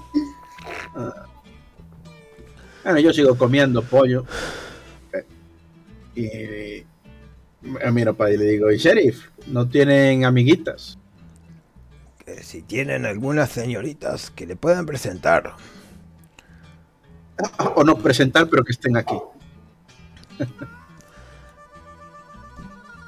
Bueno, 2.85 2.99
yo 2.99 3.13
sigo 3.13 3.37
comiendo 3.37 3.83
pollo. 3.83 4.25
Eh, 6.15 6.85
Y 7.75 7.91
miro 7.93 8.15
para 8.15 8.31
ahí 8.31 8.35
y 8.35 8.39
le 8.39 8.45
digo, 8.47 8.71
¿y 8.73 8.77
sheriff? 8.79 9.29
¿No 9.47 9.69
tienen 9.69 10.25
amiguitas? 10.25 10.99
Que 12.35 12.43
si 12.43 12.63
tienen 12.63 13.05
algunas 13.05 13.51
señoritas 13.51 14.31
que 14.31 14.47
le 14.47 14.57
puedan 14.57 14.87
presentar. 14.87 15.55
O 17.75 17.85
no 17.85 17.97
presentar, 17.97 18.49
pero 18.49 18.65
que 18.65 18.73
estén 18.73 18.97
aquí. 18.97 19.17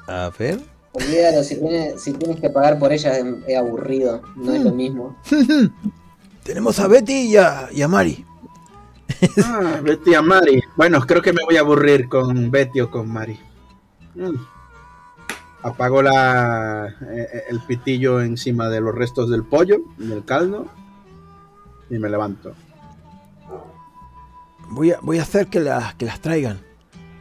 A 0.07 0.31
ver. 0.37 0.59
Olvídalo, 0.91 1.43
si 1.43 1.55
tienes, 1.55 2.01
si 2.01 2.13
tienes 2.13 2.39
que 2.39 2.49
pagar 2.49 2.77
por 2.77 2.93
ella 2.93 3.17
es, 3.17 3.25
es 3.47 3.57
aburrido, 3.57 4.21
no 4.35 4.53
es 4.53 4.61
lo 4.61 4.71
mismo. 4.71 5.17
Tenemos 6.43 6.79
a 6.79 6.87
Betty 6.87 7.31
y 7.31 7.37
a, 7.37 7.69
y 7.71 7.81
a 7.81 7.87
Mari. 7.87 8.23
Ah, 9.43 9.79
Betty 9.81 10.13
a 10.13 10.21
Mari. 10.21 10.61
Bueno, 10.75 11.01
creo 11.01 11.21
que 11.21 11.33
me 11.33 11.43
voy 11.43 11.57
a 11.57 11.61
aburrir 11.61 12.07
con 12.07 12.51
Betty 12.51 12.81
o 12.81 12.91
con 12.91 13.11
Mari. 13.11 13.39
Mm. 14.13 14.35
Apago 15.65 16.03
la, 16.03 16.95
eh, 17.09 17.45
el 17.49 17.59
pitillo 17.59 18.21
encima 18.21 18.69
de 18.69 18.81
los 18.81 18.93
restos 18.93 19.31
del 19.31 19.43
pollo, 19.43 19.79
del 19.97 20.23
caldo, 20.23 20.67
y 21.89 21.97
me 21.97 22.07
levanto. 22.07 22.53
Voy 24.69 24.91
a, 24.91 24.99
voy 25.01 25.17
a 25.17 25.23
hacer 25.23 25.47
que 25.47 25.59
las, 25.59 25.95
que 25.95 26.05
las 26.05 26.21
traigan. 26.21 26.59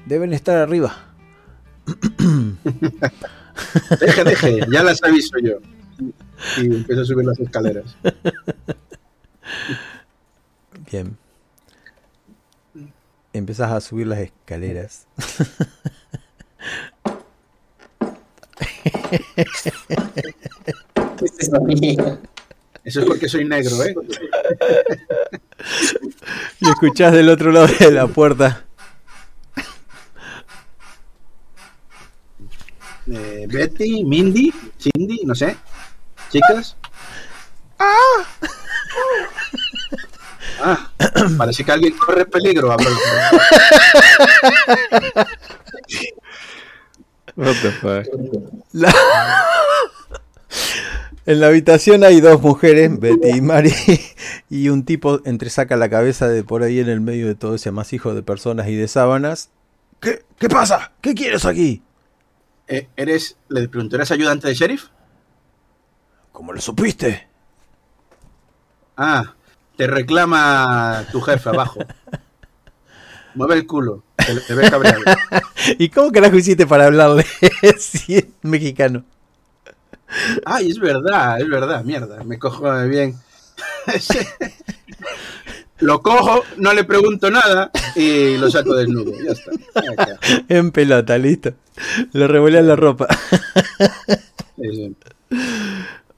Deben 0.04 0.34
estar 0.34 0.58
arriba. 0.58 0.94
Deje, 3.98 4.24
deje, 4.24 4.60
ya 4.70 4.82
las 4.82 5.02
aviso 5.02 5.38
yo. 5.38 5.54
Y 6.58 6.66
empiezo 6.66 7.00
a 7.00 7.04
subir 7.06 7.24
las 7.24 7.40
escaleras. 7.40 7.96
Bien. 10.92 11.16
Empiezas 13.32 13.72
a 13.72 13.80
subir 13.80 14.06
las 14.06 14.18
escaleras. 14.18 15.06
Ese 18.84 18.90
sonido. 18.90 19.03
Eso 22.84 23.00
es 23.00 23.06
porque 23.06 23.28
soy 23.28 23.44
negro, 23.46 23.82
¿eh? 23.82 23.94
Y 26.60 26.68
escuchás 26.68 27.12
del 27.12 27.30
otro 27.30 27.50
lado 27.50 27.66
de 27.66 27.90
la 27.90 28.06
puerta. 28.06 28.64
Eh, 33.10 33.46
Betty, 33.48 34.04
Mindy, 34.04 34.52
Cindy, 34.78 35.20
no 35.24 35.34
sé. 35.34 35.56
Chicas. 36.30 36.76
Ah, 40.60 40.90
parece 41.36 41.64
que 41.64 41.72
alguien 41.72 41.96
corre 41.96 42.26
peligro. 42.26 42.76
What 47.36 47.54
the 47.62 47.70
fuck. 47.72 48.06
La- 48.72 48.94
En 51.26 51.40
la 51.40 51.46
habitación 51.46 52.04
hay 52.04 52.20
dos 52.20 52.42
mujeres, 52.42 53.00
Betty 53.00 53.30
y 53.38 53.40
Mari, 53.40 53.72
y 54.50 54.68
un 54.68 54.84
tipo 54.84 55.20
entresaca 55.24 55.74
la 55.76 55.88
cabeza 55.88 56.28
de 56.28 56.44
por 56.44 56.62
ahí 56.62 56.80
en 56.80 56.88
el 56.90 57.00
medio 57.00 57.26
de 57.26 57.34
todo 57.34 57.54
ese 57.54 57.70
amasijo 57.70 58.14
de 58.14 58.22
personas 58.22 58.68
y 58.68 58.74
de 58.76 58.86
sábanas. 58.88 59.48
¿Qué, 60.00 60.22
qué 60.38 60.48
pasa? 60.50 60.92
¿Qué 61.00 61.14
quieres 61.14 61.46
aquí? 61.46 61.82
Eh, 62.68 62.88
¿Eres, 62.96 63.38
le 63.48 63.66
pregunto, 63.68 63.96
¿eres 63.96 64.10
ayudante 64.10 64.48
de 64.48 64.54
sheriff? 64.54 64.88
¿Cómo 66.30 66.52
lo 66.52 66.60
supiste? 66.60 67.26
Ah, 68.98 69.34
te 69.78 69.86
reclama 69.86 71.04
tu 71.10 71.22
jefe 71.22 71.48
abajo. 71.48 71.80
Mueve 73.34 73.54
el 73.54 73.66
culo, 73.66 74.04
cabreado. 74.70 75.02
¿Y 75.78 75.88
cómo 75.88 76.12
carajo 76.12 76.36
hiciste 76.36 76.66
para 76.66 76.86
hablarle 76.86 77.24
si 77.78 78.16
es 78.16 78.26
mexicano? 78.42 79.04
Ay, 80.44 80.70
es 80.70 80.78
verdad, 80.78 81.40
es 81.40 81.48
verdad, 81.48 81.84
mierda, 81.84 82.22
me 82.24 82.38
cojo 82.38 82.70
bien. 82.86 83.16
lo 85.80 86.00
cojo, 86.02 86.44
no 86.56 86.72
le 86.72 86.84
pregunto 86.84 87.30
nada 87.30 87.70
y 87.96 88.36
lo 88.36 88.50
saco 88.50 88.74
desnudo. 88.74 89.12
Ya 89.24 89.32
está. 89.32 89.50
Acá. 90.02 90.18
En 90.48 90.70
pelota, 90.70 91.18
listo. 91.18 91.54
Le 92.12 92.26
revolean 92.28 92.68
la 92.68 92.76
ropa. 92.76 93.08
Sí, 94.56 94.70
sí. 94.70 94.96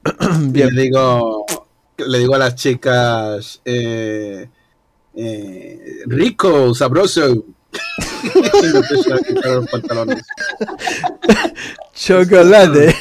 Bien. 0.39 0.73
Le 0.73 0.83
digo, 0.83 1.45
le 1.97 2.19
digo 2.19 2.35
a 2.35 2.39
las 2.39 2.55
chicas, 2.55 3.61
eh, 3.65 4.47
eh, 5.15 5.79
rico, 6.05 6.73
sabroso. 6.73 7.45
Y 8.33 8.67
me 8.67 8.79
empiezo 8.79 9.13
a 9.13 9.19
quitar 9.19 9.51
los 9.51 9.67
pantalones. 9.69 10.23
Chocolate. 11.93 12.95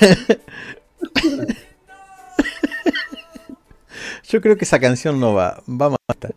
Yo 4.29 4.41
creo 4.41 4.57
que 4.57 4.65
esa 4.65 4.81
canción 4.81 5.21
no 5.21 5.35
va. 5.35 5.63
Vamos 5.67 5.99
a 6.09 6.13
estar. 6.13 6.35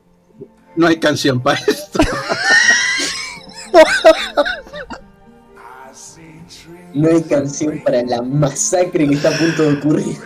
No 0.75 0.87
hay 0.87 0.99
canción 0.99 1.41
para 1.41 1.59
esto. 1.59 1.99
No 6.93 7.07
hay 7.07 7.21
canción 7.23 7.81
para 7.83 8.01
la 8.03 8.21
masacre 8.21 9.07
que 9.07 9.15
está 9.15 9.29
a 9.29 9.37
punto 9.37 9.63
de 9.63 9.77
ocurrir. 9.77 10.17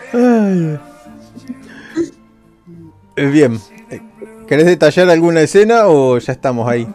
Eh, 3.15 3.27
Bien. 3.27 3.59
Eh, 3.89 4.01
¿Querés 4.47 4.65
detallar 4.65 5.09
alguna 5.09 5.41
escena 5.41 5.87
o 5.87 6.17
ya 6.17 6.33
estamos 6.33 6.67
ahí? 6.67 6.87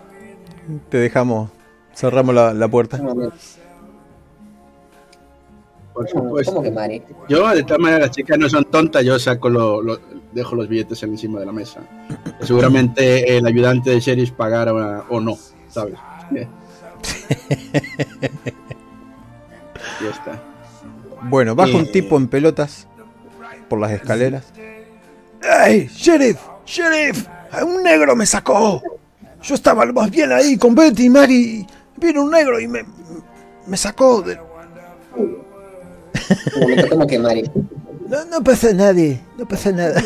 Te 0.89 0.99
dejamos. 0.99 1.51
Cerramos 1.95 2.35
la, 2.35 2.53
la 2.55 2.69
puerta. 2.69 2.99
Por 5.93 6.09
¿Cómo, 6.13 6.25
supuesto. 6.27 6.53
cómo 6.53 6.63
que 6.63 6.71
Mari? 6.71 7.03
Yo, 7.29 7.49
de 7.55 7.63
todas 7.65 7.81
maneras, 7.81 8.03
las 8.09 8.11
chicas 8.13 8.39
no 8.39 8.49
son 8.49 8.65
tontas, 8.67 9.05
yo 9.05 9.19
saco 9.19 9.49
lo, 9.49 9.83
lo- 9.83 9.99
dejo 10.33 10.55
los 10.55 10.69
billetes 10.69 11.03
encima 11.03 11.41
de 11.41 11.47
la 11.47 11.53
mesa. 11.53 11.81
Seguramente 12.41 13.37
el 13.37 13.45
ayudante 13.47 13.91
de 13.91 13.99
sheriff 14.01 14.31
pagara 14.33 15.05
o 15.09 15.21
no, 15.21 15.37
¿sabes? 15.69 15.95
ya 20.01 20.11
está. 20.11 20.41
Bueno, 21.25 21.55
baja 21.57 21.77
un 21.77 21.91
tipo 21.91 22.17
en 22.17 22.29
pelotas 22.29 22.87
por 23.69 23.81
las 23.81 23.91
escaleras. 23.93 24.53
¡Ey! 25.67 25.89
¡Sheriff! 25.89 26.39
¡Sheriff! 26.65 27.27
¡Un 27.65 27.83
negro 27.83 28.15
me 28.15 28.27
sacó! 28.27 28.81
Yo 29.43 29.55
estaba 29.55 29.87
más 29.87 30.11
bien 30.11 30.33
ahí 30.33 30.57
con 30.57 30.75
Betty 30.75 31.05
y 31.05 31.11
Mary. 31.11 31.67
Vino 31.97 32.23
un 32.23 32.31
negro 32.31 32.61
y 32.61 32.69
me, 32.69 32.85
me 33.67 33.77
sacó. 33.77 34.23
De... 34.23 34.39
Como 36.89 37.07
que 37.07 37.19
Mari. 37.19 37.51
No, 38.09 38.25
no 38.27 38.43
pasa 38.43 38.73
nadie, 38.73 39.21
no 39.37 39.47
pasa 39.47 39.71
nada. 39.73 40.03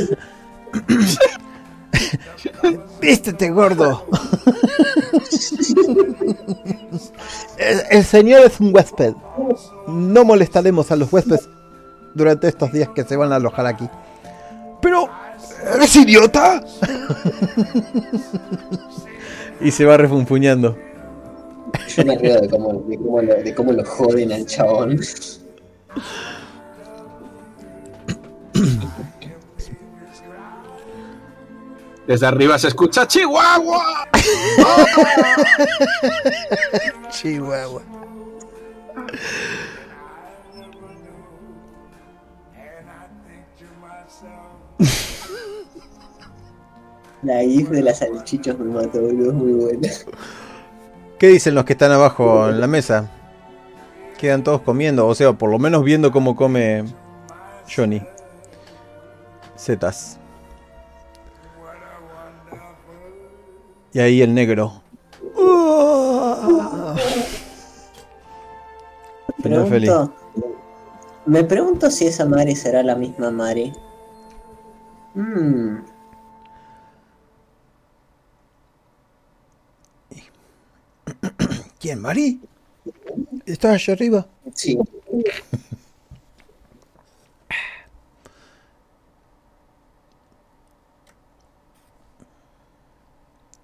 Vístete, 3.01 3.51
gordo. 3.51 4.07
El, 7.59 7.83
el 7.91 8.05
señor 8.05 8.43
es 8.47 8.61
un 8.61 8.75
huésped. 8.75 9.15
No 9.87 10.25
molestaremos 10.25 10.91
a 10.91 10.97
los 10.97 11.13
huéspedes 11.13 11.49
durante 12.15 12.49
estos 12.49 12.73
días 12.73 12.89
que 12.95 13.05
se 13.05 13.17
van 13.17 13.33
a 13.33 13.37
alojar 13.37 13.67
aquí. 13.67 13.89
Pero, 14.81 15.09
¿eres 15.75 15.95
idiota? 15.97 16.63
Y 19.63 19.71
se 19.71 19.85
va 19.85 19.97
refunfuñando. 19.97 20.77
Yo 21.89 22.05
me 22.05 22.19
río 22.19 22.41
de 22.41 22.49
cómo, 22.49 22.85
de 22.87 22.97
cómo, 22.99 23.23
lo, 23.23 23.35
de 23.35 23.55
cómo 23.55 23.73
lo 23.73 23.85
joden 23.85 24.33
al 24.33 24.47
chabón. 24.47 25.01
Desde 32.07 32.27
arriba 32.27 32.59
se 32.59 32.69
escucha 32.69 33.07
Chihuahua. 33.07 34.09
Chihuahua. 37.11 37.83
La 47.23 47.40
gif 47.40 47.70
de 47.70 47.82
las 47.82 47.99
salchichas 47.99 48.59
me 48.59 48.66
mató, 48.66 49.01
boludo, 49.01 49.31
es 49.31 49.35
muy 49.35 49.53
buena. 49.53 49.89
¿Qué 51.19 51.28
dicen 51.28 51.55
los 51.55 51.65
que 51.65 51.74
están 51.74 51.93
abajo 51.93 52.49
en 52.49 52.61
la 52.61 52.66
mesa? 52.66 53.09
Quedan 54.19 54.43
todos 54.43 54.62
comiendo, 54.62 55.07
o 55.07 55.15
sea, 55.15 55.32
por 55.32 55.51
lo 55.51 55.59
menos 55.59 55.85
viendo 55.85 56.11
cómo 56.11 56.35
come 56.35 56.85
Johnny. 57.74 58.03
Zetas. 59.57 60.19
Y 63.93 64.01
ahí 64.01 64.23
el 64.23 64.35
negro. 64.35 64.82
Final 69.43 69.66
feliz. 69.69 69.90
Pregunto, 69.90 70.15
me 71.27 71.44
pregunto 71.44 71.90
si 71.90 72.07
esa 72.07 72.24
Mari 72.24 72.57
será 72.57 72.82
la 72.82 72.97
misma 72.97 73.31
Mari. 73.31 73.73
Mm, 75.15 75.77
¿Quién, 81.83 82.01
Mari? 82.01 82.41
¿Estás 83.45 83.73
allá 83.75 83.95
arriba? 83.95 84.27
sí. 84.55 84.79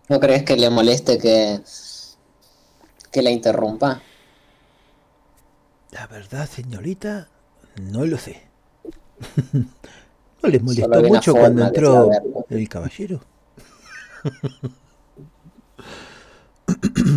¿No 0.09 0.19
crees 0.19 0.43
que 0.43 0.57
le 0.57 0.69
moleste 0.69 1.16
que, 1.19 1.61
que 3.12 3.23
la 3.23 3.31
interrumpa? 3.31 4.03
La 5.93 6.09
verdad, 6.09 6.49
señorita, 6.49 7.28
no 7.81 8.05
lo 8.05 8.19
sé. 8.19 8.43
¿No 10.43 10.49
les 10.49 10.61
molestó 10.61 11.03
mucho 11.03 11.35
cuando 11.35 11.66
entró 11.66 12.11
el 12.49 12.69
caballero? 12.69 13.20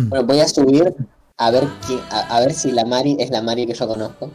Bueno, 0.08 0.24
voy 0.24 0.40
a 0.40 0.48
subir 0.48 0.94
a 1.38 1.50
ver 1.50 1.64
quién, 1.86 2.00
a, 2.10 2.36
a 2.36 2.40
ver 2.40 2.52
si 2.54 2.70
la 2.72 2.84
Mari 2.84 3.16
es 3.18 3.30
la 3.30 3.42
Mari 3.42 3.66
que 3.66 3.74
yo 3.74 3.86
conozco. 3.88 4.30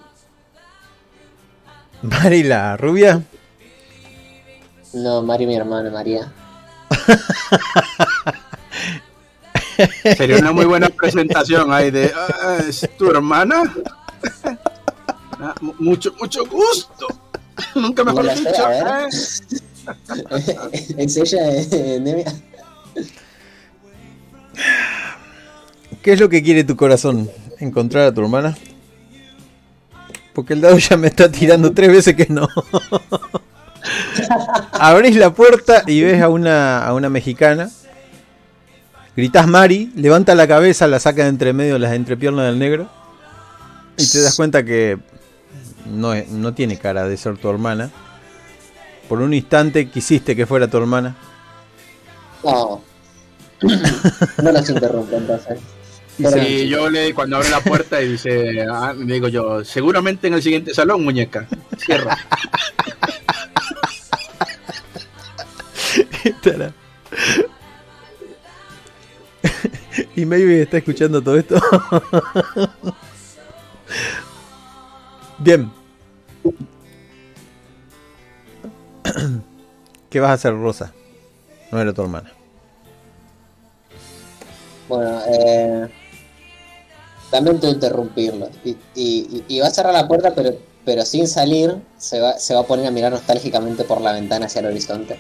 Mari 2.01 2.43
la 2.43 2.75
rubia. 2.77 3.21
No, 4.93 5.21
Mari 5.21 5.45
mi 5.45 5.55
hermana, 5.55 5.89
María. 5.89 6.31
Sería 10.17 10.37
una 10.37 10.51
muy 10.51 10.65
buena 10.65 10.89
presentación 10.89 11.71
ahí 11.71 11.91
de 11.91 12.11
"Ah, 12.15 12.57
¿Es 12.67 12.87
tu 12.97 13.09
hermana? 13.09 13.63
Ah, 15.39 15.53
mu- 15.61 15.75
mucho, 15.77 16.11
mucho 16.19 16.43
gusto. 16.47 17.05
Nunca 17.75 18.03
mejor 18.03 18.27
sé, 18.31 18.39
dicho. 18.39 18.71
¿eh? 18.71 19.07
¿Es 20.97 21.15
ella, 21.15 21.51
eh, 21.51 21.99
Nevia? 22.01 22.33
¿Qué 26.07 26.13
es 26.13 26.21
lo 26.21 26.29
que 26.29 26.41
quiere 26.41 26.63
tu 26.63 26.77
corazón? 26.77 27.29
¿Encontrar 27.59 28.05
a 28.05 28.13
tu 28.13 28.21
hermana? 28.21 28.57
Porque 30.31 30.53
el 30.53 30.61
dado 30.61 30.77
ya 30.77 30.95
me 30.95 31.07
está 31.07 31.29
tirando 31.29 31.73
tres 31.73 31.89
veces 31.89 32.15
que 32.15 32.27
no. 32.29 32.47
Abrís 34.71 35.17
la 35.17 35.33
puerta 35.33 35.83
y 35.85 36.01
ves 36.01 36.21
a 36.21 36.29
una, 36.29 36.85
a 36.85 36.93
una 36.93 37.09
mexicana. 37.09 37.69
Gritas 39.17 39.47
Mari, 39.49 39.91
levanta 39.97 40.33
la 40.33 40.47
cabeza, 40.47 40.87
la 40.87 41.01
saca 41.01 41.23
de 41.23 41.27
entre 41.27 41.51
medio 41.51 41.77
las 41.77 41.91
entrepiernas 41.91 42.45
del 42.45 42.57
negro. 42.57 42.87
Y 43.97 44.09
te 44.09 44.21
das 44.21 44.37
cuenta 44.37 44.63
que 44.63 44.97
no, 45.93 46.13
no 46.15 46.53
tiene 46.53 46.77
cara 46.79 47.05
de 47.05 47.17
ser 47.17 47.37
tu 47.37 47.49
hermana. 47.49 47.91
Por 49.09 49.19
un 49.19 49.33
instante 49.33 49.89
quisiste 49.89 50.37
que 50.37 50.45
fuera 50.45 50.69
tu 50.69 50.77
hermana. 50.77 51.17
No. 52.45 52.81
No 54.41 54.51
los 54.53 54.69
interrumpo 54.69 55.13
entonces. 55.13 55.59
Y 56.17 56.67
yo 56.67 56.89
le, 56.89 57.13
cuando 57.13 57.37
abre 57.37 57.49
la 57.49 57.61
puerta 57.61 58.01
y 58.01 58.13
dice, 58.13 58.65
ah, 58.71 58.93
digo 58.97 59.27
yo, 59.27 59.63
seguramente 59.63 60.27
en 60.27 60.33
el 60.33 60.41
siguiente 60.41 60.73
salón, 60.73 61.03
muñeca. 61.03 61.47
Cierra. 61.77 62.17
Y 70.15 70.25
Maybe 70.25 70.61
está 70.61 70.77
escuchando 70.77 71.21
todo 71.21 71.37
esto. 71.37 71.59
Bien. 75.39 75.71
¿Qué 80.09 80.19
vas 80.19 80.31
a 80.31 80.33
hacer, 80.33 80.53
Rosa? 80.53 80.93
No 81.71 81.79
era 81.79 81.93
tu 81.93 82.01
hermana. 82.01 82.31
Bueno, 84.87 85.21
eh, 85.27 85.87
lamento 87.31 87.67
interrumpirlo. 87.67 88.49
Y, 88.63 88.77
y- 88.95 89.43
y 89.47 89.59
va 89.59 89.67
a 89.67 89.71
cerrar 89.71 89.93
la 89.93 90.07
puerta, 90.07 90.33
pero, 90.35 90.55
pero 90.85 91.05
sin 91.05 91.27
salir, 91.27 91.75
se 91.97 92.19
va, 92.19 92.37
se 92.39 92.53
va 92.53 92.61
a 92.61 92.63
poner 92.65 92.87
a 92.87 92.91
mirar 92.91 93.11
nostálgicamente 93.11 93.83
por 93.83 94.01
la 94.01 94.13
ventana 94.13 94.45
hacia 94.45 94.59
el 94.61 94.67
horizonte. 94.67 95.17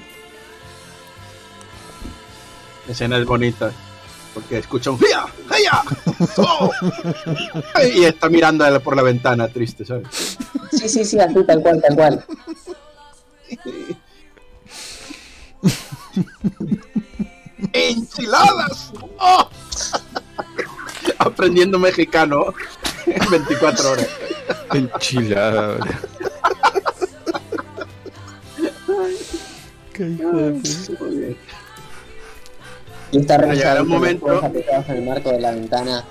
Escena 2.87 3.17
es 3.17 3.25
bonita. 3.25 3.71
Porque 4.33 4.59
escucha 4.59 4.91
un 4.91 4.99
¡Hia! 4.99 5.25
¡Hia! 5.57 5.81
¡Oh! 6.37 6.69
Y 7.95 8.03
está 8.05 8.29
mirando 8.29 8.63
a 8.63 8.69
él 8.69 8.79
por 8.81 8.95
la 8.95 9.01
ventana, 9.01 9.47
triste, 9.47 9.83
¿sabes? 9.83 10.37
Sí, 10.71 10.87
sí, 10.87 11.03
sí, 11.05 11.19
así, 11.19 11.43
tal 11.43 11.61
cual, 11.63 11.81
tal 11.81 11.95
cual. 11.95 12.25
¡Enchiladas! 17.73 18.91
¡Oh! 19.19 19.49
Aprendiendo 21.27 21.77
mexicano 21.79 22.53
en 23.05 23.29
24 23.29 23.91
horas. 23.91 24.07
Enchilada. 24.73 25.77
Qué 29.93 30.07
hijo 30.09 30.31
de 30.31 30.51
puta. 30.51 31.03
Muy 31.03 31.15
bien. 31.17 31.37
Y 33.11 33.19
está 33.19 33.37
Pero 33.39 33.53
llegará 33.53 33.81
un 33.81 33.87
momento- 33.87 34.41
en 34.43 34.95
el 34.97 35.01
marco 35.05 35.31
de 35.31 35.39
la 35.39 35.51
ventana, 35.51 36.03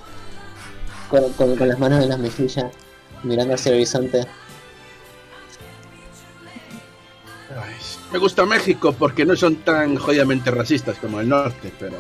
con, 1.11 1.33
con- 1.35 1.57
con 1.57 1.69
las 1.69 1.79
manos 1.79 2.03
en 2.03 2.09
las 2.09 2.19
mejillas, 2.19 2.73
mirando 3.23 3.55
hacia 3.55 3.71
el 3.71 3.77
horizonte. 3.77 4.21
Ay, 7.51 7.75
Me 8.13 8.19
gusta 8.19 8.45
México 8.47 8.95
porque 8.99 9.25
no 9.27 9.37
son 9.37 9.57
tan 9.57 9.97
jodidamente 9.97 10.51
racistas 10.51 10.97
como 10.99 11.21
el 11.21 11.29
norte, 11.29 11.73
pero 11.79 11.97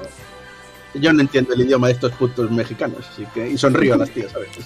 yo 1.01 1.13
no 1.13 1.21
entiendo 1.21 1.55
el 1.55 1.63
idioma 1.63 1.89
de 1.89 1.95
estos 1.95 2.13
putos 2.13 2.51
mexicanos, 2.51 3.05
así 3.13 3.27
que 3.35 3.51
y 3.51 3.59
sonrío 3.59 3.95
a 3.95 3.99
las 3.99 4.11
tías 4.11 4.33
a 4.35 4.39
veces. 4.39 4.65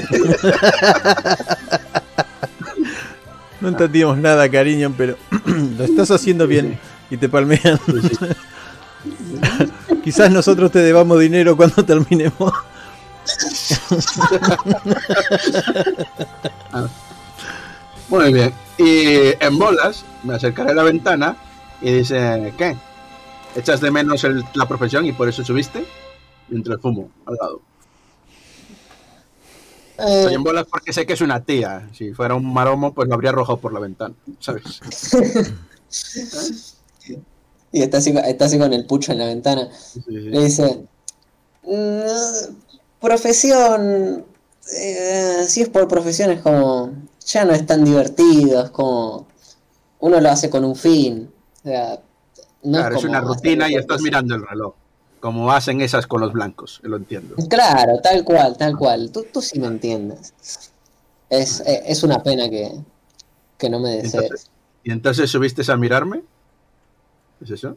No 3.60 3.68
entendimos 3.68 4.16
nada, 4.16 4.48
cariño, 4.48 4.94
pero 4.96 5.16
lo 5.76 5.84
estás 5.84 6.10
haciendo 6.10 6.46
bien 6.46 6.80
y 7.10 7.18
te 7.18 7.28
palmean. 7.28 7.78
Quizás 10.04 10.30
nosotros 10.30 10.72
te 10.72 10.78
debamos 10.78 11.20
dinero 11.20 11.54
cuando 11.56 11.84
terminemos. 11.84 12.34
Muy 18.08 18.32
bien. 18.32 18.52
Y 18.78 19.34
en 19.44 19.58
bolas 19.58 20.06
me 20.22 20.34
acercaré 20.34 20.70
a 20.70 20.74
la 20.74 20.82
ventana 20.82 21.36
y 21.82 21.92
dice, 21.92 22.54
¿qué? 22.56 22.74
¿Echas 23.56 23.80
de 23.80 23.90
menos 23.90 24.22
el- 24.24 24.44
la 24.54 24.66
profesión 24.68 25.06
y 25.06 25.12
por 25.12 25.28
eso 25.28 25.44
subiste? 25.44 25.84
Mientras 26.48 26.80
fumo 26.80 27.10
al 27.26 27.34
lado. 27.40 27.60
Eh, 29.98 30.22
Soy 30.24 30.34
en 30.34 30.42
bolas 30.42 30.66
porque 30.70 30.92
sé 30.92 31.04
que 31.04 31.12
es 31.12 31.20
una 31.20 31.44
tía. 31.44 31.88
Si 31.92 32.12
fuera 32.14 32.34
un 32.34 32.52
maromo, 32.52 32.94
pues 32.94 33.06
lo 33.08 33.14
habría 33.14 33.30
arrojado 33.30 33.58
por 33.60 33.72
la 33.74 33.80
ventana, 33.80 34.14
¿sabes? 34.38 34.80
y 37.72 37.82
está 37.82 37.98
así, 37.98 38.14
está 38.24 38.46
así 38.46 38.58
con 38.58 38.72
el 38.72 38.86
pucho 38.86 39.12
en 39.12 39.18
la 39.18 39.26
ventana. 39.26 39.68
Sí, 39.74 40.00
sí. 40.06 40.10
Le 40.12 40.44
dice, 40.44 40.86
"Mm, 41.64 42.54
profesión, 43.00 44.24
eh, 44.76 45.44
si 45.46 45.62
es 45.62 45.68
por 45.68 45.86
profesión 45.88 46.30
es 46.30 46.40
como, 46.40 46.92
ya 47.26 47.44
no 47.44 47.52
es 47.52 47.66
tan 47.66 47.84
divertido, 47.84 48.64
es 48.64 48.70
como, 48.70 49.26
uno 50.00 50.20
lo 50.20 50.30
hace 50.30 50.48
con 50.50 50.64
un 50.64 50.76
fin. 50.76 51.30
O 51.64 51.68
sea, 51.68 52.00
no 52.62 52.78
Claro, 52.78 52.96
es 52.96 53.04
una 53.04 53.20
rutina 53.20 53.70
y 53.70 53.74
estás 53.74 54.00
mirando 54.02 54.34
el 54.34 54.46
reloj. 54.46 54.74
Como 55.20 55.52
hacen 55.52 55.80
esas 55.82 56.06
con 56.06 56.20
los 56.22 56.32
blancos, 56.32 56.80
lo 56.82 56.96
entiendo. 56.96 57.36
Claro, 57.48 58.00
tal 58.02 58.24
cual, 58.24 58.56
tal 58.56 58.76
cual. 58.76 59.10
Tú, 59.12 59.26
tú 59.32 59.42
sí 59.42 59.58
me 59.60 59.66
entiendes. 59.66 60.32
Es, 61.28 61.60
eh, 61.60 61.82
es 61.86 62.02
una 62.02 62.22
pena 62.22 62.48
que, 62.48 62.72
que 63.58 63.68
no 63.68 63.80
me 63.80 63.96
desees. 63.96 64.14
Entonces- 64.14 64.50
¿Y 64.82 64.92
entonces 64.92 65.30
subiste 65.30 65.70
a 65.70 65.76
mirarme? 65.76 66.22
¿Es 67.42 67.50
eso? 67.50 67.76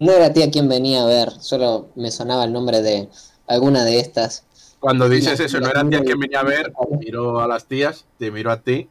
No 0.00 0.12
era 0.12 0.32
tía 0.32 0.50
quien 0.50 0.68
venía 0.68 1.02
a 1.02 1.06
ver, 1.06 1.30
solo 1.40 1.88
me 1.94 2.10
sonaba 2.10 2.44
el 2.44 2.52
nombre 2.52 2.80
de 2.80 3.08
alguna 3.46 3.84
de 3.84 4.00
estas. 4.00 4.44
Cuando 4.80 5.08
dices 5.08 5.40
eso, 5.40 5.60
no 5.60 5.68
era 5.68 5.86
tía 5.88 6.00
quien 6.02 6.18
venía 6.18 6.40
a 6.40 6.44
ver, 6.44 6.72
miro 6.98 7.40
a 7.40 7.48
las 7.48 7.66
tías, 7.66 8.06
te 8.18 8.30
miro 8.30 8.50
a 8.50 8.60
ti 8.62 8.88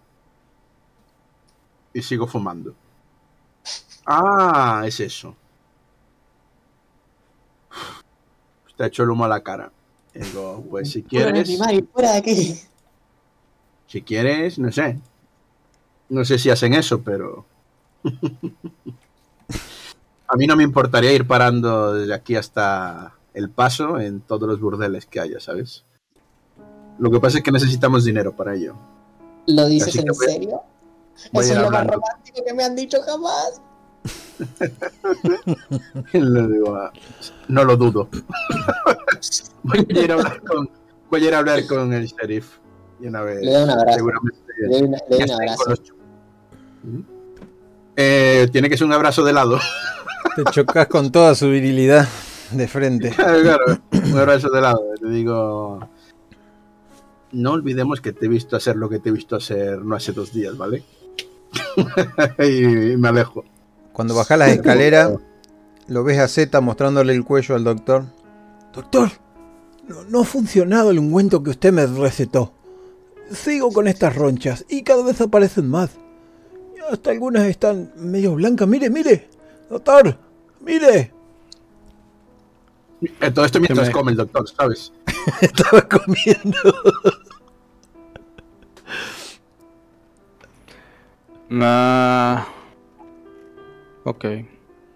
y 1.93 2.01
sigo 2.03 2.27
fumando. 2.27 2.75
Ah, 4.07 4.83
es 4.85 4.99
eso. 5.01 5.35
Te 8.77 8.83
ha 8.83 8.87
hecho 8.87 9.03
el 9.03 9.09
humo 9.09 9.25
a 9.25 9.27
la 9.27 9.41
cara. 9.41 9.71
Digo, 10.13 10.63
pues 10.69 10.91
si 10.91 11.03
quieres, 11.03 11.57
fuera 11.91 12.11
de 12.13 12.17
aquí. 12.19 12.57
si 13.87 14.01
quieres, 14.01 14.57
no 14.59 14.71
sé. 14.71 14.97
No 16.09 16.23
sé 16.25 16.39
si 16.39 16.49
hacen 16.49 16.73
eso, 16.73 17.01
pero... 17.01 17.45
a 20.27 20.35
mí 20.37 20.45
no 20.47 20.55
me 20.55 20.63
importaría 20.63 21.11
ir 21.11 21.27
parando 21.27 21.93
desde 21.93 22.13
aquí 22.13 22.35
hasta 22.35 23.13
el 23.33 23.49
paso 23.49 23.99
en 23.99 24.21
todos 24.21 24.47
los 24.47 24.59
burdeles 24.59 25.05
que 25.05 25.19
haya, 25.19 25.39
¿sabes? 25.39 25.83
Lo 26.99 27.11
que 27.11 27.19
pasa 27.19 27.39
es 27.39 27.43
que 27.43 27.51
necesitamos 27.51 28.05
dinero 28.05 28.35
para 28.35 28.55
ello. 28.55 28.75
¿Lo 29.47 29.65
dices 29.67 29.95
en 29.95 30.05
voy- 30.05 30.15
serio? 30.27 30.61
voy 31.33 31.43
Eso 31.45 31.53
es 31.53 31.59
lo 31.59 31.69
más 31.71 31.85
romántico 31.87 32.43
que 32.45 32.53
me 32.53 32.63
han 32.63 32.75
dicho 32.75 33.01
jamás. 33.03 33.61
Y 36.13 36.19
le 36.19 36.47
digo, 36.47 36.75
"Ah, 36.75 36.91
no 37.47 37.63
lo 37.63 37.77
dudo. 37.77 38.09
voy, 39.63 39.87
a 39.89 39.99
ir 39.99 40.11
a 40.11 40.15
hablar 40.15 40.41
con, 40.41 40.69
voy 41.09 41.23
a 41.23 41.27
ir 41.27 41.33
a 41.35 41.37
hablar 41.39 41.65
con 41.67 41.93
el 41.93 42.05
sheriff. 42.07 42.57
Y 42.99 43.07
una 43.07 43.21
vez, 43.21 43.41
Le 43.43 43.51
doy 43.53 43.63
un 43.63 43.69
abrazo. 43.69 43.95
seguramente 43.97 44.39
Le 44.59 44.67
doy, 44.67 44.81
una- 44.87 44.97
le 45.09 45.17
doy 45.17 45.19
ya 45.19 45.23
un 45.25 45.29
estaré 45.31 45.45
con 45.47 45.53
abrazo. 45.53 45.69
los 45.69 45.83
chu- 45.83 45.95
¿Mm? 46.83 46.99
Eh, 47.99 48.47
tiene 48.51 48.69
que 48.69 48.77
ser 48.77 48.85
un 48.87 48.93
abrazo 48.93 49.23
de 49.23 49.33
lado. 49.33 49.59
Te 50.35 50.43
chocas 50.51 50.87
con 50.87 51.11
toda 51.11 51.33
su 51.35 51.49
virilidad 51.49 52.07
de 52.51 52.67
frente. 52.67 53.09
claro, 53.09 53.41
claro, 53.41 53.81
un 53.91 54.17
abrazo 54.17 54.49
de 54.49 54.61
lado. 54.61 54.81
Te 55.01 55.09
digo, 55.09 55.79
no 57.31 57.51
olvidemos 57.51 58.01
que 58.01 58.13
te 58.13 58.25
he 58.27 58.29
visto 58.29 58.55
hacer 58.55 58.75
lo 58.75 58.87
que 58.89 58.99
te 58.99 59.09
he 59.09 59.11
visto 59.11 59.35
hacer 59.35 59.79
no 59.83 59.95
hace 59.95 60.11
dos 60.13 60.31
días, 60.33 60.55
¿vale? 60.57 60.83
y 62.39 62.95
me 62.97 63.07
alejo. 63.09 63.43
Cuando 63.97 64.13
bajas 64.13 64.37
las 64.37 64.49
escaleras, 64.49 65.13
lo 65.87 66.03
ves 66.03 66.19
a 66.19 66.27
Z 66.27 66.61
mostrándole 66.61 67.13
el 67.13 67.23
cuello 67.25 67.55
al 67.55 67.63
doctor. 67.63 68.05
Doctor, 68.71 69.09
no, 69.87 70.03
no 70.03 70.21
ha 70.21 70.23
funcionado 70.23 70.91
el 70.91 70.99
ungüento 70.99 71.41
que 71.41 71.49
usted 71.49 71.73
me 71.73 71.83
recetó. 71.87 72.53
Sigo 73.31 73.71
con 73.71 73.87
estas 73.87 74.15
ronchas 74.15 74.65
y 74.69 74.83
cada 74.83 75.03
vez 75.03 75.19
aparecen 75.19 75.67
más. 75.67 75.89
Hasta 76.91 77.09
algunas 77.09 77.47
están 77.47 77.91
medio 77.97 78.35
blancas. 78.35 78.67
Mire, 78.67 78.91
mire. 78.91 79.29
Doctor, 79.67 80.15
mire. 80.61 81.11
Eh, 83.19 83.31
Todo 83.31 83.45
esto 83.45 83.59
mientras 83.59 83.87
me- 83.87 83.93
come 83.93 84.11
el 84.11 84.17
doctor, 84.17 84.47
¿sabes? 84.47 84.93
Estaba 85.41 85.81
comiendo. 85.89 86.59
Ah, 91.51 92.45
ok. 94.09 94.25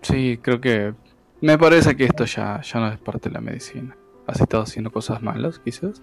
Sí, 0.02 0.40
creo 0.42 0.62
que... 0.62 0.94
Me 1.42 1.58
parece 1.58 1.96
que 1.96 2.06
esto 2.06 2.26
ya, 2.26 2.62
ya 2.62 2.80
no 2.80 2.92
es 2.92 3.00
parte 3.00 3.30
de 3.30 3.34
la 3.34 3.42
medicina. 3.42 3.96
¿Has 4.28 4.40
estado 4.40 4.64
haciendo 4.64 4.92
cosas 4.92 5.22
malas, 5.22 5.60
quizás? 5.60 6.02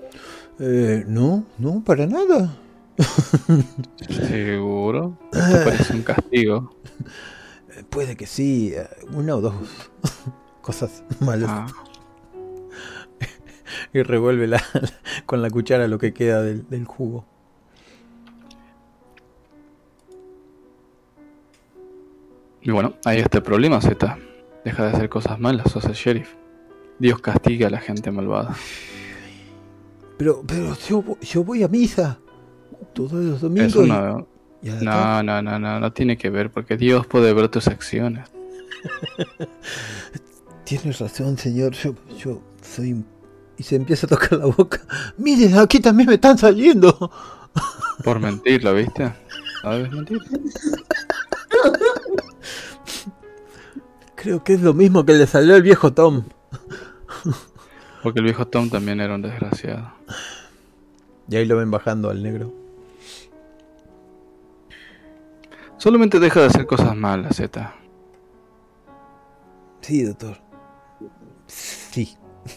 Eh, 0.58 1.04
no, 1.06 1.44
no, 1.58 1.82
para 1.84 2.06
nada. 2.06 2.56
Seguro. 4.08 5.16
Esto 5.32 5.64
parece 5.64 5.94
un 5.94 6.02
castigo. 6.02 6.76
Eh, 7.70 7.84
Puede 7.88 8.16
que 8.16 8.26
sí, 8.26 8.72
eh, 8.74 8.88
una 9.12 9.36
o 9.36 9.40
dos 9.40 9.54
cosas 10.62 11.04
malas. 11.20 11.48
Ah, 11.50 11.66
Y 13.92 14.02
revuelve 14.02 14.46
la- 14.48 14.62
con 15.26 15.40
la 15.42 15.50
cuchara 15.50 15.86
lo 15.88 15.98
que 15.98 16.12
queda 16.12 16.42
del, 16.42 16.68
del 16.68 16.84
jugo. 16.84 17.24
Y 22.62 22.70
bueno, 22.70 22.94
ahí 23.04 23.18
está 23.18 23.38
el 23.38 23.44
problema, 23.44 23.80
Z. 23.80 24.18
Deja 24.64 24.84
de 24.84 24.90
hacer 24.90 25.08
cosas 25.08 25.38
malas, 25.38 25.70
sos 25.70 25.84
el 25.84 25.92
sheriff. 25.92 26.34
Dios 26.98 27.20
castiga 27.20 27.68
a 27.68 27.70
la 27.70 27.78
gente 27.78 28.10
malvada. 28.10 28.54
Pero, 30.16 30.42
pero 30.46 30.76
yo, 30.88 31.04
yo 31.20 31.44
voy 31.44 31.62
a 31.62 31.68
misa 31.68 32.18
todos 32.92 33.12
los 33.12 33.40
domingos. 33.40 33.68
Eso 33.68 33.86
no, 33.86 34.26
y 34.60 34.70
no, 34.70 35.22
no, 35.22 35.40
no, 35.42 35.58
no, 35.58 35.80
no 35.80 35.92
tiene 35.92 36.16
que 36.16 36.30
ver, 36.30 36.50
porque 36.50 36.76
Dios 36.76 37.06
puede 37.06 37.32
ver 37.32 37.48
tus 37.48 37.68
acciones. 37.68 38.28
Tienes 40.64 40.98
razón, 40.98 41.38
señor. 41.38 41.72
Yo, 41.72 41.94
yo 42.18 42.42
soy. 42.62 43.04
Y 43.56 43.62
se 43.62 43.76
empieza 43.76 44.06
a 44.06 44.10
tocar 44.10 44.38
la 44.38 44.46
boca. 44.46 44.80
Miren, 45.16 45.58
aquí 45.58 45.80
también 45.80 46.08
me 46.08 46.14
están 46.14 46.38
saliendo. 46.38 47.10
Por 48.04 48.20
mentir, 48.20 48.62
¿lo 48.62 48.74
viste? 48.74 49.12
¿No 49.64 49.70
debes 49.70 49.92
mentir? 49.92 50.20
Creo 54.20 54.42
que 54.42 54.54
es 54.54 54.60
lo 54.62 54.74
mismo 54.74 55.06
que 55.06 55.12
le 55.12 55.28
salió 55.28 55.54
al 55.54 55.62
viejo 55.62 55.92
Tom. 55.92 56.24
Porque 58.02 58.18
el 58.18 58.24
viejo 58.24 58.48
Tom 58.48 58.68
también 58.68 59.00
era 59.00 59.14
un 59.14 59.22
desgraciado. 59.22 59.92
Y 61.28 61.36
ahí 61.36 61.44
lo 61.44 61.56
ven 61.56 61.70
bajando 61.70 62.10
al 62.10 62.20
negro. 62.20 62.52
Solamente 65.76 66.18
deja 66.18 66.40
de 66.40 66.46
hacer 66.46 66.66
cosas 66.66 66.96
malas, 66.96 67.36
Z. 67.36 67.72
Sí, 69.82 70.02
doctor. 70.02 70.38
Sí. 71.46 72.16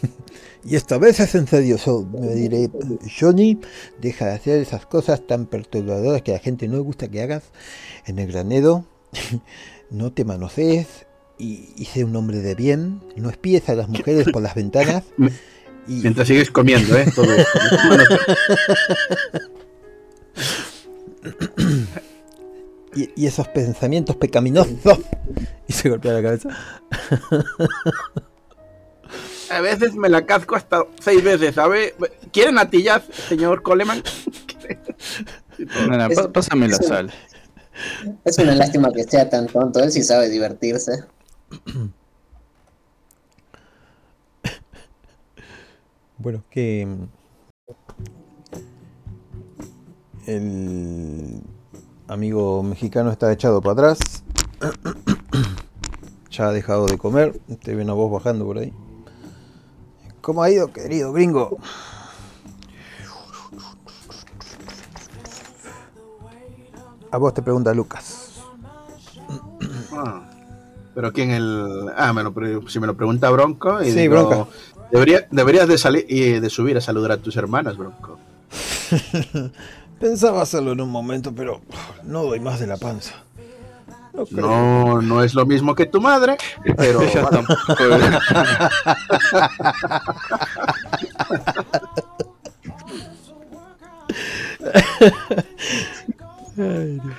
y 0.63 0.75
esta 0.75 0.97
vez 0.97 1.19
es 1.19 1.35
en 1.35 1.45
serio. 1.45 1.77
Yo 1.77 2.07
me 2.11 2.33
diré, 2.33 2.71
Johnny, 3.19 3.59
deja 3.99 4.25
de 4.25 4.33
hacer 4.33 4.61
esas 4.61 4.87
cosas 4.87 5.27
tan 5.27 5.45
perturbadoras 5.45 6.23
que 6.23 6.31
a 6.31 6.37
la 6.37 6.39
gente 6.39 6.67
no 6.67 6.77
le 6.77 6.81
gusta 6.81 7.07
que 7.07 7.21
hagas 7.21 7.51
en 8.07 8.17
el 8.17 8.31
granero. 8.31 8.83
no 9.91 10.11
te 10.11 10.25
manosees 10.25 11.05
y, 11.41 11.73
y 11.75 11.85
sé 11.85 12.03
un 12.03 12.15
hombre 12.15 12.39
de 12.39 12.53
bien. 12.53 13.01
No 13.15 13.29
espíes 13.29 13.67
a 13.69 13.73
las 13.73 13.89
mujeres 13.89 14.27
por 14.31 14.41
las 14.41 14.53
ventanas. 14.61 15.03
Y, 15.87 15.95
Mientras 15.95 16.27
sigues 16.27 16.51
comiendo, 16.51 16.95
¿eh? 16.97 17.11
Todo 17.13 17.33
esto. 17.33 17.59
Y, 22.93 23.09
y 23.15 23.25
esos 23.25 23.47
pensamientos 23.47 24.17
pecaminosos. 24.17 24.75
Y 25.67 25.71
se 25.71 25.87
golpea 25.87 26.11
la 26.11 26.21
cabeza. 26.21 26.49
a 29.49 29.61
veces 29.61 29.95
me 29.95 30.09
la 30.09 30.25
casco 30.25 30.57
hasta 30.57 30.85
seis 30.99 31.23
veces, 31.23 31.55
¿sabe? 31.55 31.95
¿Quieren 32.33 32.57
atillas, 32.57 33.03
señor 33.29 33.61
Coleman? 33.61 34.03
Pásame 36.33 36.67
la 36.67 36.75
sal. 36.75 37.13
Es 38.25 38.37
una 38.37 38.55
lástima 38.55 38.91
que 38.91 39.05
sea 39.05 39.29
tan 39.29 39.47
tonto, 39.47 39.81
él 39.81 39.93
sí 39.93 40.03
sabe 40.03 40.27
divertirse. 40.27 41.05
Bueno, 46.17 46.43
que 46.51 46.85
mm, 46.85 47.03
el 50.27 51.41
amigo 52.07 52.61
mexicano 52.61 53.09
está 53.11 53.31
echado 53.33 53.59
para 53.59 53.73
atrás. 53.73 54.23
ya 56.29 56.47
ha 56.47 56.51
dejado 56.51 56.85
de 56.85 56.99
comer. 56.99 57.39
Te 57.63 57.73
ven 57.73 57.89
a 57.89 57.93
vos 57.93 58.11
bajando 58.11 58.45
por 58.45 58.59
ahí. 58.59 58.71
¿Cómo 60.21 60.43
ha 60.43 60.51
ido, 60.51 60.71
querido 60.71 61.11
gringo? 61.11 61.57
A 67.09 67.17
vos 67.17 67.33
te 67.33 67.41
pregunta 67.41 67.73
Lucas. 67.73 68.43
Ah, 69.91 70.30
pero 70.95 71.13
quién 71.13 71.31
el. 71.31 71.89
Ah, 71.95 72.13
me 72.13 72.23
lo 72.23 72.33
pre- 72.33 72.59
si 72.67 72.79
me 72.79 72.87
lo 72.87 72.95
pregunta 72.95 73.29
Bronco. 73.29 73.81
Y 73.81 73.91
Sí, 73.91 73.99
digo. 73.99 74.47
Debería, 74.91 75.27
deberías 75.31 75.67
de 75.67 75.77
salir 75.77 76.05
y 76.09 76.39
de 76.39 76.49
subir 76.49 76.77
a 76.77 76.81
saludar 76.81 77.11
a 77.13 77.17
tus 77.17 77.35
hermanas, 77.37 77.77
Bronco. 77.77 78.19
Pensaba 79.99 80.41
hacerlo 80.41 80.71
en 80.73 80.81
un 80.81 80.89
momento, 80.89 81.33
pero 81.33 81.61
no 82.03 82.23
doy 82.23 82.39
más 82.39 82.59
de 82.59 82.67
la 82.67 82.77
panza. 82.77 83.13
No 84.13 84.25
creo. 84.25 84.45
No, 84.45 85.01
no 85.01 85.23
es 85.23 85.33
lo 85.35 85.45
mismo 85.45 85.73
que 85.75 85.85
tu 85.85 86.01
madre, 86.01 86.35
pero. 86.75 87.01
Ella 87.01 87.21
vale. 87.21 87.37
tampoco- 87.37 87.77
Ay, 96.57 96.99
Dios. 97.03 97.15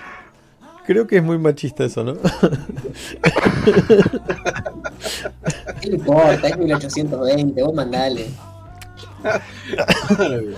Creo 0.87 1.07
que 1.07 1.19
es 1.19 1.23
muy 1.23 1.39
machista 1.39 1.85
eso, 1.85 2.03
¿no? 2.03 2.15
¿Qué 5.81 5.89
le 5.89 5.97
importa? 5.97 6.49
Es 6.49 6.59
1820, 6.59 7.63
vos 7.63 7.75
mandale. 7.75 8.27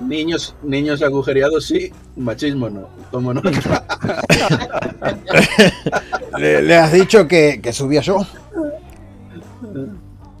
niños, 0.00 0.54
niños 0.62 1.00
agujereados 1.02 1.66
sí, 1.66 1.90
machismo 2.16 2.68
no. 2.68 2.88
¿Cómo 3.10 3.32
no? 3.32 3.40
¿Le, 6.38 6.62
le 6.62 6.76
has 6.76 6.92
dicho 6.92 7.26
que, 7.26 7.60
que 7.62 7.72
subía 7.72 8.02
yo? 8.02 8.18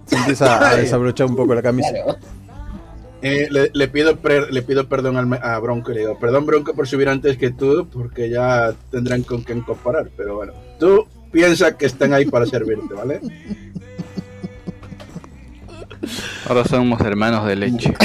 Se 0.06 0.16
empieza 0.16 0.68
a 0.68 0.76
desabrochar 0.76 1.26
un 1.26 1.36
poco 1.36 1.54
la 1.54 1.62
camisa. 1.62 1.90
Claro. 1.90 2.18
Eh, 3.26 3.48
le, 3.50 3.70
le 3.72 3.88
pido 3.88 4.16
pre- 4.16 4.52
le 4.52 4.60
pido 4.60 4.86
perdón 4.86 5.16
al 5.16 5.26
me- 5.26 5.38
a 5.42 5.58
Bronco 5.58 5.92
le 5.92 6.00
digo, 6.00 6.18
perdón 6.18 6.44
Bronco 6.44 6.74
por 6.74 6.86
subir 6.86 7.08
antes 7.08 7.38
que 7.38 7.50
tú, 7.50 7.88
porque 7.90 8.28
ya 8.28 8.74
tendrán 8.90 9.22
con 9.22 9.42
quién 9.42 9.62
comparar, 9.62 10.10
pero 10.14 10.36
bueno, 10.36 10.52
tú 10.78 11.06
piensa 11.32 11.74
que 11.76 11.86
están 11.86 12.12
ahí 12.12 12.26
para 12.26 12.44
servirte, 12.44 12.92
¿vale? 12.92 13.20
Ahora 16.46 16.64
somos 16.66 17.00
hermanos 17.00 17.46
de 17.46 17.56
leche. 17.56 17.94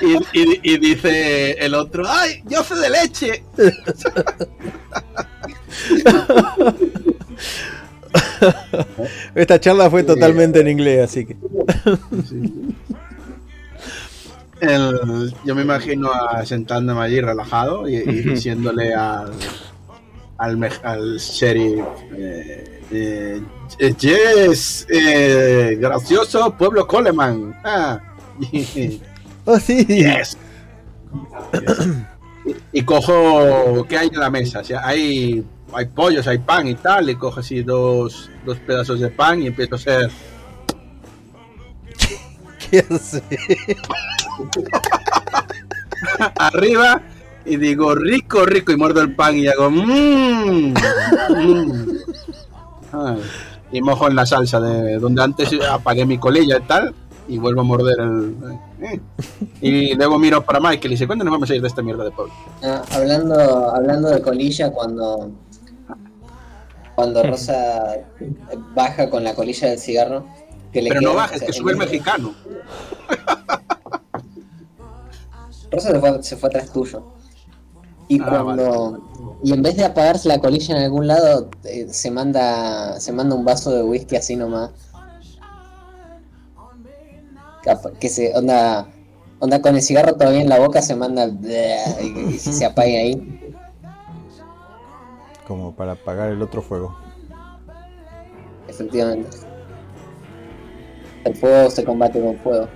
Y, 0.00 0.14
y- 0.38 0.60
y 0.62 0.78
dice 0.78 1.52
el 1.52 1.74
otro, 1.74 2.04
¡ay, 2.08 2.42
yo 2.48 2.62
sé 2.64 2.74
de 2.76 2.90
leche! 2.90 3.44
Esta 9.34 9.60
charla 9.60 9.90
fue 9.90 10.02
totalmente 10.02 10.60
en 10.60 10.68
inglés, 10.68 11.04
así 11.04 11.24
que. 11.26 11.36
El- 14.60 15.32
yo 15.44 15.54
me 15.54 15.62
imagino 15.62 16.10
a 16.12 16.44
sentándome 16.44 17.00
allí 17.02 17.20
relajado 17.20 17.88
y, 17.88 17.96
y 17.96 18.02
diciéndole 18.22 18.92
al, 18.92 19.30
al, 20.36 20.70
al 20.82 21.16
sheriff, 21.18 21.84
eh, 22.16 22.80
eh, 22.90 23.40
eh, 23.78 23.94
yes, 23.98 24.86
eh, 24.90 25.76
gracioso 25.80 26.52
pueblo 26.56 26.86
Coleman. 26.88 27.54
Ah, 27.62 28.00
¡Oh, 29.44 29.58
sí! 29.60 29.84
yes. 29.86 30.36
Y, 32.72 32.78
y 32.80 32.82
cojo, 32.82 33.86
¿qué 33.88 33.96
hay 33.98 34.08
en 34.08 34.18
la 34.20 34.30
mesa? 34.30 34.60
O 34.60 34.64
sea, 34.64 34.84
hay 34.86 35.44
hay 35.72 35.86
pollos, 35.86 36.26
hay 36.26 36.38
pan 36.38 36.68
y 36.68 36.74
tal, 36.74 37.10
y 37.10 37.16
cojo 37.16 37.40
así 37.40 37.62
dos, 37.62 38.30
dos 38.44 38.58
pedazos 38.58 39.00
de 39.00 39.08
pan 39.08 39.42
y 39.42 39.48
empiezo 39.48 39.74
a 39.74 39.78
hacer. 39.78 40.10
¿Qué 42.70 42.84
hace? 42.90 43.22
arriba 46.36 47.02
y 47.44 47.56
digo 47.56 47.94
rico, 47.94 48.44
rico 48.44 48.72
y 48.72 48.76
muerdo 48.76 49.00
el 49.00 49.14
pan 49.14 49.36
y 49.36 49.48
hago 49.48 49.70
mmm, 49.70 50.72
mmm. 50.72 50.74
Ay, 52.92 53.22
y 53.72 53.82
mojo 53.82 54.08
en 54.08 54.16
la 54.16 54.26
salsa 54.26 54.60
de 54.60 54.98
donde 54.98 55.22
antes 55.22 55.50
apagué 55.68 56.06
mi 56.06 56.18
colilla 56.18 56.58
y 56.58 56.62
tal 56.62 56.94
y 57.28 57.36
vuelvo 57.36 57.60
a 57.60 57.64
morder 57.64 58.00
el 58.00 58.34
eh. 58.80 59.00
y 59.60 59.94
luego 59.94 60.18
miro 60.18 60.42
para 60.42 60.60
Mike 60.60 60.86
y 60.86 60.88
le 60.88 60.94
dice 60.94 61.06
¿cuándo 61.06 61.24
nos 61.24 61.32
vamos 61.32 61.50
a 61.50 61.54
ir 61.54 61.60
de 61.60 61.68
esta 61.68 61.82
mierda 61.82 62.04
de 62.04 62.10
pueblo? 62.10 62.32
Ah, 62.62 62.82
hablando, 62.92 63.74
hablando 63.74 64.08
de 64.08 64.22
colilla, 64.22 64.70
cuando, 64.70 65.30
cuando 66.98 67.22
Rosa 67.22 67.96
baja 68.74 69.08
con 69.08 69.22
la 69.22 69.32
colilla 69.32 69.68
del 69.68 69.78
cigarro, 69.78 70.26
que 70.72 70.82
le 70.82 70.88
Pero 70.88 71.00
queda- 71.00 71.10
no 71.10 71.16
bajes, 71.16 71.36
o 71.36 71.38
sea, 71.38 71.46
que 71.46 71.52
sube 71.52 71.70
el 71.70 71.78
mexicano. 71.78 72.34
Rosa 75.70 75.90
se 75.92 76.00
fue, 76.00 76.22
se 76.24 76.36
fue 76.36 76.48
atrás 76.48 76.72
tuyo. 76.72 77.04
Y 78.08 78.20
Ah, 78.20 78.26
cuando. 78.42 79.38
Y 79.44 79.52
en 79.52 79.62
vez 79.62 79.76
de 79.76 79.84
apagarse 79.84 80.26
la 80.26 80.40
colilla 80.40 80.76
en 80.76 80.82
algún 80.82 81.06
lado, 81.06 81.50
eh, 81.62 81.86
se 81.88 82.10
manda. 82.10 82.98
se 82.98 83.12
manda 83.12 83.36
un 83.36 83.44
vaso 83.44 83.70
de 83.70 83.84
whisky 83.84 84.16
así 84.16 84.34
nomás. 84.34 84.70
Que 88.00 88.08
se. 88.08 88.34
onda. 88.34 88.88
onda 89.38 89.62
con 89.62 89.76
el 89.76 89.82
cigarro 89.82 90.14
todavía 90.16 90.40
en 90.40 90.48
la 90.48 90.58
boca 90.58 90.82
se 90.82 90.96
manda 90.96 91.26
y, 92.02 92.34
y 92.34 92.38
se 92.40 92.64
apague 92.64 92.98
ahí. 92.98 93.37
Como 95.48 95.74
para 95.74 95.92
apagar 95.92 96.30
el 96.30 96.42
otro 96.42 96.60
fuego. 96.60 96.94
Efectivamente. 98.68 99.38
El 101.24 101.34
fuego 101.34 101.70
se 101.70 101.84
combate 101.84 102.20
con 102.20 102.36
fuego. 102.36 102.68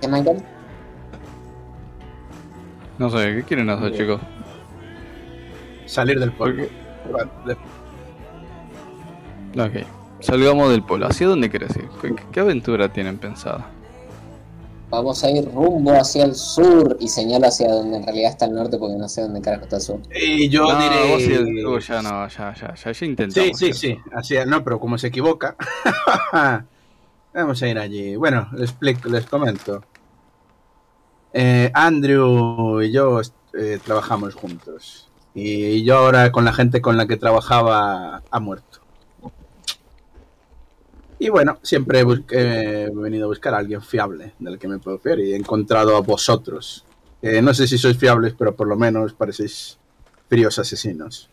¿Qué, 0.00 0.08
Michael? 0.08 0.42
No 2.98 3.10
sé, 3.10 3.36
¿qué 3.36 3.44
quieren 3.44 3.70
hacer, 3.70 3.92
chicos? 3.92 4.20
Salir 5.86 6.18
del 6.18 6.32
pueblo. 6.32 6.64
Ok. 9.56 10.01
Salgamos 10.22 10.70
del 10.70 10.84
polo. 10.84 11.06
¿Hacia 11.06 11.26
dónde 11.28 11.50
quieres 11.50 11.76
ir? 11.76 11.88
¿Qué, 12.00 12.14
qué 12.30 12.40
aventura 12.40 12.92
tienen 12.92 13.18
pensada? 13.18 13.76
Vamos 14.90 15.24
a 15.24 15.30
ir 15.30 15.50
rumbo 15.50 15.92
hacia 15.94 16.24
el 16.24 16.34
sur 16.34 16.96
y 17.00 17.08
señalo 17.08 17.46
hacia 17.46 17.72
donde 17.72 17.96
en 17.96 18.04
realidad 18.04 18.30
está 18.30 18.44
el 18.44 18.52
norte 18.54 18.76
porque 18.78 18.96
no 18.96 19.08
sé 19.08 19.22
dónde 19.22 19.40
carajo 19.40 19.64
está 19.64 19.76
el 19.76 19.82
sur. 19.82 20.00
Y 20.14 20.50
yo 20.50 20.64
no, 20.64 20.78
diré. 20.78 21.12
vos 21.12 21.22
y 21.26 21.32
el- 21.32 21.66
oh, 21.66 21.78
ya 21.78 22.02
no, 22.02 22.28
ya, 22.28 22.54
ya, 22.54 22.74
ya, 22.74 22.92
ya 22.92 23.06
intentamos. 23.06 23.58
Sí, 23.58 23.72
sí, 23.72 23.72
¿cierto? 23.72 24.04
sí. 24.04 24.10
Así, 24.14 24.36
no, 24.46 24.62
pero 24.62 24.78
como 24.78 24.98
se 24.98 25.06
equivoca. 25.08 25.56
Vamos 27.34 27.62
a 27.62 27.68
ir 27.68 27.78
allí. 27.78 28.16
Bueno, 28.16 28.48
les 28.52 28.70
explico, 28.70 29.08
les 29.08 29.24
comento. 29.26 29.82
Eh, 31.32 31.70
Andrew 31.74 32.82
y 32.82 32.92
yo 32.92 33.20
eh, 33.54 33.80
trabajamos 33.82 34.34
juntos. 34.34 35.10
Y 35.34 35.82
yo 35.84 35.96
ahora 35.96 36.30
con 36.30 36.44
la 36.44 36.52
gente 36.52 36.82
con 36.82 36.98
la 36.98 37.06
que 37.06 37.16
trabajaba 37.16 38.22
ha 38.30 38.40
muerto. 38.40 38.81
Y 41.22 41.28
bueno, 41.28 41.60
siempre 41.62 42.00
he, 42.00 42.90
venido 42.92 43.26
a 43.26 43.28
buscar 43.28 43.54
a 43.54 43.58
alguien 43.58 43.80
fiable 43.80 44.34
del 44.40 44.58
que 44.58 44.66
me 44.66 44.80
puedo 44.80 44.98
fiar 44.98 45.20
y 45.20 45.32
he 45.32 45.36
encontrado 45.36 45.96
a 45.96 46.00
vosotros. 46.00 46.84
Eh, 47.22 47.40
no 47.40 47.54
sé 47.54 47.68
si 47.68 47.78
sois 47.78 47.96
fiables, 47.96 48.34
pero 48.36 48.56
por 48.56 48.66
lo 48.66 48.74
menos 48.74 49.12
parecéis 49.12 49.78
fríos 50.28 50.58
asesinos. 50.58 51.30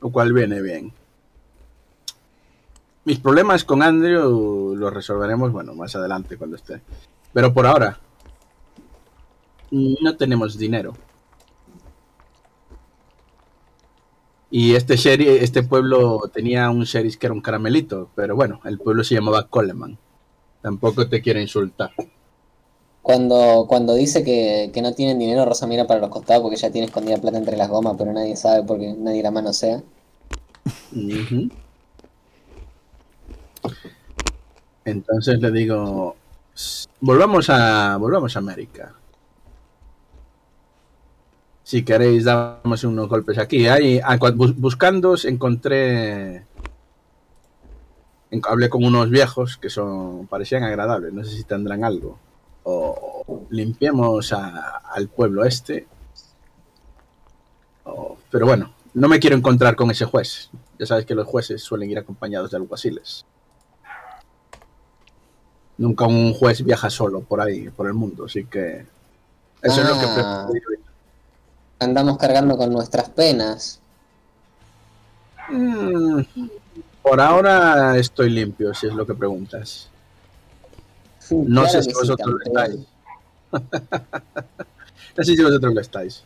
Lo 0.00 0.08
cual 0.08 0.32
viene 0.32 0.62
bien. 0.62 0.94
Mis 3.04 3.18
problemas 3.18 3.64
con 3.64 3.82
Andrew 3.82 4.74
los 4.74 4.94
resolveremos, 4.94 5.52
bueno, 5.52 5.74
más 5.74 5.94
adelante 5.94 6.38
cuando 6.38 6.56
esté. 6.56 6.80
Pero 7.34 7.52
por 7.52 7.66
ahora, 7.66 8.00
no 9.70 10.16
tenemos 10.16 10.56
dinero. 10.56 10.94
Y 14.50 14.74
este 14.74 14.96
sheriff, 14.96 15.42
este 15.42 15.62
pueblo 15.62 16.20
tenía 16.32 16.70
un 16.70 16.82
sheriff 16.84 17.16
que 17.16 17.26
era 17.26 17.34
un 17.34 17.40
caramelito, 17.40 18.10
pero 18.14 18.34
bueno, 18.34 18.60
el 18.64 18.78
pueblo 18.78 19.04
se 19.04 19.14
llamaba 19.14 19.46
Coleman. 19.48 19.96
Tampoco 20.62 21.08
te 21.08 21.22
quiero 21.22 21.40
insultar. 21.40 21.90
Cuando, 23.02 23.66
cuando 23.68 23.94
dice 23.94 24.24
que, 24.24 24.70
que 24.72 24.82
no 24.82 24.94
tienen 24.94 25.18
dinero, 25.18 25.44
Rosa 25.44 25.66
mira 25.66 25.86
para 25.86 26.00
los 26.00 26.10
costados 26.10 26.42
porque 26.42 26.56
ya 26.56 26.70
tiene 26.70 26.86
escondida 26.86 27.18
plata 27.18 27.38
entre 27.38 27.56
las 27.56 27.68
gomas, 27.68 27.94
pero 27.98 28.12
nadie 28.12 28.36
sabe 28.36 28.62
porque 28.64 28.94
nadie 28.98 29.22
la 29.22 29.30
mano 29.30 29.52
sea. 29.52 29.82
Entonces 34.84 35.40
le 35.40 35.50
digo, 35.50 36.16
"S- 36.54 36.88
volvamos 37.00 37.48
a 37.50 37.96
volvamos 37.98 38.34
a 38.36 38.38
América. 38.38 38.94
Si 41.70 41.84
queréis 41.84 42.24
damos 42.24 42.82
unos 42.82 43.08
golpes 43.08 43.38
aquí. 43.38 43.68
Ahí, 43.68 44.00
ah, 44.02 44.18
buscando 44.56 45.14
encontré 45.22 46.38
en- 48.32 48.42
hablé 48.48 48.68
con 48.68 48.82
unos 48.82 49.08
viejos 49.08 49.56
que 49.56 49.70
son 49.70 50.26
parecían 50.26 50.64
agradables. 50.64 51.12
No 51.12 51.22
sé 51.22 51.30
si 51.30 51.44
tendrán 51.44 51.84
algo. 51.84 52.18
O 52.64 53.44
limpiemos 53.50 54.32
a- 54.32 54.78
al 54.78 55.06
pueblo 55.06 55.44
este. 55.44 55.86
O- 57.84 58.16
pero 58.32 58.46
bueno, 58.46 58.72
no 58.94 59.06
me 59.06 59.20
quiero 59.20 59.36
encontrar 59.36 59.76
con 59.76 59.92
ese 59.92 60.06
juez. 60.06 60.50
Ya 60.76 60.86
sabes 60.86 61.06
que 61.06 61.14
los 61.14 61.28
jueces 61.28 61.62
suelen 61.62 61.88
ir 61.88 61.98
acompañados 62.00 62.50
de 62.50 62.56
alguaciles. 62.56 63.24
Nunca 65.78 66.04
un 66.08 66.34
juez 66.34 66.64
viaja 66.64 66.90
solo 66.90 67.20
por 67.20 67.40
ahí, 67.40 67.68
por 67.68 67.86
el 67.86 67.94
mundo, 67.94 68.24
así 68.24 68.44
que 68.46 68.84
eso 69.62 69.80
es 69.82 69.88
lo 69.88 69.94
que 70.00 70.06
Ah. 70.06 70.48
prefiero. 70.50 70.89
Andamos 71.80 72.18
cargando 72.18 72.56
con 72.56 72.72
nuestras 72.72 73.08
penas. 73.08 73.80
Mm, 75.48 76.20
por 77.02 77.20
ahora 77.20 77.96
estoy 77.96 78.30
limpio, 78.30 78.72
si 78.74 78.86
es 78.86 78.94
lo 78.94 79.06
que 79.06 79.14
preguntas. 79.14 79.88
No 81.30 81.62
Claro 81.62 81.68
sé 81.68 81.82
si 81.82 81.88
que 81.88 81.94
sí, 81.94 82.00
vosotros 82.00 82.30
lo 82.30 82.42
estáis. 82.42 82.80
no 85.16 85.24
sé 85.24 85.36
si 85.36 85.42
vosotros 85.42 85.74
lo 85.74 85.80
estáis. 85.80 86.22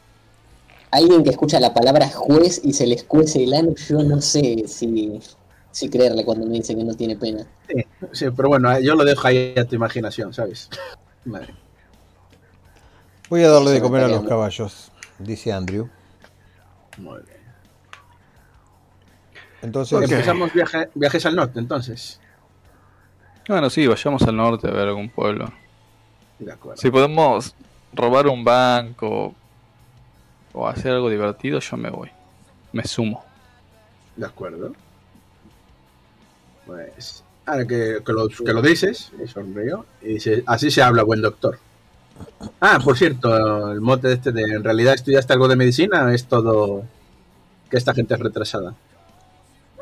Alguien 0.91 1.25
que 1.25 1.31
escucha 1.31 1.61
la 1.61 1.75
palabra 1.75 2.09
juez 2.09 2.61
y 2.63 2.73
se 2.73 2.87
le 2.87 2.95
escuece 2.95 3.45
el 3.45 3.55
ano, 3.55 3.75
yo 3.75 4.03
no 4.03 4.21
sé 4.21 4.65
si, 4.67 5.21
si 5.71 5.89
creerle 5.89 6.25
cuando 6.25 6.47
me 6.47 6.55
dice 6.55 6.77
que 6.77 6.85
no 6.85 6.95
tiene 6.95 7.17
pena. 7.17 7.47
Sí, 8.13 8.27
pero 8.37 8.49
bueno, 8.49 8.79
yo 8.81 8.95
lo 8.95 9.05
dejo 9.05 9.27
ahí 9.27 9.55
a 9.57 9.65
tu 9.65 9.75
imaginación, 9.75 10.33
¿sabes? 10.33 10.69
Vale. 11.25 11.49
Voy 13.29 13.43
a 13.43 13.49
darle 13.49 13.73
de 13.73 13.81
comer 13.81 14.05
a 14.05 14.09
los 14.09 14.25
caballos, 14.25 14.93
dice 15.19 15.53
Andrew. 15.53 15.89
Muy 16.99 17.21
bien. 17.23 17.39
Entonces. 19.63 20.11
Empezamos 20.11 20.53
viaje- 20.53 20.91
viajes 20.95 21.27
al 21.27 21.37
norte, 21.37 21.59
entonces. 21.59 22.21
Bueno, 23.49 23.69
sí, 23.71 23.87
vayamos 23.87 24.23
al 24.23 24.37
norte 24.37 24.69
a 24.69 24.71
ver 24.71 24.89
algún 24.89 25.09
pueblo. 25.11 25.53
De 26.39 26.53
acuerdo. 26.53 26.81
Si 26.81 26.91
podemos 26.91 27.55
robar 27.93 28.27
un 28.27 28.43
banco 28.45 29.35
o 30.53 30.69
hacer 30.69 30.93
algo 30.93 31.09
divertido, 31.11 31.61
yo 31.61 31.77
me 31.77 31.91
voy. 31.91 32.11
Me 32.73 32.85
sumo. 32.85 33.25
De 34.17 34.27
acuerdo. 34.27 34.73
Pues, 36.67 37.23
ahora 37.47 37.67
que, 37.67 37.99
que 38.05 38.13
lo, 38.13 38.29
que 38.29 38.53
lo 38.53 38.63
dices, 38.63 39.13
y 39.23 39.29
sonrió, 39.29 39.85
y 40.01 40.15
dice, 40.15 40.43
así 40.47 40.71
se 40.71 40.83
habla, 40.83 41.03
buen 41.03 41.21
doctor. 41.21 41.59
Ah, 42.61 42.79
por 42.83 42.97
cierto, 42.97 43.73
el 43.73 43.81
mote 43.81 44.13
este 44.13 44.33
de 44.33 44.43
en 44.43 44.65
realidad 44.65 44.95
estudiaste 44.95 45.33
algo 45.33 45.49
de 45.49 45.57
medicina, 45.57 46.13
es 46.15 46.27
todo 46.27 46.85
que 47.71 47.77
esta 47.77 47.95
gente 47.95 48.15
es 48.15 48.21
retrasada. 48.21 48.75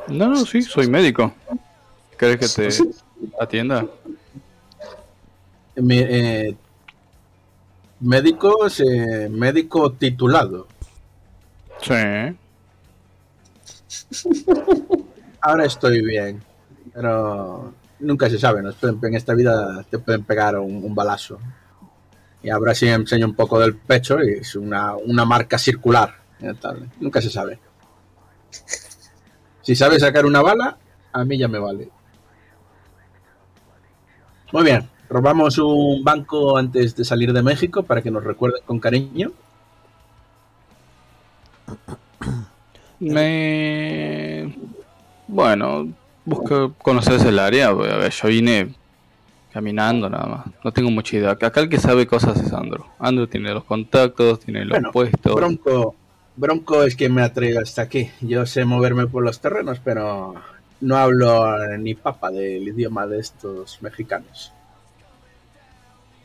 No, 0.09 0.29
no, 0.29 0.45
sí, 0.47 0.63
soy 0.63 0.89
médico. 0.89 1.33
¿Querés 2.19 2.55
que 2.55 2.71
te 2.71 2.91
atienda? 3.41 3.87
Mi- 5.77 5.99
eh, 5.99 6.57
médicos, 8.01 8.81
eh, 8.81 9.29
médico 9.31 9.93
titulado. 9.93 10.67
Sí. 11.81 11.95
Ahora 15.41 15.65
estoy 15.67 16.03
bien, 16.05 16.43
pero 16.95 17.73
nunca 18.01 18.29
se 18.31 18.39
sabe, 18.39 18.63
¿no? 18.63 18.71
en 19.03 19.15
esta 19.15 19.35
vida 19.35 19.85
te 19.91 19.99
pueden 19.99 20.25
pegar 20.25 20.59
un, 20.59 20.85
un 20.85 20.95
balazo. 20.95 21.39
Y 22.43 22.51
ahora 22.51 22.75
sí 22.75 22.89
enseño 22.89 23.27
un 23.27 23.35
poco 23.35 23.59
del 23.59 23.77
pecho 23.77 24.23
y 24.23 24.33
es 24.41 24.57
una, 24.57 24.97
una 24.97 25.25
marca 25.25 25.59
circular. 25.59 26.15
Nunca 27.01 27.23
se 27.23 27.31
sabe. 27.31 27.59
Si 29.63 29.77
sabes 29.77 30.01
sacar 30.01 30.27
una 30.27 30.43
bala, 30.43 30.77
a 31.13 31.25
mí 31.25 31.39
ya 31.39 31.47
me 31.49 31.59
vale. 31.59 31.89
Muy 34.53 34.65
bien. 34.65 34.89
Robamos 35.09 35.59
un 35.59 36.03
banco 36.03 36.57
antes 36.57 36.97
de 36.97 37.05
salir 37.05 37.33
de 37.33 37.43
México 37.43 37.83
para 37.83 38.01
que 38.01 38.11
nos 38.11 38.25
recuerden 38.25 38.63
con 38.65 38.81
cariño. 38.81 39.31
Me... 42.99 44.57
Bueno, 45.29 45.93
busco 46.25 46.75
conocer 46.75 47.27
el 47.27 47.39
área. 47.39 47.69
A 47.69 47.75
ver, 47.75 48.11
yo 48.11 48.29
vine 48.29 48.75
caminando 49.53 50.09
nada 50.09 50.27
más. 50.27 50.47
No 50.65 50.73
tengo 50.73 50.91
mucha 50.91 51.17
idea. 51.17 51.31
Acá 51.31 51.53
el 51.61 51.69
que 51.69 51.79
sabe 51.79 52.07
cosas 52.07 52.41
es 52.41 52.53
Andrew. 52.53 52.85
Andrew 52.99 53.27
tiene 53.27 53.53
los 53.53 53.65
contactos, 53.65 54.41
tiene 54.41 54.65
los 54.65 54.71
Bueno, 54.71 54.93
puestos. 54.93 55.35
Bronco, 55.35 55.95
Bronco 56.37 56.83
es 56.83 56.97
quien 56.97 57.15
me 57.15 57.23
ha 57.23 57.33
traído 57.33 57.61
hasta 57.61 57.83
aquí. 57.83 58.11
Yo 58.21 58.47
sé 58.47 58.65
moverme 58.65 59.07
por 59.07 59.23
los 59.23 59.41
terrenos, 59.41 59.81
pero 59.85 60.35
no 60.81 60.97
hablo 60.97 61.63
eh, 61.63 61.79
ni 61.79 61.95
papa 61.95 62.31
del 62.31 62.67
idioma 62.69 63.07
de 63.07 63.21
estos 63.21 63.81
mexicanos. 63.83 64.53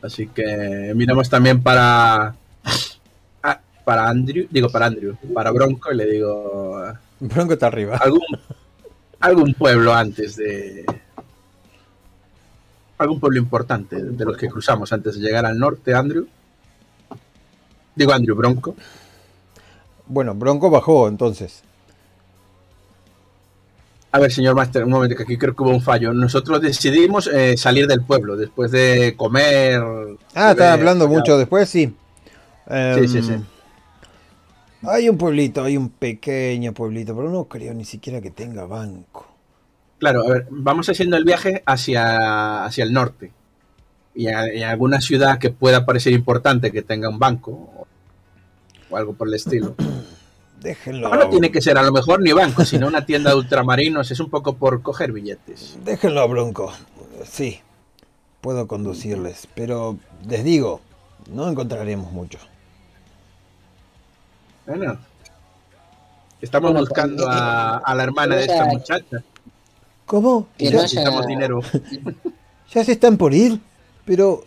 Así 0.02 0.28
que 0.28 0.92
miramos 0.94 1.28
también 1.28 1.62
para 1.62 2.34
ah, 3.42 3.60
para 3.84 4.08
Andrew, 4.08 4.46
digo 4.48 4.68
para 4.68 4.86
Andrew, 4.86 5.16
para 5.34 5.50
Bronco 5.50 5.92
y 5.92 5.96
le 5.96 6.06
digo 6.06 6.82
Bronco 7.18 7.54
está 7.54 7.66
arriba. 7.66 7.96
algún 7.96 8.20
algún 9.20 9.54
pueblo 9.54 9.92
antes 9.92 10.36
de 10.36 10.84
algún 12.98 13.20
pueblo 13.20 13.38
importante 13.38 14.02
de 14.02 14.24
los 14.24 14.36
que 14.36 14.48
cruzamos 14.48 14.92
antes 14.92 15.14
de 15.14 15.20
llegar 15.20 15.46
al 15.46 15.58
norte, 15.58 15.94
Andrew. 15.94 16.26
Digo 17.94 18.12
Andrew 18.12 18.36
Bronco. 18.36 18.74
Bueno, 20.06 20.34
Bronco 20.34 20.70
bajó 20.70 21.08
entonces. 21.08 21.62
A 24.10 24.18
ver, 24.20 24.32
señor 24.32 24.54
Master, 24.54 24.84
un 24.84 24.90
momento, 24.90 25.14
que 25.14 25.24
aquí 25.24 25.36
creo 25.36 25.54
que 25.54 25.62
hubo 25.62 25.70
un 25.70 25.82
fallo. 25.82 26.14
Nosotros 26.14 26.62
decidimos 26.62 27.26
eh, 27.26 27.56
salir 27.56 27.86
del 27.86 28.02
pueblo 28.02 28.36
después 28.36 28.70
de 28.70 29.14
comer. 29.16 29.82
Ah, 30.34 30.52
estaba 30.52 30.72
hablando 30.72 31.08
mucho 31.08 31.36
después, 31.36 31.68
sí. 31.68 31.94
Em, 32.66 33.00
Sí, 33.00 33.08
sí, 33.08 33.22
sí. 33.22 33.34
Hay 34.82 35.08
un 35.08 35.18
pueblito, 35.18 35.62
hay 35.62 35.76
un 35.76 35.90
pequeño 35.90 36.72
pueblito, 36.72 37.14
pero 37.14 37.30
no 37.30 37.44
creo 37.44 37.74
ni 37.74 37.84
siquiera 37.84 38.20
que 38.20 38.30
tenga 38.30 38.64
banco. 38.64 39.27
Claro, 39.98 40.22
a 40.26 40.28
ver, 40.32 40.46
vamos 40.50 40.88
haciendo 40.88 41.16
el 41.16 41.24
viaje 41.24 41.62
hacia, 41.66 42.64
hacia 42.64 42.84
el 42.84 42.92
norte. 42.92 43.32
Y, 44.14 44.28
a- 44.28 44.52
y 44.54 44.62
alguna 44.62 45.00
ciudad 45.00 45.38
que 45.38 45.50
pueda 45.50 45.84
parecer 45.86 46.12
importante 46.12 46.70
que 46.72 46.82
tenga 46.82 47.08
un 47.08 47.18
banco 47.18 47.50
o, 47.52 47.86
o 48.90 48.96
algo 48.96 49.14
por 49.14 49.28
el 49.28 49.34
estilo. 49.34 49.74
Déjenlo. 50.60 51.08
No, 51.08 51.14
no 51.16 51.28
tiene 51.30 51.52
que 51.52 51.60
ser 51.60 51.78
a 51.78 51.82
lo 51.84 51.92
mejor 51.92 52.20
ni 52.20 52.32
banco, 52.32 52.64
sino 52.64 52.88
una 52.88 53.06
tienda 53.06 53.30
de 53.30 53.36
ultramarinos. 53.36 54.10
Es 54.10 54.18
un 54.18 54.28
poco 54.28 54.56
por 54.56 54.82
coger 54.82 55.12
billetes. 55.12 55.78
Déjenlo 55.84 56.20
a 56.20 56.26
Bronco. 56.26 56.72
Sí, 57.24 57.60
puedo 58.40 58.66
conducirles, 58.66 59.46
pero 59.54 59.98
les 60.28 60.42
digo, 60.42 60.80
no 61.32 61.48
encontraremos 61.48 62.10
mucho. 62.12 62.38
Bueno, 64.66 64.98
estamos 66.40 66.72
Bueno, 66.72 66.86
buscando 66.86 67.24
pues, 67.24 67.36
a, 67.36 67.76
a 67.78 67.94
la 67.94 68.02
hermana 68.04 68.36
de 68.36 68.42
esta 68.42 68.64
muchacha. 68.66 69.22
¿Cómo? 70.08 70.48
Que 70.58 70.64
Y 70.66 70.70
no 70.70 70.82
necesitamos 70.82 71.20
haya- 71.20 71.28
dinero. 71.28 71.60
¿Ya 72.74 72.84
se 72.84 72.92
están 72.92 73.16
por 73.16 73.32
ir? 73.34 73.60
Pero 74.04 74.42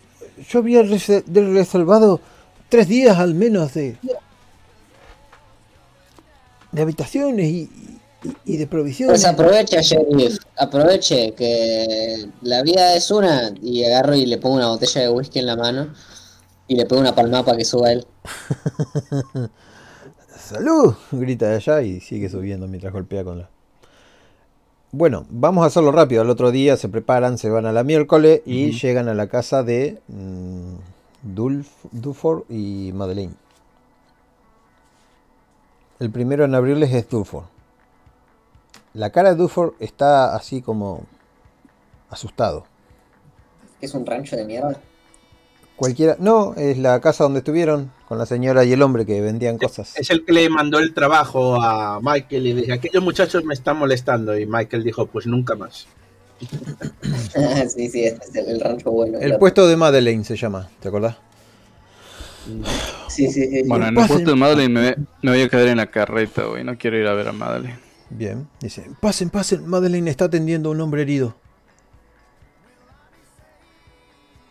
yo 0.50 0.58
había 0.58 0.82
reservado 0.82 2.20
tres 2.68 2.86
días 2.88 3.16
al 3.18 3.34
menos 3.34 3.72
de, 3.74 3.96
de 6.72 6.82
habitaciones 6.82 7.46
y, 7.46 7.70
y- 8.24 8.36
y 8.44 8.56
de 8.56 8.66
provisiones. 8.66 9.20
Pues 9.22 9.32
aprovecha, 9.32 9.80
Sheriff. 9.80 10.38
Aproveche 10.56 11.32
que 11.34 12.28
la 12.42 12.62
vida 12.62 12.94
es 12.96 13.10
una. 13.10 13.52
Y 13.62 13.84
agarro 13.84 14.14
y 14.14 14.26
le 14.26 14.38
pongo 14.38 14.56
una 14.56 14.68
botella 14.68 15.00
de 15.02 15.08
whisky 15.10 15.38
en 15.40 15.46
la 15.46 15.56
mano. 15.56 15.88
Y 16.68 16.76
le 16.76 16.86
pego 16.86 17.00
una 17.00 17.14
palmada 17.14 17.44
para 17.44 17.58
que 17.58 17.64
suba 17.64 17.92
él. 17.92 18.06
¡Salud! 20.36 20.94
Grita 21.12 21.48
de 21.48 21.56
allá 21.56 21.82
y 21.82 22.00
sigue 22.00 22.28
subiendo 22.28 22.66
mientras 22.68 22.92
golpea 22.92 23.24
con 23.24 23.38
la... 23.38 23.50
Bueno, 24.94 25.24
vamos 25.30 25.64
a 25.64 25.68
hacerlo 25.68 25.90
rápido. 25.90 26.20
Al 26.20 26.28
otro 26.28 26.50
día 26.50 26.76
se 26.76 26.90
preparan, 26.90 27.38
se 27.38 27.48
van 27.48 27.64
a 27.64 27.72
la 27.72 27.82
miércoles 27.82 28.42
y 28.44 28.72
llegan 28.72 29.08
a 29.08 29.14
la 29.14 29.26
casa 29.26 29.62
de 29.62 30.02
mm, 30.08 30.74
Dulf, 31.34 31.66
Dufour 31.92 32.44
y 32.50 32.90
Madeleine. 32.92 33.32
El 35.98 36.10
primero 36.10 36.44
en 36.44 36.54
abrirles 36.54 36.92
es 36.92 37.08
Dufour. 37.08 37.44
La 38.92 39.08
cara 39.08 39.30
de 39.30 39.36
Dufour 39.36 39.74
está 39.80 40.36
así 40.36 40.60
como 40.60 41.04
asustado. 42.10 42.66
Es 43.80 43.94
un 43.94 44.04
rancho 44.04 44.36
de 44.36 44.44
mierda. 44.44 44.78
Cualquiera, 45.76 46.16
no, 46.20 46.54
es 46.54 46.78
la 46.78 47.00
casa 47.00 47.24
donde 47.24 47.38
estuvieron 47.38 47.90
con 48.06 48.18
la 48.18 48.26
señora 48.26 48.64
y 48.64 48.72
el 48.72 48.82
hombre 48.82 49.04
que 49.04 49.20
vendían 49.20 49.58
cosas. 49.58 49.96
Es 49.96 50.10
el 50.10 50.24
que 50.24 50.32
le 50.32 50.48
mandó 50.48 50.78
el 50.78 50.94
trabajo 50.94 51.60
a 51.60 51.98
Michael 52.00 52.46
y 52.46 52.52
dije, 52.52 52.72
aquellos 52.72 53.02
muchachos 53.02 53.44
me 53.44 53.54
están 53.54 53.78
molestando. 53.78 54.38
Y 54.38 54.46
Michael 54.46 54.84
dijo, 54.84 55.06
pues 55.06 55.26
nunca 55.26 55.54
más. 55.56 55.86
sí, 57.74 57.88
sí, 57.88 58.04
este 58.04 58.26
es 58.28 58.34
el, 58.34 58.48
el 58.48 58.60
rancho 58.60 58.90
bueno. 58.90 59.18
El 59.18 59.38
puesto 59.38 59.66
de 59.66 59.76
Madeleine 59.76 60.24
se 60.24 60.36
llama, 60.36 60.68
¿te 60.80 60.88
acordás? 60.88 61.16
Sí, 63.08 63.30
sí, 63.30 63.48
sí. 63.48 63.62
Bueno, 63.66 63.86
en 63.86 63.96
el 63.96 64.06
puesto 64.06 64.30
de 64.30 64.36
Madeleine 64.36 64.80
me, 64.80 64.96
me 65.22 65.30
voy 65.30 65.42
a 65.42 65.48
quedar 65.48 65.68
en 65.68 65.78
la 65.78 65.86
carreta, 65.86 66.44
güey. 66.44 66.64
No 66.64 66.76
quiero 66.76 66.98
ir 66.98 67.06
a 67.06 67.14
ver 67.14 67.28
a 67.28 67.32
Madeleine. 67.32 67.78
Bien, 68.10 68.46
dice, 68.60 68.90
pasen, 69.00 69.30
pasen, 69.30 69.66
Madeleine 69.66 70.10
está 70.10 70.26
atendiendo 70.26 70.68
a 70.68 70.72
un 70.72 70.80
hombre 70.80 71.02
herido. 71.02 71.34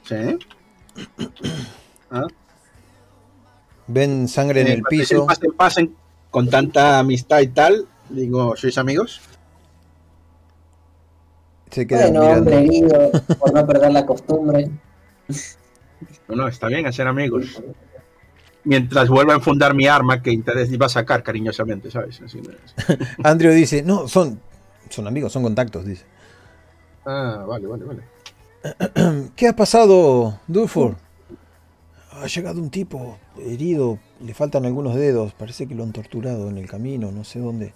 ¿Sí? 0.04 0.16
¿Ah? 2.10 2.28
Ven 3.88 4.28
sangre 4.28 4.62
en 4.62 4.68
Eh, 4.68 4.74
el 4.74 4.84
piso. 4.84 5.26
Pasen, 5.26 5.52
pasen, 5.54 5.96
con 6.30 6.50
tanta 6.50 7.00
amistad 7.00 7.40
y 7.42 7.48
tal. 7.48 7.88
Digo, 8.10 8.56
¿sois 8.56 8.78
amigos? 8.78 9.22
Se 11.72 11.88
quedan 11.88 12.14
Bueno, 12.14 12.38
hombre 12.38 12.62
mirando. 12.62 12.96
herido, 12.98 13.12
por 13.40 13.54
no 13.54 13.66
perder 13.66 13.92
la 13.92 14.06
costumbre. 14.06 14.70
No, 16.28 16.36
no, 16.36 16.48
está 16.48 16.68
bien 16.68 16.86
hacer 16.86 17.08
amigos. 17.08 17.62
Mientras 18.64 19.08
vuelva 19.10 19.34
a 19.34 19.38
enfundar 19.38 19.74
mi 19.74 19.88
arma 19.88 20.22
que 20.22 20.32
interés 20.32 20.72
iba 20.72 20.86
a 20.86 20.90
sacar 20.90 21.24
cariñosamente, 21.24 21.90
¿sabes? 21.90 22.22
Así 22.22 22.42
no 22.42 22.52
es. 22.52 23.08
Andrew 23.24 23.52
dice, 23.54 23.82
no, 23.84 24.08
son, 24.08 24.40
son 24.90 25.08
amigos, 25.08 25.32
son 25.32 25.44
contactos, 25.44 25.86
dice. 25.86 26.06
Ah, 27.06 27.44
vale, 27.48 27.66
vale, 27.68 27.86
vale. 27.86 28.04
¿Qué 29.36 29.48
ha 29.48 29.56
pasado, 29.56 30.40
Dufour? 30.48 30.96
Ha 32.12 32.28
llegado 32.28 32.62
un 32.62 32.70
tipo 32.70 33.18
herido, 33.40 33.98
le 34.20 34.34
faltan 34.34 34.66
algunos 34.66 34.96
dedos, 34.96 35.34
parece 35.34 35.68
que 35.68 35.74
lo 35.76 35.84
han 35.84 35.92
torturado 35.94 36.50
en 36.50 36.58
el 36.58 36.68
camino, 36.70 37.12
no 37.12 37.24
sé 37.24 37.40
dónde. 37.40 37.74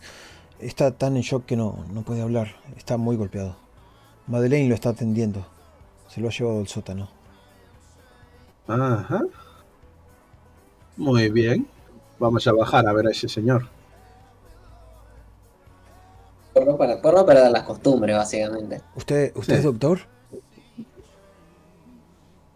Está 0.59 0.91
tan 0.91 1.15
en 1.15 1.23
shock 1.23 1.45
que 1.45 1.55
no, 1.55 1.85
no 1.91 2.03
puede 2.03 2.21
hablar, 2.21 2.55
está 2.77 2.97
muy 2.97 3.15
golpeado. 3.15 3.55
Madeleine 4.27 4.69
lo 4.69 4.75
está 4.75 4.89
atendiendo, 4.89 5.45
se 6.07 6.21
lo 6.21 6.27
ha 6.27 6.31
llevado 6.31 6.59
al 6.59 6.67
sótano. 6.67 7.09
Ajá. 8.67 9.21
Muy 10.97 11.29
bien. 11.29 11.67
Vamos 12.19 12.47
a 12.47 12.53
bajar 12.53 12.87
a 12.87 12.93
ver 12.93 13.07
a 13.07 13.11
ese 13.11 13.27
señor. 13.27 13.67
Por 16.53 16.65
no, 16.65 16.77
para- 16.77 17.01
por 17.01 17.13
no 17.13 17.25
perder 17.25 17.51
las 17.51 17.63
costumbres, 17.63 18.15
básicamente. 18.15 18.81
¿Usted, 18.95 19.33
usted 19.35 19.53
Sí. 19.55 19.57
es 19.59 19.63
doctor? 19.65 19.99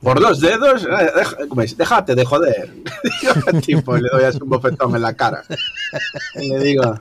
Por 0.01 0.21
los 0.21 0.39
dedos, 0.39 0.83
eh, 0.85 1.11
deja- 1.15 1.37
¿cómo 1.49 1.61
es? 1.61 1.75
déjate 1.77 2.15
de 2.15 2.25
joder. 2.25 2.73
Tipo, 3.65 3.97
le 3.97 4.07
doy 4.09 4.23
así 4.23 4.39
un 4.41 4.49
bofetón 4.49 4.95
en 4.95 5.01
la 5.01 5.13
cara. 5.13 5.43
Y 6.35 6.49
le 6.49 6.59
digo, 6.59 6.95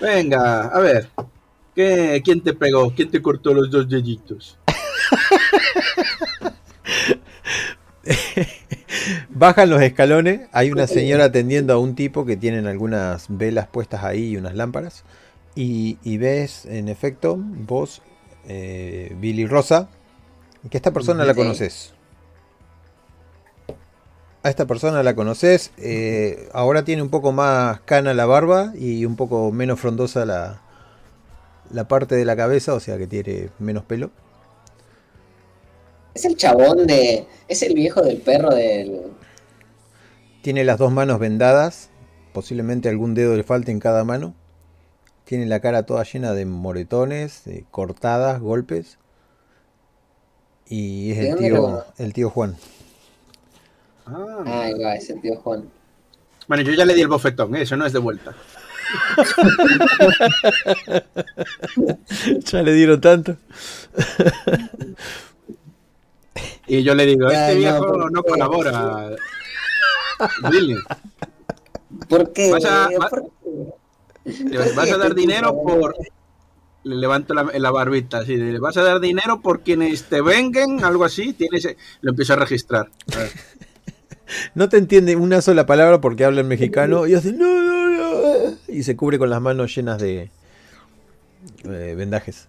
venga, 0.00 0.62
a 0.68 0.78
ver, 0.80 1.08
¿qué, 1.74 2.20
¿quién 2.24 2.42
te 2.42 2.52
pegó? 2.52 2.92
¿Quién 2.94 3.10
te 3.10 3.22
cortó 3.22 3.54
los 3.54 3.70
dos 3.70 3.88
deditos? 3.88 4.58
Bajan 9.30 9.70
los 9.70 9.80
escalones, 9.82 10.48
hay 10.52 10.70
una 10.70 10.86
señora 10.86 11.24
atendiendo 11.24 11.72
a 11.74 11.78
un 11.78 11.94
tipo 11.94 12.24
que 12.26 12.36
tienen 12.36 12.66
algunas 12.66 13.26
velas 13.28 13.66
puestas 13.68 14.04
ahí 14.04 14.30
y 14.30 14.36
unas 14.36 14.54
lámparas. 14.54 15.04
Y, 15.54 15.98
y 16.04 16.18
ves, 16.18 16.66
en 16.66 16.88
efecto, 16.88 17.36
vos, 17.38 18.02
eh, 18.46 19.14
Billy 19.20 19.46
Rosa, 19.46 19.88
que 20.70 20.76
esta 20.76 20.92
persona 20.92 21.24
la 21.24 21.34
conoces. 21.34 21.94
A 24.48 24.50
esta 24.50 24.64
persona 24.64 25.02
la 25.02 25.14
conoces, 25.14 25.72
eh, 25.76 26.48
ahora 26.54 26.82
tiene 26.82 27.02
un 27.02 27.10
poco 27.10 27.32
más 27.32 27.82
cana 27.82 28.14
la 28.14 28.24
barba 28.24 28.72
y 28.74 29.04
un 29.04 29.14
poco 29.14 29.52
menos 29.52 29.78
frondosa 29.78 30.24
la, 30.24 30.62
la 31.70 31.86
parte 31.86 32.14
de 32.14 32.24
la 32.24 32.34
cabeza, 32.34 32.72
o 32.72 32.80
sea 32.80 32.96
que 32.96 33.06
tiene 33.06 33.50
menos 33.58 33.84
pelo. 33.84 34.10
Es 36.14 36.24
el 36.24 36.38
chabón 36.38 36.86
de. 36.86 37.26
Es 37.46 37.62
el 37.62 37.74
viejo 37.74 38.00
del 38.00 38.22
perro 38.22 38.48
del. 38.48 39.02
Tiene 40.40 40.64
las 40.64 40.78
dos 40.78 40.92
manos 40.92 41.18
vendadas, 41.18 41.90
posiblemente 42.32 42.88
algún 42.88 43.12
dedo 43.12 43.36
le 43.36 43.42
falte 43.42 43.70
en 43.70 43.80
cada 43.80 44.02
mano. 44.04 44.34
Tiene 45.24 45.44
la 45.44 45.60
cara 45.60 45.82
toda 45.82 46.04
llena 46.04 46.32
de 46.32 46.46
moretones, 46.46 47.44
de 47.44 47.66
cortadas, 47.70 48.40
golpes. 48.40 48.96
Y 50.66 51.10
es 51.10 51.18
¿De 51.18 51.30
el 51.32 51.36
tío, 51.36 51.84
el 51.98 52.12
tío 52.14 52.30
Juan. 52.30 52.56
Ah. 54.10 54.62
Ahí 54.64 54.74
va, 54.82 54.94
ese 54.94 55.14
tío 55.14 55.36
Juan. 55.36 55.68
Bueno, 56.46 56.62
yo 56.62 56.72
ya 56.72 56.84
le 56.84 56.94
di 56.94 57.02
el 57.02 57.08
bofetón, 57.08 57.54
¿eh? 57.56 57.62
eso 57.62 57.76
no 57.76 57.84
es 57.86 57.92
de 57.92 57.98
vuelta. 57.98 58.34
ya 62.44 62.62
le 62.62 62.72
dieron 62.72 63.00
tanto. 63.00 63.36
Y 66.66 66.82
yo 66.82 66.94
le 66.94 67.06
digo, 67.06 67.28
este 67.30 67.54
no, 67.54 67.58
viejo 67.58 67.92
pero- 67.92 68.10
no 68.10 68.22
colabora. 68.22 69.10
Billy, 70.50 70.76
¿Por 72.08 72.32
qué? 72.32 72.50
Vas 72.50 72.64
a- 72.64 72.84
boludo? 72.86 73.00
va- 73.00 73.08
¿Por 73.08 73.22
qué? 74.24 74.44
le 74.44 74.58
vas 74.74 74.90
a 74.92 74.96
dar 74.98 75.14
dinero 75.14 75.54
por... 75.62 75.94
Le 76.84 76.96
levanto 76.96 77.34
la, 77.34 77.44
la 77.58 77.70
barbita, 77.70 78.18
así, 78.18 78.36
le 78.36 78.58
vas 78.58 78.76
a 78.76 78.82
dar 78.82 79.00
dinero 79.00 79.40
por 79.40 79.60
quienes 79.60 80.04
te 80.04 80.20
vengan, 80.22 80.84
algo 80.84 81.04
así, 81.04 81.32
tienes, 81.34 81.68
lo 82.00 82.10
empiezo 82.10 82.32
a 82.34 82.36
registrar. 82.36 82.88
A 83.14 83.18
ver. 83.18 83.30
No 84.54 84.68
te 84.68 84.76
entiende 84.76 85.16
una 85.16 85.40
sola 85.40 85.66
palabra 85.66 86.00
porque 86.00 86.24
habla 86.24 86.40
en 86.40 86.48
mexicano 86.48 87.06
y 87.06 87.14
hace 87.14 87.32
no, 87.32 87.46
no, 87.46 87.90
no", 87.90 88.56
y 88.68 88.82
se 88.82 88.96
cubre 88.96 89.18
con 89.18 89.30
las 89.30 89.40
manos 89.40 89.74
llenas 89.74 90.00
de 90.00 90.30
eh, 91.64 91.94
vendajes. 91.96 92.48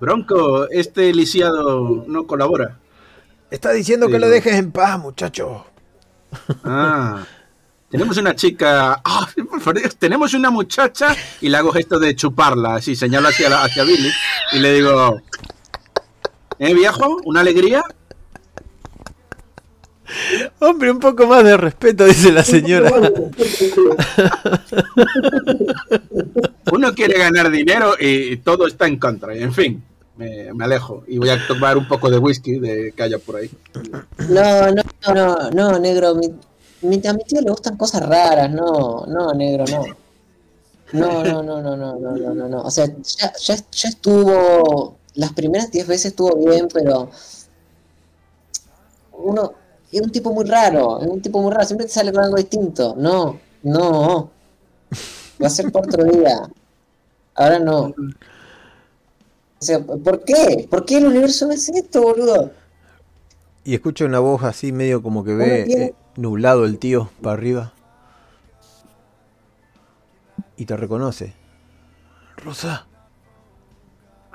Bronco, 0.00 0.68
este 0.70 1.12
lisiado 1.14 2.04
no 2.06 2.26
colabora. 2.26 2.78
Está 3.50 3.72
diciendo 3.72 4.08
que 4.08 4.18
lo 4.18 4.28
dejes 4.28 4.54
en 4.54 4.72
paz, 4.72 4.98
muchacho. 4.98 5.64
Ah, 6.64 7.24
tenemos 7.88 8.16
una 8.16 8.34
chica. 8.34 9.00
ah, 9.04 9.28
por 9.64 9.78
Dios, 9.78 9.96
tenemos 9.96 10.34
una 10.34 10.50
muchacha 10.50 11.14
y 11.40 11.48
le 11.48 11.56
hago 11.56 11.72
gesto 11.72 11.98
de 11.98 12.14
chuparla, 12.16 12.74
así 12.74 12.96
señalo 12.96 13.28
hacia, 13.28 13.62
hacia 13.62 13.84
Billy 13.84 14.10
y 14.52 14.58
le 14.58 14.74
digo: 14.74 15.22
¿Eh, 16.58 16.74
viejo? 16.74 17.20
¿Una 17.24 17.40
alegría? 17.40 17.82
Hombre, 20.60 20.90
un 20.90 20.98
poco 20.98 21.26
más 21.26 21.44
de 21.44 21.56
respeto, 21.56 22.04
dice 22.04 22.32
la 22.32 22.44
señora. 22.44 22.90
Uno 26.72 26.94
quiere 26.94 27.18
ganar 27.18 27.50
dinero 27.50 27.94
y 27.98 28.36
todo 28.38 28.66
está 28.66 28.86
en 28.86 28.98
contra. 28.98 29.34
En 29.34 29.52
fin, 29.52 29.82
me, 30.16 30.50
alejo 30.60 31.04
y 31.06 31.18
voy 31.18 31.28
a 31.28 31.46
tomar 31.46 31.76
un 31.76 31.86
poco 31.86 32.10
de 32.10 32.18
whisky 32.18 32.58
de 32.58 32.92
que 32.96 33.02
haya 33.02 33.18
por 33.18 33.36
ahí. 33.36 33.50
No, 34.28 34.72
no, 34.72 34.82
no, 35.14 35.50
no, 35.50 35.78
negro. 35.78 36.14
Mi, 36.14 36.26
a 37.06 37.12
mi 37.12 37.24
tío 37.24 37.40
le 37.40 37.50
gustan 37.50 37.76
cosas 37.76 38.06
raras. 38.06 38.50
No, 38.50 39.04
no, 39.06 39.32
negro, 39.34 39.64
no. 39.70 39.84
No, 40.92 41.24
no, 41.24 41.42
no, 41.42 41.60
no, 41.60 41.76
no, 41.76 41.96
no, 41.96 42.16
no, 42.16 42.34
no. 42.34 42.48
no. 42.48 42.62
O 42.62 42.70
sea, 42.70 42.86
ya, 42.86 43.32
ya, 43.38 43.56
ya 43.70 43.88
estuvo. 43.88 44.98
Las 45.14 45.32
primeras 45.32 45.70
10 45.70 45.86
veces 45.86 46.06
estuvo 46.06 46.36
bien, 46.36 46.68
pero. 46.72 47.10
Uno 49.12 49.54
es 49.92 50.00
un 50.00 50.10
tipo 50.10 50.32
muy 50.32 50.44
raro. 50.44 51.00
Es 51.00 51.06
un 51.06 51.20
tipo 51.20 51.40
muy 51.40 51.52
raro. 51.52 51.64
Siempre 51.64 51.86
te 51.86 51.92
sale 51.92 52.12
con 52.12 52.24
algo 52.24 52.36
distinto. 52.36 52.94
No, 52.96 53.38
no. 53.62 54.30
Va 55.42 55.46
a 55.46 55.50
ser 55.50 55.70
por 55.70 55.86
otro 55.86 56.04
día. 56.04 56.48
Ahora 57.34 57.58
no. 57.58 57.94
O 59.58 59.64
sea, 59.64 59.80
¿por 59.80 60.24
qué? 60.24 60.66
¿Por 60.68 60.84
qué 60.84 60.98
el 60.98 61.06
universo 61.06 61.46
no 61.46 61.52
es 61.52 61.68
esto, 61.68 62.02
boludo? 62.02 62.50
Y 63.64 63.74
escucha 63.74 64.04
una 64.04 64.20
voz 64.20 64.42
así 64.44 64.72
medio 64.72 65.02
como 65.02 65.24
que 65.24 65.34
ve 65.34 65.62
eh, 65.62 65.94
nublado 66.16 66.64
el 66.64 66.78
tío 66.78 67.10
para 67.22 67.34
arriba. 67.34 67.72
Y 70.56 70.66
te 70.66 70.76
reconoce. 70.76 71.34
Rosa. 72.36 72.86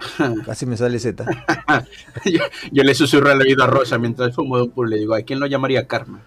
Casi 0.45 0.65
me 0.65 0.77
sale 0.77 0.99
Z. 0.99 1.25
yo, 2.25 2.39
yo 2.71 2.83
le 2.83 2.93
susurro 2.95 3.29
al 3.29 3.41
oído 3.41 3.63
a 3.63 3.67
Rosa 3.67 3.97
mientras 3.97 4.35
fumo 4.35 4.57
de 4.57 4.63
un 4.63 4.71
pool. 4.71 4.89
Le 4.89 4.97
digo: 4.97 5.13
¿a 5.15 5.21
quién 5.21 5.39
lo 5.39 5.45
llamaría 5.47 5.87
Karma? 5.87 6.21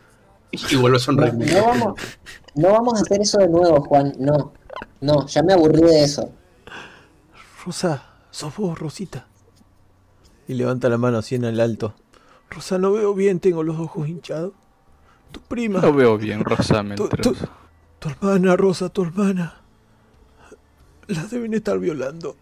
Y 0.70 0.76
vuelvo 0.76 0.96
a 0.96 1.00
No, 1.00 1.04
sonreír. 1.04 1.34
no 1.34 1.64
vamos, 1.64 2.00
no 2.54 2.70
vamos 2.70 2.98
a 2.98 3.02
hacer 3.02 3.20
eso 3.20 3.38
de 3.38 3.48
nuevo, 3.48 3.80
Juan. 3.82 4.12
No, 4.18 4.52
no, 5.00 5.26
ya 5.26 5.42
me 5.42 5.52
aburrí 5.52 5.80
de 5.82 6.04
eso. 6.04 6.30
Rosa, 7.64 8.02
sos 8.30 8.56
vos, 8.56 8.78
Rosita. 8.78 9.26
Y 10.46 10.54
levanta 10.54 10.88
la 10.88 10.98
mano 10.98 11.18
así 11.18 11.34
en 11.34 11.44
el 11.44 11.58
alto. 11.60 11.94
Rosa, 12.50 12.78
no 12.78 12.92
veo 12.92 13.14
bien, 13.14 13.40
tengo 13.40 13.62
los 13.62 13.80
ojos 13.80 14.06
hinchados. 14.08 14.52
Tu 15.32 15.40
prima, 15.40 15.80
No 15.80 15.92
veo 15.92 16.16
bien, 16.18 16.44
Rosa 16.44 16.82
tu, 16.94 17.08
Meltrosa. 17.08 17.46
tu- 17.46 17.48
tu 17.98 18.08
hermana, 18.10 18.56
Rosa, 18.56 18.88
tu 18.90 19.02
hermana. 19.02 19.54
Las 21.08 21.30
deben 21.30 21.54
estar 21.54 21.78
violando. 21.78 22.36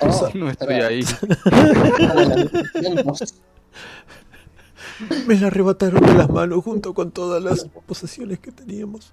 Oh, 0.00 0.28
No 0.34 0.50
estoy 0.50 0.74
ahí. 0.74 1.04
Me 5.26 5.34
la 5.36 5.48
arrebataron 5.48 6.00
de 6.04 6.14
las 6.14 6.30
manos 6.30 6.64
junto 6.64 6.94
con 6.94 7.10
todas 7.10 7.42
las 7.42 7.66
posesiones 7.86 8.38
que 8.38 8.50
teníamos. 8.50 9.12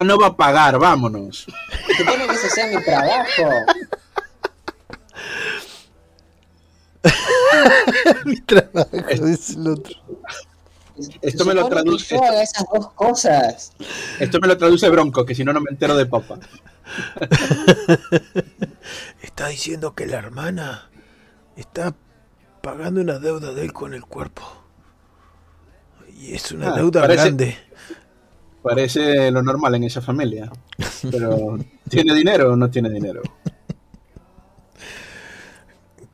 No 0.00 0.16
va 0.18 0.28
a 0.28 0.36
pagar, 0.36 0.78
vámonos. 0.78 1.46
Supone 1.96 2.26
que 2.28 2.34
ese 2.34 2.50
sea 2.50 2.68
mi 2.68 2.82
trabajo. 2.84 3.42
Mi 8.24 8.40
trabajo, 8.40 9.24
dice 9.24 9.54
el 9.54 9.68
otro. 9.68 9.94
Esto 11.22 11.44
me 11.44 11.54
lo 11.54 11.68
traduce. 11.68 12.14
Yo 12.16 12.22
haga 12.24 12.42
esas 12.42 12.64
dos 12.72 12.92
cosas. 12.92 13.72
Esto 14.18 14.38
me 14.40 14.48
lo 14.48 14.56
traduce 14.58 14.88
Bronco, 14.88 15.24
que 15.24 15.34
si 15.34 15.44
no, 15.44 15.52
no 15.52 15.60
me 15.60 15.70
entero 15.70 15.96
de 15.96 16.06
papa. 16.06 16.38
Está 19.22 19.48
diciendo 19.48 19.94
que 19.94 20.06
la 20.06 20.18
hermana 20.18 20.90
está 21.56 21.94
pagando 22.62 23.00
una 23.00 23.18
deuda 23.18 23.52
de 23.52 23.62
él 23.64 23.72
con 23.72 23.94
el 23.94 24.04
cuerpo. 24.04 24.42
Y 26.20 26.34
es 26.34 26.50
una 26.52 26.70
Ah, 26.72 26.76
deuda 26.76 27.02
parece- 27.02 27.22
grande. 27.22 27.56
Parece 28.62 29.30
lo 29.30 29.42
normal 29.42 29.74
en 29.76 29.84
esa 29.84 30.00
familia. 30.00 30.50
Pero, 31.10 31.58
¿tiene 31.88 32.12
dinero 32.14 32.52
o 32.52 32.56
no 32.56 32.68
tiene 32.70 32.90
dinero? 32.90 33.22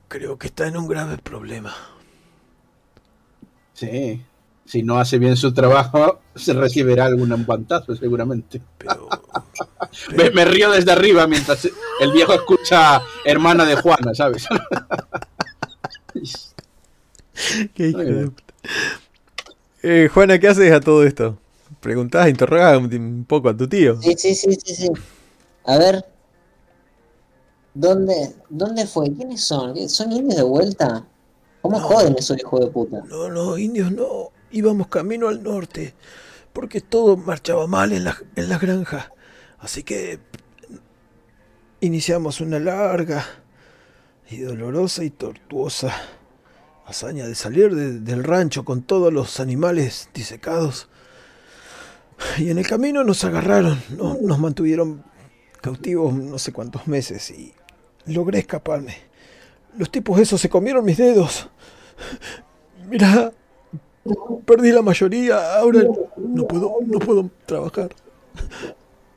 Creo 0.09 0.39
que 0.39 0.49
está 0.49 0.67
en 0.67 0.77
un 0.77 0.87
grave 0.87 1.17
problema. 1.19 1.75
Sí. 3.73 4.23
Si 4.67 4.83
no 4.83 4.99
hace 4.99 5.19
bien 5.19 5.37
su 5.37 5.53
trabajo, 5.53 6.21
se 6.35 6.53
recibirá 6.55 7.07
algún 7.07 7.45
guantazo, 7.45 7.95
seguramente. 7.97 8.61
Pero 8.79 9.09
Me, 10.17 10.31
me 10.31 10.45
río 10.45 10.71
desde 10.71 10.93
arriba 10.93 11.27
mientras 11.27 11.69
el 12.01 12.13
viejo 12.13 12.33
escucha 12.35 13.03
hermana 13.25 13.65
de 13.65 13.77
Juana, 13.77 14.15
¿sabes? 14.15 14.47
Qué 17.75 17.89
hijo 17.89 17.99
de. 17.99 18.31
Eh, 19.83 20.09
Juana, 20.13 20.39
¿qué 20.39 20.49
haces 20.49 20.73
a 20.73 20.81
todo 20.81 21.05
esto? 21.05 21.39
Preguntás, 21.81 22.29
interrogás 22.29 22.79
un 22.79 23.25
poco 23.29 23.49
a 23.49 23.57
tu 23.57 23.69
tío. 23.69 24.01
Sí, 24.01 24.15
sí, 24.17 24.35
sí, 24.35 24.55
sí, 24.65 24.75
sí. 24.75 24.89
A 25.67 25.79
ver. 25.79 26.05
¿Dónde, 27.75 28.35
¿Dónde 28.49 28.87
fue? 28.87 29.13
¿Quiénes 29.13 29.45
son? 29.45 29.75
¿Qué- 29.75 29.89
¿Son 29.89 30.11
indios 30.13 30.37
de 30.37 30.43
vuelta? 30.45 31.05
¿Cómo 31.61 31.81
No. 31.81 31.85
joden 31.87 32.15
esos 32.17 32.39
hijos 32.39 32.61
de 32.61 32.67
puta? 32.69 33.03
No, 33.09 33.29
no, 33.29 33.59
indios 33.59 33.91
no. 33.91 34.31
Íbamos 34.55 34.87
camino 34.89 35.29
al 35.29 35.43
norte. 35.43 35.95
Porque 36.53 36.81
todo 36.81 37.17
marchaba 37.17 37.67
mal 37.67 37.93
en 37.93 38.05
la, 38.05 38.17
en 38.37 38.49
la 38.49 38.59
granja. 38.59 39.13
Así 39.59 39.83
que 39.83 40.21
iniciamos 41.81 42.41
una 42.41 42.59
larga 42.59 43.25
y 44.31 44.39
dolorosa 44.39 45.05
y 45.05 45.11
tortuosa 45.11 45.93
hazaña 46.87 47.27
de 47.27 47.35
salir 47.35 47.75
de- 47.75 47.99
del 48.01 48.23
rancho 48.25 48.65
con 48.65 48.83
todos 48.83 49.13
los 49.13 49.41
animales 49.41 50.09
disecados. 50.15 50.89
Y 52.39 52.51
en 52.51 52.59
el 52.59 52.67
camino 52.67 53.03
nos 53.05 53.25
agarraron, 53.25 53.83
no- 53.97 54.17
nos 54.23 54.39
mantuvieron 54.39 55.03
cautivos 55.61 56.15
no 56.15 56.39
sé 56.39 56.53
cuántos 56.53 56.87
meses 56.87 57.31
y 57.31 57.53
logré 58.07 58.39
escaparme. 58.39 58.97
Los 59.77 59.91
tipos 59.91 60.21
esos 60.21 60.41
se 60.41 60.49
comieron 60.49 60.85
mis 60.85 60.99
dedos. 60.99 61.49
Mira, 62.89 63.33
perdí 64.45 64.73
la 64.73 64.83
mayoría, 64.83 65.57
ahora 65.59 65.81
no 66.17 66.47
puedo, 66.47 66.79
no 66.87 66.99
puedo 66.99 67.31
trabajar. 67.47 67.95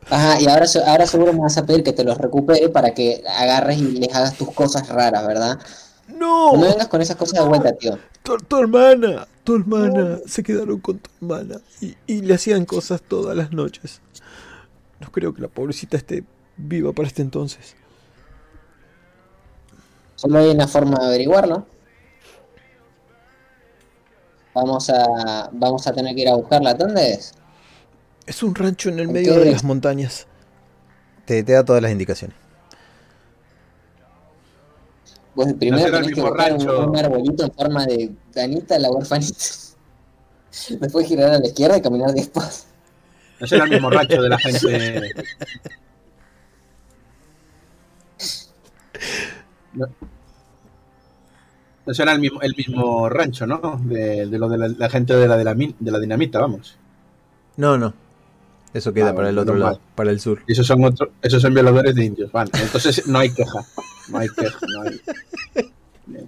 Ajá, 0.09 0.39
y 0.41 0.47
ahora, 0.47 0.65
ahora 0.85 1.05
seguro 1.05 1.33
me 1.33 1.39
vas 1.41 1.57
a 1.57 1.65
pedir 1.65 1.83
que 1.83 1.93
te 1.93 2.03
los 2.03 2.17
recupere 2.17 2.69
para 2.69 2.93
que 2.93 3.23
agarres 3.27 3.77
y 3.77 3.91
les 3.99 4.13
hagas 4.15 4.37
tus 4.37 4.51
cosas 4.53 4.87
raras, 4.89 5.25
¿verdad? 5.27 5.59
No, 6.07 6.51
No 6.51 6.59
me 6.59 6.67
vengas 6.69 6.87
con 6.89 7.01
esas 7.01 7.15
cosas 7.17 7.39
de 7.39 7.45
vuelta, 7.45 7.73
tío. 7.77 7.99
tu, 8.23 8.37
tu 8.37 8.57
hermana, 8.57 9.27
tu 9.43 9.55
hermana, 9.55 10.19
se 10.25 10.43
quedaron 10.43 10.79
con 10.81 10.99
tu 10.99 11.09
hermana 11.21 11.61
y, 11.81 11.97
y 12.05 12.21
le 12.21 12.33
hacían 12.35 12.65
cosas 12.65 13.01
todas 13.01 13.35
las 13.35 13.51
noches. 13.51 14.01
No 14.99 15.11
creo 15.11 15.33
que 15.33 15.41
la 15.41 15.49
pobrecita 15.49 15.97
esté 15.97 16.25
viva 16.57 16.93
para 16.93 17.07
este 17.07 17.21
entonces. 17.21 17.77
Solo 20.15 20.39
hay 20.39 20.49
una 20.49 20.67
forma 20.67 20.99
de 20.99 21.05
averiguarlo. 21.05 21.65
Vamos 24.57 24.89
a, 24.89 25.49
vamos 25.53 25.85
a 25.85 25.93
tener 25.93 26.15
que 26.15 26.21
ir 26.21 26.29
a 26.29 26.35
buscarla. 26.35 26.73
¿Dónde 26.73 27.11
es? 27.11 27.35
Es 28.25 28.41
un 28.41 28.55
rancho 28.55 28.89
en 28.89 28.95
el 28.95 29.05
¿En 29.05 29.13
medio 29.13 29.35
de 29.35 29.49
es? 29.49 29.51
las 29.51 29.63
montañas. 29.63 30.25
Te, 31.25 31.43
te 31.43 31.51
da 31.51 31.63
todas 31.63 31.79
las 31.79 31.91
indicaciones. 31.91 32.35
Vos 35.35 35.53
primero 35.59 35.91
tenés 35.91 36.11
que 36.11 36.21
buscar 36.21 36.53
un, 36.53 36.97
arbolito 36.97 37.43
en 37.43 37.51
forma 37.51 37.85
de 37.85 38.11
danita, 38.33 38.79
la 38.79 38.89
huerfanita. 38.89 39.37
Después 40.79 41.07
girar 41.07 41.33
a 41.33 41.37
la 41.37 41.45
izquierda 41.45 41.77
y 41.77 41.81
caminar 41.81 42.11
después. 42.13 42.65
No 43.39 43.45
será 43.45 43.65
el 43.65 43.69
mismo 43.69 43.91
rancho 43.91 44.19
de 44.19 44.29
la 44.29 44.37
gente. 44.39 45.11
No, 49.73 49.87
no 51.87 51.93
será 51.93 52.11
el 52.11 52.19
mismo, 52.19 52.41
el 52.41 52.53
mismo 52.55 53.09
rancho, 53.09 53.47
¿no? 53.47 53.81
De, 53.83 54.27
de 54.27 54.37
lo 54.39 54.49
de 54.49 54.57
la, 54.57 54.67
la 54.67 54.89
gente 54.89 55.15
de 55.15 55.27
la, 55.27 55.37
de, 55.37 55.43
la, 55.43 55.55
min- 55.55 55.75
de 55.79 55.91
la 55.91 55.99
dinamita, 55.99 56.39
vamos. 56.39 56.77
No, 57.55 57.77
no. 57.77 57.93
Eso 58.73 58.93
queda 58.93 59.09
Ah, 59.11 59.15
para 59.15 59.29
el 59.29 59.37
otro 59.39 59.55
lado, 59.55 59.79
para 59.95 60.11
el 60.11 60.19
sur. 60.19 60.41
Y 60.45 60.51
esos 60.51 60.67
son 60.67 60.83
otros, 60.83 61.09
esos 61.21 61.41
son 61.41 61.53
violadores 61.53 61.95
de 61.95 62.05
indios. 62.05 62.31
Vale, 62.31 62.51
entonces 62.61 63.07
no 63.07 63.17
hay 63.19 63.31
queja. 63.33 63.65
No 64.09 64.17
hay 64.19 64.27
queja, 64.29 64.59
no 64.75 64.81
hay. 64.81 65.01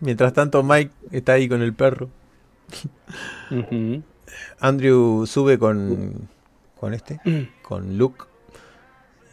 Mientras 0.00 0.32
tanto, 0.32 0.62
Mike 0.62 0.90
está 1.12 1.32
ahí 1.34 1.48
con 1.48 1.62
el 1.62 1.74
perro. 1.74 2.08
Andrew 4.60 5.26
sube 5.26 5.58
con, 5.58 6.28
con 6.80 6.94
este, 6.94 7.20
con 7.62 7.96
Luke 7.98 8.24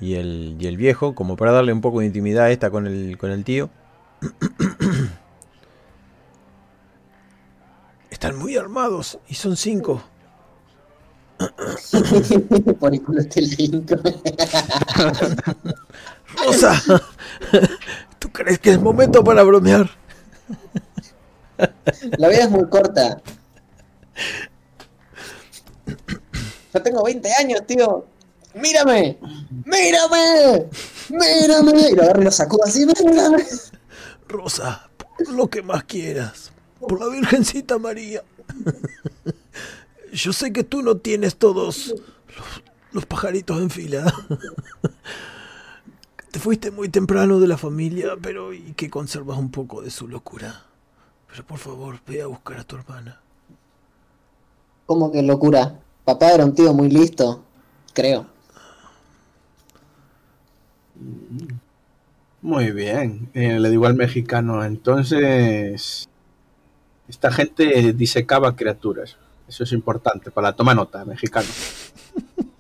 y 0.02 0.16
el, 0.16 0.58
y 0.60 0.68
el 0.68 0.76
viejo, 0.78 1.16
como 1.16 1.38
para 1.38 1.52
darle 1.52 1.72
un 1.72 1.82
poco 1.82 2.00
de 2.00 2.08
intimidad 2.08 2.46
a 2.46 2.52
esta 2.52 2.72
con 2.72 2.88
el, 2.88 3.18
con 3.20 3.30
el 3.32 3.44
tío. 3.44 3.70
Están 8.10 8.36
muy 8.38 8.58
armados 8.58 9.20
y 9.28 9.36
son 9.36 9.56
cinco. 9.56 10.02
Por 12.80 12.94
el 12.94 13.04
culo 13.04 13.22
este. 13.22 13.42
Rosa, 16.38 16.82
¿tú 18.20 18.32
crees 18.32 18.60
que 18.60 18.72
es 18.72 18.82
momento 18.82 19.24
para 19.24 19.44
bromear? 19.44 19.90
La 22.18 22.28
vida 22.28 22.44
es 22.44 22.50
muy 22.50 22.68
corta. 22.70 23.22
Yo 26.74 26.82
tengo 26.82 27.04
20 27.04 27.34
años, 27.34 27.62
tío. 27.68 28.06
¡Mírame! 28.54 29.18
¡Mírame! 29.66 30.68
¡Mírame! 31.10 31.90
Y 31.90 31.96
lo 31.96 32.04
agarro 32.04 32.22
y 32.22 32.26
lo 32.26 32.32
sacudo 32.32 32.64
así. 32.66 32.86
¡Mírame! 32.86 33.46
Rosa, 34.28 34.90
por 34.98 35.30
lo 35.30 35.50
que 35.50 35.62
más 35.62 35.84
quieras, 35.84 36.52
por 36.80 37.00
la 37.00 37.08
Virgencita 37.08 37.78
María. 37.78 38.24
Yo 40.14 40.34
sé 40.34 40.52
que 40.52 40.64
tú 40.64 40.82
no 40.82 40.98
tienes 40.98 41.38
todos 41.38 41.90
los, 42.36 42.64
los 42.92 43.06
pajaritos 43.06 43.60
en 43.62 43.70
fila. 43.70 44.14
Te 46.32 46.40
fuiste 46.40 46.72
muy 46.72 46.88
temprano 46.88 47.40
de 47.40 47.48
la 47.48 47.58
familia, 47.58 48.16
pero 48.22 48.54
y 48.54 48.74
que 48.74 48.90
conservas 48.90 49.38
un 49.38 49.52
poco 49.52 49.82
de 49.82 49.92
su 49.92 50.08
locura. 50.08 50.64
Pero 51.30 51.46
por 51.46 51.60
favor, 51.60 52.00
ve 52.08 52.22
a 52.22 52.28
buscar 52.28 52.60
a 52.60 52.64
tu 52.64 52.78
hermana. 52.78 53.20
¿Cómo 54.86 55.12
que 55.12 55.22
locura? 55.22 55.80
Papá 56.06 56.32
era 56.32 56.46
un 56.46 56.54
tío 56.54 56.74
muy 56.74 56.90
listo. 56.90 57.44
Creo. 57.94 58.31
Muy 62.42 62.72
bien. 62.72 63.30
Eh, 63.34 63.60
le 63.60 63.70
digo 63.70 63.86
al 63.86 63.96
mexicano, 63.96 64.64
entonces. 64.64 66.08
Esta 67.08 67.32
gente 67.32 67.94
disecaba 67.94 68.56
criaturas. 68.56 69.18
Eso 69.48 69.64
es 69.64 69.72
importante. 69.74 70.32
Para 70.32 70.50
la 70.50 70.56
toma 70.56 70.74
nota, 70.74 71.04
mexicano. 71.06 71.48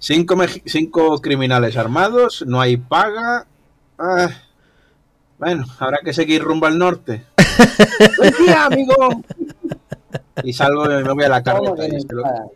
Cinco, 0.00 0.36
cinco 0.64 1.18
criminales 1.20 1.76
armados, 1.76 2.44
no 2.46 2.60
hay 2.60 2.76
paga. 2.76 3.46
Ah, 3.98 4.30
bueno, 5.38 5.64
habrá 5.78 5.98
que 6.04 6.12
seguir 6.12 6.42
rumbo 6.42 6.66
al 6.66 6.78
norte. 6.78 7.24
¡Buen 8.18 8.34
día, 8.44 8.66
amigo! 8.66 8.94
Y 10.44 10.52
salgo 10.52 10.84
y 10.86 11.02
me 11.02 11.12
voy 11.12 11.24
a 11.24 11.28
la 11.28 11.42
¿Cómo 11.42 11.74
carreta. 11.74 12.06
paga? 12.08 12.46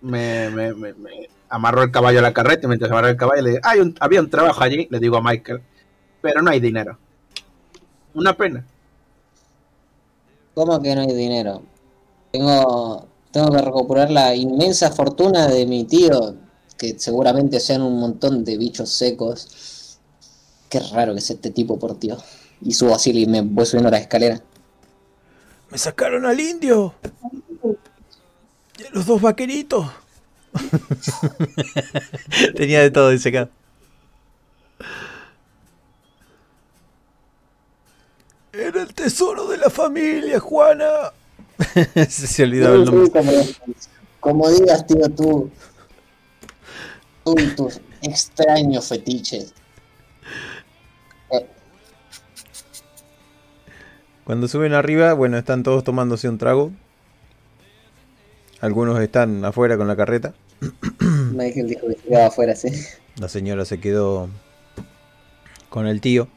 me, 0.00 0.50
me, 0.50 0.74
me, 0.74 0.94
me 1.50 1.56
amarro 1.56 1.82
el 1.82 1.90
caballo 1.90 2.18
a 2.18 2.22
la 2.22 2.32
carreta 2.32 2.66
y 2.66 2.68
mientras 2.68 2.90
amarro 2.90 3.08
el 3.08 3.16
caballo 3.16 3.42
le 3.42 3.50
digo, 3.50 3.62
hay 3.64 3.80
un, 3.80 3.94
había 4.00 4.20
un 4.20 4.30
trabajo 4.30 4.62
allí, 4.62 4.86
le 4.90 4.98
digo 4.98 5.16
a 5.16 5.22
Michael, 5.22 5.62
pero 6.20 6.42
no 6.42 6.50
hay 6.50 6.60
dinero. 6.60 6.98
Una 8.14 8.36
pena. 8.36 8.64
¿Cómo 10.54 10.80
que 10.82 10.94
no 10.94 11.02
hay 11.02 11.14
dinero? 11.14 11.62
Tengo, 12.32 13.06
tengo 13.30 13.50
que 13.52 13.62
recuperar 13.62 14.10
la 14.10 14.34
inmensa 14.34 14.90
fortuna 14.90 15.46
de 15.46 15.66
mi 15.66 15.84
tío, 15.84 16.34
que 16.76 16.98
seguramente 16.98 17.60
sean 17.60 17.82
un 17.82 17.98
montón 18.00 18.44
de 18.44 18.56
bichos 18.56 18.90
secos. 18.90 19.98
Qué 20.68 20.80
raro 20.80 21.12
que 21.12 21.20
es 21.20 21.30
este 21.30 21.50
tipo, 21.50 21.78
por 21.78 21.98
tío. 21.98 22.16
Y 22.60 22.72
subo 22.72 22.94
así 22.94 23.10
y 23.10 23.26
me 23.26 23.40
voy 23.42 23.64
subiendo 23.66 23.90
la 23.90 23.98
escalera. 23.98 24.42
¡Me 25.70 25.78
sacaron 25.78 26.26
al 26.26 26.40
indio! 26.40 26.94
¡Y 28.78 28.84
a 28.84 28.90
los 28.90 29.06
dos 29.06 29.20
vaqueritos! 29.20 29.86
Tenía 32.56 32.80
de 32.82 32.90
todo 32.90 33.10
ese 33.12 33.28
acá. 33.30 33.50
Era 38.52 38.82
el 38.82 38.94
tesoro 38.94 39.46
de 39.48 39.56
la 39.58 39.70
familia, 39.70 40.40
Juana. 40.40 41.12
se, 42.08 42.26
se 42.26 42.42
olvidaba 42.44 42.76
el 42.76 42.84
Sí, 42.84 42.84
nombre. 42.84 43.10
como, 43.10 43.32
como 44.20 44.50
digas, 44.50 44.86
tío, 44.86 45.08
tú. 45.10 45.50
Tú 47.24 47.36
y 47.38 47.54
tus 47.54 47.80
extraños 48.02 48.88
fetiches. 48.88 49.54
Cuando 54.24 54.46
suben 54.46 54.74
arriba, 54.74 55.12
bueno, 55.14 55.38
están 55.38 55.62
todos 55.64 55.82
tomándose 55.82 56.28
un 56.28 56.38
trago. 56.38 56.70
Algunos 58.60 59.00
están 59.00 59.44
afuera 59.44 59.76
con 59.76 59.88
la 59.88 59.96
carreta. 59.96 60.34
Michael 61.00 61.68
dijo 61.68 61.88
que 61.88 61.94
se 61.94 62.08
quedaba 62.08 62.26
afuera, 62.26 62.54
sí. 62.54 62.68
La 63.16 63.28
señora 63.28 63.64
se 63.64 63.80
quedó 63.80 64.28
con 65.68 65.86
el 65.86 66.00
tío. 66.00 66.28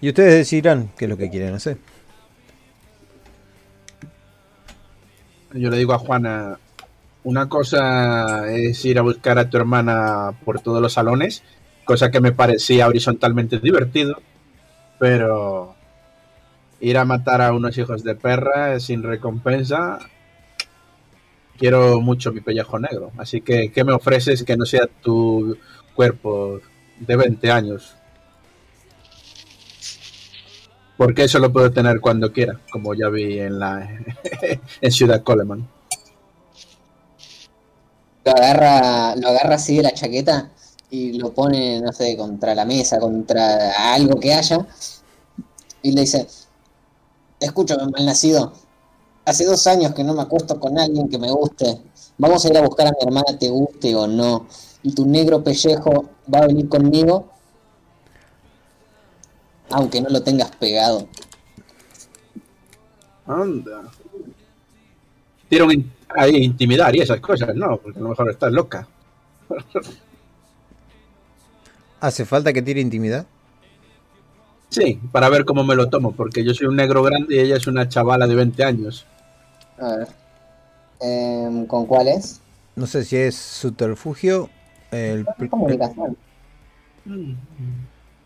Y 0.00 0.08
ustedes 0.08 0.34
decidirán 0.34 0.90
qué 0.96 1.06
es 1.06 1.08
lo 1.08 1.16
que 1.16 1.30
quieren 1.30 1.54
hacer. 1.54 1.78
Yo 5.54 5.70
le 5.70 5.78
digo 5.78 5.92
a 5.92 5.98
Juana, 5.98 6.58
una 7.24 7.48
cosa 7.48 8.50
es 8.52 8.84
ir 8.84 8.98
a 8.98 9.02
buscar 9.02 9.38
a 9.38 9.50
tu 9.50 9.56
hermana 9.56 10.32
por 10.44 10.60
todos 10.60 10.80
los 10.80 10.92
salones, 10.92 11.42
cosa 11.84 12.10
que 12.10 12.20
me 12.20 12.32
parecía 12.32 12.86
horizontalmente 12.86 13.58
divertido, 13.58 14.20
pero 14.98 15.74
ir 16.80 16.98
a 16.98 17.04
matar 17.04 17.42
a 17.42 17.52
unos 17.52 17.76
hijos 17.78 18.04
de 18.04 18.14
perra 18.14 18.78
sin 18.78 19.02
recompensa, 19.02 19.98
quiero 21.58 22.00
mucho 22.00 22.32
mi 22.32 22.40
pellejo 22.40 22.78
negro. 22.78 23.12
Así 23.18 23.40
que, 23.40 23.70
¿qué 23.72 23.84
me 23.84 23.92
ofreces 23.92 24.44
que 24.44 24.56
no 24.56 24.64
sea 24.64 24.86
tu 24.86 25.56
cuerpo 25.94 26.60
de 27.00 27.16
20 27.16 27.50
años? 27.50 27.94
Porque 30.96 31.24
eso 31.24 31.38
lo 31.38 31.52
puedo 31.52 31.70
tener 31.70 32.00
cuando 32.00 32.32
quiera, 32.32 32.58
como 32.72 32.94
ya 32.94 33.08
vi 33.08 33.38
en 33.38 33.58
la 33.58 33.88
en 34.80 34.92
Ciudad 34.92 35.22
Coleman. 35.22 35.68
Lo 38.24 38.32
agarra, 38.32 39.14
lo 39.16 39.28
agarra 39.28 39.54
así 39.54 39.76
de 39.76 39.84
la 39.84 39.92
chaqueta 39.92 40.50
y 40.90 41.18
lo 41.18 41.32
pone, 41.32 41.80
no 41.80 41.92
sé, 41.92 42.16
contra 42.16 42.54
la 42.54 42.64
mesa, 42.64 42.98
contra 42.98 43.94
algo 43.94 44.18
que 44.18 44.34
haya. 44.34 44.66
Y 45.82 45.92
le 45.92 46.00
dice, 46.02 46.26
escúchame, 47.38 47.90
malnacido. 47.90 48.52
Hace 49.28 49.44
dos 49.44 49.66
años 49.66 49.92
que 49.92 50.02
no 50.02 50.14
me 50.14 50.22
acuesto 50.22 50.58
con 50.58 50.78
alguien 50.78 51.06
que 51.06 51.18
me 51.18 51.30
guste. 51.30 51.78
Vamos 52.16 52.42
a 52.42 52.48
ir 52.48 52.56
a 52.56 52.62
buscar 52.62 52.86
a 52.86 52.92
mi 52.92 52.96
hermana, 53.06 53.38
te 53.38 53.50
guste 53.50 53.94
o 53.94 54.06
no. 54.06 54.46
Y 54.82 54.94
tu 54.94 55.04
negro 55.04 55.44
pellejo 55.44 56.08
va 56.32 56.38
a 56.38 56.46
venir 56.46 56.66
conmigo. 56.66 57.28
Aunque 59.68 60.00
no 60.00 60.08
lo 60.08 60.22
tengas 60.22 60.50
pegado. 60.56 61.06
Anda. 63.26 63.82
Dieron 65.50 65.72
in- 65.72 65.92
ahí 66.16 66.36
intimidar 66.36 66.96
y 66.96 67.00
esas 67.02 67.20
cosas, 67.20 67.54
no, 67.54 67.76
porque 67.76 67.98
a 67.98 68.02
lo 68.02 68.08
mejor 68.08 68.30
estás 68.30 68.50
loca. 68.50 68.88
¿Hace 72.00 72.24
falta 72.24 72.54
que 72.54 72.62
tire 72.62 72.80
intimidad? 72.80 73.26
Sí, 74.70 74.98
para 75.12 75.28
ver 75.28 75.44
cómo 75.44 75.64
me 75.64 75.74
lo 75.74 75.90
tomo, 75.90 76.12
porque 76.12 76.42
yo 76.44 76.54
soy 76.54 76.68
un 76.68 76.76
negro 76.76 77.02
grande 77.02 77.36
y 77.36 77.40
ella 77.40 77.56
es 77.56 77.66
una 77.66 77.90
chavala 77.90 78.26
de 78.26 78.34
20 78.34 78.64
años. 78.64 79.04
A 79.80 79.96
ver. 79.96 80.08
Em, 81.00 81.66
¿Con 81.66 81.86
cuál 81.86 82.08
es? 82.08 82.40
No 82.76 82.86
sé 82.86 83.04
si 83.04 83.16
es 83.16 83.34
subterfugio. 83.36 84.50
El, 84.90 85.26
Comunicación. 85.50 86.16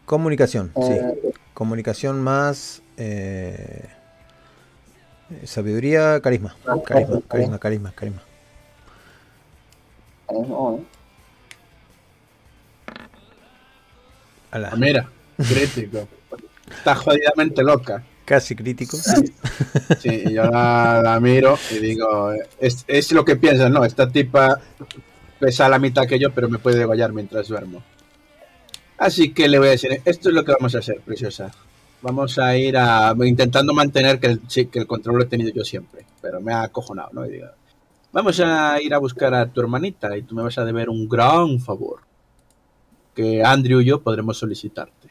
comunicación, 0.06 0.72
sí. 0.76 0.92
Eh, 0.92 1.32
Comunicación 1.54 2.20
más 2.20 2.82
eh, 2.96 3.88
sabiduría, 5.44 6.20
carisma. 6.20 6.54
Carisma, 6.84 7.20
carisma, 7.28 7.58
carisma, 7.58 7.92
carisma. 7.92 8.22
oh, 10.26 10.80
Ala, 14.50 14.70
Ah, 14.72 14.76
Mira, 14.76 15.08
crítico. 15.36 16.06
Está 16.70 16.94
jodidamente 16.94 17.62
loca. 17.62 18.02
Casi 18.32 18.56
crítico. 18.56 18.96
Sí, 18.96 20.24
yo 20.32 20.44
la, 20.44 21.18
miro 21.20 21.58
y 21.70 21.80
digo, 21.80 22.32
es, 22.58 23.12
lo 23.12 23.26
que 23.26 23.36
piensas, 23.36 23.70
¿no? 23.70 23.84
Esta 23.84 24.08
tipa 24.08 24.58
pesa 25.38 25.68
la 25.68 25.78
mitad 25.78 26.06
que 26.06 26.18
yo, 26.18 26.32
pero 26.32 26.48
me 26.48 26.58
puede 26.58 26.78
degollar 26.78 27.12
mientras 27.12 27.48
duermo. 27.48 27.82
Así 28.96 29.34
que 29.34 29.48
le 29.48 29.58
voy 29.58 29.68
a 29.68 29.72
decir, 29.72 30.00
esto 30.06 30.30
es 30.30 30.34
lo 30.34 30.46
que 30.46 30.52
vamos 30.52 30.74
a 30.74 30.78
hacer, 30.78 31.00
preciosa. 31.00 31.50
Vamos 32.00 32.38
a 32.38 32.56
ir 32.56 32.74
a 32.78 33.14
intentando 33.22 33.74
mantener 33.74 34.18
que 34.18 34.28
el, 34.28 34.40
que 34.48 34.78
el 34.78 34.86
control 34.86 35.18
lo 35.18 35.24
he 35.24 35.26
tenido 35.26 35.50
yo 35.52 35.62
siempre, 35.62 36.06
pero 36.22 36.40
me 36.40 36.54
ha 36.54 36.62
acojonado, 36.62 37.10
¿no? 37.12 37.26
Y 37.26 37.32
digo, 37.32 37.48
vamos 38.12 38.40
a 38.40 38.80
ir 38.80 38.94
a 38.94 38.98
buscar 38.98 39.34
a 39.34 39.46
tu 39.46 39.60
hermanita 39.60 40.16
y 40.16 40.22
tú 40.22 40.34
me 40.34 40.42
vas 40.42 40.56
a 40.56 40.64
deber 40.64 40.88
un 40.88 41.06
gran 41.06 41.60
favor 41.60 42.00
que 43.14 43.44
Andrew 43.44 43.82
y 43.82 43.84
yo 43.84 44.00
podremos 44.00 44.38
solicitarte. 44.38 45.10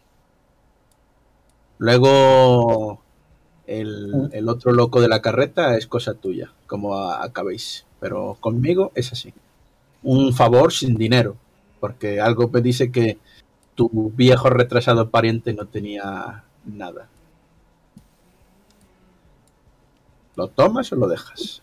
Luego 1.78 3.02
el, 3.80 4.30
el 4.34 4.50
otro 4.50 4.72
loco 4.72 5.02
de 5.02 5.08
la 5.08 5.22
carreta 5.22 5.78
es 5.78 5.88
cosa 5.88 6.14
tuya, 6.14 6.52
como 6.68 7.10
acabéis. 7.10 7.86
Pero 8.00 8.38
conmigo 8.40 8.92
es 8.96 9.12
así. 9.12 9.34
Un 10.04 10.34
favor 10.34 10.74
sin 10.74 10.96
dinero, 10.96 11.36
porque 11.80 12.20
algo 12.20 12.50
me 12.50 12.62
dice 12.62 12.92
que 12.92 13.18
tu 13.76 14.12
viejo 14.16 14.50
retrasado 14.50 15.10
pariente 15.10 15.54
no 15.54 15.68
tenía 15.68 16.44
nada. 16.66 17.08
¿Lo 20.36 20.48
tomas 20.48 20.92
o 20.92 20.96
lo 20.96 21.08
dejas? 21.08 21.62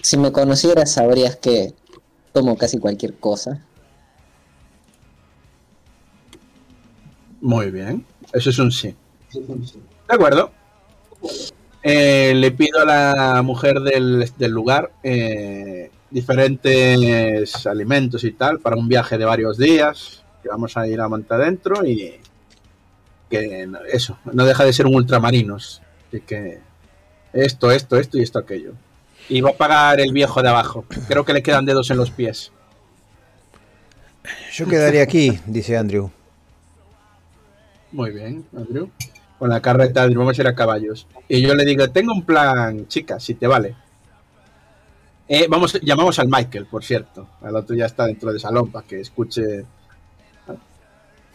Si 0.00 0.16
me 0.16 0.32
conocieras, 0.32 0.92
sabrías 0.92 1.36
que 1.36 1.74
tomo 2.32 2.56
casi 2.56 2.78
cualquier 2.78 3.18
cosa. 3.18 3.64
Muy 7.40 7.70
bien, 7.70 8.04
eso 8.32 8.50
es 8.50 8.58
un 8.58 8.70
sí. 8.72 8.94
De 9.32 10.14
acuerdo. 10.14 10.52
Eh, 11.82 12.32
le 12.34 12.50
pido 12.52 12.80
a 12.80 12.84
la 12.84 13.42
mujer 13.42 13.80
del, 13.80 14.30
del 14.36 14.50
lugar 14.50 14.90
eh, 15.02 15.90
diferentes 16.10 17.66
alimentos 17.66 18.24
y 18.24 18.32
tal 18.32 18.58
para 18.58 18.76
un 18.76 18.88
viaje 18.88 19.16
de 19.16 19.24
varios 19.24 19.58
días 19.58 20.22
que 20.42 20.48
vamos 20.48 20.76
a 20.76 20.86
ir 20.88 21.00
a 21.00 21.08
montar 21.08 21.40
adentro 21.40 21.84
y 21.86 22.14
que 23.30 23.66
no- 23.66 23.78
eso, 23.90 24.18
no 24.32 24.44
deja 24.44 24.64
de 24.64 24.72
ser 24.72 24.86
un 24.86 24.94
ultramarinos. 24.96 25.82
Así 26.08 26.20
que 26.22 26.58
esto, 27.32 27.70
esto, 27.70 27.96
esto 27.96 28.18
y 28.18 28.22
esto, 28.22 28.38
aquello. 28.38 28.72
Y 29.28 29.40
va 29.42 29.50
a 29.50 29.54
pagar 29.56 30.00
el 30.00 30.12
viejo 30.12 30.42
de 30.42 30.48
abajo. 30.48 30.84
Creo 31.06 31.24
que 31.24 31.32
le 31.34 31.42
quedan 31.42 31.64
dedos 31.66 31.90
en 31.90 31.98
los 31.98 32.10
pies. 32.10 32.50
Yo 34.52 34.66
quedaré 34.66 35.00
aquí, 35.02 35.38
dice 35.46 35.76
Andrew. 35.76 36.10
Muy 37.92 38.10
bien, 38.10 38.44
Andrew. 38.56 38.90
Con 39.38 39.50
la 39.50 39.60
carreta, 39.60 40.06
vamos 40.08 40.38
a 40.38 40.42
ir 40.42 40.48
a 40.48 40.54
caballos. 40.54 41.06
Y 41.28 41.40
yo 41.40 41.54
le 41.54 41.64
digo, 41.64 41.88
tengo 41.90 42.12
un 42.12 42.24
plan, 42.24 42.86
chica, 42.88 43.20
si 43.20 43.34
te 43.34 43.46
vale. 43.46 43.76
Eh, 45.28 45.46
vamos, 45.48 45.78
llamamos 45.82 46.18
al 46.18 46.28
Michael, 46.28 46.66
por 46.66 46.84
cierto. 46.84 47.28
Al 47.42 47.54
otro 47.54 47.76
ya 47.76 47.86
está 47.86 48.06
dentro 48.06 48.30
del 48.30 48.40
salón 48.40 48.70
para 48.72 48.86
que 48.86 49.00
escuche. 49.00 49.64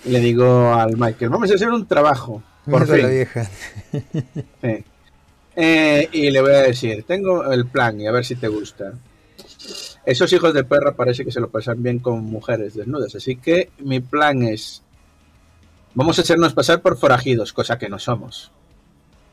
Y 0.05 0.09
le 0.09 0.19
digo 0.19 0.73
al 0.73 0.97
Michael, 0.97 1.29
vamos 1.29 1.49
a 1.51 1.55
hacer 1.55 1.69
un 1.69 1.87
trabajo. 1.87 2.43
Por 2.65 2.81
Mira 2.81 2.97
la 2.97 3.03
fin. 3.03 3.09
vieja. 3.09 3.49
Sí. 4.61 4.83
Eh, 5.55 6.09
y 6.11 6.31
le 6.31 6.41
voy 6.41 6.51
a 6.51 6.61
decir, 6.63 7.03
tengo 7.03 7.51
el 7.51 7.67
plan 7.67 8.01
y 8.01 8.07
a 8.07 8.11
ver 8.11 8.25
si 8.25 8.35
te 8.35 8.47
gusta. 8.47 8.93
Esos 10.05 10.33
hijos 10.33 10.53
de 10.53 10.63
perra 10.63 10.93
parece 10.95 11.23
que 11.23 11.31
se 11.31 11.39
lo 11.39 11.49
pasan 11.49 11.81
bien 11.83 11.99
con 11.99 12.23
mujeres 12.25 12.73
desnudas, 12.73 13.15
así 13.15 13.35
que 13.35 13.69
mi 13.79 13.99
plan 13.99 14.43
es, 14.43 14.81
vamos 15.93 16.17
a 16.17 16.21
hacernos 16.21 16.53
pasar 16.53 16.81
por 16.81 16.97
forajidos, 16.97 17.53
cosa 17.53 17.77
que 17.77 17.89
no 17.89 17.99
somos. 17.99 18.51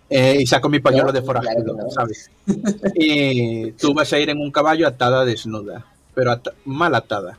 Eh, 0.08 0.38
y 0.40 0.46
saco 0.46 0.68
mi 0.68 0.80
pañuelo 0.80 1.12
de 1.12 1.22
forajido. 1.22 1.76
¿sabes? 1.90 2.30
Y 2.94 3.72
tú 3.72 3.94
vas 3.94 4.12
a 4.12 4.18
ir 4.18 4.30
en 4.30 4.38
un 4.38 4.50
caballo 4.50 4.86
atada 4.88 5.24
desnuda, 5.24 5.86
pero 6.14 6.40
mal 6.64 6.94
atada. 6.94 7.38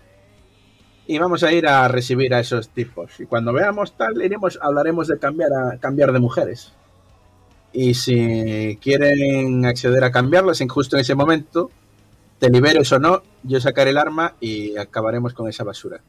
Y 1.06 1.18
vamos 1.18 1.43
a 1.43 1.52
ir 1.52 1.68
a 1.68 1.88
recibir 1.89 2.34
a 2.34 2.39
esos 2.39 2.69
tipos. 2.69 3.19
Y 3.19 3.26
cuando 3.26 3.52
veamos 3.52 3.98
tal, 3.98 4.22
iremos, 4.22 4.57
hablaremos 4.61 5.07
de 5.10 5.19
cambiar 5.19 5.52
a 5.53 5.77
cambiar 5.77 6.14
de 6.14 6.19
mujeres. 6.19 6.72
Y 7.73 7.93
si 7.95 8.77
quieren 8.81 9.65
acceder 9.65 10.03
a 10.03 10.11
cambiarlas 10.11 10.61
en 10.61 10.69
justo 10.69 10.95
en 10.95 11.02
ese 11.02 11.15
momento, 11.15 11.69
te 12.39 12.49
liberes 12.49 12.91
o 12.91 12.99
no, 12.99 13.23
yo 13.43 13.60
sacaré 13.60 13.91
el 13.91 13.98
arma 13.98 14.35
y 14.39 14.77
acabaremos 14.77 15.34
con 15.34 15.49
esa 15.49 15.64
basura. 15.64 16.02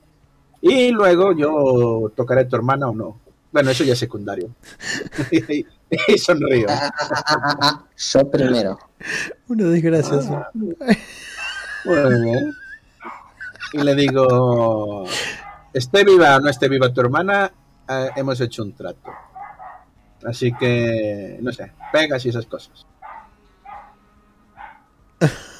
Y 0.62 0.92
luego 0.92 1.32
yo 1.32 2.12
tocaré 2.14 2.42
a 2.42 2.48
tu 2.48 2.54
hermana 2.54 2.88
o 2.88 2.94
no. 2.94 3.18
Bueno, 3.50 3.70
eso 3.70 3.84
ya 3.84 3.92
es 3.92 3.98
secundario. 3.98 4.48
y, 5.30 5.66
sonrío. 6.18 6.66
Ah, 6.70 6.90
ah, 6.98 7.08
ah, 7.10 7.24
ah, 7.26 7.56
ah, 7.60 7.84
Yo 7.96 8.30
primero. 8.30 8.78
Una 9.48 9.64
desgracia. 9.64 10.48
Muy 10.54 10.74
bien. 12.22 12.54
Y 13.72 13.78
le 13.82 13.94
digo, 13.96 15.04
esté 15.72 16.04
viva 16.04 16.36
o 16.36 16.40
no 16.40 16.48
esté 16.48 16.68
viva 16.68 16.92
tu 16.92 17.00
hermana, 17.00 17.52
eh, 17.88 18.10
hemos 18.16 18.40
hecho 18.40 18.62
un 18.62 18.72
trato. 18.72 19.10
Así 20.24 20.52
que, 20.52 21.38
no 21.40 21.52
sé, 21.52 21.72
pegas 21.92 22.24
y 22.24 22.28
esas 22.28 22.46
cosas. 22.46 22.86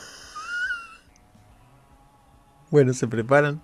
Bueno, 2.71 2.95
se 2.95 3.07
preparan. 3.07 3.61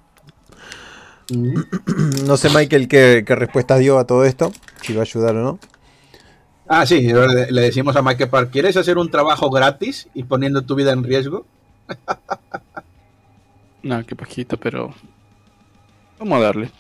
No 1.31 2.37
sé, 2.37 2.49
Michael, 2.51 2.89
qué, 2.89 3.25
qué 3.27 3.35
respuesta 3.35 3.77
dio 3.77 3.99
a 3.99 4.07
todo 4.07 4.25
esto. 4.25 4.51
Si 4.83 4.95
va 4.95 5.01
a 5.01 5.03
ayudar 5.03 5.37
o 5.37 5.43
no. 5.43 5.59
Ah, 6.69 6.85
sí, 6.85 7.01
le, 7.01 7.61
decimos 7.63 7.97
a 7.97 8.03
Michael 8.03 8.29
Park, 8.29 8.51
¿quieres 8.53 8.77
hacer 8.77 8.99
un 8.99 9.11
trabajo 9.11 9.49
gratis 9.49 10.09
y 10.13 10.25
poniendo 10.25 10.63
tu 10.63 10.75
vida 10.75 10.93
en 10.93 11.03
riesgo? 11.05 11.47
No, 13.81 14.05
qué 14.05 14.17
pajito, 14.17 14.57
pero. 14.57 14.93
Vamos 16.19 16.39
a 16.39 16.43
darle. 16.43 16.71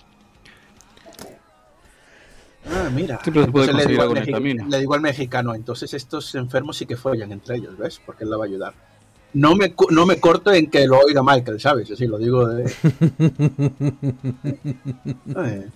Ah, 2.66 2.90
mira. 2.92 3.20
Siempre 3.22 3.44
se 3.44 3.52
puede 3.52 3.72
le, 3.72 3.86
digo 3.86 4.02
al 4.02 4.08
algo 4.08 4.16
en 4.16 4.22
el 4.24 4.32
camino. 4.32 4.66
le 4.68 4.80
digo 4.80 4.94
al 4.94 5.00
mexicano, 5.00 5.54
entonces 5.54 5.94
estos 5.94 6.34
enfermos 6.34 6.76
sí 6.76 6.86
que 6.86 6.96
follan 6.96 7.30
entre 7.30 7.56
ellos, 7.56 7.78
¿ves? 7.78 8.00
Porque 8.04 8.24
él 8.24 8.30
la 8.30 8.36
va 8.36 8.44
a 8.44 8.48
ayudar. 8.48 8.74
No 9.34 9.55
me, 9.55 9.74
no 9.90 10.06
me 10.06 10.18
corto 10.18 10.50
en 10.52 10.70
que 10.70 10.86
lo 10.86 11.00
oiga 11.00 11.22
Michael, 11.22 11.60
¿sabes? 11.60 11.90
Así 11.90 12.06
lo 12.06 12.16
digo 12.18 12.46
de... 12.46 12.68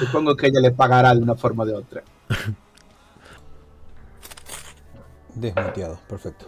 Supongo 0.00 0.36
que 0.36 0.48
ella 0.48 0.60
le 0.60 0.70
pagará 0.70 1.14
de 1.14 1.22
una 1.22 1.34
forma 1.34 1.64
o 1.64 1.66
de 1.66 1.74
otra. 1.74 2.02
Desmuteado, 5.34 5.98
perfecto. 6.08 6.46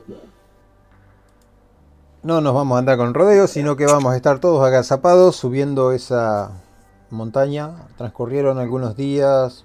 No 2.23 2.41
nos 2.41 2.55
vamos 2.55 2.77
a 2.77 2.79
andar 2.81 2.99
con 2.99 3.15
rodeos, 3.15 3.51
sino 3.51 3.77
que 3.77 3.87
vamos 3.87 4.13
a 4.13 4.17
estar 4.17 4.41
todos 4.41 4.67
agazapados 4.67 5.37
subiendo 5.37 5.93
esa 5.93 6.63
montaña. 7.11 7.87
Transcurrieron 7.97 8.59
algunos 8.59 8.97
días 8.97 9.65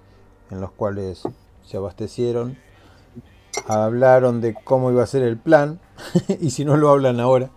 en 0.51 0.61
los 0.61 0.71
cuales 0.71 1.23
se 1.63 1.77
abastecieron, 1.77 2.57
hablaron 3.67 4.41
de 4.41 4.53
cómo 4.53 4.91
iba 4.91 5.03
a 5.03 5.07
ser 5.07 5.23
el 5.23 5.37
plan, 5.37 5.79
y 6.41 6.49
si 6.49 6.65
no 6.65 6.77
lo 6.77 6.89
hablan 6.89 7.19
ahora, 7.19 7.49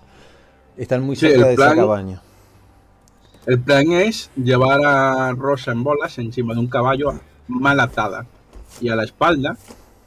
están 0.76 1.02
muy 1.02 1.16
cerca 1.16 1.46
de 1.46 1.54
esa 1.54 1.74
cabaña. 1.74 2.22
El 3.46 3.60
plan 3.60 3.92
es 3.92 4.30
llevar 4.36 4.84
a 4.84 5.32
Rosa 5.32 5.72
en 5.72 5.82
bolas 5.82 6.18
encima 6.18 6.54
de 6.54 6.60
un 6.60 6.66
caballo 6.66 7.18
mal 7.46 7.80
atada 7.80 8.26
y 8.80 8.90
a 8.90 8.96
la 8.96 9.04
espalda, 9.04 9.56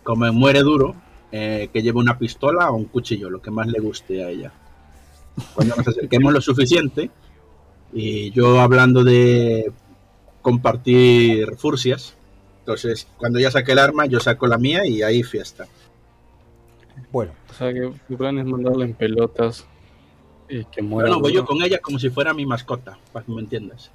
como 0.04 0.32
muere 0.32 0.60
duro, 0.60 0.96
eh, 1.32 1.70
que 1.74 1.82
lleve 1.82 1.98
una 1.98 2.18
pistola 2.18 2.70
o 2.70 2.76
un 2.76 2.86
cuchillo, 2.86 3.30
lo 3.30 3.42
que 3.42 3.52
más 3.52 3.68
le 3.68 3.80
guste 3.80 4.24
a 4.24 4.30
ella. 4.30 4.52
Cuando 5.56 5.76
nos 5.76 5.88
acerquemos 5.88 6.34
lo 6.34 6.42
suficiente, 6.42 7.10
y 7.94 8.32
yo 8.32 8.60
hablando 8.60 9.04
de 9.04 9.72
compartir 10.42 11.56
furcias, 11.58 12.16
entonces 12.60 13.08
cuando 13.18 13.40
ella 13.40 13.52
saque 13.52 13.72
el 13.72 13.80
arma, 13.80 14.06
yo 14.06 14.20
saco 14.20 14.48
la 14.48 14.58
mía 14.58 14.86
y 14.86 15.02
ahí 15.02 15.24
fiesta. 15.24 15.68
Bueno, 17.12 17.32
O 17.50 17.54
sea 17.54 17.74
que 17.74 17.92
mi 18.08 18.16
plan 18.16 18.38
es 18.40 18.46
mandarle 18.46 18.86
en 18.86 18.94
pelotas 18.94 19.66
y 20.50 20.66
que 20.66 20.82
muera. 20.82 21.10
Bueno, 21.10 21.22
voy 21.22 21.34
yo 21.34 21.42
duro. 21.42 21.54
con 21.54 21.64
ella 21.64 21.80
como 21.80 21.98
si 22.00 22.10
fuera 22.10 22.34
mi 22.34 22.46
mascota, 22.46 22.98
para 23.14 23.26
que 23.26 23.32
me 23.32 23.42
entiendas. 23.42 23.92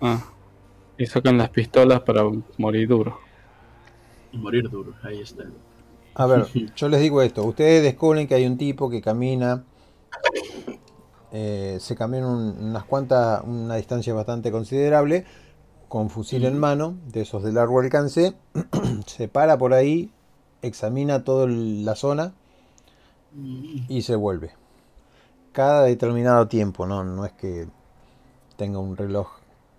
Ah. 0.00 0.22
Y 0.98 1.06
sacan 1.06 1.38
las 1.38 1.48
pistolas 1.50 2.00
para 2.02 2.22
morir 2.58 2.88
duro. 2.88 3.18
Morir 4.32 4.68
duro, 4.68 4.94
ahí 5.02 5.20
está. 5.20 5.44
A 6.14 6.26
ver, 6.26 6.46
yo 6.76 6.88
les 6.88 7.00
digo 7.00 7.22
esto. 7.22 7.44
Ustedes 7.44 7.82
descubren 7.82 8.26
que 8.28 8.34
hay 8.34 8.46
un 8.46 8.58
tipo 8.58 8.90
que 8.90 9.00
camina. 9.00 9.64
eh, 11.32 11.78
se 11.80 11.96
camina 11.96 12.28
un- 12.28 12.56
unas 12.68 12.84
cuantas, 12.84 13.42
una 13.44 13.74
distancia 13.76 14.14
bastante 14.14 14.52
considerable, 14.52 15.24
con 15.88 16.08
fusil 16.10 16.44
en 16.44 16.58
mano, 16.58 16.96
de 17.08 17.22
esos 17.22 17.42
de 17.42 17.52
largo 17.52 17.80
alcance. 17.80 18.34
se 19.06 19.26
para 19.28 19.58
por 19.58 19.72
ahí, 19.74 20.10
examina 20.66 21.24
toda 21.24 21.46
la 21.48 21.94
zona 21.96 22.34
y 23.88 24.02
se 24.02 24.16
vuelve. 24.16 24.52
cada 25.52 25.84
determinado 25.84 26.48
tiempo, 26.48 26.86
¿no? 26.86 27.04
No 27.04 27.24
es 27.24 27.32
que 27.32 27.68
tenga 28.56 28.78
un 28.78 28.96
reloj 28.96 29.28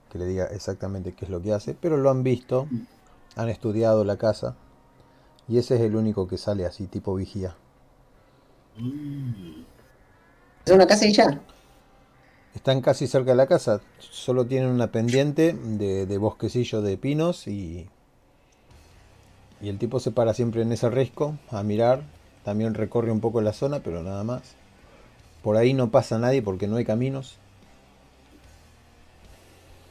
que 0.10 0.18
le 0.20 0.26
diga 0.26 0.46
exactamente 0.48 1.14
qué 1.14 1.26
es 1.26 1.32
lo 1.32 1.42
que 1.42 1.54
hace, 1.54 1.76
pero 1.76 1.98
lo 1.98 2.10
han 2.10 2.24
visto, 2.24 2.72
han 3.36 3.50
estudiado 3.50 4.04
la 4.06 4.18
casa 4.18 4.58
y 5.48 5.58
ese 5.60 5.76
es 5.76 5.82
el 5.82 5.96
único 5.96 6.28
que 6.28 6.38
sale 6.38 6.66
así, 6.66 6.88
tipo 6.88 7.16
vigía. 7.16 7.58
Es 10.66 10.72
una 10.72 10.86
casa 10.88 11.06
y 11.08 11.14
ya. 11.14 11.42
Están 12.54 12.82
casi 12.82 13.08
cerca 13.08 13.32
de 13.32 13.38
la 13.38 13.48
casa, 13.48 13.82
solo 14.00 14.48
tienen 14.48 14.70
una 14.70 14.92
pendiente 14.92 15.54
de, 15.54 16.06
de 16.06 16.18
bosquecillo 16.18 16.82
de 16.82 16.98
pinos 16.98 17.48
y, 17.48 17.90
y 19.66 19.70
el 19.70 19.80
tipo 19.80 20.00
se 20.00 20.12
para 20.12 20.34
siempre 20.34 20.62
en 20.62 20.72
ese 20.72 20.90
risco 20.90 21.38
a 21.50 21.64
mirar, 21.64 22.04
también 22.46 22.74
recorre 22.76 23.12
un 23.12 23.22
poco 23.22 23.42
la 23.42 23.54
zona, 23.54 23.82
pero 23.82 24.04
nada 24.04 24.24
más. 24.24 24.56
Por 25.44 25.58
ahí 25.58 25.74
no 25.74 25.92
pasa 25.92 26.20
nadie 26.20 26.42
porque 26.44 26.68
no 26.68 26.78
hay 26.78 26.86
caminos. 26.86 27.38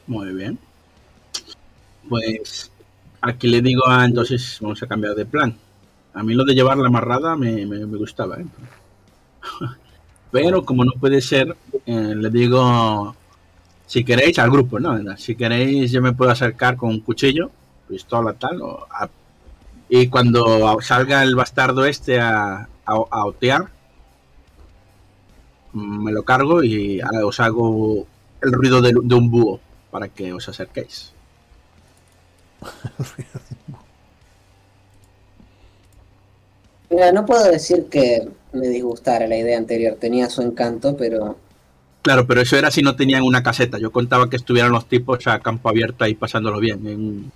Muy 0.07 0.33
bien. 0.33 0.59
Pues 2.09 2.71
aquí 3.21 3.47
le 3.47 3.61
digo 3.61 3.87
a 3.87 4.05
entonces 4.05 4.57
vamos 4.61 4.81
a 4.83 4.87
cambiar 4.87 5.15
de 5.15 5.25
plan. 5.25 5.55
A 6.13 6.23
mí 6.23 6.33
lo 6.33 6.45
de 6.45 6.53
llevar 6.55 6.77
la 6.77 6.87
amarrada 6.87 7.35
me 7.35 7.65
gustaba, 7.97 8.37
¿eh? 8.39 8.45
Pero 10.31 10.65
como 10.65 10.83
no 10.85 10.91
puede 10.99 11.21
ser, 11.21 11.55
eh, 11.85 12.13
le 12.15 12.29
digo, 12.29 13.15
si 13.87 14.03
queréis, 14.05 14.39
al 14.39 14.51
grupo, 14.51 14.79
¿no? 14.79 15.17
Si 15.17 15.35
queréis, 15.35 15.91
yo 15.91 16.01
me 16.01 16.13
puedo 16.13 16.31
acercar 16.31 16.77
con 16.77 16.89
un 16.91 17.01
cuchillo, 17.01 17.51
pistola, 17.87 18.33
tal, 18.33 18.61
o 18.61 18.87
a- 18.91 19.09
y 19.89 20.09
cuando 20.09 20.77
salga 20.81 21.23
el 21.23 21.35
bastardo 21.35 21.85
este 21.85 22.19
a, 22.19 22.55
a, 22.61 22.67
a 22.85 23.25
otear, 23.25 23.67
me 25.73 26.11
lo 26.11 26.23
cargo 26.23 26.63
y 26.63 27.01
os 27.23 27.39
hago 27.39 28.07
el 28.41 28.51
ruido 28.51 28.81
de, 28.81 28.93
de 29.03 29.15
un 29.15 29.29
búho 29.29 29.59
para 29.91 30.07
que 30.09 30.33
os 30.33 30.47
acerquéis. 30.49 31.13
Mira, 36.89 37.11
no 37.11 37.25
puedo 37.27 37.43
decir 37.51 37.89
que 37.89 38.27
me 38.53 38.67
disgustara 38.69 39.27
la 39.27 39.37
idea 39.37 39.57
anterior, 39.57 39.97
tenía 39.99 40.29
su 40.31 40.41
encanto, 40.41 40.95
pero 40.97 41.37
Claro, 42.01 42.27
pero 42.27 42.41
eso 42.41 42.55
era 42.55 42.69
si 42.71 42.81
no 42.83 42.95
tenían 42.95 43.23
una 43.23 43.41
caseta. 43.43 43.79
Yo 43.79 43.91
contaba 43.91 44.29
que 44.29 44.35
estuvieran 44.35 44.71
los 44.71 44.87
tipos 44.87 45.25
a 45.27 45.39
campo 45.41 45.69
abierto 45.69 46.03
ahí 46.03 46.13
pasándolo 46.15 46.59
bien. 46.59 46.85
en- 46.87 47.31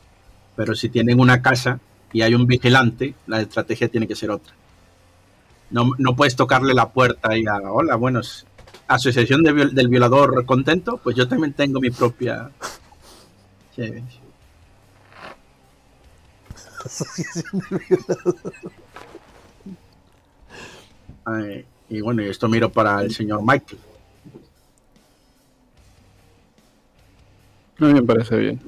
Pero 0.55 0.75
si 0.75 0.89
tienen 0.89 1.19
una 1.19 1.41
casa 1.41 1.79
y 2.13 2.21
hay 2.21 2.33
un 2.35 2.47
vigilante, 2.47 3.13
la 3.27 3.41
estrategia 3.41 3.87
tiene 3.89 4.07
que 4.07 4.15
ser 4.15 4.31
otra. 4.31 4.53
No, 5.71 5.91
no 5.97 6.15
puedes 6.15 6.35
tocarle 6.35 6.73
la 6.73 6.89
puerta 6.89 7.37
y 7.37 7.45
a, 7.45 7.57
hola, 7.71 7.95
buenos, 7.95 8.45
asociación 8.87 9.43
de 9.43 9.53
viol- 9.53 9.71
del 9.73 9.87
violador 9.87 10.45
contento, 10.45 10.99
pues 11.03 11.15
yo 11.15 11.27
también 11.27 11.53
tengo 11.53 11.79
mi 11.79 11.91
propia... 11.91 12.49
Sí, 13.75 13.93
sí. 16.89 17.43
Ay, 21.25 21.65
y 21.89 22.01
bueno, 22.01 22.21
y 22.23 22.29
esto 22.29 22.47
miro 22.47 22.69
para 22.71 23.01
el 23.01 23.13
señor 23.13 23.41
Michael. 23.41 23.79
A 27.79 27.85
mí 27.85 27.93
me 27.93 28.03
parece 28.03 28.35
bien. 28.37 28.59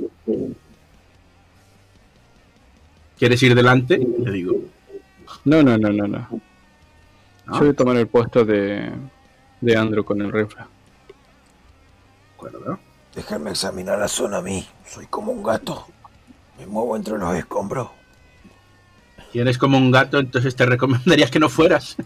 ¿Quieres 3.22 3.44
ir 3.44 3.54
delante? 3.54 4.00
Le 4.00 4.32
digo. 4.32 4.56
No, 5.46 5.62
no, 5.62 5.78
no, 5.78 5.90
no, 5.92 6.08
no. 6.08 6.18
¿no? 6.18 6.42
Yo 7.54 7.60
voy 7.60 7.70
a 7.70 7.74
tomar 7.76 7.96
el 7.98 8.08
puesto 8.08 8.44
de, 8.44 8.92
de 9.62 9.78
Andrew 9.78 10.04
con 10.04 10.20
el 10.24 10.32
rifle. 10.32 10.62
De 10.62 10.66
acuerdo. 12.34 12.80
Déjame 13.14 13.52
examinar 13.52 14.00
la 14.00 14.08
zona 14.08 14.38
a 14.38 14.42
mí. 14.42 14.68
Soy 14.88 15.06
como 15.06 15.32
un 15.32 15.44
gato. 15.44 15.86
Me 16.58 16.66
muevo 16.66 16.96
entre 16.96 17.20
los 17.20 17.36
escombros. 17.36 17.90
Si 19.32 19.38
eres 19.38 19.60
como 19.60 19.78
un 19.78 19.92
gato, 19.92 20.18
entonces 20.18 20.56
te 20.56 20.66
recomendaría 20.66 21.30
que 21.30 21.40
no 21.40 21.48
fueras. 21.48 21.98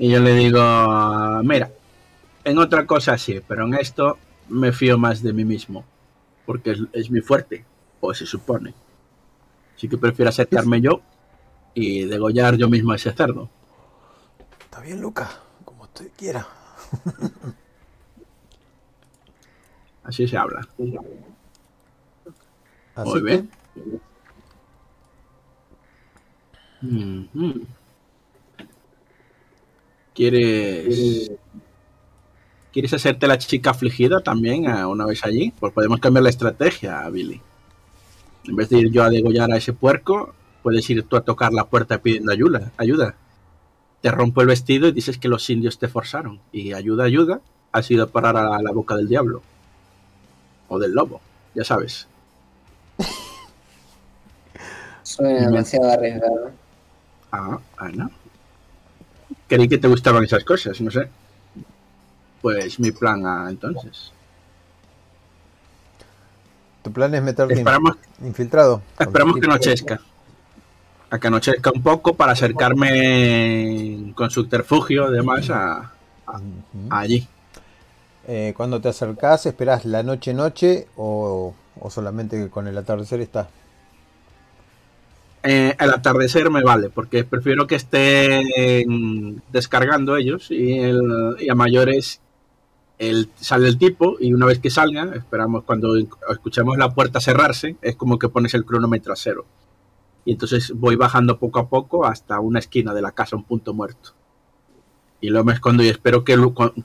Y 0.00 0.10
yo 0.10 0.20
le 0.20 0.34
digo, 0.34 0.60
mira, 1.42 1.70
en 2.44 2.58
otra 2.58 2.86
cosa 2.86 3.18
sí, 3.18 3.40
pero 3.46 3.66
en 3.66 3.74
esto 3.74 4.16
me 4.48 4.72
fío 4.72 4.98
más 4.98 5.22
de 5.22 5.32
mí 5.32 5.44
mismo, 5.44 5.84
porque 6.46 6.72
es, 6.72 6.78
es 6.92 7.10
mi 7.10 7.20
fuerte, 7.20 7.64
o 8.00 8.12
se 8.14 8.26
supone. 8.26 8.74
Así 9.76 9.88
que 9.88 9.96
prefiero 9.96 10.28
acercarme 10.30 10.80
yo 10.80 11.00
y 11.74 12.04
degollar 12.04 12.56
yo 12.56 12.68
mismo 12.68 12.92
a 12.92 12.96
ese 12.96 13.12
cerdo. 13.12 13.48
Está 14.60 14.80
bien, 14.80 15.00
Luca. 15.00 15.28
Como 15.64 15.84
usted 15.84 16.10
quiera. 16.16 16.46
Así 20.02 20.26
se 20.26 20.36
habla. 20.36 20.66
Así 22.94 23.10
Muy 23.10 23.22
que, 23.22 23.26
bien. 23.26 23.50
¿Quieres, 30.14 31.30
¿Quieres 32.72 32.92
hacerte 32.92 33.26
la 33.26 33.38
chica 33.38 33.70
afligida 33.70 34.20
también 34.20 34.68
a 34.68 34.88
una 34.88 35.06
vez 35.06 35.24
allí? 35.24 35.52
Pues 35.58 35.72
podemos 35.72 36.00
cambiar 36.00 36.24
la 36.24 36.30
estrategia, 36.30 37.08
Billy. 37.08 37.40
En 38.44 38.56
vez 38.56 38.68
de 38.68 38.78
ir 38.78 38.90
yo 38.90 39.02
a 39.02 39.10
degollar 39.10 39.50
a 39.52 39.56
ese 39.56 39.72
puerco, 39.72 40.34
puedes 40.62 40.88
ir 40.90 41.02
tú 41.04 41.16
a 41.16 41.22
tocar 41.22 41.52
la 41.52 41.64
puerta 41.64 41.98
pidiendo 41.98 42.32
ayuda. 42.32 42.72
ayuda. 42.76 43.14
Te 44.00 44.10
rompo 44.10 44.42
el 44.42 44.46
vestido 44.46 44.88
y 44.88 44.92
dices 44.92 45.18
que 45.18 45.28
los 45.28 45.48
indios 45.50 45.78
te 45.78 45.88
forzaron. 45.88 46.40
Y 46.52 46.72
ayuda, 46.72 47.04
ayuda, 47.04 47.40
has 47.72 47.90
ido 47.90 48.04
a 48.04 48.08
parar 48.08 48.36
a 48.36 48.62
la 48.62 48.72
boca 48.72 48.96
del 48.96 49.08
diablo. 49.08 49.42
O 50.68 50.78
del 50.78 50.92
lobo, 50.92 51.20
ya 51.54 51.64
sabes. 51.64 52.06
suena 55.02 55.46
demasiado 55.46 55.90
arriesgado. 55.90 56.52
Ah, 57.32 57.58
Ana. 57.76 58.10
Creí 59.46 59.68
que 59.68 59.78
te 59.78 59.88
gustaban 59.88 60.24
esas 60.24 60.44
cosas, 60.44 60.80
no 60.80 60.90
sé. 60.90 61.08
Pues 62.42 62.78
mi 62.78 62.92
plan 62.92 63.24
ah, 63.26 63.46
entonces. 63.48 64.12
tu 66.82 66.92
plan 66.92 67.14
es 67.14 67.22
meterte 67.22 67.54
Esperamos, 67.54 67.96
infiltrado. 68.22 68.82
esperamos 68.98 69.36
que 69.38 69.46
anochezca. 69.46 70.00
A 71.10 71.18
que 71.18 71.26
anochezca 71.26 71.70
un 71.74 71.82
poco 71.82 72.14
para 72.14 72.32
acercarme 72.32 74.12
con 74.14 74.30
subterfugio, 74.30 75.06
además, 75.06 75.48
a, 75.50 75.92
a- 76.26 76.40
allí. 76.90 77.26
Eh, 78.26 78.52
cuando 78.56 78.80
te 78.80 78.88
acercás, 78.88 79.46
esperás 79.46 79.84
la 79.86 80.02
noche 80.02 80.34
noche 80.34 80.86
o, 80.96 81.54
o 81.80 81.90
solamente 81.90 82.48
con 82.50 82.68
el 82.68 82.76
atardecer 82.76 83.20
está. 83.22 83.48
Eh, 85.42 85.74
el 85.78 85.90
atardecer 85.90 86.50
me 86.50 86.62
vale, 86.62 86.90
porque 86.90 87.24
prefiero 87.24 87.66
que 87.66 87.76
estén 87.76 89.40
descargando 89.50 90.16
ellos 90.16 90.50
y, 90.50 90.78
el- 90.78 91.36
y 91.40 91.48
a 91.48 91.54
mayores 91.54 92.20
el, 92.98 93.30
sale 93.36 93.68
el 93.68 93.78
tipo 93.78 94.16
y 94.18 94.32
una 94.32 94.46
vez 94.46 94.58
que 94.58 94.70
salga, 94.70 95.12
esperamos 95.14 95.64
cuando 95.64 95.94
escuchemos 95.96 96.76
la 96.76 96.94
puerta 96.94 97.20
cerrarse, 97.20 97.76
es 97.82 97.96
como 97.96 98.18
que 98.18 98.28
pones 98.28 98.54
el 98.54 98.64
cronómetro 98.64 99.12
a 99.12 99.16
cero. 99.16 99.46
Y 100.24 100.32
entonces 100.32 100.72
voy 100.74 100.96
bajando 100.96 101.38
poco 101.38 101.58
a 101.58 101.68
poco 101.68 102.04
hasta 102.04 102.40
una 102.40 102.58
esquina 102.58 102.92
de 102.92 103.02
la 103.02 103.12
casa, 103.12 103.36
un 103.36 103.44
punto 103.44 103.72
muerto. 103.72 104.10
Y 105.20 105.30
luego 105.30 105.46
me 105.46 105.52
escondo 105.52 105.82
y 105.82 105.88
espero 105.88 106.24
que, 106.24 106.36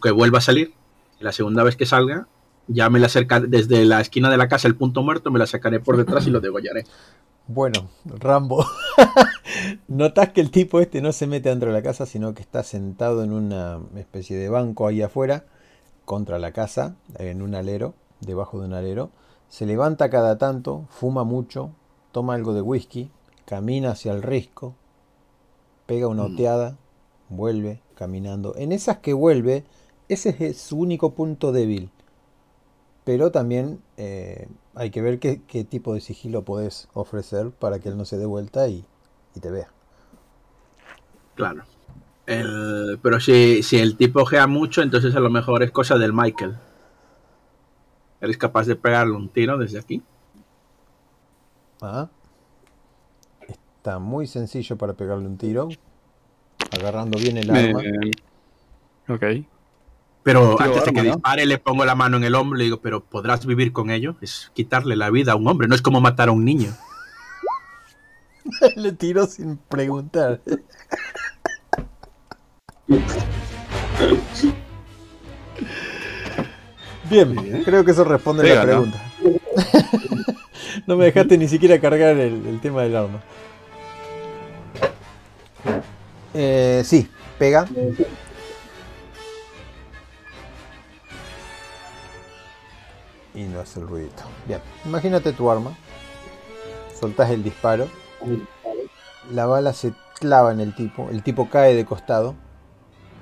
que 0.01 0.11
vuelva 0.11 0.37
a 0.37 0.41
salir. 0.41 0.73
La 1.19 1.31
segunda 1.31 1.63
vez 1.63 1.75
que 1.75 1.85
salga, 1.85 2.27
ya 2.67 2.89
me 2.89 2.99
la 2.99 3.07
acercaré 3.07 3.47
desde 3.47 3.85
la 3.85 4.01
esquina 4.01 4.29
de 4.29 4.37
la 4.37 4.47
casa, 4.47 4.67
el 4.67 4.75
punto 4.75 5.03
muerto, 5.03 5.31
me 5.31 5.39
la 5.39 5.47
sacaré 5.47 5.79
por 5.79 5.97
detrás 5.97 6.25
y 6.27 6.29
lo 6.29 6.39
degollaré. 6.39 6.85
Bueno, 7.47 7.89
Rambo. 8.05 8.65
Notas 9.87 10.29
que 10.29 10.41
el 10.41 10.49
tipo 10.49 10.79
este 10.79 11.01
no 11.01 11.11
se 11.11 11.27
mete 11.27 11.49
dentro 11.49 11.69
de 11.69 11.73
la 11.73 11.83
casa, 11.83 12.05
sino 12.05 12.33
que 12.33 12.41
está 12.41 12.63
sentado 12.63 13.23
en 13.23 13.33
una 13.33 13.79
especie 13.97 14.37
de 14.37 14.49
banco 14.49 14.87
ahí 14.87 15.01
afuera, 15.01 15.45
contra 16.05 16.39
la 16.39 16.51
casa, 16.51 16.95
en 17.17 17.41
un 17.41 17.55
alero, 17.55 17.93
debajo 18.21 18.59
de 18.59 18.67
un 18.67 18.73
alero. 18.73 19.11
Se 19.49 19.65
levanta 19.65 20.09
cada 20.09 20.37
tanto, 20.37 20.85
fuma 20.89 21.23
mucho, 21.23 21.71
toma 22.11 22.35
algo 22.35 22.53
de 22.53 22.61
whisky, 22.61 23.11
camina 23.45 23.91
hacia 23.91 24.13
el 24.13 24.23
risco, 24.23 24.75
pega 25.85 26.07
una 26.07 26.23
Mm. 26.23 26.25
oteada, 26.25 26.77
vuelve 27.29 27.81
caminando. 27.95 28.55
En 28.55 28.71
esas 28.71 28.97
que 28.99 29.13
vuelve, 29.13 29.65
ese 30.09 30.35
es 30.39 30.57
su 30.61 30.77
único 30.77 31.13
punto 31.13 31.51
débil. 31.51 31.89
Pero 33.03 33.31
también 33.31 33.81
eh, 33.97 34.47
hay 34.75 34.89
que 34.91 35.01
ver 35.01 35.19
qué, 35.19 35.41
qué 35.47 35.63
tipo 35.63 35.93
de 35.93 36.01
sigilo 36.01 36.43
podés 36.45 36.87
ofrecer 36.93 37.51
para 37.51 37.79
que 37.79 37.89
él 37.89 37.97
no 37.97 38.05
se 38.05 38.17
dé 38.17 38.25
vuelta 38.25 38.67
y, 38.67 38.85
y 39.35 39.39
te 39.39 39.51
vea. 39.51 39.73
Claro. 41.35 41.63
El- 42.25 42.99
pero 43.01 43.19
si, 43.19 43.63
si 43.63 43.77
el 43.79 43.97
tipo 43.97 44.21
ojea 44.21 44.47
mucho, 44.47 44.81
entonces 44.81 45.15
a 45.15 45.19
lo 45.19 45.29
mejor 45.29 45.63
es 45.63 45.71
cosa 45.71 45.97
del 45.97 46.13
Michael. 46.13 46.55
¿Eres 48.21 48.37
capaz 48.37 48.65
de 48.67 48.75
pegarle 48.75 49.13
un 49.15 49.27
tiro 49.29 49.57
desde 49.57 49.79
aquí? 49.79 50.01
Ah. 51.81 52.07
Está 53.47 53.99
muy 53.99 54.27
sencillo 54.27 54.77
para 54.77 54.93
pegarle 54.93 55.27
un 55.27 55.37
tiro. 55.37 55.67
Agarrando 56.71 57.19
bien 57.19 57.37
el 57.37 57.49
arma. 57.51 57.81
Eh, 57.83 58.11
ok. 59.09 59.45
Pero 60.23 60.55
Tiro 60.55 60.61
antes 60.61 60.85
de 60.85 60.93
que 60.93 61.01
dispare, 61.01 61.45
le 61.45 61.57
pongo 61.57 61.83
la 61.83 61.95
mano 61.95 62.15
en 62.15 62.23
el 62.23 62.33
hombro 62.35 62.55
y 62.55 62.59
le 62.59 62.63
digo, 62.63 62.79
pero 62.79 63.03
¿podrás 63.03 63.45
vivir 63.45 63.73
con 63.73 63.91
ello? 63.91 64.15
Es 64.21 64.51
quitarle 64.53 64.95
la 64.95 65.09
vida 65.09 65.33
a 65.33 65.35
un 65.35 65.45
hombre, 65.49 65.67
no 65.67 65.75
es 65.75 65.81
como 65.81 65.99
matar 65.99 66.29
a 66.29 66.31
un 66.31 66.45
niño. 66.45 66.73
Le 68.77 68.93
tiró 68.93 69.25
sin 69.25 69.57
preguntar. 69.57 70.41
Bien, 77.09 77.61
creo 77.63 77.83
que 77.85 77.91
eso 77.91 78.03
responde 78.03 78.43
Pega, 78.43 78.55
la 78.55 78.61
¿no? 78.61 78.67
pregunta. 78.67 79.01
¿no? 80.87 80.95
me 80.97 81.05
dejaste 81.05 81.37
ni 81.37 81.47
siquiera 81.47 81.79
cargar 81.79 82.17
el, 82.17 82.45
el 82.47 82.59
tema 82.61 82.81
del 82.83 82.95
arma. 82.95 83.21
Eh, 86.33 86.81
sí, 86.85 87.09
pega. 87.37 87.67
Y 93.35 93.43
no 93.43 93.59
hace 93.59 93.79
el 93.79 93.87
ruidito. 93.87 94.23
Bien, 94.47 94.61
imagínate 94.85 95.33
tu 95.33 95.49
arma. 95.49 95.75
Soltás 96.99 97.31
el 97.31 97.43
disparo. 97.43 97.87
La 99.31 99.45
bala 99.45 99.73
se 99.73 99.93
clava 100.19 100.51
en 100.51 100.59
el 100.59 100.75
tipo. 100.75 101.09
El 101.09 101.23
tipo 101.23 101.49
cae 101.49 101.73
de 101.73 101.85
costado. 101.85 102.35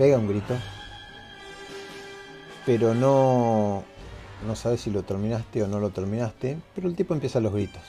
Pega 0.02 0.18
un 0.18 0.28
grito. 0.28 0.56
Pero 2.65 2.95
no. 2.95 3.84
No 4.48 4.56
sabes 4.56 4.82
si 4.82 4.90
lo 4.90 5.03
terminaste 5.03 5.61
o 5.61 5.68
no 5.68 5.80
lo 5.80 5.91
terminaste. 5.91 6.57
Pero 6.73 6.88
el 6.88 6.95
tipo 6.95 7.14
empieza 7.14 7.40
los 7.40 7.53
gritos. 7.53 7.84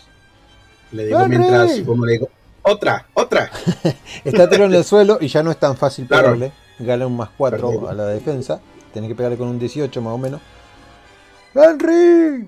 Le 0.91 1.07
digo 1.07 1.27
mientras, 1.27 1.81
como 1.87 2.05
le 2.05 2.13
digo, 2.13 2.29
otra, 2.61 3.07
otra. 3.15 3.51
Está 4.25 4.47
tirado 4.51 4.67
en 4.67 4.75
el 4.75 4.85
suelo 4.85 5.17
y 5.23 5.29
ya 5.29 5.43
no 5.43 5.51
es 5.51 5.57
tan 5.57 5.75
fácil 5.75 6.07
Claro. 6.07 6.25
pegarle. 6.35 6.53
Gana 6.81 7.07
un 7.07 7.17
más 7.17 7.31
4 7.35 7.59
Perfecto. 7.59 7.89
a 7.89 7.95
la 7.95 8.05
defensa. 8.05 8.61
Tenés 8.93 9.09
que 9.09 9.15
pegarle 9.15 9.39
con 9.39 9.49
un 9.49 9.59
18 9.59 10.03
más 10.03 10.13
o 10.13 10.19
menos. 10.19 10.43
¡Henry! 11.55 12.47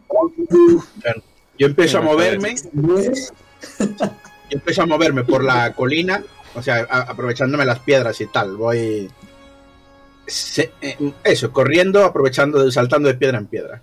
Yo 1.58 1.66
empiezo 1.68 1.98
a 1.98 2.00
moverme, 2.02 2.54
yo 2.74 2.98
empiezo 4.50 4.82
a 4.82 4.86
moverme 4.86 5.24
por 5.24 5.42
la 5.42 5.72
colina, 5.72 6.22
o 6.54 6.60
sea, 6.60 6.80
aprovechándome 6.90 7.64
las 7.64 7.78
piedras 7.78 8.20
y 8.20 8.26
tal. 8.26 8.58
Voy. 8.58 9.10
Se- 10.26 10.72
eh, 10.80 10.96
eso, 11.24 11.52
corriendo, 11.52 12.04
aprovechando, 12.04 12.70
saltando 12.70 13.08
de 13.08 13.14
piedra 13.14 13.38
en 13.38 13.46
piedra. 13.46 13.82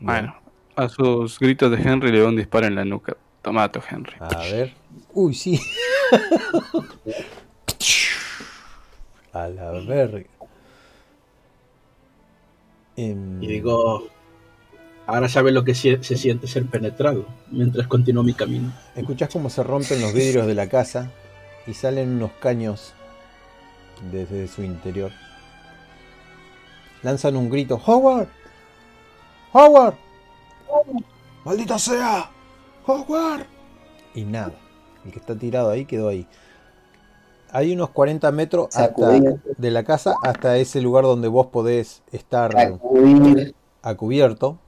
Bueno, 0.00 0.36
a 0.76 0.88
sus 0.88 1.38
gritos 1.38 1.70
de 1.70 1.76
Henry 1.78 2.10
le 2.12 2.18
doy 2.20 2.28
un 2.28 2.36
disparo 2.36 2.66
en 2.66 2.74
la 2.74 2.84
nuca. 2.84 3.16
Tomato, 3.42 3.80
Henry. 3.88 4.14
A 4.20 4.38
ver. 4.38 4.72
Uy, 5.12 5.34
sí. 5.34 5.60
A 9.32 9.48
la 9.48 9.70
verga. 9.72 10.22
Em, 12.96 13.42
Y 13.42 13.46
digo, 13.48 14.08
ahora 15.06 15.28
sabes 15.28 15.52
lo 15.52 15.64
que 15.64 15.74
se 15.74 15.98
siente 16.02 16.46
ser 16.46 16.66
penetrado, 16.66 17.26
mientras 17.50 17.88
continúo 17.88 18.22
mi 18.22 18.34
camino. 18.34 18.72
Escuchás 18.94 19.28
cómo 19.30 19.50
se 19.50 19.62
rompen 19.64 20.00
los 20.00 20.12
vidrios 20.12 20.46
de 20.46 20.54
la 20.54 20.68
casa 20.68 21.10
y 21.66 21.74
salen 21.74 22.10
unos 22.10 22.30
caños 22.40 22.94
desde 24.10 24.48
su 24.48 24.62
interior. 24.62 25.10
Lanzan 27.02 27.36
un 27.36 27.50
grito. 27.50 27.80
¡Howard! 27.84 28.28
¡Howard! 29.52 29.94
¡Maldita 31.44 31.78
sea! 31.78 32.30
¡Howard! 32.86 33.46
Y 34.14 34.24
nada. 34.24 34.54
El 35.04 35.12
que 35.12 35.18
está 35.18 35.36
tirado 35.36 35.70
ahí 35.70 35.84
quedó 35.84 36.08
ahí. 36.08 36.26
Hay 37.50 37.72
unos 37.72 37.90
40 37.90 38.32
metros 38.32 38.74
hasta, 38.74 39.10
de 39.58 39.70
la 39.70 39.84
casa 39.84 40.14
hasta 40.22 40.56
ese 40.56 40.80
lugar 40.80 41.04
donde 41.04 41.28
vos 41.28 41.46
podés 41.46 42.02
estar 42.10 42.52
sacudir. 42.52 43.54
a 43.82 43.94
cubierto. 43.94 44.58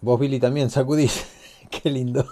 Vos, 0.00 0.20
Billy, 0.20 0.38
también 0.38 0.70
sacudís. 0.70 1.26
Qué 1.70 1.90
lindo. 1.90 2.24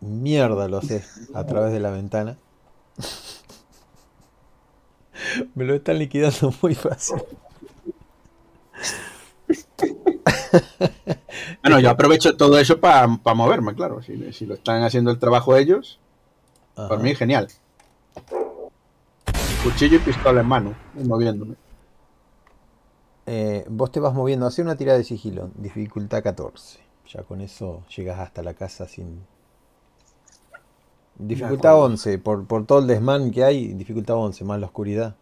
Mierda 0.00 0.68
lo 0.68 0.80
sé 0.80 1.04
a 1.34 1.44
través 1.44 1.72
de 1.72 1.80
la 1.80 1.90
ventana. 1.90 2.38
Me 5.54 5.64
lo 5.64 5.74
están 5.74 5.98
liquidando 5.98 6.52
muy 6.62 6.74
fácil. 6.74 7.22
Bueno, 11.62 11.78
yo 11.78 11.90
aprovecho 11.90 12.36
todo 12.36 12.58
eso 12.58 12.80
para 12.80 13.06
moverme, 13.06 13.74
claro. 13.74 14.02
Si, 14.02 14.32
si 14.32 14.46
lo 14.46 14.54
están 14.54 14.82
haciendo 14.82 15.10
el 15.10 15.18
trabajo 15.18 15.56
ellos, 15.56 16.00
Ajá. 16.74 16.88
por 16.88 17.02
mí 17.02 17.14
genial. 17.14 17.48
Cuchillo 19.62 19.96
y 19.96 20.00
pistola 20.00 20.40
en 20.40 20.46
mano, 20.46 20.74
y 20.98 21.04
moviéndome. 21.04 21.54
Eh, 23.26 23.64
vos 23.68 23.92
te 23.92 24.00
vas 24.00 24.14
moviendo. 24.14 24.46
Hace 24.46 24.62
una 24.62 24.76
tirada 24.76 24.98
de 24.98 25.04
sigilo. 25.04 25.50
Dificultad 25.54 26.22
14. 26.22 26.80
Ya 27.06 27.22
con 27.22 27.40
eso 27.40 27.84
llegas 27.94 28.18
hasta 28.18 28.42
la 28.42 28.54
casa 28.54 28.88
sin. 28.88 29.20
Dificultad 31.16 31.72
acuerdo. 31.72 31.92
11. 31.94 32.18
Por, 32.18 32.46
por 32.46 32.66
todo 32.66 32.78
el 32.78 32.86
desmán 32.86 33.30
que 33.30 33.44
hay, 33.44 33.68
dificultad 33.74 34.16
11, 34.16 34.44
más 34.44 34.58
la 34.60 34.66
oscuridad. 34.66 35.14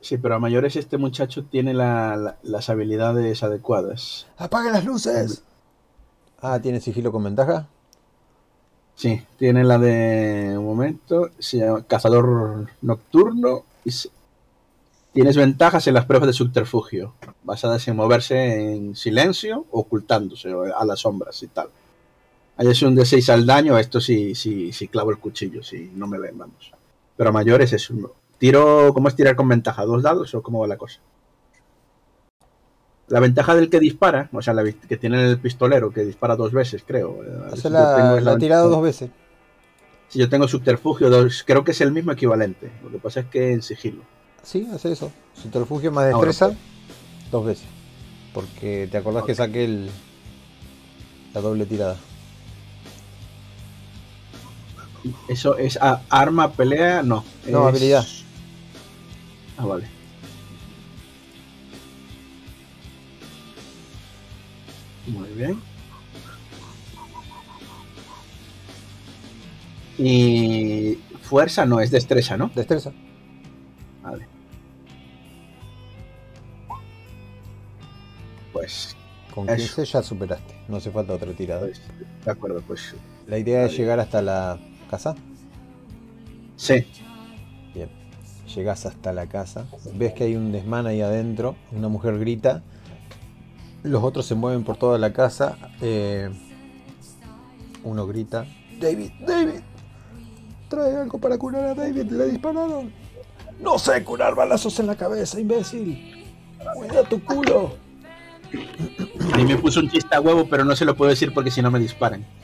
Sí, 0.00 0.18
pero 0.18 0.36
a 0.36 0.38
mayores 0.38 0.76
este 0.76 0.98
muchacho 0.98 1.44
tiene 1.44 1.74
la- 1.74 2.16
la- 2.16 2.36
las 2.42 2.68
habilidades 2.70 3.42
adecuadas. 3.42 4.26
¡Apaga 4.36 4.70
las 4.70 4.84
luces! 4.84 5.42
Ah, 6.40 6.60
¿tiene 6.60 6.80
sigilo 6.80 7.10
con 7.10 7.24
ventaja? 7.24 7.66
Sí, 8.94 9.22
tiene 9.38 9.64
la 9.64 9.78
de 9.78 10.54
un 10.56 10.64
momento, 10.64 11.30
se 11.38 11.58
llama 11.58 11.82
cazador 11.82 12.68
nocturno 12.82 13.64
y 13.84 13.90
se- 13.90 14.10
tienes 15.12 15.36
ventajas 15.36 15.86
en 15.88 15.94
las 15.94 16.04
pruebas 16.04 16.28
de 16.28 16.32
subterfugio, 16.34 17.14
basadas 17.42 17.88
en 17.88 17.96
moverse 17.96 18.74
en 18.74 18.94
silencio, 18.94 19.64
ocultándose 19.72 20.52
a 20.76 20.84
las 20.84 21.00
sombras 21.00 21.42
y 21.42 21.48
tal. 21.48 21.68
Ahí 22.58 22.68
es 22.68 22.80
un 22.82 22.94
de 22.94 23.04
6 23.04 23.28
al 23.30 23.44
daño, 23.44 23.78
esto 23.78 24.00
sí, 24.00 24.34
sí, 24.34 24.72
sí 24.72 24.88
clavo 24.88 25.10
el 25.10 25.18
cuchillo, 25.18 25.62
si 25.62 25.90
no 25.94 26.06
me 26.06 26.18
ven, 26.18 26.38
vamos. 26.38 26.72
Pero 27.16 27.30
a 27.30 27.32
mayores 27.32 27.72
es 27.72 27.90
un 27.90 28.08
tiro, 28.38 28.92
¿cómo 28.94 29.08
es 29.08 29.14
tirar 29.16 29.36
con 29.36 29.48
ventaja? 29.48 29.84
¿Dos 29.84 30.02
dados 30.02 30.34
o 30.34 30.42
cómo 30.42 30.60
va 30.60 30.66
la 30.66 30.76
cosa? 30.78 31.00
La 33.08 33.20
ventaja 33.20 33.54
del 33.54 33.70
que 33.70 33.78
dispara, 33.78 34.28
o 34.32 34.42
sea, 34.42 34.52
la 34.54 34.64
que 34.64 34.96
tiene 34.96 35.28
el 35.30 35.38
pistolero, 35.38 35.90
que 35.92 36.04
dispara 36.04 36.34
dos 36.34 36.52
veces, 36.52 36.82
creo. 36.84 37.22
eh, 37.22 37.52
Hace 37.52 37.62
yo 37.64 37.70
la, 37.70 37.94
tengo 37.94 38.20
la 38.20 38.38
tirada 38.38 38.62
ventaja- 38.62 38.76
dos 38.76 38.82
veces. 38.82 39.10
si 40.08 40.18
yo 40.18 40.28
tengo 40.28 40.48
subterfugio, 40.48 41.08
dos, 41.10 41.44
creo 41.46 41.62
que 41.62 41.70
es 41.70 41.80
el 41.82 41.92
mismo 41.92 42.12
equivalente. 42.12 42.70
Lo 42.82 42.90
que 42.90 42.98
pasa 42.98 43.20
es 43.20 43.26
que 43.26 43.52
en 43.52 43.62
sigilo. 43.62 44.02
Sí, 44.42 44.68
hace 44.72 44.92
eso. 44.92 45.12
Subterfugio 45.34 45.92
más 45.92 46.12
Ahora, 46.12 46.28
destreza, 46.28 46.56
dos 47.30 47.44
veces. 47.46 47.66
Porque 48.34 48.88
te 48.90 48.96
acordás 48.98 49.24
que 49.24 49.34
saqué 49.34 49.64
el, 49.64 49.88
la 51.32 51.40
doble 51.40 51.64
tirada. 51.66 51.96
Eso 55.28 55.56
es 55.56 55.76
a- 55.80 56.02
arma, 56.10 56.52
pelea, 56.52 57.02
no. 57.02 57.24
No, 57.46 57.68
es- 57.68 57.74
habilidad. 57.76 58.06
Ah, 59.58 59.64
vale. 59.66 59.86
Muy 65.06 65.28
bien. 65.30 65.60
Y 69.98 70.98
fuerza 71.22 71.64
no, 71.64 71.80
es 71.80 71.90
destreza, 71.90 72.36
¿no? 72.36 72.50
Destreza. 72.54 72.92
Vale. 74.02 74.26
Pues, 78.52 78.94
Con 79.34 79.48
Eso. 79.50 79.56
15 79.76 79.84
ya 79.84 80.02
superaste. 80.02 80.54
No 80.68 80.76
hace 80.78 80.90
falta 80.90 81.12
otra 81.14 81.32
tirada. 81.32 81.60
pues, 81.66 81.80
de 82.24 82.30
acuerdo, 82.30 82.62
pues 82.66 82.94
La 83.26 83.38
idea 83.38 83.64
es 83.66 83.76
llegar 83.76 84.00
hasta 84.00 84.22
la 84.22 84.58
casa. 84.86 85.14
sí. 86.56 86.86
Bien. 87.74 87.90
Llegas 88.54 88.86
hasta 88.86 89.12
la 89.12 89.26
casa. 89.26 89.66
Ves 89.94 90.14
que 90.14 90.24
hay 90.24 90.36
un 90.36 90.52
desmán 90.52 90.86
ahí 90.86 91.00
adentro. 91.00 91.56
Una 91.72 91.88
mujer 91.88 92.18
grita. 92.18 92.62
Los 93.82 94.02
otros 94.02 94.26
se 94.26 94.34
mueven 94.34 94.64
por 94.64 94.76
toda 94.76 94.98
la 94.98 95.12
casa. 95.12 95.56
Eh, 95.80 96.30
uno 97.84 98.06
grita. 98.06 98.46
David, 98.80 99.10
David. 99.20 99.60
Trae 100.68 100.96
algo 100.96 101.18
para 101.18 101.38
curar 101.38 101.64
a 101.64 101.74
David. 101.74 102.10
Le 102.10 102.26
dispararon. 102.26 102.92
No 103.60 103.78
sé 103.78 104.02
curar 104.04 104.34
balazos 104.34 104.78
en 104.80 104.86
la 104.86 104.96
cabeza, 104.96 105.40
imbécil. 105.40 106.24
Cuida 106.74 107.04
tu 107.04 107.22
culo. 107.22 107.76
A 109.32 109.36
mí 109.36 109.44
me 109.44 109.56
puso 109.56 109.80
un 109.80 109.90
chiste 109.90 110.14
a 110.14 110.20
huevo, 110.20 110.46
pero 110.48 110.64
no 110.64 110.76
se 110.76 110.84
lo 110.84 110.96
puedo 110.96 111.10
decir 111.10 111.32
porque 111.32 111.50
si 111.50 111.62
no 111.62 111.70
me 111.70 111.78
disparan. 111.78 112.26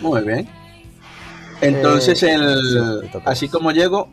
Muy 0.00 0.22
bien. 0.22 0.48
Entonces, 1.60 2.22
Eh, 2.22 2.34
el, 2.34 3.08
sí, 3.10 3.18
así 3.24 3.48
como 3.48 3.72
llego, 3.72 4.08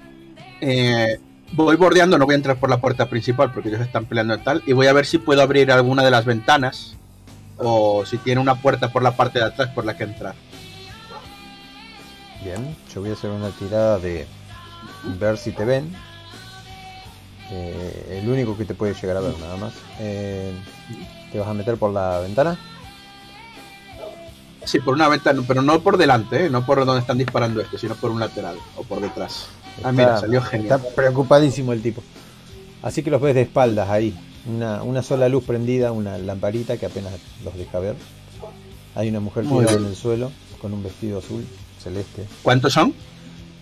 eh, 0.62 1.20
voy 1.52 1.76
bordeando, 1.76 2.18
no 2.18 2.26
voy 2.26 2.34
a 2.34 2.38
entrar 2.38 2.58
por 2.58 2.70
la 2.70 2.82
puerta 2.82 3.08
principal 3.08 3.52
porque 3.52 3.70
ellos 3.70 3.82
están 3.82 4.06
peleando 4.06 4.36
y 4.36 4.40
tal. 4.40 4.64
Y 4.66 4.74
voy 4.74 4.88
a 4.88 4.94
ver 4.94 5.06
si 5.06 5.18
puedo 5.20 5.42
abrir 5.42 5.72
alguna 5.72 6.04
de 6.04 6.12
las 6.12 6.26
ventanas 6.26 6.96
o 7.58 8.06
si 8.06 8.18
tiene 8.18 8.42
una 8.42 8.56
puerta 8.56 8.92
por 8.92 9.04
la 9.04 9.16
parte 9.16 9.40
de 9.40 9.46
atrás 9.46 9.70
por 9.70 9.86
la 9.86 9.96
que 9.96 10.06
entrar. 10.06 10.36
Bien, 12.44 12.76
yo 12.94 13.02
voy 13.02 13.12
a 13.12 13.14
hacer 13.14 13.30
una 13.30 13.50
tirada 13.50 14.00
de 14.00 14.26
ver 15.20 15.38
si 15.38 15.52
te 15.52 15.66
ven. 15.66 15.96
Eh, 17.52 18.22
el 18.24 18.30
único 18.30 18.58
que 18.58 18.66
te 18.66 18.74
puede 18.74 18.96
llegar 18.96 19.18
a 19.18 19.20
ver, 19.20 19.38
nada 19.40 19.56
más. 19.58 19.74
¿Te 20.00 21.40
vas 21.40 21.48
a 21.48 21.54
meter 21.54 21.78
por 21.78 21.92
la 21.92 22.20
ventana? 22.20 22.58
Sí, 24.66 24.80
por 24.80 24.94
una 24.96 25.08
ventana, 25.08 25.42
pero 25.48 25.62
no 25.62 25.80
por 25.82 25.98
delante, 25.98 26.46
¿eh? 26.46 26.50
no 26.50 26.66
por 26.66 26.84
donde 26.86 27.02
están 27.02 27.18
disparando 27.18 27.62
este, 27.62 27.78
sino 27.78 27.96
por 27.96 28.12
un 28.12 28.20
lateral 28.20 28.58
o 28.76 28.84
por 28.84 29.00
detrás. 29.00 29.48
Ah, 29.84 29.92
mira, 29.92 30.18
salió 30.18 30.42
genial. 30.42 30.80
Está 30.80 30.96
preocupadísimo 30.96 31.74
el 31.74 31.82
tipo. 31.82 32.02
Así 32.82 33.04
que 33.04 33.12
los 33.12 33.22
ves 33.22 33.36
de 33.36 33.42
espaldas 33.42 33.90
ahí. 33.90 34.18
Una, 34.48 34.84
una 34.84 35.02
sola 35.02 35.28
luz 35.30 35.44
prendida, 35.44 35.92
una 35.92 36.18
lamparita 36.18 36.78
que 36.78 36.86
apenas 36.86 37.14
los 37.44 37.56
deja 37.58 37.80
ver. 37.80 37.96
Hay 38.96 39.10
una 39.10 39.20
mujer 39.20 39.46
tirada 39.46 39.74
en 39.74 39.86
el 39.86 39.96
suelo 39.96 40.32
con 40.62 40.74
un 40.74 40.84
vestido 40.84 41.20
azul 41.20 41.46
celeste. 41.80 42.26
¿Cuántos 42.42 42.74
son? 42.74 42.94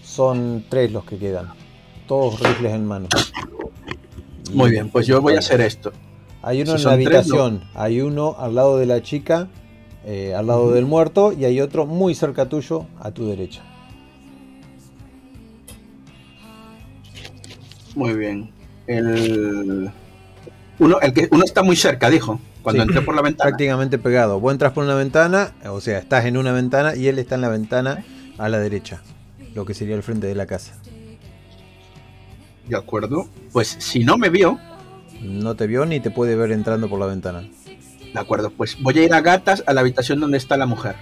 Son 0.04 0.66
tres 0.70 0.92
los 0.92 1.06
que 1.06 1.18
quedan. 1.18 1.50
Todos 2.08 2.40
rifles 2.40 2.74
en 2.74 2.86
mano. 2.86 3.08
Muy 4.54 4.72
bien, 4.72 4.90
pues 4.90 5.08
yo 5.08 5.22
voy 5.22 5.36
a 5.36 5.40
hacer 5.40 5.62
esto. 5.62 5.92
Hay 6.42 6.62
uno 6.62 6.78
Si 6.78 6.84
en 6.84 6.90
la 6.90 6.96
tres, 6.96 7.08
habitación, 7.08 7.64
hay 7.74 8.02
uno 8.02 8.36
al 8.38 8.56
lado 8.56 8.78
de 8.78 8.86
la 8.86 9.02
chica, 9.02 9.48
eh, 10.06 10.34
al 10.36 10.48
lado 10.48 10.72
del 10.72 10.86
muerto, 10.86 11.32
y 11.32 11.46
hay 11.46 11.62
otro 11.62 11.86
muy 11.86 12.16
cerca 12.16 12.48
tuyo, 12.50 12.86
a 13.00 13.12
tu 13.12 13.28
derecha. 13.28 13.62
Muy 17.96 18.14
bien. 18.14 18.50
El 18.88 19.92
uno, 20.80 21.00
el 21.02 21.14
que 21.14 21.28
uno 21.32 21.44
está 21.44 21.64
muy 21.64 21.76
cerca, 21.76 22.10
dijo. 22.10 22.40
Cuando 22.62 22.84
Sí, 22.84 22.90
entré 22.90 23.02
por 23.02 23.16
la 23.16 23.22
ventana. 23.24 23.50
Prácticamente 23.50 23.98
pegado. 23.98 24.40
Vos 24.40 24.52
entras 24.52 24.74
por 24.74 24.84
una 24.84 24.96
ventana, 24.96 25.54
o 25.70 25.80
sea, 25.82 26.00
estás 26.00 26.26
en 26.26 26.38
una 26.38 26.52
ventana 26.52 26.96
y 26.96 27.08
él 27.08 27.20
está 27.20 27.36
en 27.36 27.42
la 27.42 27.50
ventana 27.50 28.04
a 28.38 28.50
la 28.50 28.60
derecha, 28.60 29.02
lo 29.54 29.66
que 29.66 29.74
sería 29.74 29.96
el 29.96 30.04
frente 30.04 30.28
de 30.28 30.36
la 30.36 30.46
casa. 30.46 30.74
De 32.68 32.76
acuerdo. 32.78 33.28
Pues 33.52 33.68
si 33.68 34.04
no 34.04 34.18
me 34.18 34.30
vio, 34.30 34.58
No 35.22 35.56
te 35.56 35.68
vio 35.68 35.86
ni 35.86 36.00
te 36.00 36.12
puede 36.12 36.36
ver 36.36 36.52
entrando 36.52 36.90
por 36.90 37.00
la 37.00 37.06
ventana. 37.06 37.48
De 38.14 38.20
acuerdo, 38.20 38.52
pues 38.52 38.78
voy 38.82 39.00
a 39.00 39.04
ir 39.04 39.14
a 39.14 39.22
gatas 39.22 39.64
a 39.66 39.74
la 39.74 39.82
habitación 39.82 40.20
donde 40.20 40.38
está 40.38 40.56
la 40.58 40.66
mujer. 40.66 40.96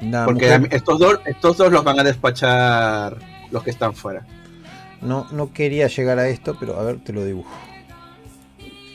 La 0.00 0.24
porque 0.24 0.46
mujer 0.58 0.68
estos 0.74 0.98
dos, 0.98 1.20
estos 1.26 1.56
dos 1.56 1.72
los 1.72 1.84
van 1.84 1.98
a 2.00 2.04
despachar 2.04 3.16
los 3.50 3.62
que 3.62 3.70
están 3.70 3.94
fuera. 3.94 4.26
no, 5.00 5.26
no 5.32 5.52
quería 5.52 5.86
llegar 5.88 6.18
a 6.18 6.28
esto, 6.28 6.56
pero 6.58 6.78
a 6.78 6.82
ver, 6.82 6.98
te 7.02 7.12
lo 7.12 7.24
dibujo. 7.24 7.50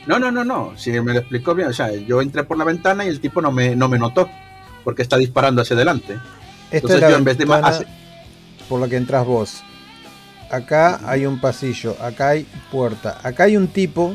No, 0.06 0.18
no, 0.18 0.30
no, 0.30 0.44
no. 0.44 0.72
Si 0.76 0.90
me 0.92 1.12
lo 1.12 1.18
explicó 1.18 1.54
bien, 1.54 1.68
o 1.68 1.72
sea, 1.72 1.94
yo 1.94 2.22
entré 2.22 2.44
por 2.44 2.56
la 2.56 2.64
ventana 2.64 3.04
y 3.04 3.08
el 3.08 3.20
tipo 3.20 3.42
no 3.42 3.52
me, 3.52 3.76
no 3.76 3.88
me 3.88 3.98
notó. 3.98 4.28
Porque 4.84 5.02
está 5.02 5.18
disparando 5.18 5.60
hacia 5.60 5.76
adelante. 5.76 6.14
Esta 6.70 6.76
Entonces 6.76 7.00
yo 7.10 7.16
en 7.16 7.24
vez 7.24 7.36
de 7.36 7.44
ma- 7.44 7.78
por 8.68 8.80
la 8.80 8.88
que 8.88 8.96
entras 8.96 9.26
vos. 9.26 9.62
Acá 10.50 11.00
hay 11.04 11.26
un 11.26 11.38
pasillo, 11.40 11.94
acá 12.00 12.28
hay 12.30 12.46
puerta, 12.72 13.18
acá 13.22 13.44
hay 13.44 13.56
un 13.58 13.68
tipo, 13.68 14.14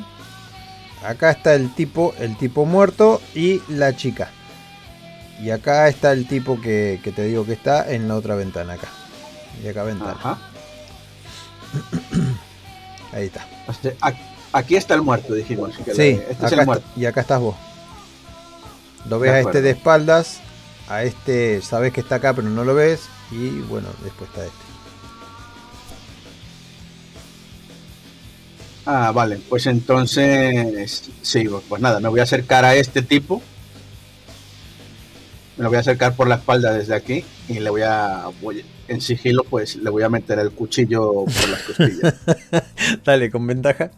acá 1.04 1.32
está 1.32 1.54
el 1.56 1.74
tipo, 1.74 2.14
el 2.20 2.38
tipo 2.38 2.66
muerto 2.66 3.22
y 3.36 3.62
la 3.70 3.96
chica. 3.96 4.30
Y 5.42 5.50
acá 5.52 5.88
está 5.88 6.12
el 6.14 6.28
tipo 6.28 6.60
que, 6.62 7.00
que 7.04 7.12
te 7.12 7.24
digo 7.24 7.46
que 7.46 7.54
está 7.54 7.92
en 7.92 8.08
la 8.08 8.16
otra 8.16 8.36
ventana 8.36 8.74
acá. 8.74 8.88
Y 9.64 9.68
acá 9.68 9.84
ventana. 9.84 10.12
Ajá. 10.12 10.38
Ahí 13.14 13.26
está. 13.26 13.46
O 13.68 13.74
sea, 13.74 13.92
ac- 14.02 14.18
Aquí 14.56 14.76
está 14.76 14.94
el 14.94 15.02
muerto, 15.02 15.34
dijimos. 15.34 15.76
que 15.78 15.96
Sí, 15.96 16.20
este 16.30 16.32
es 16.46 16.52
el 16.52 16.60
está- 16.60 16.66
muerto. 16.66 16.86
y 16.96 17.06
acá 17.06 17.22
estás 17.22 17.40
vos. 17.40 17.56
Lo 19.10 19.20
ves 19.20 19.32
De 19.32 19.38
a 19.38 19.42
este 19.42 19.62
de 19.62 19.70
espaldas, 19.72 20.40
a 20.88 21.04
este 21.04 21.62
sabes 21.62 21.92
que 21.92 22.02
está 22.02 22.16
acá 22.16 22.34
pero 22.34 22.50
no 22.50 22.64
lo 22.64 22.74
ves 22.76 23.02
y 23.32 23.50
bueno, 23.62 23.90
después 24.04 24.30
está 24.30 24.46
este. 24.46 24.63
Ah, 28.86 29.12
vale. 29.14 29.40
Pues 29.50 29.66
entonces, 29.68 31.10
sí, 31.22 31.46
pues 31.70 31.82
nada, 31.82 32.00
me 32.00 32.10
voy 32.10 32.20
a 32.20 32.24
acercar 32.24 32.66
a 32.66 32.76
este 32.76 33.02
tipo. 33.02 33.42
Me 35.58 35.64
lo 35.64 35.70
voy 35.70 35.78
a 35.78 35.82
acercar 35.82 36.16
por 36.16 36.28
la 36.28 36.36
espalda 36.36 36.74
desde 36.74 36.96
aquí 36.96 37.24
y 37.48 37.60
le 37.60 37.70
voy 37.70 37.84
a, 37.84 38.26
voy- 38.42 38.66
en 38.88 39.00
sigilo, 39.02 39.44
pues 39.44 39.76
le 39.78 39.90
voy 39.90 40.04
a 40.04 40.10
meter 40.10 40.40
el 40.40 40.52
cuchillo 40.52 41.26
por 41.26 41.50
las 41.50 41.62
costillas. 41.64 42.16
Dale, 43.06 43.30
con 43.32 43.46
ventaja. 43.48 43.92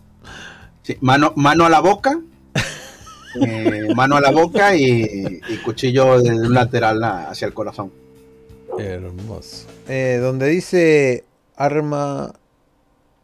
Sí, 0.83 0.97
mano, 1.01 1.33
mano 1.37 1.65
a 1.65 1.69
la 1.69 1.79
boca. 1.79 2.19
eh, 3.41 3.87
mano 3.95 4.17
a 4.17 4.21
la 4.21 4.31
boca 4.31 4.75
y, 4.75 5.41
y 5.49 5.57
cuchillo 5.63 6.21
de 6.21 6.31
un 6.31 6.53
lateral 6.53 7.01
hacia 7.03 7.47
el 7.47 7.53
corazón. 7.53 7.91
Hermoso. 8.77 9.65
Eh, 9.87 10.19
donde 10.21 10.47
dice 10.49 11.23
arma. 11.55 12.33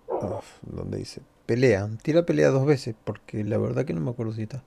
Uf, 0.07 0.45
donde 0.61 0.97
dice 0.99 1.21
pelea. 1.51 1.89
Tira 2.01 2.25
pelea 2.25 2.47
dos 2.47 2.65
veces 2.65 2.95
porque 3.03 3.43
la 3.43 3.57
verdad 3.57 3.83
que 3.83 3.91
no 3.93 3.99
me 3.99 4.11
acuerdo 4.11 4.31
si 4.31 4.43
está. 4.43 4.63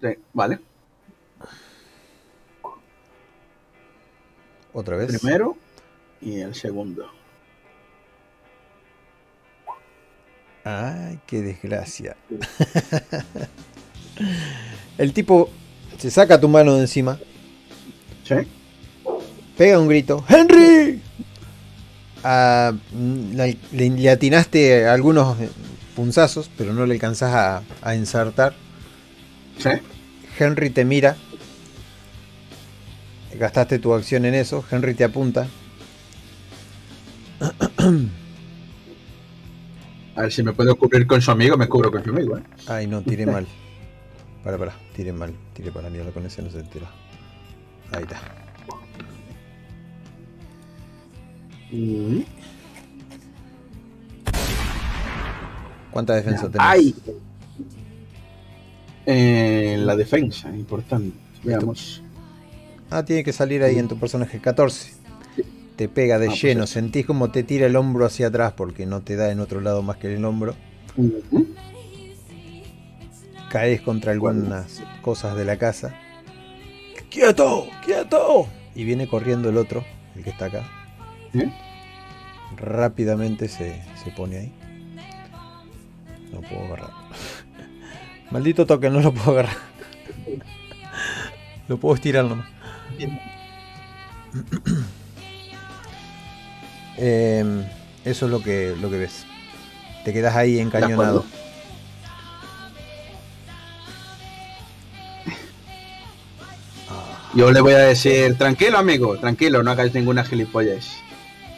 Sí, 0.00 0.08
vale. 0.32 0.60
Otra 4.72 4.96
vez. 4.96 5.20
Primero 5.20 5.58
y 6.22 6.40
el 6.40 6.54
segundo. 6.54 7.06
Ay, 10.64 11.20
qué 11.26 11.42
desgracia. 11.42 12.16
El 14.96 15.12
tipo 15.12 15.50
se 15.98 16.10
saca 16.10 16.40
tu 16.40 16.48
mano 16.48 16.76
de 16.76 16.82
encima, 16.82 17.18
Sí. 18.24 18.36
pega 19.58 19.78
un 19.78 19.88
grito. 19.88 20.24
¡Henry! 20.28 21.02
Mm, 22.24 23.36
le, 23.36 23.56
le- 23.72 24.10
atinaste 24.10 24.86
algunos 24.88 25.36
punzazos, 25.94 26.50
pero 26.56 26.72
no 26.72 26.86
le 26.86 26.94
alcanzás 26.94 27.34
a, 27.34 27.62
a 27.82 27.94
ensartar. 27.94 28.54
Sí. 29.58 29.70
Henry 30.38 30.70
te 30.70 30.84
mira. 30.84 31.16
Gastaste 33.38 33.78
tu 33.78 33.92
acción 33.94 34.24
en 34.24 34.34
eso. 34.34 34.64
Henry 34.70 34.94
te 34.94 35.04
apunta. 35.04 35.46
A 40.16 40.22
ver 40.22 40.32
si 40.32 40.42
me 40.42 40.52
puedo 40.52 40.76
cubrir 40.76 41.06
con 41.06 41.20
su 41.20 41.30
amigo, 41.30 41.56
me 41.56 41.68
cubro 41.68 41.90
con 41.90 42.02
su 42.04 42.10
amigo, 42.10 42.38
¿eh? 42.38 42.42
Ay, 42.68 42.86
no, 42.86 43.02
tiré 43.02 43.26
mal. 43.34 43.46
Para, 44.44 44.56
para, 44.58 44.74
tiré 44.94 45.12
mal. 45.12 45.34
Tiré 45.54 45.70
para 45.72 45.84
la 45.88 45.90
mierda 45.90 46.10
con 46.12 46.24
ese, 46.24 46.40
no 46.42 46.50
se 46.50 46.60
entera. 46.60 46.86
Ahí 47.92 48.02
está. 48.04 48.20
¿Cuánta 55.90 56.14
defensa 56.14 56.42
tenés? 56.50 56.58
¡Ay! 56.60 56.94
Eh, 59.06 59.76
la 59.78 59.94
defensa, 59.96 60.48
importante. 60.50 61.16
Veamos. 61.42 62.02
Ah, 62.90 63.04
tiene 63.04 63.22
que 63.22 63.32
salir 63.32 63.62
ahí 63.62 63.78
en 63.78 63.88
tu 63.88 63.96
personaje. 63.98 64.40
14. 64.40 64.92
Te 65.76 65.88
pega 65.88 66.18
de 66.18 66.26
Ah, 66.26 66.28
pues 66.30 66.42
lleno. 66.42 66.64
eso. 66.64 66.72
Sentís 66.74 67.04
como 67.06 67.30
te 67.30 67.42
tira 67.42 67.66
el 67.66 67.76
hombro 67.76 68.06
hacia 68.06 68.28
atrás 68.28 68.52
porque 68.56 68.86
no 68.86 69.02
te 69.02 69.16
da 69.16 69.30
en 69.30 69.40
otro 69.40 69.60
lado 69.60 69.82
más 69.82 69.96
que 69.98 70.12
el 70.14 70.24
hombro. 70.24 70.54
Caes 73.50 73.80
contra 73.82 74.12
algunas 74.12 74.82
cosas 75.02 75.36
de 75.36 75.44
la 75.44 75.58
casa. 75.58 75.94
¡Quieto! 77.10 77.66
¡Quieto! 77.84 78.48
Y 78.74 78.84
viene 78.84 79.06
corriendo 79.06 79.48
el 79.50 79.56
otro, 79.56 79.84
el 80.16 80.24
que 80.24 80.30
está 80.30 80.46
acá. 80.46 80.64
¿Eh? 81.34 81.52
Rápidamente 82.56 83.48
se, 83.48 83.82
se 84.02 84.10
pone 84.10 84.38
ahí. 84.38 84.52
No 86.32 86.40
puedo 86.40 86.64
agarrar. 86.64 86.90
Maldito 88.30 88.66
toque, 88.66 88.90
no 88.90 89.00
lo 89.00 89.12
puedo 89.12 89.32
agarrar. 89.32 89.56
Lo 91.66 91.78
puedo 91.78 91.94
estirar 91.94 92.26
nomás. 92.26 92.46
Em, 96.96 97.64
eso 98.04 98.26
es 98.26 98.30
lo 98.30 98.40
que, 98.40 98.76
lo 98.80 98.88
que 98.88 98.98
ves. 98.98 99.26
Te 100.04 100.12
quedas 100.12 100.36
ahí 100.36 100.60
encañonado. 100.60 101.24
acuerdo. 101.24 101.24
Yo 107.34 107.50
le 107.50 107.60
voy 107.60 107.72
a 107.72 107.78
decir, 107.78 108.38
tranquilo 108.38 108.78
amigo, 108.78 109.18
tranquilo, 109.18 109.64
no 109.64 109.72
hagáis 109.72 109.92
ninguna 109.92 110.22
gilipollez. 110.22 110.86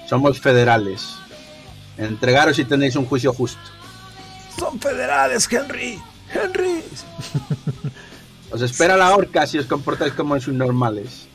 Somos 0.09 0.41
federales. 0.41 1.17
Entregaros 1.99 2.57
si 2.57 2.65
tenéis 2.65 2.97
un 2.97 3.07
juicio 3.07 3.33
justo. 3.33 3.60
Son 4.59 4.81
federales, 4.81 5.49
Henry. 5.51 6.01
Henry. 6.33 6.83
Os 8.51 8.62
espera 8.62 8.97
la 8.97 9.15
horca 9.15 9.47
si 9.47 9.59
os 9.59 9.67
comportáis 9.67 10.12
como 10.12 10.39
sus 10.41 10.55
normales. 10.55 11.26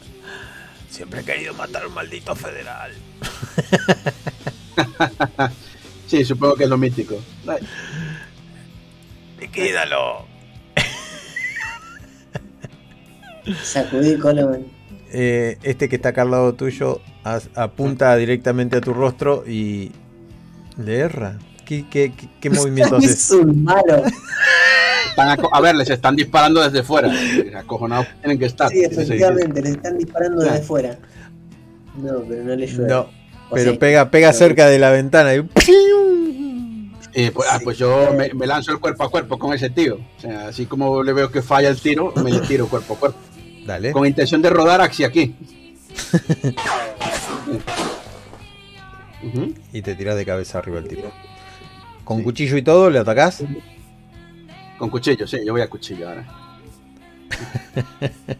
Siempre 0.89 1.19
he 1.19 1.23
querido 1.23 1.53
matar 1.53 1.83
a 1.83 1.87
un 1.87 1.93
maldito 1.93 2.35
federal. 2.35 2.91
Sí, 6.11 6.25
supongo 6.25 6.55
que 6.55 6.65
es 6.65 6.69
lo 6.69 6.77
mítico. 6.77 7.15
¡Liquídalo! 9.39 10.25
Sacudí 13.63 14.17
Coleman. 14.17 14.65
Eh, 15.13 15.57
este 15.63 15.89
que 15.89 15.97
está 15.97 16.09
acá 16.09 16.21
al 16.21 16.31
lado 16.31 16.53
tuyo 16.53 17.01
as- 17.23 17.49
apunta 17.55 18.15
directamente 18.15 18.77
a 18.77 18.81
tu 18.81 18.93
rostro 18.93 19.43
y 19.47 19.91
le 20.77 20.99
erra. 20.99 21.37
¿Qué, 21.65 21.85
qué, 21.89 22.13
qué- 22.15 22.29
qué 22.39 22.49
movimiento 22.49 22.95
haces? 22.97 23.11
Es 23.11 23.31
un 23.31 23.63
malo. 23.63 24.03
están 25.09 25.29
aco- 25.29 25.49
a 25.51 25.59
ver, 25.61 25.75
les 25.75 25.89
están 25.89 26.15
disparando 26.15 26.61
desde 26.61 26.83
fuera. 26.83 27.11
Acojonados 27.57 28.07
tienen 28.21 28.39
que 28.39 28.45
estar. 28.45 28.69
Sí, 28.69 28.83
efectivamente, 28.83 29.61
le 29.61 29.69
están 29.71 29.97
disparando 29.97 30.41
desde 30.43 30.61
fuera. 30.61 30.97
No, 31.97 32.21
pero 32.27 32.43
no 32.43 32.55
le 32.55 32.67
llueve. 32.67 32.87
No, 32.89 33.09
pero 33.53 33.71
sí. 33.73 33.77
pega, 33.77 34.09
pega 34.11 34.31
cerca 34.31 34.67
de 34.67 34.79
la 34.79 34.91
ventana 34.91 35.35
y 35.35 35.45
Eh, 37.13 37.31
pues, 37.33 37.45
ah, 37.51 37.59
pues 37.61 37.77
yo 37.77 38.13
me, 38.17 38.33
me 38.33 38.47
lanzo 38.47 38.71
el 38.71 38.79
cuerpo 38.79 39.03
a 39.03 39.11
cuerpo 39.11 39.37
con 39.37 39.53
ese 39.53 39.69
tío. 39.69 39.95
O 40.17 40.21
sea, 40.21 40.47
así 40.47 40.65
como 40.65 41.03
le 41.03 41.11
veo 41.11 41.29
que 41.29 41.41
falla 41.41 41.67
el 41.67 41.77
tiro, 41.81 42.13
me 42.23 42.31
le 42.31 42.39
tiro 42.39 42.67
cuerpo 42.67 42.93
a 42.93 42.97
cuerpo. 42.97 43.17
Dale. 43.65 43.91
Con 43.91 44.05
intención 44.07 44.41
de 44.41 44.49
rodar 44.49 44.81
hacia 44.81 45.07
aquí. 45.07 45.35
Y 49.71 49.81
te 49.83 49.95
tiras 49.95 50.15
de 50.15 50.25
cabeza 50.25 50.57
arriba 50.57 50.79
el 50.79 50.87
tipo. 50.87 51.11
Con 52.03 52.17
Sí. 52.17 52.23
cuchillo 52.23 52.57
y 52.57 52.63
todo, 52.63 52.89
¿le 52.89 52.97
atacás? 52.99 53.43
Con 54.79 54.89
cuchillo, 54.89 55.27
sí, 55.27 55.37
yo 55.45 55.53
voy 55.53 55.61
a 55.61 55.69
cuchillo 55.69 56.09
ahora. 56.09 56.27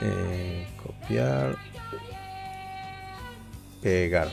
Eh, 0.00 0.66
copiar. 0.82 1.56
Pegar. 3.80 4.28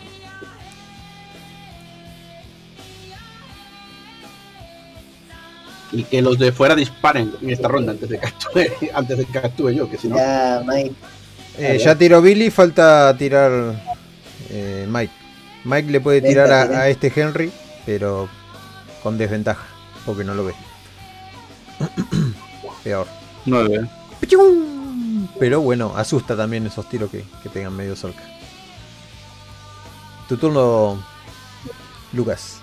Y 5.91 6.03
que 6.03 6.21
los 6.21 6.39
de 6.39 6.51
fuera 6.51 6.75
disparen 6.75 7.33
en 7.41 7.49
esta 7.49 7.67
ronda 7.67 7.91
antes 7.91 8.09
de 8.09 8.19
que 8.19 8.25
actúe, 8.25 8.61
antes 8.93 9.17
de 9.17 9.25
que 9.25 9.37
actúe 9.37 9.69
yo, 9.71 9.89
que 9.89 9.97
si 9.97 10.07
no. 10.07 10.15
Ya, 10.15 10.61
Mike. 10.65 10.93
Eh, 11.57 11.79
ya 11.83 11.95
tiró 11.95 12.21
Billy, 12.21 12.49
falta 12.49 13.15
tirar 13.17 13.51
eh, 14.49 14.85
Mike. 14.89 15.13
Mike 15.65 15.91
le 15.91 16.01
puede 16.01 16.21
tirar 16.21 16.51
a, 16.51 16.87
este 16.89 17.11
Henry, 17.13 17.51
pero 17.85 18.29
con 19.03 19.17
desventaja, 19.17 19.65
porque 20.05 20.23
no 20.23 20.33
lo 20.33 20.45
ve. 20.45 20.53
Peor. 22.83 23.07
9. 23.45 23.87
Pero 25.39 25.61
bueno, 25.61 25.93
asusta 25.95 26.35
también 26.35 26.65
esos 26.67 26.87
tiros 26.89 27.09
que, 27.11 27.23
que 27.43 27.49
pegan 27.49 27.75
medio 27.75 27.95
cerca. 27.95 28.21
Tu 30.29 30.37
turno, 30.37 31.03
Lucas. 32.13 32.59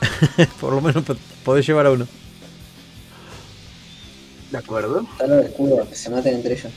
Por 0.60 0.72
lo 0.74 0.80
menos 0.80 1.04
po- 1.04 1.16
podés 1.44 1.66
llevar 1.66 1.86
a 1.86 1.90
uno. 1.90 2.06
De 4.50 4.58
acuerdo. 4.58 5.06
Solo 5.18 5.34
el 5.40 5.46
escudo, 5.46 5.88
que 5.88 5.94
se 5.94 6.10
maten 6.10 6.34
entre 6.36 6.54
ellos. 6.54 6.72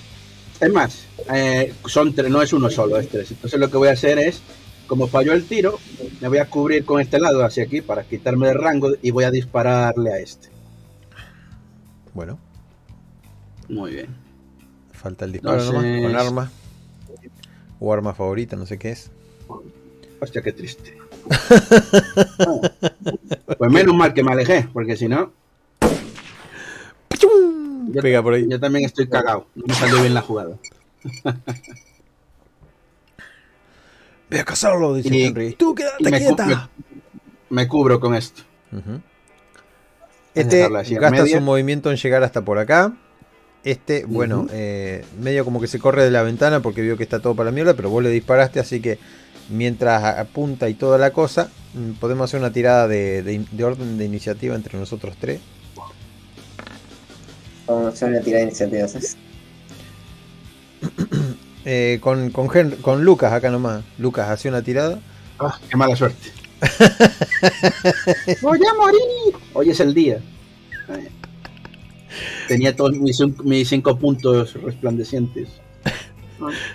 Es 0.60 0.72
más, 0.72 1.06
eh, 1.34 1.74
son 1.88 2.14
tres, 2.14 2.30
no 2.32 2.42
es 2.42 2.53
uno 2.53 2.69
solo, 2.69 2.98
es 2.98 3.10
tres. 3.10 3.32
Entonces 3.32 3.60
lo 3.60 3.69
que 3.69 3.77
voy 3.77 3.88
a 3.90 3.93
hacer 3.93 4.19
es, 4.19 4.42
como 4.88 5.08
falló 5.08 5.34
el 5.34 5.45
tiro, 5.45 5.80
me 6.22 6.27
voy 6.27 6.38
a 6.38 6.50
cubrir 6.50 6.85
con 6.85 7.02
este 7.02 7.19
lado 7.19 7.43
hacia 7.43 7.64
aquí 7.64 7.82
para 7.82 8.03
quitarme 8.03 8.48
de 8.48 8.53
rango 8.53 8.92
y 9.02 9.11
voy 9.11 9.24
a 9.24 9.32
dispararle 9.32 10.14
a 10.14 10.19
este. 10.19 10.50
Bueno, 12.14 12.38
Muy 13.68 13.92
bien. 13.93 14.16
falta 14.92 15.26
el 15.26 15.32
disparo 15.34 15.58
nomás, 15.64 15.74
con 15.74 15.85
Entonces- 15.85 16.27
arma. 16.27 16.52
O 17.80 17.92
arma 17.92 18.14
favorita, 18.14 18.56
no 18.56 18.66
sé 18.66 18.77
qué 18.77 18.92
es. 18.92 19.11
Hostia, 20.22 20.42
qué 20.42 20.53
triste. 20.53 20.95
pues 23.58 23.72
menos 23.72 23.95
mal 23.95 24.14
que 24.14 24.24
me 24.24 24.32
alejé, 24.32 24.69
porque 24.72 24.95
si 24.95 25.10
no, 25.10 25.34
Yo- 27.92 28.02
Pega 28.02 28.22
por 28.24 28.34
ahí. 28.34 28.48
yo 28.50 28.60
también 28.60 28.86
estoy 28.86 29.08
cagado. 29.08 29.48
No 29.56 29.64
me 29.68 29.74
salió 29.74 30.02
bien 30.02 30.14
la 30.14 30.22
jugada. 30.22 30.58
Ve 34.30 34.40
a 34.40 34.45
cazarlo, 34.45 34.94
dice 34.95 35.16
Y- 35.16 35.24
Henry. 35.26 35.53
Tú 35.53 35.76
quédate 35.76 36.03
me, 36.10 36.20
cu- 36.20 36.26
quieta. 36.36 36.45
me- 36.45 36.70
me 37.50 37.68
cubro 37.68 38.00
con 38.00 38.16
esto. 38.16 38.42
Este 40.34 40.68
gasta 40.68 41.10
media. 41.12 41.38
su 41.38 41.42
movimiento 41.44 41.92
en 41.92 41.98
llegar 41.98 42.24
hasta 42.24 42.42
por 42.44 42.58
acá. 42.58 42.94
Este, 43.64 44.03
bueno, 44.06 44.48
eh, 44.52 45.06
medio 45.22 45.45
como 45.45 45.62
que 45.62 45.68
se 45.68 45.80
corre 45.80 46.03
de 46.03 46.12
la 46.12 46.24
ventana 46.24 46.60
porque 46.62 46.82
vio 46.82 46.98
que 46.98 47.03
está 47.03 47.20
todo 47.22 47.34
para 47.36 47.50
la 47.50 47.53
mierda, 47.53 47.76
pero 47.76 47.90
vos 47.90 48.03
le 48.03 48.10
disparaste, 48.10 48.60
así 48.60 48.82
que 48.82 48.98
mientras 49.50 50.03
apunta 50.18 50.68
y 50.68 50.74
toda 50.74 50.98
la 50.98 51.12
cosa, 51.14 51.50
mm, 51.74 51.92
podemos 51.94 52.26
hacer 52.30 52.40
una 52.42 52.52
tirada 52.52 52.88
de, 52.90 53.24
de 53.24 53.34
in- 53.34 53.48
de 53.52 53.64
orden 53.64 53.98
de 53.98 54.03
iniciativa 54.06 54.56
entre 54.56 54.78
nosotros 54.80 55.16
tres. 55.20 55.40
Vamos 57.67 57.85
a 57.85 57.90
hacer 57.90 58.09
una 58.09 58.22
tirada 58.22 58.40
de 58.40 58.50
iniciativas. 58.50 59.17
Eh, 61.66 62.00
con, 62.01 62.30
con, 62.32 62.50
con 62.82 63.06
Lucas 63.06 63.32
acá 63.32 63.50
nomás. 63.50 63.85
Lucas, 63.98 64.30
hace 64.30 64.50
una 64.50 64.61
tirada. 64.61 65.00
Ah, 65.40 65.58
qué 65.69 65.77
mala 65.77 65.95
suerte. 65.95 66.30
Voy 68.42 68.59
a 68.59 68.74
morir. 68.75 69.42
Hoy 69.53 69.69
es 69.69 69.80
el 69.80 69.93
día. 69.93 70.19
Tenía 72.50 72.75
todos 72.75 72.92
mis, 72.98 73.17
mis 73.45 73.69
cinco 73.69 73.98
puntos 73.98 74.61
resplandecientes. 74.61 75.48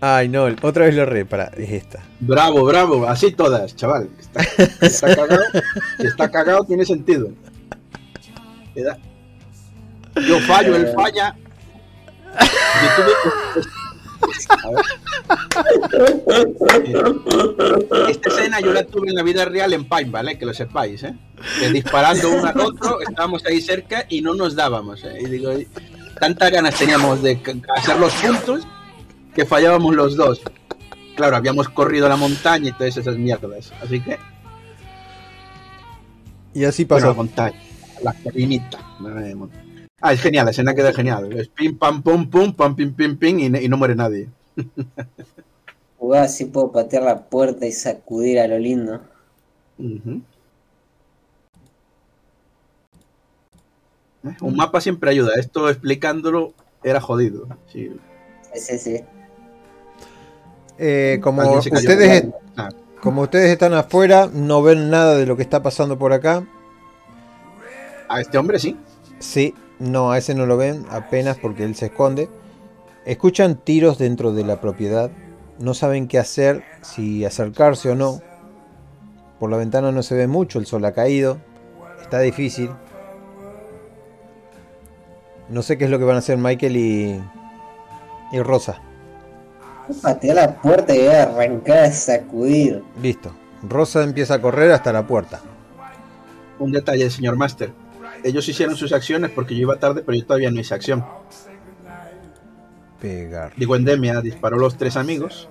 Ay, 0.00 0.28
no, 0.28 0.44
otra 0.62 0.86
vez 0.86 0.94
lo 0.94 1.06
re, 1.06 1.24
para, 1.24 1.44
es 1.56 1.70
esta. 1.70 2.02
Bravo, 2.20 2.64
bravo, 2.64 3.06
así 3.06 3.32
todas, 3.32 3.74
chaval. 3.74 4.10
Está, 4.18 4.42
está 4.86 5.16
cagado. 5.16 5.44
Está 5.98 6.30
cagado, 6.30 6.64
tiene 6.64 6.84
sentido. 6.84 7.30
Yo 10.28 10.38
fallo, 10.40 10.76
él 10.76 10.88
falla. 10.94 11.34
Yo 12.80 12.88
tuve-. 12.96 13.64
Esta 18.10 18.28
escena 18.28 18.60
yo 18.60 18.72
la 18.72 18.84
tuve 18.84 19.08
en 19.10 19.16
la 19.16 19.22
vida 19.22 19.44
real 19.44 19.72
en 19.72 19.84
Paint, 19.86 20.10
¿vale? 20.10 20.38
Que 20.38 20.46
lo 20.46 20.54
sepáis, 20.54 21.02
¿eh? 21.02 21.14
Que 21.58 21.70
disparando 21.70 22.30
uno 22.30 22.46
al 22.46 22.58
otro, 22.60 23.00
estábamos 23.00 23.44
ahí 23.46 23.60
cerca 23.60 24.06
y 24.08 24.20
no 24.20 24.34
nos 24.34 24.54
dábamos. 24.54 25.02
¿eh? 25.04 25.18
Y 25.20 25.26
digo, 25.26 25.52
tantas 26.18 26.50
ganas 26.50 26.74
teníamos 26.76 27.22
de 27.22 27.36
c- 27.44 27.62
hacer 27.76 27.96
los 27.98 28.12
puntos 28.14 28.66
que 29.34 29.44
fallábamos 29.44 29.94
los 29.94 30.16
dos. 30.16 30.40
Claro, 31.16 31.36
habíamos 31.36 31.68
corrido 31.68 32.06
a 32.06 32.08
la 32.08 32.16
montaña 32.16 32.70
y 32.70 32.72
todas 32.72 32.96
esas 32.96 33.16
mierdas. 33.16 33.72
Así 33.82 34.00
que, 34.00 34.18
Y 36.54 36.64
así 36.64 36.84
bueno, 36.84 36.96
pasó. 37.06 37.08
la 37.08 37.14
montaña, 37.14 37.60
la 38.02 38.12
colinita. 38.14 38.78
Ah, 40.06 40.12
es 40.12 40.20
genial, 40.20 40.44
la 40.44 40.50
escena 40.50 40.74
queda 40.74 40.92
genial. 40.92 41.32
Es 41.32 41.48
pim, 41.48 41.78
pam, 41.78 42.02
pum, 42.02 42.28
pum, 42.28 42.52
pam, 42.52 42.76
pim, 42.76 42.92
pim, 42.92 43.16
pim 43.16 43.38
y, 43.38 43.46
y 43.46 43.68
no 43.70 43.78
muere 43.78 43.94
nadie. 43.94 44.28
Jugaba 45.98 46.26
así, 46.26 46.44
puedo 46.44 46.70
patear 46.70 47.04
la 47.04 47.24
puerta 47.24 47.64
y 47.66 47.72
sacudir 47.72 48.38
a 48.38 48.46
lo 48.46 48.58
lindo. 48.58 49.00
Eh, 49.78 50.20
Un 54.42 54.56
mapa 54.56 54.82
siempre 54.82 55.08
ayuda. 55.10 55.32
Esto 55.36 55.70
explicándolo 55.70 56.52
era 56.82 57.00
jodido. 57.00 57.48
Sí. 57.72 57.90
Sí, 58.52 58.60
sí, 58.60 58.78
sí. 58.78 59.00
Eh, 60.76 61.18
como 61.22 61.50
ustedes, 61.50 62.26
Ah, 62.58 62.68
como 63.00 63.22
ustedes 63.22 63.50
están 63.50 63.72
afuera, 63.72 64.28
no 64.30 64.62
ven 64.62 64.90
nada 64.90 65.16
de 65.16 65.24
lo 65.24 65.34
que 65.34 65.42
está 65.42 65.62
pasando 65.62 65.98
por 65.98 66.12
acá. 66.12 66.46
a 68.06 68.20
este 68.20 68.36
hombre 68.36 68.58
sí. 68.58 68.76
Sí, 69.18 69.54
no, 69.84 70.12
a 70.12 70.18
ese 70.18 70.34
no 70.34 70.46
lo 70.46 70.56
ven 70.56 70.86
apenas 70.90 71.36
porque 71.38 71.64
él 71.64 71.74
se 71.74 71.86
esconde. 71.86 72.28
Escuchan 73.04 73.56
tiros 73.56 73.98
dentro 73.98 74.32
de 74.32 74.44
la 74.44 74.60
propiedad. 74.60 75.10
No 75.58 75.74
saben 75.74 76.08
qué 76.08 76.18
hacer, 76.18 76.64
si 76.82 77.24
acercarse 77.24 77.90
o 77.90 77.94
no. 77.94 78.20
Por 79.38 79.50
la 79.50 79.56
ventana 79.56 79.92
no 79.92 80.02
se 80.02 80.14
ve 80.14 80.26
mucho, 80.26 80.58
el 80.58 80.66
sol 80.66 80.84
ha 80.84 80.92
caído. 80.92 81.38
Está 82.00 82.20
difícil. 82.20 82.70
No 85.50 85.62
sé 85.62 85.76
qué 85.76 85.84
es 85.84 85.90
lo 85.90 85.98
que 85.98 86.04
van 86.04 86.16
a 86.16 86.20
hacer 86.20 86.38
Michael 86.38 86.76
y, 86.76 87.22
y 88.32 88.40
Rosa. 88.40 88.80
Patear 90.02 90.36
la 90.36 90.62
puerta 90.62 90.94
y 90.94 91.00
voy 91.00 91.08
a 91.08 91.24
arrancar 91.24 91.78
a 91.78 91.92
sacudir. 91.92 92.82
Listo. 93.02 93.34
Rosa 93.62 94.02
empieza 94.02 94.34
a 94.34 94.40
correr 94.40 94.72
hasta 94.72 94.92
la 94.92 95.06
puerta. 95.06 95.40
Un 96.58 96.72
detalle, 96.72 97.10
señor 97.10 97.36
Master. 97.36 97.83
Ellos 98.24 98.48
hicieron 98.48 98.74
sus 98.76 98.92
acciones 98.92 99.30
porque 99.30 99.54
yo 99.54 99.60
iba 99.62 99.76
tarde, 99.78 100.02
pero 100.04 100.18
yo 100.18 100.24
todavía 100.26 100.50
no 100.50 100.58
hice 100.58 100.74
acción. 100.74 101.04
Pegar. 103.00 103.52
Digo, 103.56 103.76
Endemia 103.76 104.20
disparó 104.20 104.56
los 104.58 104.76
tres 104.76 104.96
amigos. 104.96 105.48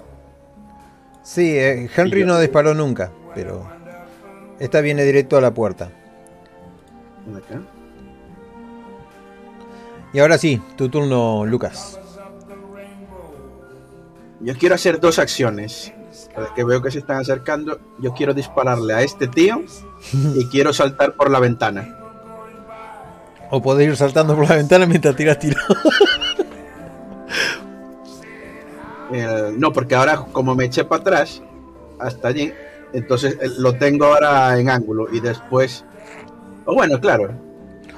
Sí, 1.21 1.55
eh, 1.57 1.89
Henry 1.95 2.21
yo- 2.21 2.25
no 2.25 2.39
disparó 2.39 2.73
nunca, 2.73 3.11
pero 3.35 3.65
esta 4.59 4.81
viene 4.81 5.03
directo 5.03 5.37
a 5.37 5.41
la 5.41 5.53
puerta. 5.53 5.91
Acá. 7.37 7.61
Y 10.13 10.19
ahora 10.19 10.37
sí, 10.37 10.61
tu 10.75 10.89
turno, 10.89 11.45
Lucas. 11.45 11.99
Yo 14.41 14.55
quiero 14.57 14.75
hacer 14.75 14.99
dos 14.99 15.19
acciones. 15.19 15.93
Cada 16.35 16.53
que 16.53 16.63
veo 16.63 16.81
que 16.81 16.91
se 16.91 16.99
están 16.99 17.17
acercando, 17.17 17.79
yo 17.99 18.13
quiero 18.13 18.33
dispararle 18.33 18.93
a 18.93 19.01
este 19.01 19.27
tío 19.27 19.63
y 20.35 20.45
quiero 20.47 20.73
saltar 20.73 21.13
por 21.13 21.29
la 21.31 21.39
ventana. 21.39 21.99
O 23.55 23.61
podés 23.61 23.87
ir 23.87 23.95
saltando 23.95 24.35
por 24.35 24.49
la 24.49 24.55
ventana 24.55 24.87
mientras 24.87 25.15
tiras 25.15 25.37
tiro. 25.37 25.59
Eh, 29.15 29.53
no, 29.55 29.71
porque 29.71 29.93
ahora 29.93 30.25
como 30.31 30.55
me 30.55 30.65
eché 30.65 30.85
para 30.85 31.01
atrás, 31.01 31.39
hasta 31.99 32.29
allí, 32.29 32.51
entonces 32.93 33.37
eh, 33.39 33.47
lo 33.59 33.75
tengo 33.75 34.05
ahora 34.05 34.57
en 34.57 34.71
ángulo 34.71 35.05
y 35.11 35.19
después... 35.19 35.85
O 36.65 36.73
bueno, 36.73 36.99
claro, 36.99 37.29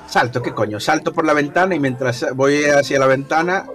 salto, 0.08 0.42
¿qué 0.42 0.52
coño? 0.52 0.78
Salto 0.82 1.14
por 1.14 1.26
la 1.26 1.32
ventana 1.32 1.74
y 1.74 1.80
mientras 1.80 2.26
voy 2.36 2.66
hacia 2.66 3.00
la 3.00 3.08
ventana 3.08 3.66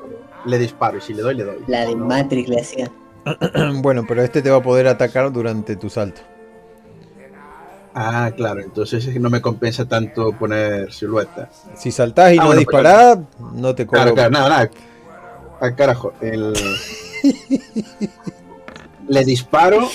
le 0.44 0.58
disparo 0.58 0.98
y 0.98 1.00
si 1.00 1.14
le 1.14 1.22
doy, 1.22 1.34
le 1.34 1.44
doy. 1.44 1.56
La 1.66 1.86
de 1.86 1.96
No. 1.96 2.04
Matrix 2.04 2.48
le 2.50 2.60
hacía. 2.60 2.90
bueno, 3.80 4.04
pero 4.06 4.22
este 4.22 4.42
te 4.42 4.50
va 4.50 4.58
a 4.58 4.62
poder 4.62 4.86
atacar 4.86 5.32
durante 5.32 5.76
tu 5.76 5.88
salto. 5.88 6.20
Ah, 7.94 8.30
claro, 8.36 8.60
entonces 8.60 9.04
no 9.20 9.30
me 9.30 9.40
compensa 9.40 9.84
tanto 9.84 10.32
poner 10.32 10.92
silueta. 10.92 11.50
Si 11.76 11.90
saltás 11.90 12.32
y 12.32 12.38
Ah, 12.38 12.42
no 12.42 12.46
bueno, 12.46 12.58
disparás, 12.60 13.18
no 13.54 13.74
te 13.74 13.84
cobro. 13.86 14.00
Claro, 14.02 14.14
claro, 14.14 14.30
nada, 14.30 14.48
nada. 14.48 14.70
Al 15.60 15.74
carajo. 15.76 16.12
El... 16.20 16.54
Le 19.08 19.24
disparo 19.24 19.88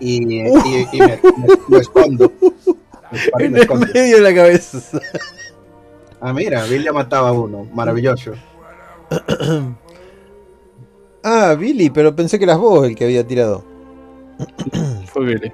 y, 0.00 0.40
y- 0.42 0.88
y 0.92 0.98
me, 0.98 1.06
me- 1.06 1.20
me 1.68 1.78
escondo. 1.78 2.32
Me 2.40 3.18
disparo 3.18 3.44
y 3.44 3.46
En 3.46 3.52
me 3.52 3.58
el 3.58 3.62
escondo. 3.62 3.86
medio 3.92 4.16
de 4.16 4.22
la 4.22 4.34
cabeza. 4.34 4.78
Ah, 6.20 6.32
mira, 6.32 6.64
Billy 6.64 6.88
ha 6.88 6.92
matado 6.94 7.26
a 7.26 7.32
uno. 7.32 7.68
Maravilloso. 7.74 8.32
Ah, 11.22 11.54
Billy, 11.58 11.90
pero 11.90 12.14
pensé 12.16 12.38
que 12.38 12.44
eras 12.44 12.58
vos 12.58 12.86
el 12.86 12.94
que 12.94 13.04
había 13.04 13.26
tirado. 13.26 13.64
Fue 15.06 15.24
Billy. 15.24 15.52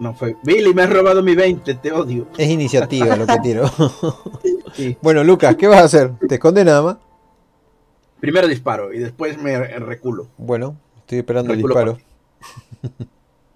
No 0.00 0.14
fue. 0.14 0.34
Billy, 0.42 0.72
me 0.74 0.82
has 0.82 0.90
robado 0.90 1.22
mi 1.22 1.34
20, 1.34 1.74
te 1.74 1.92
odio. 1.92 2.26
Es 2.38 2.48
iniciativa 2.48 3.14
lo 3.16 3.26
que 3.26 3.38
tiro. 3.42 3.70
Sí. 4.72 4.96
bueno, 5.02 5.24
Lucas, 5.24 5.56
¿qué 5.56 5.66
vas 5.66 5.80
a 5.80 5.84
hacer? 5.84 6.12
¿Te 6.28 6.36
escondes 6.36 6.64
nada 6.64 6.80
más? 6.80 6.96
Primero 8.20 8.46
disparo 8.46 8.94
y 8.94 9.00
después 9.00 9.36
me 9.36 9.58
reculo. 9.80 10.28
Bueno, 10.38 10.76
estoy 10.98 11.18
esperando 11.18 11.52
el 11.52 11.58
Reculo 11.58 11.74
disparo. 11.74 11.98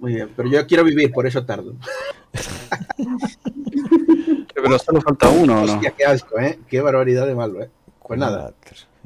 Muy 0.01 0.15
bien, 0.15 0.31
pero 0.37 0.51
yo 0.51 0.67
quiero 0.67 0.83
vivir, 0.83 1.13
por 1.13 1.27
eso 1.27 1.47
tardo. 1.47 1.75
Pero 4.55 4.79
solo 4.79 5.01
falta 5.01 5.29
uno. 5.29 5.63
Hostia, 5.63 5.93
qué 5.97 6.05
asco, 6.05 6.39
¿eh? 6.39 6.59
Qué 6.69 6.81
barbaridad 6.81 7.27
de 7.27 7.35
malo, 7.35 7.63
¿eh? 7.63 7.71
Pues 8.07 8.19
nada, 8.19 8.53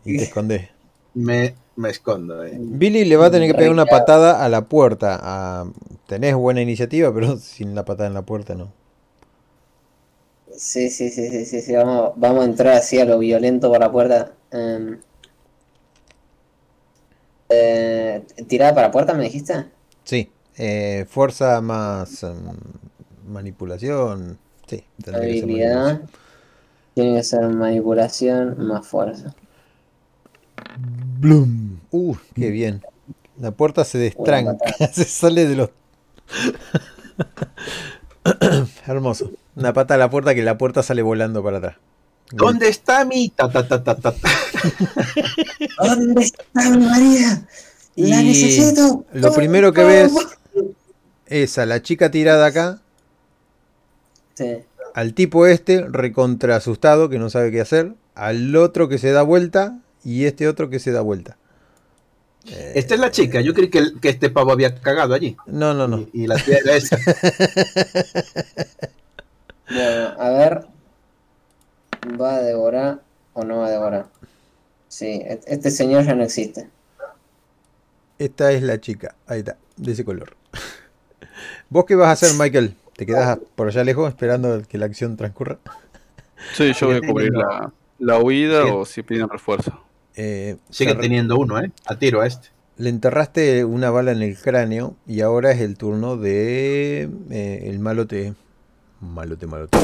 Y 0.05 0.17
te 0.17 0.25
escondes. 0.25 0.69
me, 1.15 1.55
me 1.79 1.91
escondo, 1.91 2.45
¿eh? 2.45 2.57
Billy 2.59 3.05
le 3.05 3.17
va 3.17 3.27
a 3.27 3.31
tener 3.31 3.49
que 3.49 3.55
pegar 3.55 3.71
una 3.73 3.87
patada 3.87 4.45
a 4.45 4.49
la 4.49 4.69
puerta. 4.69 5.19
Ah, 5.23 5.71
tenés 6.07 6.35
buena 6.35 6.61
iniciativa, 6.61 7.13
pero 7.15 7.37
sin 7.39 7.75
la 7.75 7.85
patada 7.85 8.09
en 8.09 8.15
la 8.15 8.23
puerta 8.23 8.55
no. 8.55 8.73
Sí, 10.57 10.91
sí, 10.91 11.11
sí, 11.11 11.29
sí, 11.31 11.45
sí, 11.45 11.63
sí, 11.63 11.73
Vamos, 11.75 12.13
vamos 12.17 12.43
a 12.43 12.47
entrar 12.47 12.75
así 12.75 12.99
a 12.99 13.05
lo 13.05 13.19
violento 13.21 13.69
por 13.71 13.79
la 13.81 13.93
puerta. 13.93 14.33
Em, 14.51 14.99
eh, 17.49 18.25
¿Tirada 18.49 18.75
para 18.75 18.91
puerta 18.91 19.15
me 19.15 19.25
dijiste? 19.25 19.67
Sí, 20.05 20.31
eh, 20.57 21.07
fuerza 21.09 21.61
más 21.61 22.25
mm, 22.25 23.31
manipulación. 23.33 24.39
Sí, 24.67 24.85
tendría 25.03 25.29
que 25.29 25.37
ser 25.37 25.51
Habilidad. 25.51 25.85
manipulación. 25.85 26.11
Tiene 26.95 27.17
que 27.17 27.23
ser 27.25 27.49
manipulación 27.49 28.67
más 28.67 28.87
fuerza. 28.87 29.35
Blum. 31.21 31.79
Uh, 31.91 32.17
qué 32.35 32.51
bien. 32.51 32.83
La 33.41 33.51
puerta 33.53 33.85
se 33.85 33.99
destranca, 33.99 34.57
se 34.93 35.05
sale 35.05 35.47
de 35.47 35.57
los. 35.57 35.71
Hermoso. 38.87 39.31
Una 39.57 39.73
pata 39.73 39.95
a 39.95 39.97
la 39.97 40.11
puerta 40.11 40.35
que 40.35 40.43
la 40.43 40.59
puerta 40.59 40.83
sale 40.83 41.03
volando 41.03 41.43
para 41.43 41.59
atrás. 41.59 41.77
¿Dónde 42.31 42.69
está 42.69 43.05
mi 43.07 43.31
ta 43.31 43.51
ta 43.51 43.67
ta 43.67 43.83
ta 43.83 43.97
ta? 43.97 44.13
ta? 44.13 44.29
¿Dónde 45.83 46.23
está 46.25 46.71
mi 46.71 46.85
María? 46.85 47.47
La 47.97 48.21
Y 48.21 48.25
necesito. 48.27 49.05
Lo 49.13 49.33
primero 49.33 49.73
que 49.73 49.85
ves 49.85 50.13
es 51.27 51.59
a 51.59 51.67
la 51.67 51.83
chica 51.83 52.11
tirada 52.11 52.47
acá, 52.47 52.81
Sí. 54.35 54.59
al 54.95 55.15
tipo 55.15 55.47
este 55.47 55.85
recontra 55.89 56.57
asustado 56.57 57.09
que 57.09 57.19
no 57.19 57.29
sabe 57.31 57.51
qué 57.51 57.61
hacer, 57.61 57.95
al 58.15 58.55
otro 58.57 58.89
que 58.89 58.99
se 58.99 59.11
da 59.11 59.23
vuelta 59.23 59.79
y 60.05 60.25
este 60.27 60.49
otro 60.49 60.69
que 60.71 60.79
se 60.79 60.93
da 60.93 61.01
vuelta. 61.01 61.37
Esta 62.75 62.95
es 62.95 63.01
la 63.01 63.11
chica. 63.11 63.41
Yo 63.43 63.53
creí 63.53 63.69
que, 63.69 63.79
el- 63.79 64.01
que 64.01 64.09
este 64.09 64.31
pavo 64.31 64.53
había 64.53 64.75
cagado 64.75 65.13
allí. 65.15 65.37
No, 65.47 65.75
no, 65.75 65.87
no. 65.87 66.07
Y, 66.13 66.25
y 66.25 66.27
la 66.27 66.37
tía 66.37 66.59
era 66.59 66.77
esta. 66.77 66.97
Bueno, 69.69 70.15
a 70.19 70.31
ver. 70.31 70.67
¿Va 72.21 72.37
a 72.37 72.43
devorar 72.43 73.03
o 73.35 73.45
no 73.45 73.59
va 73.59 73.67
a 73.67 73.71
devorar? 73.71 74.07
Sí, 74.89 75.07
e- 75.07 75.41
este 75.47 75.71
señor 75.71 76.05
ya 76.05 76.15
no 76.15 76.23
existe. 76.25 76.69
Esta 78.19 78.53
es 78.53 78.63
la 78.63 78.81
chica, 78.81 79.15
ahí 79.27 79.41
está, 79.41 79.57
de 79.77 79.93
ese 79.93 80.05
color. 80.05 80.35
¿Vos 81.71 81.85
qué 81.85 81.95
vas 81.97 82.09
a 82.09 82.13
hacer, 82.13 82.35
Michael? 82.39 82.75
¿Te 82.97 83.05
quedás 83.07 83.39
por 83.55 83.69
allá 83.69 83.85
lejos 83.85 84.09
esperando 84.09 84.63
que 84.69 84.79
la 84.79 84.87
acción 84.87 85.17
transcurra? 85.17 85.59
Sí, 86.55 86.73
yo 86.73 86.87
voy 86.89 86.97
a 86.97 87.01
cubrir 87.01 87.33
la, 87.33 87.73
la 87.99 88.19
huida 88.19 88.65
o 88.65 88.85
si 88.85 89.03
piden 89.03 89.29
refuerzo. 89.29 89.79
Eh, 90.21 90.57
Sigue 90.71 90.95
te- 90.95 91.01
teniendo 91.01 91.39
uno, 91.39 91.59
¿eh? 91.61 91.71
A 91.87 91.97
tiro 91.97 92.21
a 92.21 92.27
este. 92.27 92.49
Le 92.77 92.91
enterraste 92.91 93.65
una 93.65 93.91
bala 93.91 94.13
en 94.13 94.21
el 94.23 94.37
cráneo 94.37 94.97
y 95.07 95.21
ahora 95.21 95.53
es 95.53 95.61
el 95.61 95.77
turno 95.77 96.17
de 96.17 97.09
eh, 97.31 97.63
el 97.67 97.79
malote. 97.79 98.35
Malote, 99.01 99.47
malote. 99.47 99.79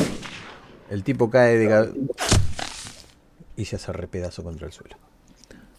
El 0.91 1.03
tipo 1.05 1.31
cae 1.31 1.57
de 1.57 1.93
y 3.57 3.65
se 3.65 3.77
hace 3.77 3.93
repedazo 3.93 4.43
contra 4.43 4.67
el 4.67 4.73
suelo. 4.73 4.97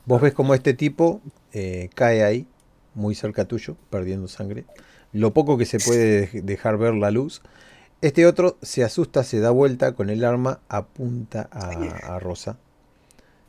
Vos 0.05 0.21
ves 0.21 0.33
como 0.33 0.53
este 0.53 0.73
tipo 0.73 1.21
eh, 1.51 1.89
cae 1.93 2.23
ahí, 2.23 2.47
muy 2.93 3.13
cerca 3.15 3.45
tuyo, 3.45 3.75
perdiendo 3.89 4.27
sangre. 4.27 4.65
Lo 5.11 5.33
poco 5.33 5.57
que 5.57 5.65
se 5.65 5.79
puede 5.79 6.29
dej- 6.31 6.43
dejar 6.43 6.77
ver 6.77 6.93
la 6.93 7.11
luz. 7.11 7.41
Este 8.01 8.25
otro 8.25 8.57
se 8.61 8.83
asusta, 8.83 9.23
se 9.23 9.39
da 9.39 9.49
vuelta 9.51 9.93
con 9.93 10.09
el 10.09 10.23
arma, 10.23 10.59
apunta 10.69 11.49
a, 11.51 12.15
a 12.15 12.19
Rosa. 12.19 12.57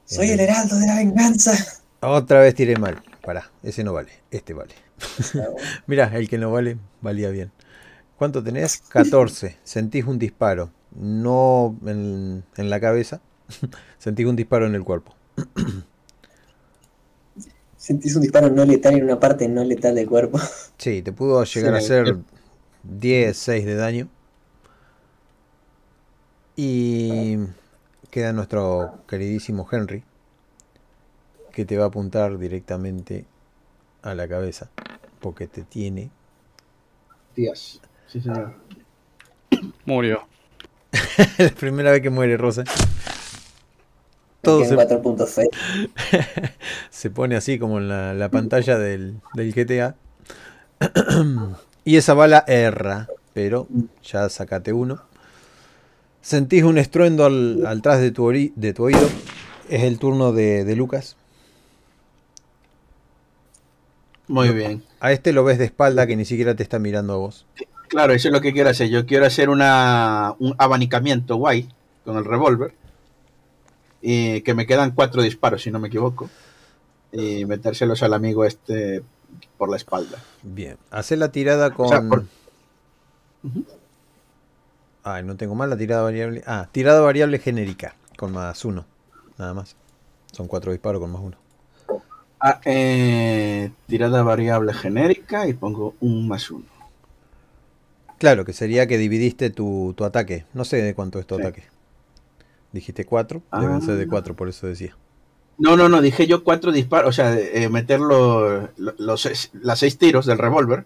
Soy 0.06 0.30
el 0.30 0.40
heraldo 0.40 0.76
de 0.78 0.86
la 0.86 0.96
venganza. 0.96 1.52
Otra 2.00 2.40
vez 2.40 2.54
tiré 2.54 2.76
mal. 2.76 3.02
Pará, 3.24 3.50
ese 3.62 3.82
no 3.82 3.92
vale, 3.92 4.12
este 4.30 4.54
vale. 4.54 4.72
Mira, 5.86 6.10
el 6.14 6.28
que 6.28 6.38
no 6.38 6.52
vale, 6.52 6.78
valía 7.00 7.28
bien. 7.30 7.50
¿Cuánto 8.16 8.42
tenés? 8.42 8.82
14. 8.88 9.58
Sentís 9.64 10.04
un 10.04 10.18
disparo. 10.18 10.70
No 10.94 11.76
en, 11.84 12.44
en 12.56 12.70
la 12.70 12.80
cabeza. 12.80 13.20
Sentís 13.98 14.26
un 14.26 14.36
disparo 14.36 14.66
en 14.66 14.76
el 14.76 14.84
cuerpo. 14.84 15.14
Sentís 17.76 18.14
un 18.14 18.22
disparo 18.22 18.48
no 18.48 18.64
letal 18.64 18.94
en 18.94 19.04
una 19.04 19.18
parte 19.18 19.48
no 19.48 19.64
letal 19.64 19.96
del 19.96 20.08
cuerpo. 20.08 20.40
Sí, 20.78 21.02
te 21.02 21.12
pudo 21.12 21.42
llegar 21.44 21.74
a 21.74 21.78
hacer 21.78 22.16
10, 22.84 23.36
6 23.36 23.66
de 23.66 23.74
daño. 23.74 24.08
Y 26.56 27.38
queda 28.16 28.32
nuestro 28.32 29.00
queridísimo 29.06 29.68
Henry, 29.70 30.02
que 31.52 31.66
te 31.66 31.76
va 31.76 31.84
a 31.84 31.88
apuntar 31.88 32.38
directamente 32.38 33.26
a 34.00 34.14
la 34.14 34.26
cabeza, 34.26 34.70
porque 35.20 35.46
te 35.46 35.64
tiene. 35.64 36.08
Tías. 37.34 37.78
Sí, 38.06 38.22
señor. 38.22 38.54
Murió. 39.84 40.26
la 41.36 41.50
primera 41.50 41.90
vez 41.90 42.00
que 42.00 42.08
muere 42.08 42.38
Rosa. 42.38 42.64
Todo 44.40 44.60
Tiene 44.60 44.70
se, 44.70 44.74
cuatro 44.76 45.02
puntos 45.02 45.28
fe. 45.28 45.50
se 46.88 47.10
pone 47.10 47.36
así 47.36 47.58
como 47.58 47.76
en 47.76 47.88
la, 47.88 48.14
la 48.14 48.30
pantalla 48.30 48.78
del, 48.78 49.20
del 49.34 49.52
GTA. 49.52 49.94
y 51.84 51.96
esa 51.96 52.14
bala 52.14 52.44
erra, 52.46 53.08
pero 53.34 53.68
ya 54.02 54.30
sacate 54.30 54.72
uno. 54.72 55.02
Sentís 56.26 56.64
un 56.64 56.76
estruendo 56.76 57.24
al, 57.24 57.64
al 57.66 57.82
tras 57.82 58.00
de 58.00 58.10
tu, 58.10 58.28
de 58.32 58.72
tu 58.74 58.82
oído. 58.82 59.08
Es 59.68 59.84
el 59.84 60.00
turno 60.00 60.32
de, 60.32 60.64
de 60.64 60.74
Lucas. 60.74 61.14
Muy 64.26 64.48
bien. 64.48 64.82
A 64.98 65.12
este 65.12 65.32
lo 65.32 65.44
ves 65.44 65.56
de 65.58 65.66
espalda 65.66 66.04
que 66.08 66.16
ni 66.16 66.24
siquiera 66.24 66.56
te 66.56 66.64
está 66.64 66.80
mirando 66.80 67.12
a 67.12 67.16
vos. 67.18 67.46
Claro, 67.86 68.12
eso 68.12 68.26
es 68.26 68.34
lo 68.34 68.40
que 68.40 68.52
quiero 68.52 68.70
hacer. 68.70 68.88
Yo 68.88 69.06
quiero 69.06 69.24
hacer 69.24 69.48
una, 69.48 70.34
un 70.40 70.56
abanicamiento 70.58 71.36
guay 71.36 71.68
con 72.04 72.16
el 72.16 72.24
revólver. 72.24 72.74
Y 74.02 74.40
que 74.40 74.52
me 74.54 74.66
quedan 74.66 74.90
cuatro 74.96 75.22
disparos, 75.22 75.62
si 75.62 75.70
no 75.70 75.78
me 75.78 75.86
equivoco. 75.86 76.28
Y 77.12 77.44
metérselos 77.44 78.02
al 78.02 78.14
amigo 78.14 78.44
este 78.44 79.04
por 79.58 79.70
la 79.70 79.76
espalda. 79.76 80.18
Bien, 80.42 80.76
hace 80.90 81.16
la 81.16 81.30
tirada 81.30 81.72
con. 81.72 81.86
O 81.86 81.88
sea, 81.88 82.02
por- 82.02 82.24
Ay, 85.08 85.22
no 85.22 85.36
tengo 85.36 85.54
más 85.54 85.68
la 85.68 85.76
tirada 85.76 86.02
variable. 86.02 86.42
Ah, 86.48 86.68
tirada 86.72 87.00
variable 87.00 87.38
genérica, 87.38 87.94
con 88.18 88.32
más 88.32 88.64
uno. 88.64 88.86
Nada 89.38 89.54
más. 89.54 89.76
Son 90.32 90.48
cuatro 90.48 90.72
disparos 90.72 91.00
con 91.00 91.12
más 91.12 91.22
uno. 91.22 91.36
Ah, 92.40 92.60
eh, 92.64 93.70
tirada 93.86 94.24
variable 94.24 94.74
genérica 94.74 95.46
y 95.46 95.52
pongo 95.54 95.94
un 96.00 96.26
más 96.26 96.50
uno. 96.50 96.64
Claro, 98.18 98.44
que 98.44 98.52
sería 98.52 98.88
que 98.88 98.98
dividiste 98.98 99.50
tu, 99.50 99.94
tu 99.96 100.04
ataque. 100.04 100.44
No 100.54 100.64
sé 100.64 100.82
de 100.82 100.92
cuánto 100.96 101.20
es 101.20 101.26
tu 101.28 101.36
Sí. 101.36 101.40
ataque. 101.42 101.62
Dijiste 102.72 103.04
4, 103.04 103.42
deben 103.52 103.76
Ah. 103.76 103.80
ser 103.80 103.94
de 103.94 104.08
4, 104.08 104.34
por 104.34 104.48
eso 104.48 104.66
decía. 104.66 104.96
No, 105.56 105.76
no, 105.76 105.88
no, 105.88 106.02
dije 106.02 106.26
yo 106.26 106.42
cuatro 106.42 106.72
disparos, 106.72 107.10
o 107.10 107.12
sea, 107.12 107.38
eh, 107.38 107.68
meter 107.68 108.00
los, 108.00 108.68
los 108.76 109.22
seis- 109.22 109.50
las 109.54 109.78
seis 109.78 109.96
tiros 109.98 110.26
del 110.26 110.36
revólver, 110.36 110.84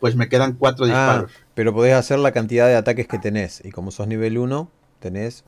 pues 0.00 0.16
me 0.16 0.28
quedan 0.28 0.54
cuatro 0.54 0.84
Ah, 0.84 0.88
disparos. 0.88 1.32
Pero 1.54 1.72
podés 1.74 1.94
hacer 1.94 2.18
la 2.18 2.32
cantidad 2.32 2.66
de 2.66 2.76
ataques 2.76 3.06
que 3.06 3.18
tenés. 3.18 3.62
Y 3.64 3.70
como 3.70 3.90
sos 3.90 4.06
nivel 4.08 4.38
1, 4.38 4.70
tenés 5.00 5.44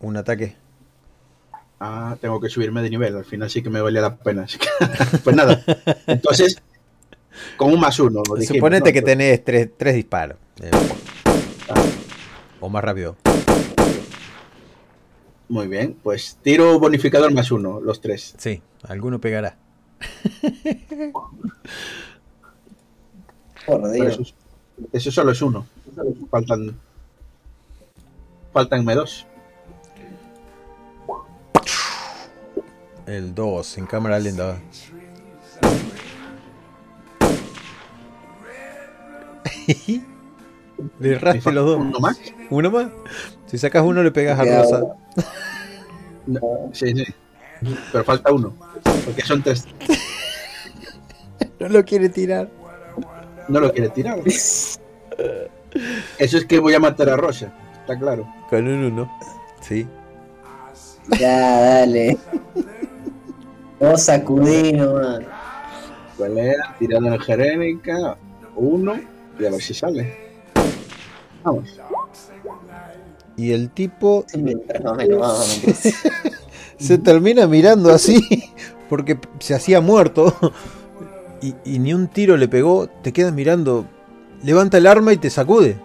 un 0.00 0.16
ataque. 0.16 0.56
Ah, 1.80 2.16
tengo 2.20 2.40
que 2.40 2.48
subirme 2.48 2.80
de 2.82 2.90
nivel, 2.90 3.16
al 3.16 3.24
final 3.24 3.50
sí 3.50 3.62
que 3.62 3.70
me 3.70 3.80
valía 3.80 4.00
la 4.00 4.16
pena. 4.16 4.42
así 4.42 4.58
que- 4.58 4.68
pues 5.24 5.34
nada, 5.34 5.62
entonces, 6.06 6.56
con 7.56 7.72
un 7.72 7.80
más 7.80 7.98
uno. 7.98 8.22
lo 8.28 8.36
dijimos, 8.36 8.56
Suponete 8.58 8.90
¿no? 8.90 8.94
que 8.94 9.02
tenés 9.02 9.44
3 9.44 9.94
disparos. 9.94 10.38
Eh, 10.60 10.70
o 12.60 12.68
más 12.68 12.84
rápido. 12.84 13.16
Muy 15.48 15.66
bien, 15.66 15.96
pues 16.02 16.38
tiro 16.40 16.78
bonificador 16.78 17.32
más 17.34 17.50
uno, 17.50 17.80
los 17.80 18.00
tres. 18.00 18.34
Sí, 18.38 18.62
alguno 18.84 19.20
pegará. 19.20 19.56
Por 23.66 23.90
Dios. 23.92 24.34
Eso, 24.92 25.10
solo 25.10 25.32
es 25.32 25.42
uno. 25.42 25.66
Faltan. 26.30 26.78
Faltan 28.52 28.84
dos. 28.84 29.26
El 33.06 33.34
2, 33.34 33.78
en 33.78 33.86
cámara 33.86 34.18
lenta. 34.18 34.58
Le 40.98 41.18
falta 41.18 41.50
los 41.50 41.66
dos. 41.66 41.78
Uno 41.78 42.00
más. 42.00 42.18
¿Uno 42.50 42.70
más? 42.70 42.88
Si 43.46 43.58
sacas 43.58 43.84
uno 43.84 44.02
le 44.02 44.10
pegas 44.10 44.38
a. 44.38 44.44
Rosa. 44.44 44.82
No, 46.26 46.40
sí, 46.72 46.92
sí. 46.94 47.04
Pero 47.92 48.04
falta 48.04 48.32
uno. 48.32 48.54
Porque 49.04 49.22
son 49.22 49.42
tres. 49.42 49.66
No 51.58 51.68
lo 51.68 51.84
quiere 51.84 52.08
tirar. 52.08 52.50
No 53.48 53.60
lo 53.60 53.72
quiere 53.72 53.88
tirar. 53.90 54.18
Eso 56.18 56.38
es 56.38 56.44
que 56.44 56.58
voy 56.58 56.74
a 56.74 56.80
matar 56.80 57.08
a 57.08 57.16
Rosa. 57.16 57.52
Está 57.80 57.98
claro. 57.98 58.26
Con 58.48 58.66
un 58.66 58.84
1. 58.84 59.18
Sí. 59.60 59.86
Ya, 61.18 61.60
dale. 61.60 62.18
Vos 63.80 64.02
sacudí 64.02 64.72
nomás. 64.72 65.20
Pelea, 66.18 66.76
tirada 66.78 67.18
genérica. 67.18 68.16
Uno. 68.54 68.94
Y 69.38 69.46
a 69.46 69.50
ver 69.50 69.62
si 69.62 69.74
sale. 69.74 70.16
Vamos. 71.42 71.80
Y 73.36 73.52
el 73.52 73.70
tipo 73.70 74.24
Sí, 74.28 74.38
mientras 74.38 74.96
me 74.96 75.06
lo 75.06 75.24
se 76.78 76.98
termina 76.98 77.46
mirando 77.46 77.90
así 77.90 78.52
porque 78.88 79.18
se 79.38 79.54
hacía 79.54 79.80
muerto 79.80 80.36
y, 81.42 81.54
y 81.64 81.78
ni 81.78 81.92
un 81.92 82.08
tiro 82.08 82.36
le 82.36 82.48
pegó. 82.48 82.88
Te 82.88 83.12
quedas 83.12 83.32
mirando, 83.32 83.86
levanta 84.42 84.78
el 84.78 84.86
arma 84.86 85.12
y 85.12 85.16
te 85.18 85.28
sacude. 85.30 85.76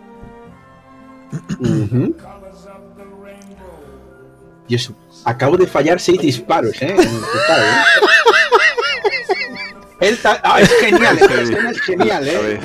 Y 4.67 4.75
eso. 4.75 4.93
Acabo 5.25 5.57
de 5.57 5.67
fallar 5.67 5.99
seis 5.99 6.19
disparos, 6.21 6.81
¿eh? 6.81 6.87
En 6.89 6.95
total, 6.97 7.61
¿eh? 7.61 7.83
Él 9.99 10.17
ta- 10.21 10.39
ah, 10.43 10.61
es 10.61 10.71
genial, 10.79 11.17
esta 11.21 11.41
escena 11.41 11.71
es 11.71 11.81
genial, 11.81 12.27
¿eh? 12.27 12.59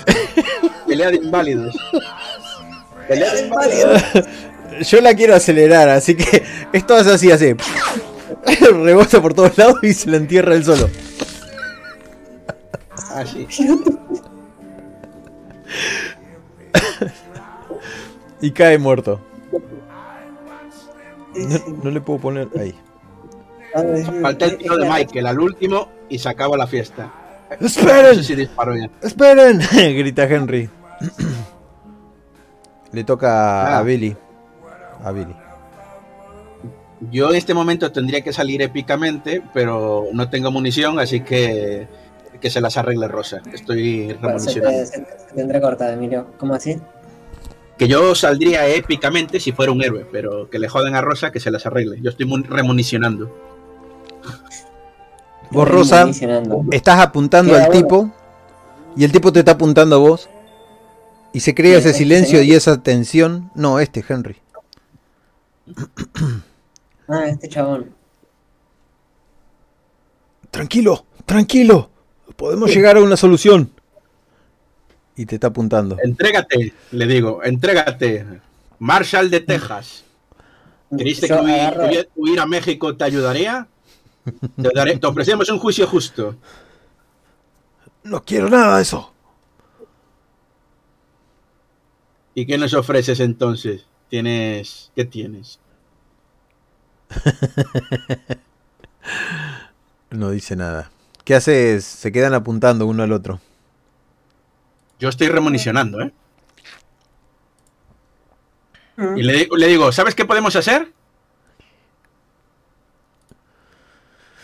Pelea 0.87 1.11
de 1.11 1.17
inválidos. 1.17 1.75
Pelea 3.09 3.33
de 3.35 3.41
inválidos. 3.47 4.03
Yo 4.91 5.01
la 5.01 5.15
quiero 5.15 5.35
acelerar, 5.35 5.89
así 5.89 6.15
que 6.17 6.43
esto 6.73 6.95
hace 6.95 7.11
así, 7.13 7.31
así. 7.31 7.55
Rebota 8.73 9.21
por 9.23 9.35
todos 9.35 9.57
lados 9.57 9.77
y 9.83 9.93
se 9.95 10.11
la 10.11 10.17
entierra 10.19 10.55
él 10.55 10.65
solo. 10.65 10.91
Ah, 13.15 13.25
sí. 13.27 13.47
Y 18.41 18.51
cae 18.51 18.79
muerto. 18.79 19.21
No, 21.35 21.59
no 21.85 21.91
le 21.91 22.01
puedo 22.01 22.19
poner 22.21 22.49
ahí. 22.59 22.75
Falta 24.21 24.47
el 24.47 24.59
tiro 24.59 24.77
de 24.77 24.89
Michael 24.89 25.27
al 25.27 25.41
último 25.41 25.89
y 26.09 26.19
se 26.19 26.29
acaba 26.29 26.57
la 26.57 26.67
fiesta. 26.67 27.13
No 27.61 27.67
¡Esperen! 27.67 28.17
sé 28.17 28.25
si 28.25 28.35
disparo 28.35 28.77
ya. 28.77 28.91
¡Esperen! 29.03 29.61
Grita 29.73 30.25
Henry. 30.25 30.69
Le 32.93 33.05
toca 33.05 33.67
a 33.69 33.79
Ah. 33.79 33.83
Billy. 33.83 34.15
A 35.03 35.13
Billy. 35.13 35.35
Yo 37.11 37.31
en 37.31 37.37
este 37.37 37.55
momento 37.55 37.91
tendría 37.91 38.21
que 38.23 38.33
salir 38.33 38.63
épicamente, 38.63 39.43
pero 39.55 40.07
no 40.13 40.29
tengo 40.31 40.51
munición, 40.51 41.01
así 41.01 41.21
que 41.23 41.89
que 42.43 42.51
se 42.51 42.61
las 42.61 42.77
arregle 42.77 43.09
Rosa. 43.09 43.41
Estoy 43.53 44.13
Bueno, 44.21 44.39
se, 44.39 44.61
te, 44.61 44.61
remunicionando. 44.61 44.87
se 44.87 45.01
te- 45.01 45.19
se 45.29 45.35
te 45.35 45.41
entrecorta, 45.41 45.93
Emilio. 45.93 46.27
¿Cómo 46.39 46.55
así? 46.55 46.77
Que 47.79 47.89
yo 47.89 48.15
saldría 48.15 48.67
épicamente 48.67 49.41
si 49.41 49.53
fuera 49.53 49.73
un 49.73 49.83
héroe, 49.83 50.07
pero 50.11 50.51
que 50.51 50.59
le 50.59 50.69
jodan 50.69 50.95
a 50.95 51.01
Rosa 51.01 51.31
que 51.33 51.41
se 51.41 51.51
las 51.51 51.65
arregle. 51.67 52.01
Yo 52.03 52.11
estoy 52.11 52.27
mun- 52.27 52.45
remunicionando. 52.45 53.35
Vos, 55.51 55.69
Rosa, 55.69 56.09
estás 56.73 56.99
apuntando 57.01 57.55
al 57.55 57.71
tipo 57.71 58.11
y 58.97 59.05
el 59.05 59.13
tipo 59.13 59.33
te 59.33 59.39
está 59.41 59.53
apuntando 59.53 59.97
a 59.97 59.99
vos. 59.99 60.29
Y 61.33 61.41
se 61.41 61.55
crea 61.55 61.79
ese 61.79 61.89
este 61.91 61.99
silencio 62.01 62.43
y 62.43 62.53
esa 62.53 62.83
tensión. 62.83 63.51
No, 63.55 63.79
este 63.81 64.05
Henry. 64.07 64.37
Ah, 67.09 67.25
este 67.29 67.49
chabón. 67.49 67.95
Tranquilo, 70.51 71.05
tranquilo. 71.25 71.89
Podemos 72.43 72.75
llegar 72.75 72.97
a 72.97 73.01
una 73.03 73.17
solución. 73.17 73.71
Y 75.15 75.27
te 75.27 75.37
está 75.37 75.47
apuntando. 75.47 75.97
Entrégate, 76.03 76.73
le 76.91 77.07
digo, 77.07 77.41
entrégate. 77.45 78.27
Marshall 78.81 79.31
de 79.31 79.39
Texas. 79.39 80.03
¿Creíste 80.91 81.29
que 81.29 81.35
huir, 81.35 81.55
agarro- 81.55 81.87
huir- 81.87 82.09
huir 82.17 82.41
a 82.41 82.47
México 82.47 82.97
te 82.97 83.05
ayudaría? 83.05 83.69
Te, 84.61 84.71
daré- 84.75 84.99
te 84.99 85.07
ofrecemos 85.07 85.49
un 85.51 85.61
juicio 85.61 85.87
justo. 85.87 86.35
No 88.03 88.25
quiero 88.25 88.51
nada 88.51 88.75
de 88.79 88.83
eso. 88.83 89.13
¿Y 92.35 92.45
qué 92.45 92.59
nos 92.59 92.75
ofreces 92.75 93.21
entonces? 93.21 93.87
Tienes. 94.11 94.91
¿Qué 94.97 95.05
tienes? 95.05 95.61
No 100.11 100.31
dice 100.31 100.57
nada. 100.57 100.91
¿Qué 101.25 101.35
haces? 101.35 101.85
Se 101.85 102.11
quedan 102.13 102.35
apuntando 102.35 102.87
uno 102.87 103.03
al 103.03 103.13
otro. 103.13 103.41
Yo 104.99 105.09
estoy 105.09 105.29
remunicionando, 105.29 106.01
¿eh? 106.01 106.13
Y 109.17 109.23
le, 109.23 109.49
le 109.57 109.67
digo, 109.67 109.91
¿sabes 109.91 110.15
qué 110.15 110.25
podemos 110.25 110.55
hacer? 110.55 110.93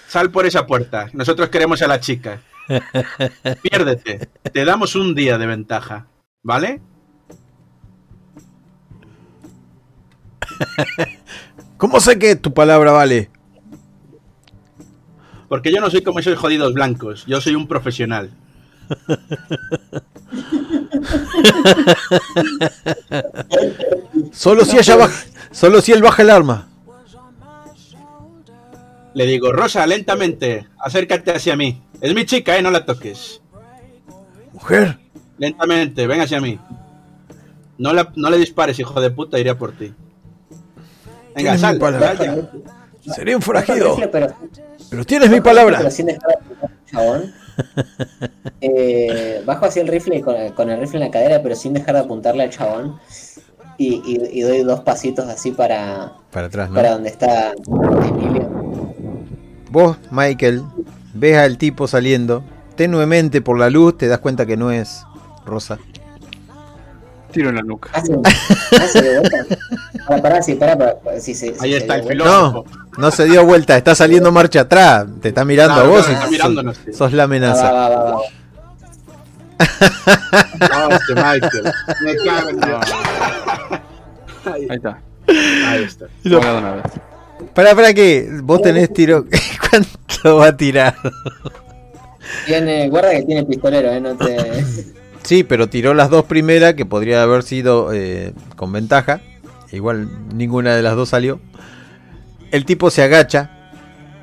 Sal 0.08 0.31
por 0.31 0.47
esa 0.47 0.66
puerta. 0.66 1.10
Nosotros 1.12 1.48
queremos 1.50 1.82
a 1.82 1.86
la 1.86 2.00
chica. 2.00 2.40
Piérdete. 3.62 4.28
Te 4.52 4.65
damos 4.65 4.94
un 4.97 5.15
día 5.15 5.39
de 5.39 5.47
ventaja. 5.47 6.07
¿Vale? 6.42 6.81
¿Cómo 11.76 12.00
sé 12.00 12.18
que 12.18 12.36
tu 12.36 12.52
palabra 12.55 12.92
vale? 12.92 13.31
Porque 15.49 15.73
yo 15.73 15.81
no 15.81 15.91
soy 15.91 16.02
como 16.02 16.18
esos 16.20 16.39
jodidos 16.39 16.75
blancos. 16.75 17.25
Yo 17.27 17.41
soy 17.41 17.55
un 17.55 17.67
profesional. 17.67 18.31
Solo 24.33 24.65
si 24.65 24.78
ella 24.78 24.97
baja, 24.97 25.25
solo 25.51 25.81
si 25.81 25.93
él 25.93 26.02
baja 26.02 26.23
el 26.23 26.31
arma. 26.31 26.68
Le 29.15 29.27
digo, 29.27 29.52
Rosa, 29.52 29.86
lentamente, 29.86 30.68
acércate 30.78 31.33
hacia 31.33 31.57
mí. 31.57 31.83
Es 32.01 32.15
mi 32.15 32.25
chica, 32.25 32.57
¿eh? 32.57 32.62
No 32.62 32.70
la 32.70 32.85
toques. 32.85 33.41
Mujer, 34.52 34.99
Lentamente, 35.39 36.07
ven 36.07 36.20
hacia 36.20 36.41
mí. 36.41 36.59
No, 37.78 37.93
la- 37.93 38.12
no 38.17 38.31
le 38.31 38.39
dispares, 38.39 38.78
hijo 38.78 39.01
de 39.01 39.10
puta, 39.10 39.39
iré 39.39 39.51
a 39.51 39.59
por 39.59 39.73
ti. 39.73 39.93
Venga, 41.35 41.57
sal, 41.57 41.78
sería 43.15 43.36
un 43.36 43.43
forajido. 43.43 43.97
pero, 44.10 44.35
Pero 44.91 45.05
tienes 45.05 45.31
mi 45.31 45.41
palabra. 45.41 45.78
pero 45.78 45.91
sin 45.91 46.07
dejar 46.07 46.28
de 46.28 46.34
apuntar 46.34 46.70
al 46.70 46.91
chabón. 46.91 47.33
Eh, 48.60 49.42
bajo 49.44 49.67
así 49.67 49.81
el 49.81 49.89
rifle 49.89 50.20
con, 50.23 50.36
el- 50.36 50.55
con 50.55 50.70
el 50.70 50.81
rifle 50.81 50.99
en 51.00 51.07
la 51.07 51.10
cadera, 51.10 51.42
pero 51.42 51.55
sin 51.55 51.73
dejar 51.75 51.94
de 51.97 52.00
apuntarle 52.02 52.42
al 52.44 52.50
chabón. 52.50 52.99
Y, 53.76 53.94
y- 54.05 54.39
y 54.39 54.41
doy 54.42 54.62
dos 54.65 54.81
pasitos 54.81 55.26
así 55.28 55.52
para, 55.52 56.12
Para 56.33 56.47
atrás, 56.49 56.68
¿no? 56.68 56.75
para 56.75 56.91
donde 56.92 57.10
está 57.10 57.52
Emilio. 58.08 58.49
Vos, 59.70 59.97
Michael, 60.10 60.62
ves 61.15 61.36
al 61.36 61.58
tipo 61.58 61.86
saliendo. 61.86 62.42
Tenuemente 62.75 63.41
por 63.42 63.58
la 63.58 63.70
luz 63.70 63.97
te 63.99 64.08
das 64.08 64.18
cuenta 64.20 64.47
que 64.47 64.57
no 64.57 64.70
es 64.73 65.05
Rosa. 65.44 65.78
Tiro 67.33 67.50
en 67.50 67.57
la 67.57 67.62
nuca. 67.62 67.91
Hace, 67.92 68.15
hace 68.81 69.02
de 69.02 69.18
vuelta. 69.20 69.36
Pará, 70.08 70.22
pará, 70.22 70.42
sí, 70.42 70.54
pará, 70.54 70.76
pará, 70.78 70.96
sí, 71.20 71.34
sí, 71.34 71.48
sí, 71.48 71.54
Ahí 71.60 71.74
está 71.74 71.96
el 71.96 72.04
filósofo. 72.08 72.64
No 72.96 73.10
se 73.10 73.26
dio 73.26 73.44
vuelta, 73.44 73.76
está 73.76 73.94
saliendo 73.94 74.32
marcha 74.32 74.62
atrás. 74.62 75.06
Te 75.20 75.28
está 75.28 75.44
mirando 75.44 75.74
a 75.80 75.84
vos. 75.84 76.08
está 76.08 76.22
sos- 76.22 76.30
mirándonos, 76.30 76.76
sí. 76.84 76.92
sos 76.92 77.12
la 77.12 77.24
amenaza. 77.24 77.70
va, 77.72 77.88
va, 77.88 78.04
va, 78.04 78.10
va. 78.12 78.18
Hostia, 80.88 81.14
Michael. 81.14 81.72
Me 82.04 82.16
cago 82.16 82.48
en 82.50 82.60
Dios. 82.60 82.80
Ahí, 84.44 84.66
Ahí 84.70 84.76
está. 84.76 84.98
ahí 85.68 85.82
está. 85.84 86.06
Vez. 86.24 86.92
Para, 87.54 87.74
para 87.74 87.94
que 87.94 88.28
vos 88.42 88.62
tenés 88.62 88.92
tiro. 88.92 89.26
¿Cuánto 89.70 90.36
va 90.36 90.46
a 90.48 90.56
tirar? 90.56 90.94
Tiene, 92.46 92.88
guarda 92.88 93.10
que 93.10 93.22
tiene 93.22 93.44
pistolero, 93.44 93.90
eh, 93.92 94.00
no 94.00 94.16
te. 94.16 94.64
Sí, 95.22 95.44
pero 95.44 95.68
tiró 95.68 95.92
las 95.94 96.08
dos 96.08 96.24
primeras 96.24 96.74
que 96.74 96.86
podría 96.86 97.22
haber 97.22 97.42
sido 97.42 97.92
eh, 97.92 98.32
con 98.56 98.72
ventaja. 98.72 99.20
Igual 99.72 100.08
ninguna 100.34 100.74
de 100.74 100.82
las 100.82 100.97
dos 100.97 101.10
salió. 101.10 101.40
El 102.50 102.64
tipo 102.64 102.90
se 102.90 103.02
agacha. 103.02 103.50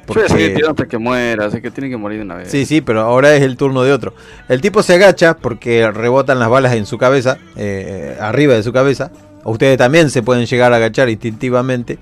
Yo 0.08 0.14
voy 0.14 0.24
a 0.24 0.28
Porque... 0.28 0.62
hasta 0.68 0.86
que 0.88 0.98
muera, 0.98 1.46
así 1.46 1.62
que 1.62 1.72
tiene 1.72 1.90
que 1.90 1.98
morir 1.98 2.20
de 2.20 2.26
una 2.26 2.36
vez. 2.36 2.52
Sí, 2.52 2.66
sí, 2.66 2.82
pero 2.82 3.02
ahora 3.02 3.36
es 3.36 3.42
el 3.42 3.58
turno 3.58 3.84
de 3.84 3.92
otro. 3.92 4.14
El 4.48 4.62
tipo 4.62 4.84
se 4.84 4.94
agacha 4.94 5.36
porque 5.36 5.90
rebotan 5.92 6.38
las 6.38 6.50
balas 6.50 6.74
en 6.74 6.86
su 6.86 6.98
cabeza, 6.98 7.40
eh, 7.56 8.16
arriba 8.20 8.54
de 8.54 8.62
su 8.62 8.72
cabeza. 8.72 9.12
Ustedes 9.44 9.78
también 9.78 10.10
se 10.10 10.22
pueden 10.22 10.46
llegar 10.46 10.74
a 10.74 10.78
agachar 10.78 11.10
instintivamente. 11.10 12.00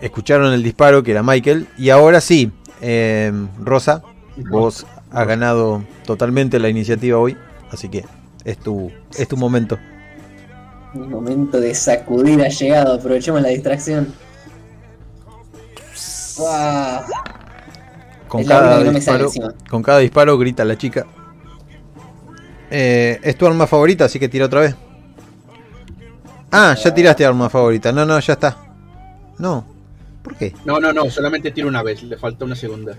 Escucharon 0.00 0.52
el 0.52 0.62
disparo 0.62 1.02
que 1.02 1.12
era 1.12 1.22
Michael. 1.22 1.68
Y 1.78 1.90
ahora 1.90 2.20
sí, 2.20 2.50
eh, 2.80 3.32
Rosa, 3.60 4.02
vos 4.50 4.86
has 5.12 5.26
ganado 5.26 5.84
totalmente 6.06 6.58
la 6.58 6.68
iniciativa 6.68 7.18
hoy. 7.18 7.36
Así 7.70 7.88
que 7.88 8.04
es 8.44 8.58
tu, 8.58 8.90
es 9.16 9.28
tu 9.28 9.36
momento. 9.36 9.78
Mi 10.94 11.06
momento 11.06 11.60
de 11.60 11.74
sacudir 11.74 12.42
ha 12.42 12.48
llegado, 12.48 12.94
aprovechemos 12.94 13.40
la 13.40 13.48
distracción. 13.48 14.12
Con 18.28 18.44
cada, 18.44 18.82
no 18.82 18.92
disparo, 18.92 19.30
con 19.68 19.82
cada 19.82 19.98
disparo 19.98 20.38
grita 20.38 20.64
la 20.64 20.76
chica. 20.76 21.06
Eh, 22.70 23.20
es 23.22 23.36
tu 23.36 23.46
arma 23.46 23.66
favorita, 23.66 24.06
así 24.06 24.18
que 24.18 24.28
tira 24.28 24.46
otra 24.46 24.60
vez. 24.60 24.74
Ah, 26.50 26.74
ya 26.74 26.92
tiraste 26.94 27.24
arma 27.24 27.48
favorita. 27.48 27.92
No, 27.92 28.04
no, 28.04 28.18
ya 28.18 28.32
está. 28.32 28.56
No. 29.38 29.64
¿Por 30.22 30.36
qué? 30.36 30.54
No, 30.64 30.78
no, 30.78 30.92
no, 30.92 31.10
solamente 31.10 31.50
tiro 31.50 31.68
una 31.68 31.82
vez, 31.82 32.02
le 32.02 32.16
falta 32.16 32.44
una 32.44 32.54
segunda. 32.54 32.96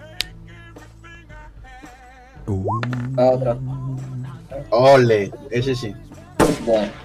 Va 2.47 3.29
otro. 3.31 3.59
Ole, 4.69 5.31
ese 5.49 5.75
sí. 5.75 5.95
Bueno. 6.65 7.02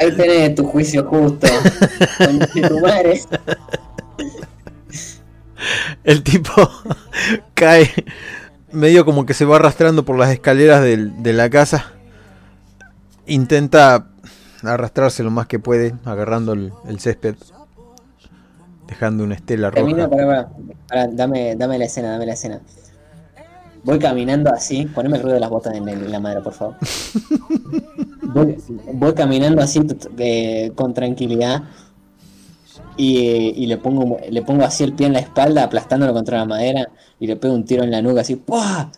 Ahí 0.00 0.10
tenés 0.16 0.54
tu 0.54 0.64
juicio 0.66 1.04
justo. 1.06 1.46
Con 2.18 2.38
tu 2.68 2.80
madre. 2.80 3.20
El 6.04 6.22
tipo 6.22 6.68
cae 7.54 7.90
medio 8.72 9.04
como 9.04 9.26
que 9.26 9.34
se 9.34 9.44
va 9.44 9.56
arrastrando 9.56 10.04
por 10.04 10.18
las 10.18 10.30
escaleras 10.30 10.82
del- 10.82 11.22
de 11.22 11.32
la 11.32 11.50
casa. 11.50 11.92
Intenta 13.26 14.06
arrastrarse 14.64 15.22
lo 15.22 15.30
más 15.30 15.46
que 15.46 15.58
puede, 15.60 15.94
agarrando 16.04 16.52
el, 16.54 16.72
el 16.88 16.98
césped. 16.98 17.36
Dejando 18.88 19.24
una 19.24 19.34
estela 19.36 19.70
roja. 19.70 20.08
pará, 20.08 20.26
pará. 20.26 20.48
Pará, 20.88 21.06
dame, 21.12 21.54
dame 21.56 21.78
la 21.78 21.84
escena, 21.84 22.10
dame 22.12 22.26
la 22.26 22.32
escena. 22.34 22.60
Voy 23.84 23.98
caminando 23.98 24.50
así, 24.50 24.86
poneme 24.86 25.16
el 25.16 25.22
ruido 25.22 25.34
de 25.34 25.40
las 25.40 25.50
botas 25.50 25.74
en, 25.74 26.10
la 26.10 26.20
madera, 26.20 26.42
por 26.42 26.52
favor. 26.52 26.76
Voy, 28.94 29.14
caminando 29.14 29.60
así 29.60 29.80
con 30.74 30.94
tranquilidad 30.94 31.64
y, 32.96 33.18
y 33.18 33.66
le 33.66 33.76
pongo 33.78 34.18
le 34.30 34.42
pongo 34.42 34.64
así 34.64 34.84
el 34.84 34.92
pie 34.94 35.06
en 35.08 35.14
la 35.14 35.18
espalda, 35.18 35.64
aplastándolo 35.64 36.12
contra 36.12 36.38
la 36.38 36.44
madera 36.44 36.88
y 37.18 37.26
le 37.26 37.36
pego 37.36 37.54
un 37.54 37.64
tiro 37.64 37.82
en 37.82 37.90
la 37.90 38.00
nuca 38.00 38.20
así. 38.20 38.36
¡Pua! 38.36 38.90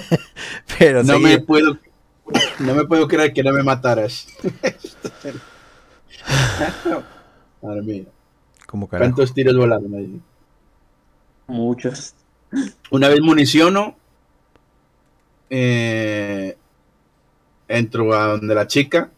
Pero 0.78 1.02
No 1.02 1.14
seguí- 1.14 1.22
me 1.22 1.38
puedo. 1.40 1.78
No 2.58 2.74
me 2.74 2.84
puedo 2.84 3.06
creer 3.06 3.32
que 3.32 3.42
no 3.42 3.52
me 3.52 3.62
mataras. 3.62 4.26
Madre 7.62 7.82
mía. 7.82 8.04
carajo. 8.66 8.88
¿Cuántos 8.88 9.32
tiros 9.34 9.56
volaron 9.56 9.94
ahí? 9.94 10.20
Muchos. 11.46 12.14
Una 12.90 13.08
vez 13.08 13.20
municiono. 13.20 13.96
Eh, 15.50 16.56
entro 17.68 18.12
a 18.14 18.26
donde 18.28 18.54
la 18.54 18.66
chica. 18.66 19.10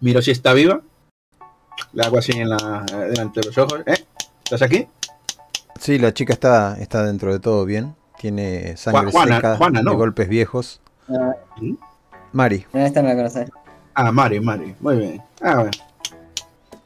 Miro 0.00 0.22
si 0.22 0.30
está 0.30 0.52
viva. 0.54 0.80
Le 1.92 2.02
hago 2.02 2.18
así 2.18 2.32
en 2.32 2.48
la, 2.48 2.84
delante 2.90 3.40
de 3.40 3.46
los 3.46 3.58
ojos. 3.58 3.80
¿Eh? 3.86 4.04
¿Estás 4.44 4.62
aquí? 4.62 4.86
Sí, 5.80 5.98
la 5.98 6.12
chica 6.14 6.32
está, 6.32 6.76
está 6.80 7.04
dentro 7.04 7.32
de 7.32 7.40
todo 7.40 7.64
bien. 7.64 7.94
Tiene 8.22 8.76
sangre 8.76 9.10
Juana- 9.10 9.36
seca 9.36 9.56
Juana, 9.56 9.82
¿no? 9.82 9.90
de 9.90 9.96
golpes 9.96 10.28
viejos. 10.28 10.80
Ah, 11.08 11.32
Mari, 12.32 12.64
esta 12.72 13.02
no 13.02 13.08
la 13.08 13.16
conoces. 13.16 13.50
Ah, 13.94 14.12
Mari, 14.12 14.38
Mari. 14.38 14.76
Muy 14.78 14.96
bien. 14.96 15.22
Ah, 15.42 15.54
bueno. 15.56 15.70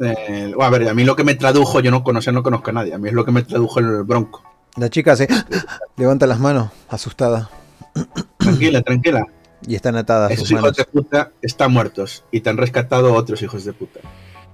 Eh, 0.01 0.55
a 0.59 0.71
ver, 0.71 0.89
a 0.89 0.95
mí 0.95 1.05
lo 1.05 1.15
que 1.15 1.25
me 1.25 1.35
tradujo, 1.35 1.81
yo 1.81 1.91
no 1.91 2.03
conozco, 2.03 2.33
no 2.33 2.43
conozco 2.43 2.71
a 2.71 2.73
nadie. 2.73 2.95
A 2.95 2.99
mí 2.99 3.09
es 3.09 3.15
lo 3.15 3.27
que 3.27 3.33
me 3.33 3.43
tradujo 3.43 3.81
el 3.81 4.03
bronco. 4.05 4.43
la 4.77 4.89
chica 4.89 5.15
se 5.15 5.29
levanta 5.99 6.27
las 6.27 6.39
manos, 6.41 6.71
asustada, 6.89 7.51
Tranquila, 8.39 8.81
tranquila. 8.81 9.27
y 9.67 9.75
están 9.75 9.97
atadas 9.97 10.31
Esos 10.31 10.45
sus 10.49 10.53
hijos 10.53 10.63
manos. 10.63 10.77
de 10.79 10.85
puta 10.87 11.33
están 11.43 11.71
muertos 11.71 12.25
y 12.31 12.41
te 12.41 12.49
han 12.49 12.57
rescatado 12.57 13.13
otros 13.13 13.43
hijos 13.43 13.63
de 13.67 13.75
puta. 13.75 14.01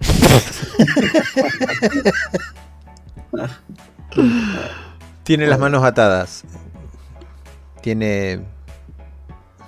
Tiene 5.23 5.47
las 5.47 5.59
manos 5.59 5.85
atadas. 5.85 6.45
Tiene 7.83 8.41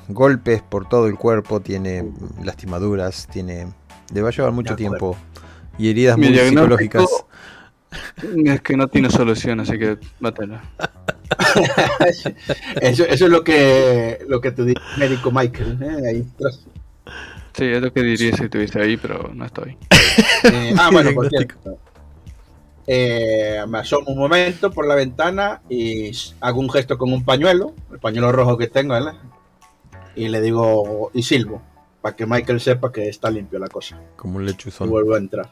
golpes 0.09 0.63
por 0.63 0.89
todo 0.89 1.07
el 1.07 1.17
cuerpo, 1.17 1.61
tiene 1.61 2.11
lastimaduras, 2.43 3.27
tiene... 3.29 3.69
Le 4.13 4.23
va 4.23 4.29
a 4.29 4.33
llevar 4.33 4.53
mucho 4.53 4.77
tiempo. 4.77 5.17
Y 5.79 5.91
heridas 5.91 6.17
Mi 6.17 6.29
muy 6.29 6.39
psicológicas. 6.39 7.09
Es 8.45 8.61
que 8.61 8.77
no 8.77 8.89
tiene 8.89 9.11
solución, 9.11 9.61
así 9.61 9.79
que 9.79 9.99
mátala. 10.21 10.63
Eso, 12.81 13.05
eso 13.05 13.25
es 13.25 13.31
lo 13.31 13.43
que 13.43 14.19
lo 14.29 14.41
que 14.41 14.53
te 14.53 14.65
dice 14.65 14.81
el 14.95 15.01
médico 15.01 15.33
Michael. 15.33 15.79
¿eh? 15.83 16.09
Ahí 16.09 16.27
atrás. 16.35 16.61
Sí, 17.57 17.65
es 17.65 17.81
lo 17.81 17.93
que 17.93 18.03
diría 18.03 18.37
si 18.37 18.45
estuviese 18.45 18.81
ahí, 18.81 18.97
pero 18.97 19.31
no 19.33 19.45
estoy. 19.45 19.77
Eh, 20.45 20.75
ah, 20.79 20.91
bueno, 20.93 21.13
por 21.15 21.29
cierto. 21.29 21.79
Eh, 22.87 23.65
me 23.67 23.79
asomo 23.79 24.11
un 24.13 24.19
momento 24.19 24.71
por 24.71 24.87
la 24.87 24.95
ventana 24.95 25.63
y 25.71 26.13
hago 26.41 26.61
un 26.61 26.71
gesto 26.71 26.99
con 26.99 27.13
un 27.13 27.25
pañuelo, 27.25 27.73
el 27.91 27.99
pañuelo 27.99 28.31
rojo 28.33 28.59
que 28.59 28.67
tengo, 28.69 28.93
¿verdad? 28.95 29.15
Y 30.17 30.29
le 30.29 30.41
digo, 30.41 31.11
y 31.15 31.23
silbo, 31.23 31.63
para 32.03 32.15
que 32.15 32.27
Michael 32.27 32.61
sepa 32.61 32.93
que 32.93 33.09
está 33.09 33.31
limpio 33.31 33.59
la 33.59 33.69
cosa. 33.69 33.99
Como 34.17 34.37
un 34.37 34.43
Y 34.45 34.47
lechuzón. 34.47 34.91
vuelvo 34.91 35.15
a 35.15 35.19
entrar. 35.19 35.51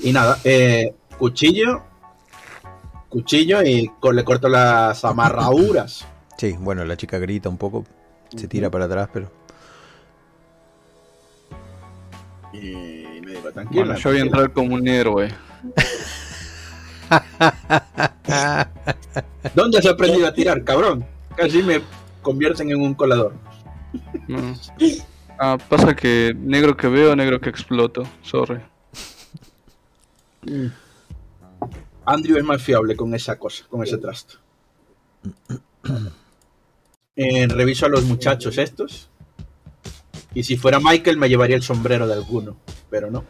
Y 0.00 0.12
nada, 0.12 0.38
eh, 0.44 0.94
cuchillo, 1.18 1.82
cuchillo 3.08 3.62
y 3.62 3.88
co- 4.00 4.12
le 4.12 4.24
corto 4.24 4.48
las 4.48 5.04
amarraduras. 5.04 6.06
Sí, 6.38 6.54
bueno, 6.60 6.84
la 6.84 6.98
chica 6.98 7.18
grita 7.18 7.48
un 7.48 7.56
poco, 7.56 7.86
se 8.36 8.46
tira 8.46 8.70
para 8.70 8.84
atrás, 8.84 9.08
pero... 9.10 9.30
Y 12.52 13.20
me 13.24 13.32
digo, 13.32 13.50
tranquila. 13.52 13.84
Bueno, 13.86 13.98
yo 13.98 14.10
voy 14.10 14.18
a 14.18 14.22
entrar 14.22 14.52
como 14.52 14.74
un 14.74 14.86
héroe. 14.86 15.28
¿Dónde 19.54 19.78
has 19.78 19.86
aprendido 19.86 20.26
a 20.26 20.34
tirar, 20.34 20.64
cabrón? 20.64 21.06
Casi 21.36 21.62
me 21.62 21.80
convierten 22.22 22.70
en 22.70 22.80
un 22.80 22.94
colador. 22.94 23.34
No. 24.26 24.54
Ah, 25.38 25.58
pasa 25.68 25.94
que 25.94 26.34
negro 26.36 26.76
que 26.76 26.88
veo, 26.88 27.14
negro 27.14 27.40
que 27.40 27.50
exploto. 27.50 28.04
Sorry. 28.22 28.60
Andrew 32.04 32.36
es 32.38 32.44
más 32.44 32.62
fiable 32.62 32.96
con 32.96 33.14
esa 33.14 33.38
cosa, 33.38 33.64
con 33.68 33.82
ese 33.82 33.98
trasto. 33.98 34.38
Eh, 37.16 37.46
reviso 37.48 37.86
a 37.86 37.88
los 37.88 38.04
muchachos 38.04 38.58
estos. 38.58 39.08
Y 40.34 40.42
si 40.42 40.56
fuera 40.56 40.80
Michael 40.80 41.16
me 41.16 41.28
llevaría 41.28 41.56
el 41.56 41.62
sombrero 41.62 42.06
de 42.06 42.14
alguno, 42.14 42.56
pero 42.90 43.10
no. 43.10 43.24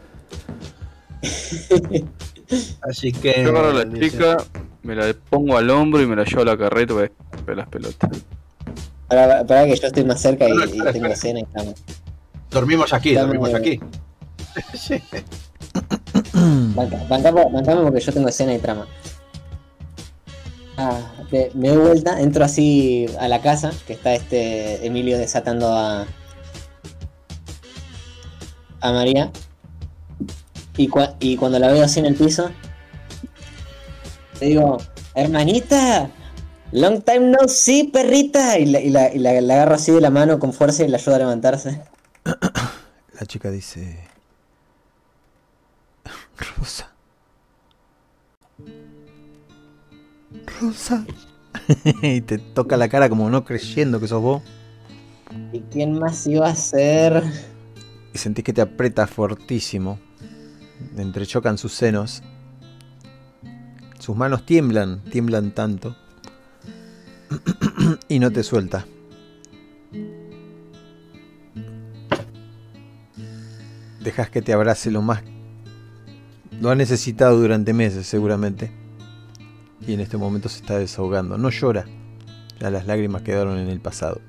Así 2.83 3.13
que. 3.13 3.43
Yo 3.43 3.51
agarro 3.51 3.71
a 3.71 3.75
la 3.75 3.85
dice, 3.85 4.11
chica, 4.11 4.37
me 4.83 4.95
la 4.95 5.13
pongo 5.31 5.57
al 5.57 5.69
hombro 5.71 6.01
y 6.03 6.07
me 6.07 6.17
la 6.17 6.25
llevo 6.25 6.43
a 6.43 6.45
la 6.45 6.57
carreta 6.57 6.95
para 6.95 7.11
ver 7.47 7.57
las 7.57 7.69
pelotas. 7.69 8.11
Para, 9.09 9.45
para 9.45 9.65
que 9.67 9.77
yo 9.77 9.87
estoy 9.87 10.05
más 10.05 10.21
cerca 10.21 10.49
y, 10.49 10.53
y 10.75 10.93
tengo 10.93 11.07
escena 11.07 11.41
y 11.41 11.43
estamos. 11.43 11.75
Dormimos 12.51 12.93
aquí, 12.93 13.15
dormimos 13.15 13.53
aquí. 13.55 13.81
Sí. 14.75 15.03
Banca- 16.75 17.05
bancame, 17.09 17.45
bancame 17.53 17.83
porque 17.83 18.01
yo 18.01 18.13
tengo 18.13 18.29
escena 18.29 18.55
y 18.55 18.59
trama. 18.59 18.87
Ah, 20.79 21.01
de- 21.31 21.51
me 21.55 21.69
doy 21.69 21.79
vuelta, 21.89 22.21
entro 22.21 22.45
así 22.45 23.07
a 23.19 23.29
la 23.29 23.41
casa, 23.43 23.73
que 23.87 23.95
está 23.95 24.15
este 24.15 24.87
Emilio 24.87 25.19
desatando 25.19 25.73
a. 25.73 26.07
a 28.81 28.93
María. 28.93 29.31
Y, 30.77 30.89
cua- 30.89 31.17
y 31.21 31.37
cuando 31.37 31.59
la 31.59 31.73
veo 31.73 31.85
así 31.85 32.01
en 32.01 32.07
el 32.07 32.15
piso, 32.15 32.51
le 34.41 34.47
digo, 34.49 34.79
hermanita, 35.15 36.11
long 36.73 37.03
time 37.03 37.31
no 37.31 37.49
see, 37.49 37.85
perrita. 37.85 38.59
Y, 38.59 38.67
la, 38.67 38.81
y 38.81 38.91
la- 38.91 39.13
y 39.15 39.19
la- 39.19 39.41
la 39.41 39.55
agarro 39.55 39.75
así 39.77 39.93
de 39.93 40.01
la 40.01 40.11
mano 40.11 40.39
con 40.39 40.53
fuerza 40.53 40.85
y 40.85 40.89
la 40.89 40.99
ayudo 40.99 41.15
a 41.15 41.19
levantarse. 41.19 41.83
La 43.19 43.25
chica 43.25 43.51
dice... 43.51 43.99
Rosa. 46.59 46.93
Rosa. 50.61 51.07
y 52.03 52.21
te 52.21 52.37
toca 52.37 52.77
la 52.77 52.89
cara 52.91 53.09
como 53.09 53.31
no 53.31 53.45
creyendo 53.47 54.01
que 54.01 54.09
sos 54.09 54.21
vos. 54.21 54.43
¿Y 55.53 55.61
quién 55.73 55.99
más 55.99 56.27
iba 56.27 56.47
a 56.47 56.55
ser? 56.55 57.23
Y 58.13 58.19
sentís 58.19 58.45
que 58.45 58.53
te 58.53 58.61
aprieta 58.61 59.07
fortísimo. 59.07 59.99
Entrechocan 60.97 61.59
sus 61.59 61.73
senos. 61.73 62.23
Sus 63.99 64.17
manos 64.17 64.47
tiemblan, 64.47 65.03
tiemblan 65.05 65.53
tanto. 65.53 65.97
y 68.09 68.19
no 68.19 68.31
te 68.31 68.43
suelta. 68.43 68.87
Dejas 74.01 74.31
que 74.31 74.43
te 74.43 74.53
abrace 74.53 74.91
lo 74.91 75.03
más... 75.03 75.23
Lo 76.61 76.71
ha 76.71 76.75
necesitado 76.75 77.39
durante 77.39 77.73
meses 77.73 78.07
seguramente. 78.07 78.73
Y 79.87 79.93
en 79.93 80.01
este 80.01 80.17
momento 80.17 80.49
se 80.49 80.61
está 80.61 80.79
desahogando. 80.79 81.37
No 81.37 81.51
llora. 81.51 81.85
Ya 82.61 82.71
las 82.71 82.87
lágrimas 82.87 83.23
quedaron 83.23 83.59
en 83.59 83.69
el 83.69 83.81
pasado. 83.81 84.21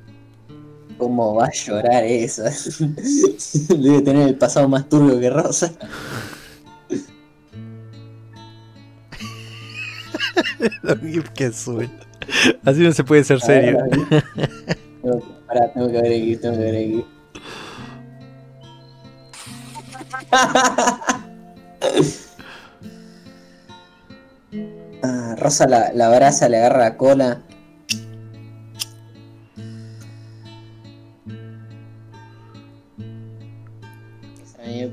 ¿Cómo 0.97 1.35
va 1.35 1.45
a 1.45 1.51
llorar 1.51 2.03
eso? 2.03 2.43
Debe 3.69 4.01
tener 4.01 4.27
el 4.27 4.35
pasado 4.35 4.67
más 4.67 4.89
turbio 4.89 5.19
que 5.19 5.29
Rosa. 5.29 5.71
Qué 11.35 11.51
suena. 11.51 11.91
Así 12.65 12.81
no 12.81 12.91
se 12.91 13.03
puede 13.03 13.23
ser 13.23 13.39
serio. 13.41 13.77
Que- 13.89 14.23
Pará, 15.47 15.71
tengo 15.73 15.87
que 15.87 16.01
ver 16.01 16.05
aquí, 16.11 16.35
tengo 16.37 16.57
que 16.57 16.63
ver 16.63 16.75
aquí. 16.75 17.05
Ah, 25.03 25.35
Rosa 25.37 25.67
la, 25.67 25.93
la 25.93 26.07
abraza, 26.07 26.49
le 26.49 26.57
agarra 26.57 26.79
la 26.79 26.97
cola. 26.97 27.43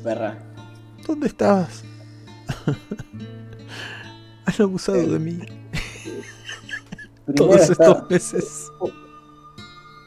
Perra. 0.02 0.38
¿Dónde 1.06 1.26
estabas? 1.28 1.82
Han 4.58 4.62
abusado 4.62 4.98
de 5.06 5.18
mí 5.18 5.38
todos 7.36 7.70
estaba- 7.70 7.92
estos 7.94 8.10
meses. 8.10 8.70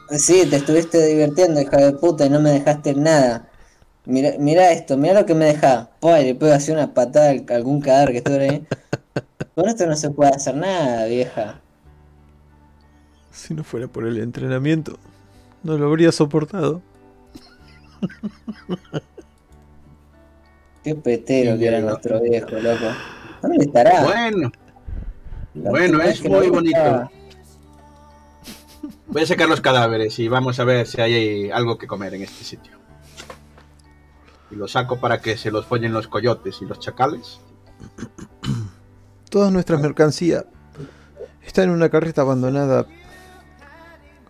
Sí, 0.10 0.46
te 0.50 0.56
estuviste 0.58 1.06
divirtiendo, 1.06 1.60
hija 1.60 1.78
de 1.78 1.92
puta, 1.94 2.26
y 2.26 2.30
no 2.30 2.40
me 2.40 2.52
dejaste 2.52 2.94
nada. 2.96 3.50
Mira, 4.06 4.32
mira 4.40 4.72
esto, 4.72 4.96
mira 4.96 5.20
lo 5.20 5.26
que 5.26 5.34
me 5.36 5.46
deja. 5.46 5.90
Pues 6.00 6.24
le 6.24 6.34
puedo 6.34 6.54
hacer 6.54 6.76
una 6.76 6.94
patada 6.94 7.32
a 7.32 7.56
algún 7.56 7.82
cadáver 7.82 8.12
que 8.12 8.18
estuviera 8.20 8.46
ahí. 8.54 8.66
Con 9.56 9.68
esto 9.68 9.86
no 9.86 9.96
se 9.98 10.10
puede 10.12 10.30
hacer 10.32 10.56
nada, 10.56 11.06
vieja. 11.08 11.60
Si 13.32 13.54
no 13.54 13.64
fuera 13.66 13.88
por 13.88 14.08
el 14.08 14.18
entrenamiento, 14.20 14.98
no 15.64 15.78
lo 15.78 15.88
habría 15.88 16.12
soportado. 16.14 16.82
Qué 20.84 20.96
petero 20.96 21.58
que 21.58 21.68
era 21.68 21.82
nuestro 21.82 22.22
viejo, 22.22 22.52
loco. 22.52 22.86
¿Dónde 23.48 23.66
estará? 23.66 24.04
Bueno, 24.04 24.52
La 25.54 25.70
bueno, 25.70 26.02
es 26.02 26.24
muy 26.24 26.50
bonito. 26.50 27.10
voy 29.08 29.22
a 29.24 29.26
sacar 29.26 29.48
los 29.48 29.62
cadáveres 29.62 30.20
y 30.20 30.28
vamos 30.28 30.60
a 30.60 30.64
ver 30.64 30.86
si 30.86 31.00
hay 31.02 31.50
algo 31.52 31.78
que 31.78 31.88
comer 31.88 32.14
en 32.14 32.24
este 32.24 32.44
sitio. 32.44 32.74
Y 34.52 34.56
los 34.56 34.72
saco 34.74 35.00
para 35.00 35.20
que 35.22 35.38
se 35.38 35.52
los 35.52 35.66
follen 35.66 35.94
los 35.94 36.08
coyotes 36.08 36.62
y 36.62 36.66
los 36.66 36.80
chacales. 36.80 37.40
Toda 39.30 39.52
nuestra 39.52 39.78
mercancía 39.78 40.46
está 41.46 41.64
en 41.64 41.70
una 41.70 41.90
carreta 41.90 42.22
abandonada 42.22 42.86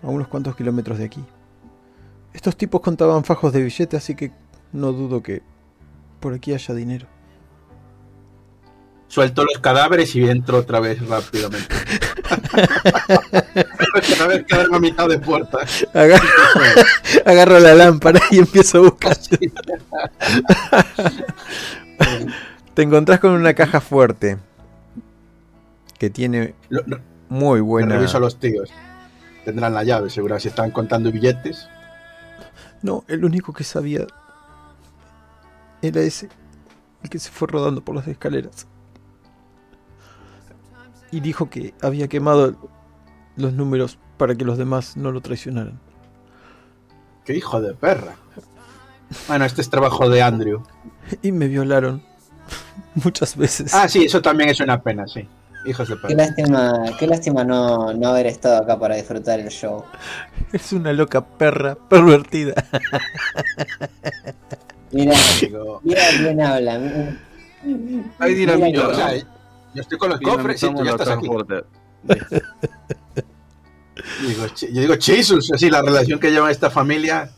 a 0.04 0.08
unos 0.08 0.28
cuantos 0.28 0.56
kilómetros 0.56 0.98
de 0.98 1.06
aquí. 1.06 1.24
Estos 2.34 2.56
tipos 2.56 2.82
contaban 2.82 3.24
fajos 3.24 3.52
de 3.54 3.64
billetes, 3.64 4.04
así 4.04 4.16
que 4.16 4.32
no 4.72 4.92
dudo 4.94 5.24
que 5.24 5.42
por 6.20 6.34
aquí 6.34 6.54
haya 6.54 6.74
dinero. 6.74 7.08
Suelto 9.10 9.44
los 9.46 9.60
cadáveres 9.62 10.14
y 10.16 10.30
entro 10.30 10.58
otra 10.60 10.80
vez 10.82 11.06
rápidamente. 11.08 11.74
los 13.94 14.08
cadáveres 14.18 14.46
quedan 14.46 14.74
a 14.76 14.80
mitad 14.80 15.08
de 15.08 15.18
puerta. 15.20 15.60
Agarro, 15.94 16.28
agarro 17.26 17.60
la 17.60 17.74
lámpara 17.74 18.20
y 18.32 18.40
empiezo 18.40 18.80
a 18.80 18.82
buscar. 18.82 19.18
Te 22.74 22.82
encontrás 22.84 23.20
con 23.20 23.32
una 23.32 23.54
caja 23.54 23.82
fuerte 23.82 24.38
que 25.98 26.10
tiene 26.10 26.54
Lo- 26.70 26.84
lo- 26.86 27.00
muy 27.30 27.60
buena. 27.62 27.96
Reviso 27.96 28.18
a 28.18 28.20
los 28.20 28.40
tíos. 28.40 28.70
Tendrán 29.46 29.74
la 29.74 29.84
llave, 29.84 30.10
seguro. 30.10 30.40
Si 30.40 30.50
están 30.50 30.72
contando 30.72 31.12
billetes. 31.12 31.68
No, 32.82 33.04
el 33.08 33.26
único 33.26 33.54
que 33.54 33.64
sabía 33.64 34.06
era 35.82 36.02
ese, 36.02 36.30
el 37.04 37.10
que 37.10 37.18
se 37.20 37.32
fue 37.32 37.48
rodando 37.48 37.82
por 37.82 37.96
las 37.96 38.08
escaleras. 38.08 38.68
Y 41.12 41.20
dijo 41.22 41.50
que 41.50 41.74
había 41.82 42.08
quemado 42.08 42.56
los 43.36 43.54
números 43.54 43.98
para 44.18 44.36
que 44.36 44.44
los 44.46 44.58
demás 44.58 44.98
no 44.98 45.12
lo 45.12 45.22
traicionaran. 45.22 45.80
¡Qué 47.26 47.36
hijo 47.36 47.62
de 47.62 47.74
perra! 47.74 48.16
Bueno, 49.28 49.46
este 49.46 49.62
es 49.62 49.70
trabajo 49.70 50.10
de 50.10 50.22
Andrew. 50.22 50.64
Y 51.22 51.32
me 51.32 51.48
violaron 51.48 52.04
muchas 52.96 53.38
veces. 53.38 53.74
Ah, 53.74 53.88
sí, 53.88 54.06
eso 54.06 54.22
también 54.22 54.50
es 54.50 54.60
una 54.60 54.82
pena, 54.82 55.08
sí. 55.08 55.28
Hijos 55.66 55.88
de 55.90 55.96
Qué 55.96 56.02
perra. 56.02 56.16
lástima, 56.16 56.84
qué 57.00 57.08
lástima 57.08 57.44
no, 57.44 57.94
no 57.94 58.08
haber 58.10 58.28
estado 58.28 58.58
acá 58.64 58.80
para 58.80 58.96
disfrutar 58.96 59.40
el 59.40 59.50
show. 59.50 59.84
Es 60.54 60.72
una 60.74 60.94
loca 60.94 61.26
perra 61.26 61.76
pervertida. 61.76 62.54
Mira, 64.92 65.14
mira 65.84 66.02
quién 66.18 66.42
habla. 66.42 66.80
mira- 66.80 67.18
Hay 68.20 68.36
mira 68.36 68.56
sea, 68.96 69.28
yo 69.74 69.82
estoy 69.82 69.98
con 69.98 70.10
los 70.10 70.20
cofres 70.20 70.62
y 70.64 70.74
tú 70.74 70.84
ya 70.84 70.92
estás 70.92 71.10
aquí. 71.10 71.28
Digo, 74.22 74.46
"Ch- 74.56 74.72
yo 74.72 74.82
digo, 74.82 74.94
Jesus, 75.00 75.52
así 75.54 75.70
la 75.70 75.82
relación 75.82 76.20
que 76.20 76.32
lleva 76.32 76.52
esta 76.52 76.70
familia. 76.70 77.32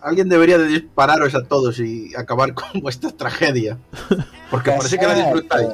Alguien 0.00 0.28
debería 0.28 0.58
de 0.58 0.66
dispararos 0.66 1.32
a 1.36 1.44
todos 1.44 1.78
y 1.78 2.12
acabar 2.16 2.52
con 2.72 2.80
vuestra 2.80 3.10
tragedia. 3.10 3.78
Porque 4.50 4.72
parece 4.72 4.98
que 4.98 5.06
la 5.06 5.14
disfrutáis. 5.14 5.68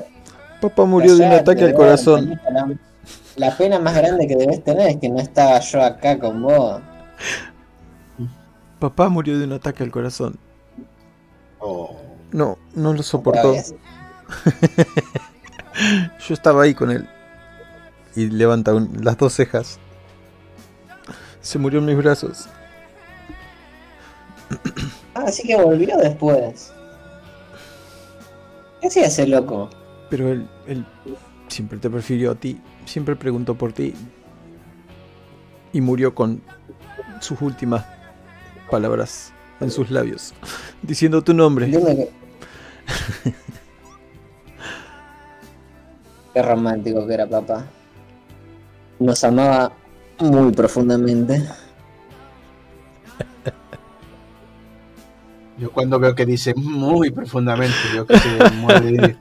Papá 0.60 0.84
murió 0.84 1.16
de 1.16 1.24
un 1.26 1.32
ataque 1.32 1.64
al 1.64 1.74
corazón. 1.74 2.38
La, 2.52 2.68
la 3.36 3.56
pena 3.56 3.78
más 3.78 3.94
grande 3.96 4.26
que 4.26 4.36
debes 4.36 4.62
tener 4.64 4.88
es 4.88 4.96
que 4.98 5.08
no 5.08 5.18
estaba 5.20 5.58
yo 5.60 5.82
acá 5.82 6.18
con 6.18 6.42
vos. 6.42 6.82
Papá 8.78 9.08
murió 9.08 9.38
de 9.38 9.44
un 9.46 9.52
ataque 9.54 9.82
al 9.82 9.90
corazón. 9.90 10.38
Oh, 11.60 11.96
No, 12.32 12.58
no 12.74 12.92
lo 12.92 13.02
soportó. 13.02 13.54
Yo 16.28 16.34
estaba 16.34 16.62
ahí 16.62 16.74
con 16.74 16.90
él. 16.90 17.08
Y 18.16 18.28
levanta 18.30 18.74
un- 18.74 19.04
las 19.04 19.16
dos 19.16 19.32
cejas. 19.34 19.78
Se 21.40 21.58
murió 21.58 21.78
en 21.80 21.86
mis 21.86 21.96
brazos. 21.96 22.48
Ah, 25.14 25.24
así 25.26 25.46
que 25.46 25.56
volvió 25.56 25.96
después. 25.98 26.72
¿Qué 28.80 28.88
hacía 28.88 29.06
ese 29.06 29.26
loco? 29.26 29.68
Pero 30.10 30.28
él, 30.30 30.48
él 30.66 30.86
siempre 31.48 31.78
te 31.78 31.90
prefirió 31.90 32.32
a 32.32 32.34
ti. 32.34 32.60
Siempre 32.86 33.14
preguntó 33.16 33.54
por 33.54 33.72
ti. 33.72 33.94
Y 35.72 35.80
murió 35.80 36.14
con 36.14 36.42
sus 37.20 37.40
últimas 37.42 37.84
palabras 38.70 39.32
en 39.60 39.70
sus 39.70 39.90
labios. 39.90 40.34
Diciendo 40.82 41.22
tu 41.22 41.34
nombre. 41.34 41.70
Qué 46.38 46.42
romántico 46.42 47.04
que 47.04 47.14
era 47.14 47.26
papá. 47.26 47.66
Nos 49.00 49.24
amaba 49.24 49.72
muy 50.20 50.52
profundamente. 50.52 51.42
Yo 55.58 55.72
cuando 55.72 55.98
veo 55.98 56.14
que 56.14 56.24
dice 56.24 56.54
muy 56.54 57.10
profundamente, 57.10 57.74
yo 57.92 58.06
que 58.06 58.16
se 58.16 58.50
muere 58.52 59.16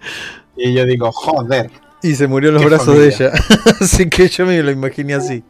y 0.56 0.76
yo 0.76 0.86
digo, 0.86 1.12
joder. 1.12 1.72
Y 2.04 2.14
se 2.14 2.28
murió 2.28 2.50
en 2.50 2.56
los 2.56 2.66
brazos 2.66 2.86
familia. 2.86 3.08
de 3.08 3.16
ella. 3.16 3.32
así 3.82 4.08
que 4.08 4.28
yo 4.28 4.46
me 4.46 4.62
lo 4.62 4.70
imaginé 4.70 5.16
así. 5.16 5.44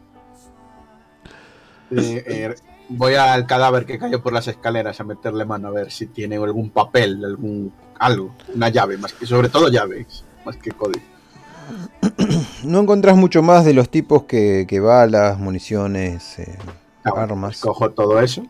Eh, 1.90 2.24
eh, 2.26 2.54
voy 2.88 3.16
al 3.16 3.44
cadáver 3.44 3.84
que 3.84 3.98
cayó 3.98 4.22
por 4.22 4.32
las 4.32 4.48
escaleras 4.48 4.98
a 5.00 5.04
meterle 5.04 5.44
mano 5.44 5.68
a 5.68 5.72
ver 5.72 5.90
si 5.90 6.06
tiene 6.06 6.36
algún 6.36 6.70
papel, 6.70 7.22
algún 7.22 7.70
algo, 7.98 8.34
una 8.54 8.70
llave, 8.70 8.96
más 8.96 9.12
que 9.12 9.26
sobre 9.26 9.50
todo 9.50 9.68
llaves, 9.68 10.24
más 10.46 10.56
que 10.56 10.70
código. 10.70 11.17
No 12.64 12.80
encontrás 12.80 13.16
mucho 13.16 13.42
más 13.42 13.64
de 13.64 13.72
los 13.74 13.88
tipos 13.90 14.24
que, 14.24 14.66
que 14.68 14.80
balas, 14.80 15.38
municiones, 15.38 16.38
eh, 16.38 16.58
Ah, 17.04 17.10
armas. 17.16 17.60
cojo 17.60 17.90
todo 17.90 18.20
eso. 18.20 18.42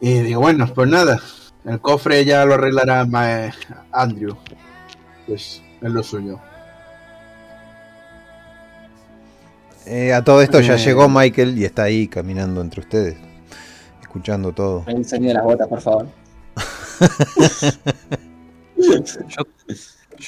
Y 0.00 0.20
digo, 0.20 0.40
bueno, 0.40 0.66
pues 0.74 0.88
nada, 0.88 1.20
el 1.64 1.80
cofre 1.80 2.24
ya 2.24 2.44
lo 2.44 2.54
arreglará 2.54 3.04
ma- 3.04 3.50
Andrew. 3.92 4.36
Pues 5.26 5.60
es 5.82 5.90
lo 5.90 6.02
suyo. 6.02 6.38
Eh, 9.86 10.12
a 10.12 10.22
todo 10.22 10.42
esto 10.42 10.60
ya 10.60 10.74
Eh. 10.74 10.78
llegó 10.78 11.08
Michael 11.08 11.58
y 11.58 11.64
está 11.64 11.84
ahí 11.84 12.08
caminando 12.08 12.60
entre 12.60 12.80
ustedes, 12.80 13.16
escuchando 14.02 14.52
todo. 14.52 14.84
El 14.86 15.04
sonido 15.04 15.28
de 15.28 15.34
las 15.34 15.44
botas, 15.44 15.68
por 15.68 15.80
favor. 15.80 16.06
Yo 18.76 19.42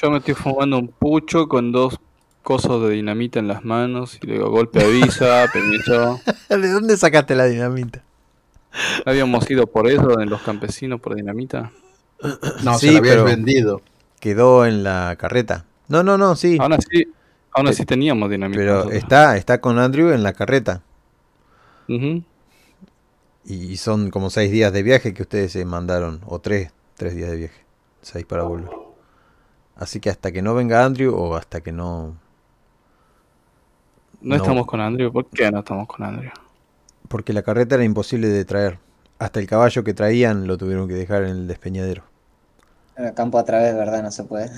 me 0.09 0.17
estoy 0.17 0.33
fumando 0.33 0.77
un 0.77 0.87
pucho 0.87 1.47
con 1.47 1.71
dos 1.71 1.99
cosos 2.43 2.81
de 2.83 2.95
dinamita 2.95 3.39
en 3.39 3.47
las 3.47 3.63
manos 3.63 4.17
y 4.21 4.27
le 4.27 4.33
digo 4.33 4.49
golpe 4.49 4.83
avisa, 4.83 5.45
permiso. 5.53 6.19
¿De 6.49 6.69
dónde 6.71 6.97
sacaste 6.97 7.35
la 7.35 7.45
dinamita? 7.45 8.03
Habíamos 9.05 9.49
ido 9.49 9.67
por 9.67 9.87
eso 9.87 10.19
en 10.19 10.29
los 10.29 10.41
campesinos 10.41 11.01
por 11.01 11.15
dinamita. 11.15 11.71
No, 12.63 12.77
Sí, 12.77 12.87
se 12.87 12.91
lo 12.93 12.99
habías 12.99 13.23
vendido. 13.23 13.81
Quedó 14.19 14.65
en 14.65 14.83
la 14.83 15.15
carreta. 15.17 15.65
No, 15.87 16.03
no, 16.03 16.17
no, 16.17 16.35
sí. 16.35 16.57
Aún 16.59 16.73
así, 16.73 17.07
aún 17.51 17.67
así 17.67 17.85
teníamos 17.85 18.29
dinamita. 18.29 18.59
Pero 18.59 18.73
nosotros. 18.75 18.97
está, 18.97 19.37
está 19.37 19.59
con 19.59 19.79
Andrew 19.79 20.11
en 20.11 20.23
la 20.23 20.33
carreta. 20.33 20.83
Y 23.43 23.75
son 23.77 24.11
como 24.11 24.29
seis 24.29 24.51
días 24.51 24.71
de 24.71 24.83
viaje 24.83 25.13
que 25.13 25.23
ustedes 25.23 25.51
se 25.51 25.65
mandaron. 25.65 26.21
O 26.25 26.39
tres, 26.39 26.71
tres 26.95 27.15
días 27.15 27.31
de 27.31 27.37
viaje. 27.37 27.61
Seis 28.01 28.25
para 28.25 28.43
volver. 28.43 28.80
Así 29.81 29.99
que 29.99 30.09
hasta 30.09 30.31
que 30.31 30.41
no 30.41 30.53
venga 30.55 30.85
Andrew 30.85 31.13
o 31.15 31.35
hasta 31.35 31.61
que 31.61 31.71
no... 31.73 32.15
No, 34.21 34.35
No. 34.35 34.35
estamos 34.37 34.65
con 34.65 34.79
Andrew. 34.81 35.11
¿Por 35.11 35.29
qué 35.29 35.51
no 35.51 35.59
estamos 35.59 35.87
con 35.87 36.03
Andrew? 36.05 36.31
Porque 37.07 37.31
la 37.33 37.43
carreta 37.43 37.75
era 37.75 37.83
imposible 37.83 38.27
de 38.27 38.43
traer. 38.43 38.79
Hasta 39.19 39.39
el 39.39 39.45
caballo 39.45 39.83
que 39.83 39.93
traían 39.93 40.47
lo 40.47 40.57
tuvieron 40.57 40.87
que 40.87 40.95
dejar 40.95 41.23
en 41.25 41.29
el 41.29 41.47
despeñadero. 41.47 42.03
El 42.95 43.13
campo 43.13 43.37
a 43.37 43.43
través, 43.43 43.75
¿verdad? 43.75 44.01
No 44.01 44.11
se 44.11 44.23
puede. 44.23 44.49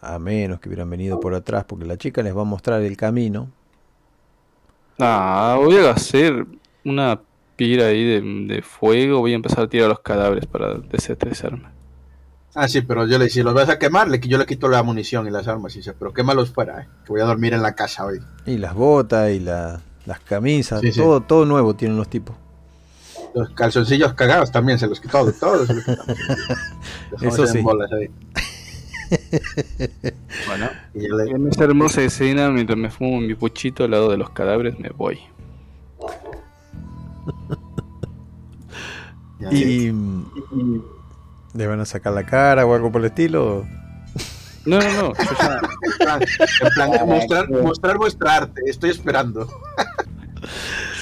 A 0.00 0.18
menos 0.18 0.58
que 0.60 0.70
hubieran 0.70 0.88
venido 0.88 1.20
por 1.20 1.34
atrás, 1.34 1.64
porque 1.66 1.84
la 1.84 1.98
chica 1.98 2.22
les 2.22 2.34
va 2.34 2.40
a 2.42 2.44
mostrar 2.44 2.80
el 2.80 2.96
camino. 2.96 3.52
Ah, 4.98 5.56
voy 5.58 5.76
a 5.76 5.90
hacer 5.90 6.46
una 6.84 7.20
pira 7.56 7.86
ahí 7.86 8.04
de, 8.04 8.54
de 8.54 8.62
fuego. 8.62 9.20
Voy 9.20 9.32
a 9.32 9.36
empezar 9.36 9.64
a 9.64 9.68
tirar 9.68 9.88
los 9.88 10.00
cadáveres 10.00 10.46
para 10.46 10.74
desestresarme. 10.74 11.75
Ah, 12.58 12.68
sí, 12.68 12.80
pero 12.80 13.06
yo 13.06 13.18
le 13.18 13.28
si 13.28 13.42
los 13.42 13.52
vas 13.52 13.68
a 13.68 13.78
quemar, 13.78 14.08
le, 14.08 14.18
yo 14.18 14.38
le 14.38 14.46
quito 14.46 14.66
la 14.68 14.82
munición 14.82 15.26
y 15.26 15.30
las 15.30 15.46
armas 15.46 15.74
y 15.74 15.80
dice, 15.80 15.92
pero 15.92 16.12
quémalos 16.14 16.50
fuera, 16.50 16.80
eh, 16.82 16.88
que 17.04 17.12
voy 17.12 17.20
a 17.20 17.24
dormir 17.24 17.52
en 17.52 17.60
la 17.62 17.74
casa 17.74 18.06
hoy. 18.06 18.18
Y 18.46 18.56
las 18.56 18.74
botas 18.74 19.30
y 19.30 19.40
la- 19.40 19.80
las 20.06 20.20
camisas, 20.20 20.80
Sí, 20.80 20.90
sí. 20.92 21.00
todo, 21.00 21.20
todo 21.20 21.44
nuevo 21.44 21.74
tienen 21.74 21.96
los 21.98 22.08
tipos. 22.08 22.34
Los 23.34 23.50
calzoncillos 23.50 24.14
cagados 24.14 24.50
también 24.50 24.78
se 24.78 24.86
los 24.86 25.00
quitó, 25.00 25.30
todos 25.32 25.66
se 25.66 25.74
los 25.74 25.84
quitamos. 25.84 26.06
Eso 27.20 27.42
en 27.42 27.48
sí. 27.48 27.60
bolas 27.60 27.90
ahí. 27.92 28.08
Bueno, 30.48 30.68
Y 30.94 31.08
yo 31.08 31.16
le- 31.16 31.30
en 31.30 31.48
esa 31.48 31.64
hermosa 31.64 32.00
escena, 32.02 32.50
mientras 32.50 32.78
me 32.78 32.90
fumo 32.90 33.20
mi 33.20 33.34
puchito 33.34 33.84
al 33.84 33.90
lado 33.92 34.10
de 34.10 34.16
los 34.16 34.30
cadáveres, 34.30 34.78
me 34.80 34.88
voy. 34.90 35.20
Y... 39.50 39.92
¿Le 41.56 41.66
van 41.66 41.80
a 41.80 41.84
sacar 41.84 42.12
la 42.12 42.24
cara 42.24 42.66
o 42.66 42.74
algo 42.74 42.92
por 42.92 43.00
el 43.00 43.06
estilo? 43.06 43.66
No, 44.66 44.78
no, 44.80 44.92
no. 44.92 45.12
En 45.16 45.98
plan, 45.98 46.20
en 46.20 46.70
plan, 46.74 47.08
mostrar, 47.08 47.50
mostrar 47.50 47.98
vuestra 47.98 48.36
arte, 48.36 48.62
estoy 48.66 48.90
esperando. 48.90 49.48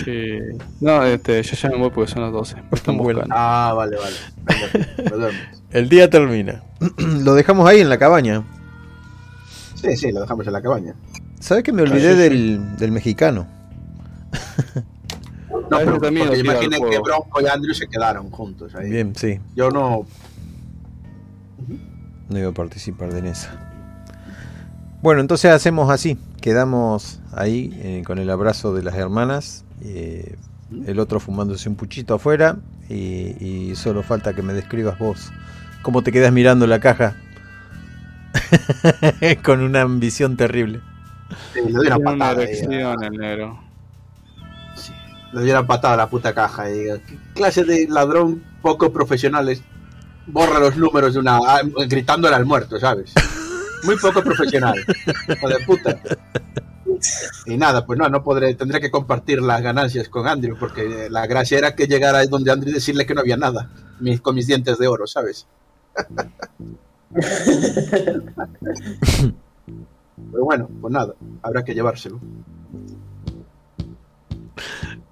sí. 0.04 0.38
No, 0.80 1.02
este, 1.02 1.42
yo 1.42 1.56
ya 1.56 1.68
me 1.70 1.78
voy 1.78 1.90
porque 1.90 2.12
son 2.12 2.22
las 2.22 2.32
12. 2.32 2.56
Me 2.56 2.62
están. 2.72 2.98
Ah, 3.30 3.72
vale, 3.74 3.96
vale. 3.96 4.16
Vemos. 5.10 5.34
El 5.70 5.88
día 5.88 6.08
termina. 6.08 6.62
lo 6.98 7.34
dejamos 7.34 7.68
ahí 7.68 7.80
en 7.80 7.88
la 7.88 7.98
cabaña. 7.98 8.44
Sí, 9.74 9.96
sí, 9.96 10.12
lo 10.12 10.20
dejamos 10.20 10.46
en 10.46 10.52
la 10.52 10.62
cabaña. 10.62 10.94
¿Sabes 11.40 11.64
que 11.64 11.72
me 11.72 11.82
olvidé 11.82 12.10
sí, 12.10 12.14
sí. 12.14 12.22
del, 12.22 12.76
del 12.76 12.92
mexicano? 12.92 13.46
No, 15.70 15.78
pero 15.78 15.98
también 15.98 16.28
porque 16.28 16.68
que. 16.68 16.98
Bronco 16.98 17.40
y 17.40 17.46
Andrew 17.46 17.74
se 17.74 17.86
quedaron 17.88 18.30
juntos 18.30 18.74
ahí. 18.74 18.90
Bien, 18.90 19.14
sí. 19.16 19.40
Yo 19.54 19.70
no. 19.70 20.06
No 22.28 22.38
iba 22.38 22.50
a 22.50 22.54
participar 22.54 23.12
de 23.12 23.28
esa. 23.30 23.50
Bueno, 25.02 25.20
entonces 25.20 25.50
hacemos 25.50 25.90
así. 25.90 26.18
Quedamos 26.40 27.20
ahí 27.32 27.72
eh, 27.82 28.02
con 28.06 28.18
el 28.18 28.30
abrazo 28.30 28.74
de 28.74 28.82
las 28.82 28.94
hermanas. 28.96 29.64
eh, 29.82 30.36
el 30.86 30.98
otro 30.98 31.20
fumándose 31.20 31.68
un 31.68 31.76
puchito 31.76 32.14
afuera. 32.14 32.58
Y, 32.88 33.36
y 33.44 33.76
solo 33.76 34.02
falta 34.02 34.34
que 34.34 34.42
me 34.42 34.52
describas 34.54 34.98
vos. 34.98 35.32
¿Cómo 35.82 36.02
te 36.02 36.12
quedas 36.12 36.32
mirando 36.32 36.66
la 36.66 36.80
caja? 36.80 37.16
con 39.44 39.60
una 39.60 39.82
ambición 39.82 40.36
terrible. 40.36 40.80
Sí, 41.52 41.60
le 41.66 41.80
una 41.80 41.98
una 41.98 41.98
patada. 41.98 42.42
ahí, 42.42 42.64
erección, 42.66 43.02
el 43.04 43.12
negro. 43.18 43.60
sí, 44.74 44.92
le 45.32 45.40
doy 45.40 45.50
una 45.50 45.66
patada 45.66 45.94
a 45.94 45.96
la 45.98 46.10
puta 46.10 46.34
caja. 46.34 46.70
Y 46.70 46.80
digo, 46.80 46.96
¿qué 47.06 47.18
clase 47.34 47.64
de 47.64 47.86
ladrón 47.88 48.42
poco 48.62 48.92
profesional 48.92 49.48
es? 49.48 49.62
Borra 50.26 50.58
los 50.58 50.76
números 50.76 51.14
de 51.14 51.20
una. 51.20 51.38
ah, 51.38 51.60
gritándole 51.88 52.34
al 52.34 52.46
muerto, 52.46 52.78
¿sabes? 52.78 53.12
Muy 53.84 53.96
poco 53.98 54.22
profesional. 54.22 54.74
Hijo 55.28 55.48
de 55.48 55.58
puta. 55.66 56.00
Y 57.46 57.56
nada, 57.56 57.84
pues 57.84 57.98
no, 57.98 58.08
no 58.08 58.22
podré, 58.22 58.54
tendré 58.54 58.80
que 58.80 58.90
compartir 58.90 59.42
las 59.42 59.60
ganancias 59.62 60.08
con 60.08 60.26
Andrew, 60.26 60.56
porque 60.58 61.08
la 61.10 61.26
gracia 61.26 61.58
era 61.58 61.74
que 61.74 61.86
llegara 61.86 62.24
donde 62.26 62.50
Andrew 62.50 62.70
y 62.70 62.74
decirle 62.74 63.04
que 63.04 63.14
no 63.14 63.20
había 63.20 63.36
nada, 63.36 63.70
con 64.22 64.34
mis 64.34 64.46
dientes 64.46 64.78
de 64.78 64.88
oro, 64.88 65.06
¿sabes? 65.06 65.46
Pero 70.32 70.44
bueno, 70.44 70.68
pues 70.80 70.92
nada, 70.92 71.14
habrá 71.42 71.64
que 71.64 71.74
llevárselo. 71.74 72.20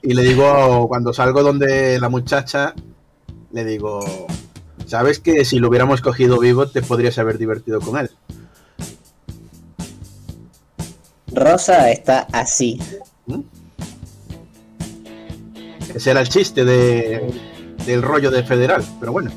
Y 0.03 0.15
le 0.15 0.23
digo, 0.23 0.89
cuando 0.89 1.13
salgo 1.13 1.43
donde 1.43 1.99
la 2.01 2.09
muchacha, 2.09 2.75
le 3.53 3.65
digo, 3.65 4.27
¿sabes 4.93 5.19
que 5.21 5.47
si 5.47 5.59
lo 5.59 5.69
hubiéramos 5.71 6.03
cogido 6.03 6.39
vivo 6.39 6.67
te 6.69 6.83
podrías 6.83 7.17
haber 7.19 7.39
divertido 7.39 7.81
con 7.81 7.99
él? 7.99 8.11
Rosa 11.35 11.91
está 11.91 12.27
así. 12.31 12.79
Ese 15.95 16.11
era 16.11 16.21
el 16.21 16.29
chiste 16.29 16.67
de, 16.67 17.33
del 17.87 18.03
rollo 18.03 18.31
de 18.31 18.43
federal, 18.43 18.85
pero 19.01 19.13
bueno. 19.13 19.31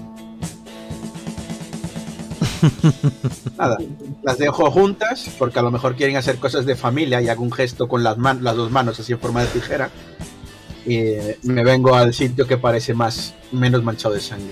Nada, 3.58 3.78
las 4.24 4.38
dejo 4.38 4.70
juntas 4.72 5.30
porque 5.40 5.60
a 5.60 5.62
lo 5.62 5.72
mejor 5.72 5.96
quieren 5.96 6.18
hacer 6.18 6.38
cosas 6.38 6.66
de 6.66 6.76
familia 6.76 7.22
y 7.22 7.30
hago 7.30 7.44
un 7.44 7.52
gesto 7.54 7.88
con 7.88 8.04
las, 8.04 8.18
man- 8.18 8.44
las 8.44 8.58
dos 8.58 8.72
manos 8.72 9.00
así 9.00 9.14
en 9.14 9.20
forma 9.20 9.40
de 9.42 9.48
tijera. 9.48 9.90
Y 10.86 11.16
me 11.44 11.64
vengo 11.64 11.96
al 11.96 12.14
sitio 12.14 12.46
que 12.46 12.58
parece 12.58 12.94
más 12.94 13.34
menos 13.54 13.84
manchado 13.84 14.14
de 14.16 14.20
sangre. 14.20 14.52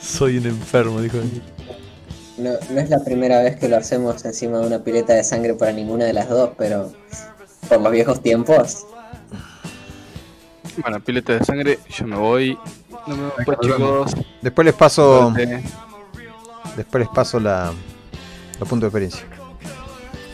Soy 0.00 0.38
un 0.38 0.46
enfermo, 0.46 1.00
dijo. 1.00 1.18
No, 2.38 2.50
no 2.70 2.80
es 2.80 2.90
la 2.90 3.02
primera 3.04 3.40
vez 3.42 3.56
que 3.56 3.68
lo 3.68 3.76
hacemos 3.76 4.24
encima 4.24 4.58
de 4.58 4.66
una 4.66 4.82
pileta 4.82 5.12
de 5.12 5.22
sangre 5.24 5.54
para 5.54 5.72
ninguna 5.72 6.04
de 6.04 6.12
las 6.12 6.28
dos, 6.28 6.50
pero 6.56 6.92
por 7.68 7.80
los 7.80 7.92
viejos 7.92 8.20
tiempos. 8.22 8.86
Bueno, 10.78 11.00
pileta 11.00 11.34
de 11.34 11.44
sangre, 11.44 11.78
yo 11.88 12.06
me 12.06 12.16
voy. 12.16 12.58
No 13.06 13.16
me 13.16 13.30
pues, 13.44 13.58
vemos. 13.62 14.10
chicos. 14.10 14.26
Después 14.42 14.64
les 14.64 14.74
paso, 14.74 15.32
después 16.76 17.00
les 17.04 17.08
paso 17.08 17.38
la, 17.38 17.72
los 18.58 18.68
puntos 18.68 18.92
de 18.92 18.98
experiencia. 18.98 19.33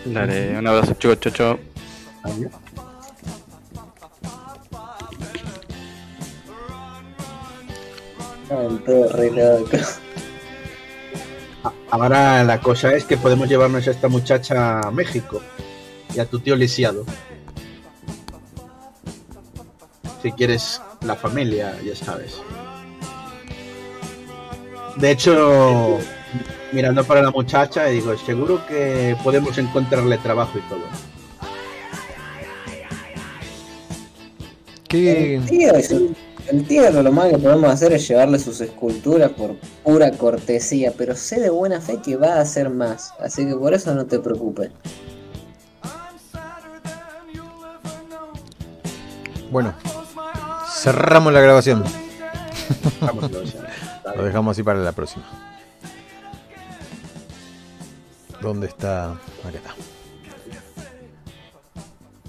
Dale, 0.05 0.59
un 0.59 0.67
abrazo 0.67 0.95
chicos, 0.95 1.21
chao, 1.21 1.33
chao. 1.33 1.59
Ahora 11.91 12.45
la 12.45 12.61
cosa 12.61 12.95
es 12.95 13.05
que 13.05 13.17
podemos 13.17 13.49
llevarnos 13.49 13.87
a 13.87 13.91
esta 13.91 14.09
muchacha 14.09 14.81
a 14.81 14.91
México 14.91 15.41
y 16.15 16.21
a 16.21 16.27
tu 16.27 16.41
tío 16.41 16.57
lisiado. 16.57 17.05
Si 20.23 20.33
quieres 20.33 20.83
la 21.03 21.17
familia, 21.17 21.75
ya 21.85 21.97
sabes. 21.97 22.41
De 24.97 25.11
hecho 25.11 25.99
mirando 26.73 27.05
para 27.05 27.23
la 27.23 27.31
muchacha, 27.31 27.87
digo, 27.87 28.17
seguro 28.17 28.67
que 28.67 29.17
podemos 29.23 29.57
encontrarle 29.59 30.19
trabajo 30.19 30.59
y 30.59 30.69
todo. 30.69 30.81
¿Qué, 34.89 35.37
El 35.37 35.47
tío, 35.47 35.73
el 36.49 36.67
tío 36.67 36.91
lo 36.91 37.13
más 37.13 37.31
que 37.31 37.39
podemos 37.39 37.71
hacer 37.71 37.93
es 37.93 38.09
llevarle 38.09 38.39
sus 38.39 38.61
esculturas 38.61 39.31
por 39.31 39.55
pura 39.85 40.11
cortesía, 40.11 40.93
pero 40.97 41.15
sé 41.15 41.39
de 41.41 41.51
buena 41.51 41.81
fe 41.81 42.01
que 42.03 42.17
va 42.17 42.35
a 42.35 42.41
hacer 42.41 42.71
más, 42.71 43.15
así 43.21 43.47
que 43.47 43.55
por 43.55 43.73
eso 43.73 43.95
no 43.95 44.07
te 44.07 44.19
preocupes. 44.19 44.71
Bueno, 49.51 49.75
cerramos 50.77 51.33
la 51.33 51.41
grabación. 51.41 51.85
Lo 54.17 54.25
dejamos 54.25 54.53
así 54.53 54.63
para 54.63 54.81
la 54.81 54.93
próxima. 54.93 55.50
¿Dónde 58.41 58.69
está? 58.69 59.13
Acá 59.45 59.59
está. 59.59 60.00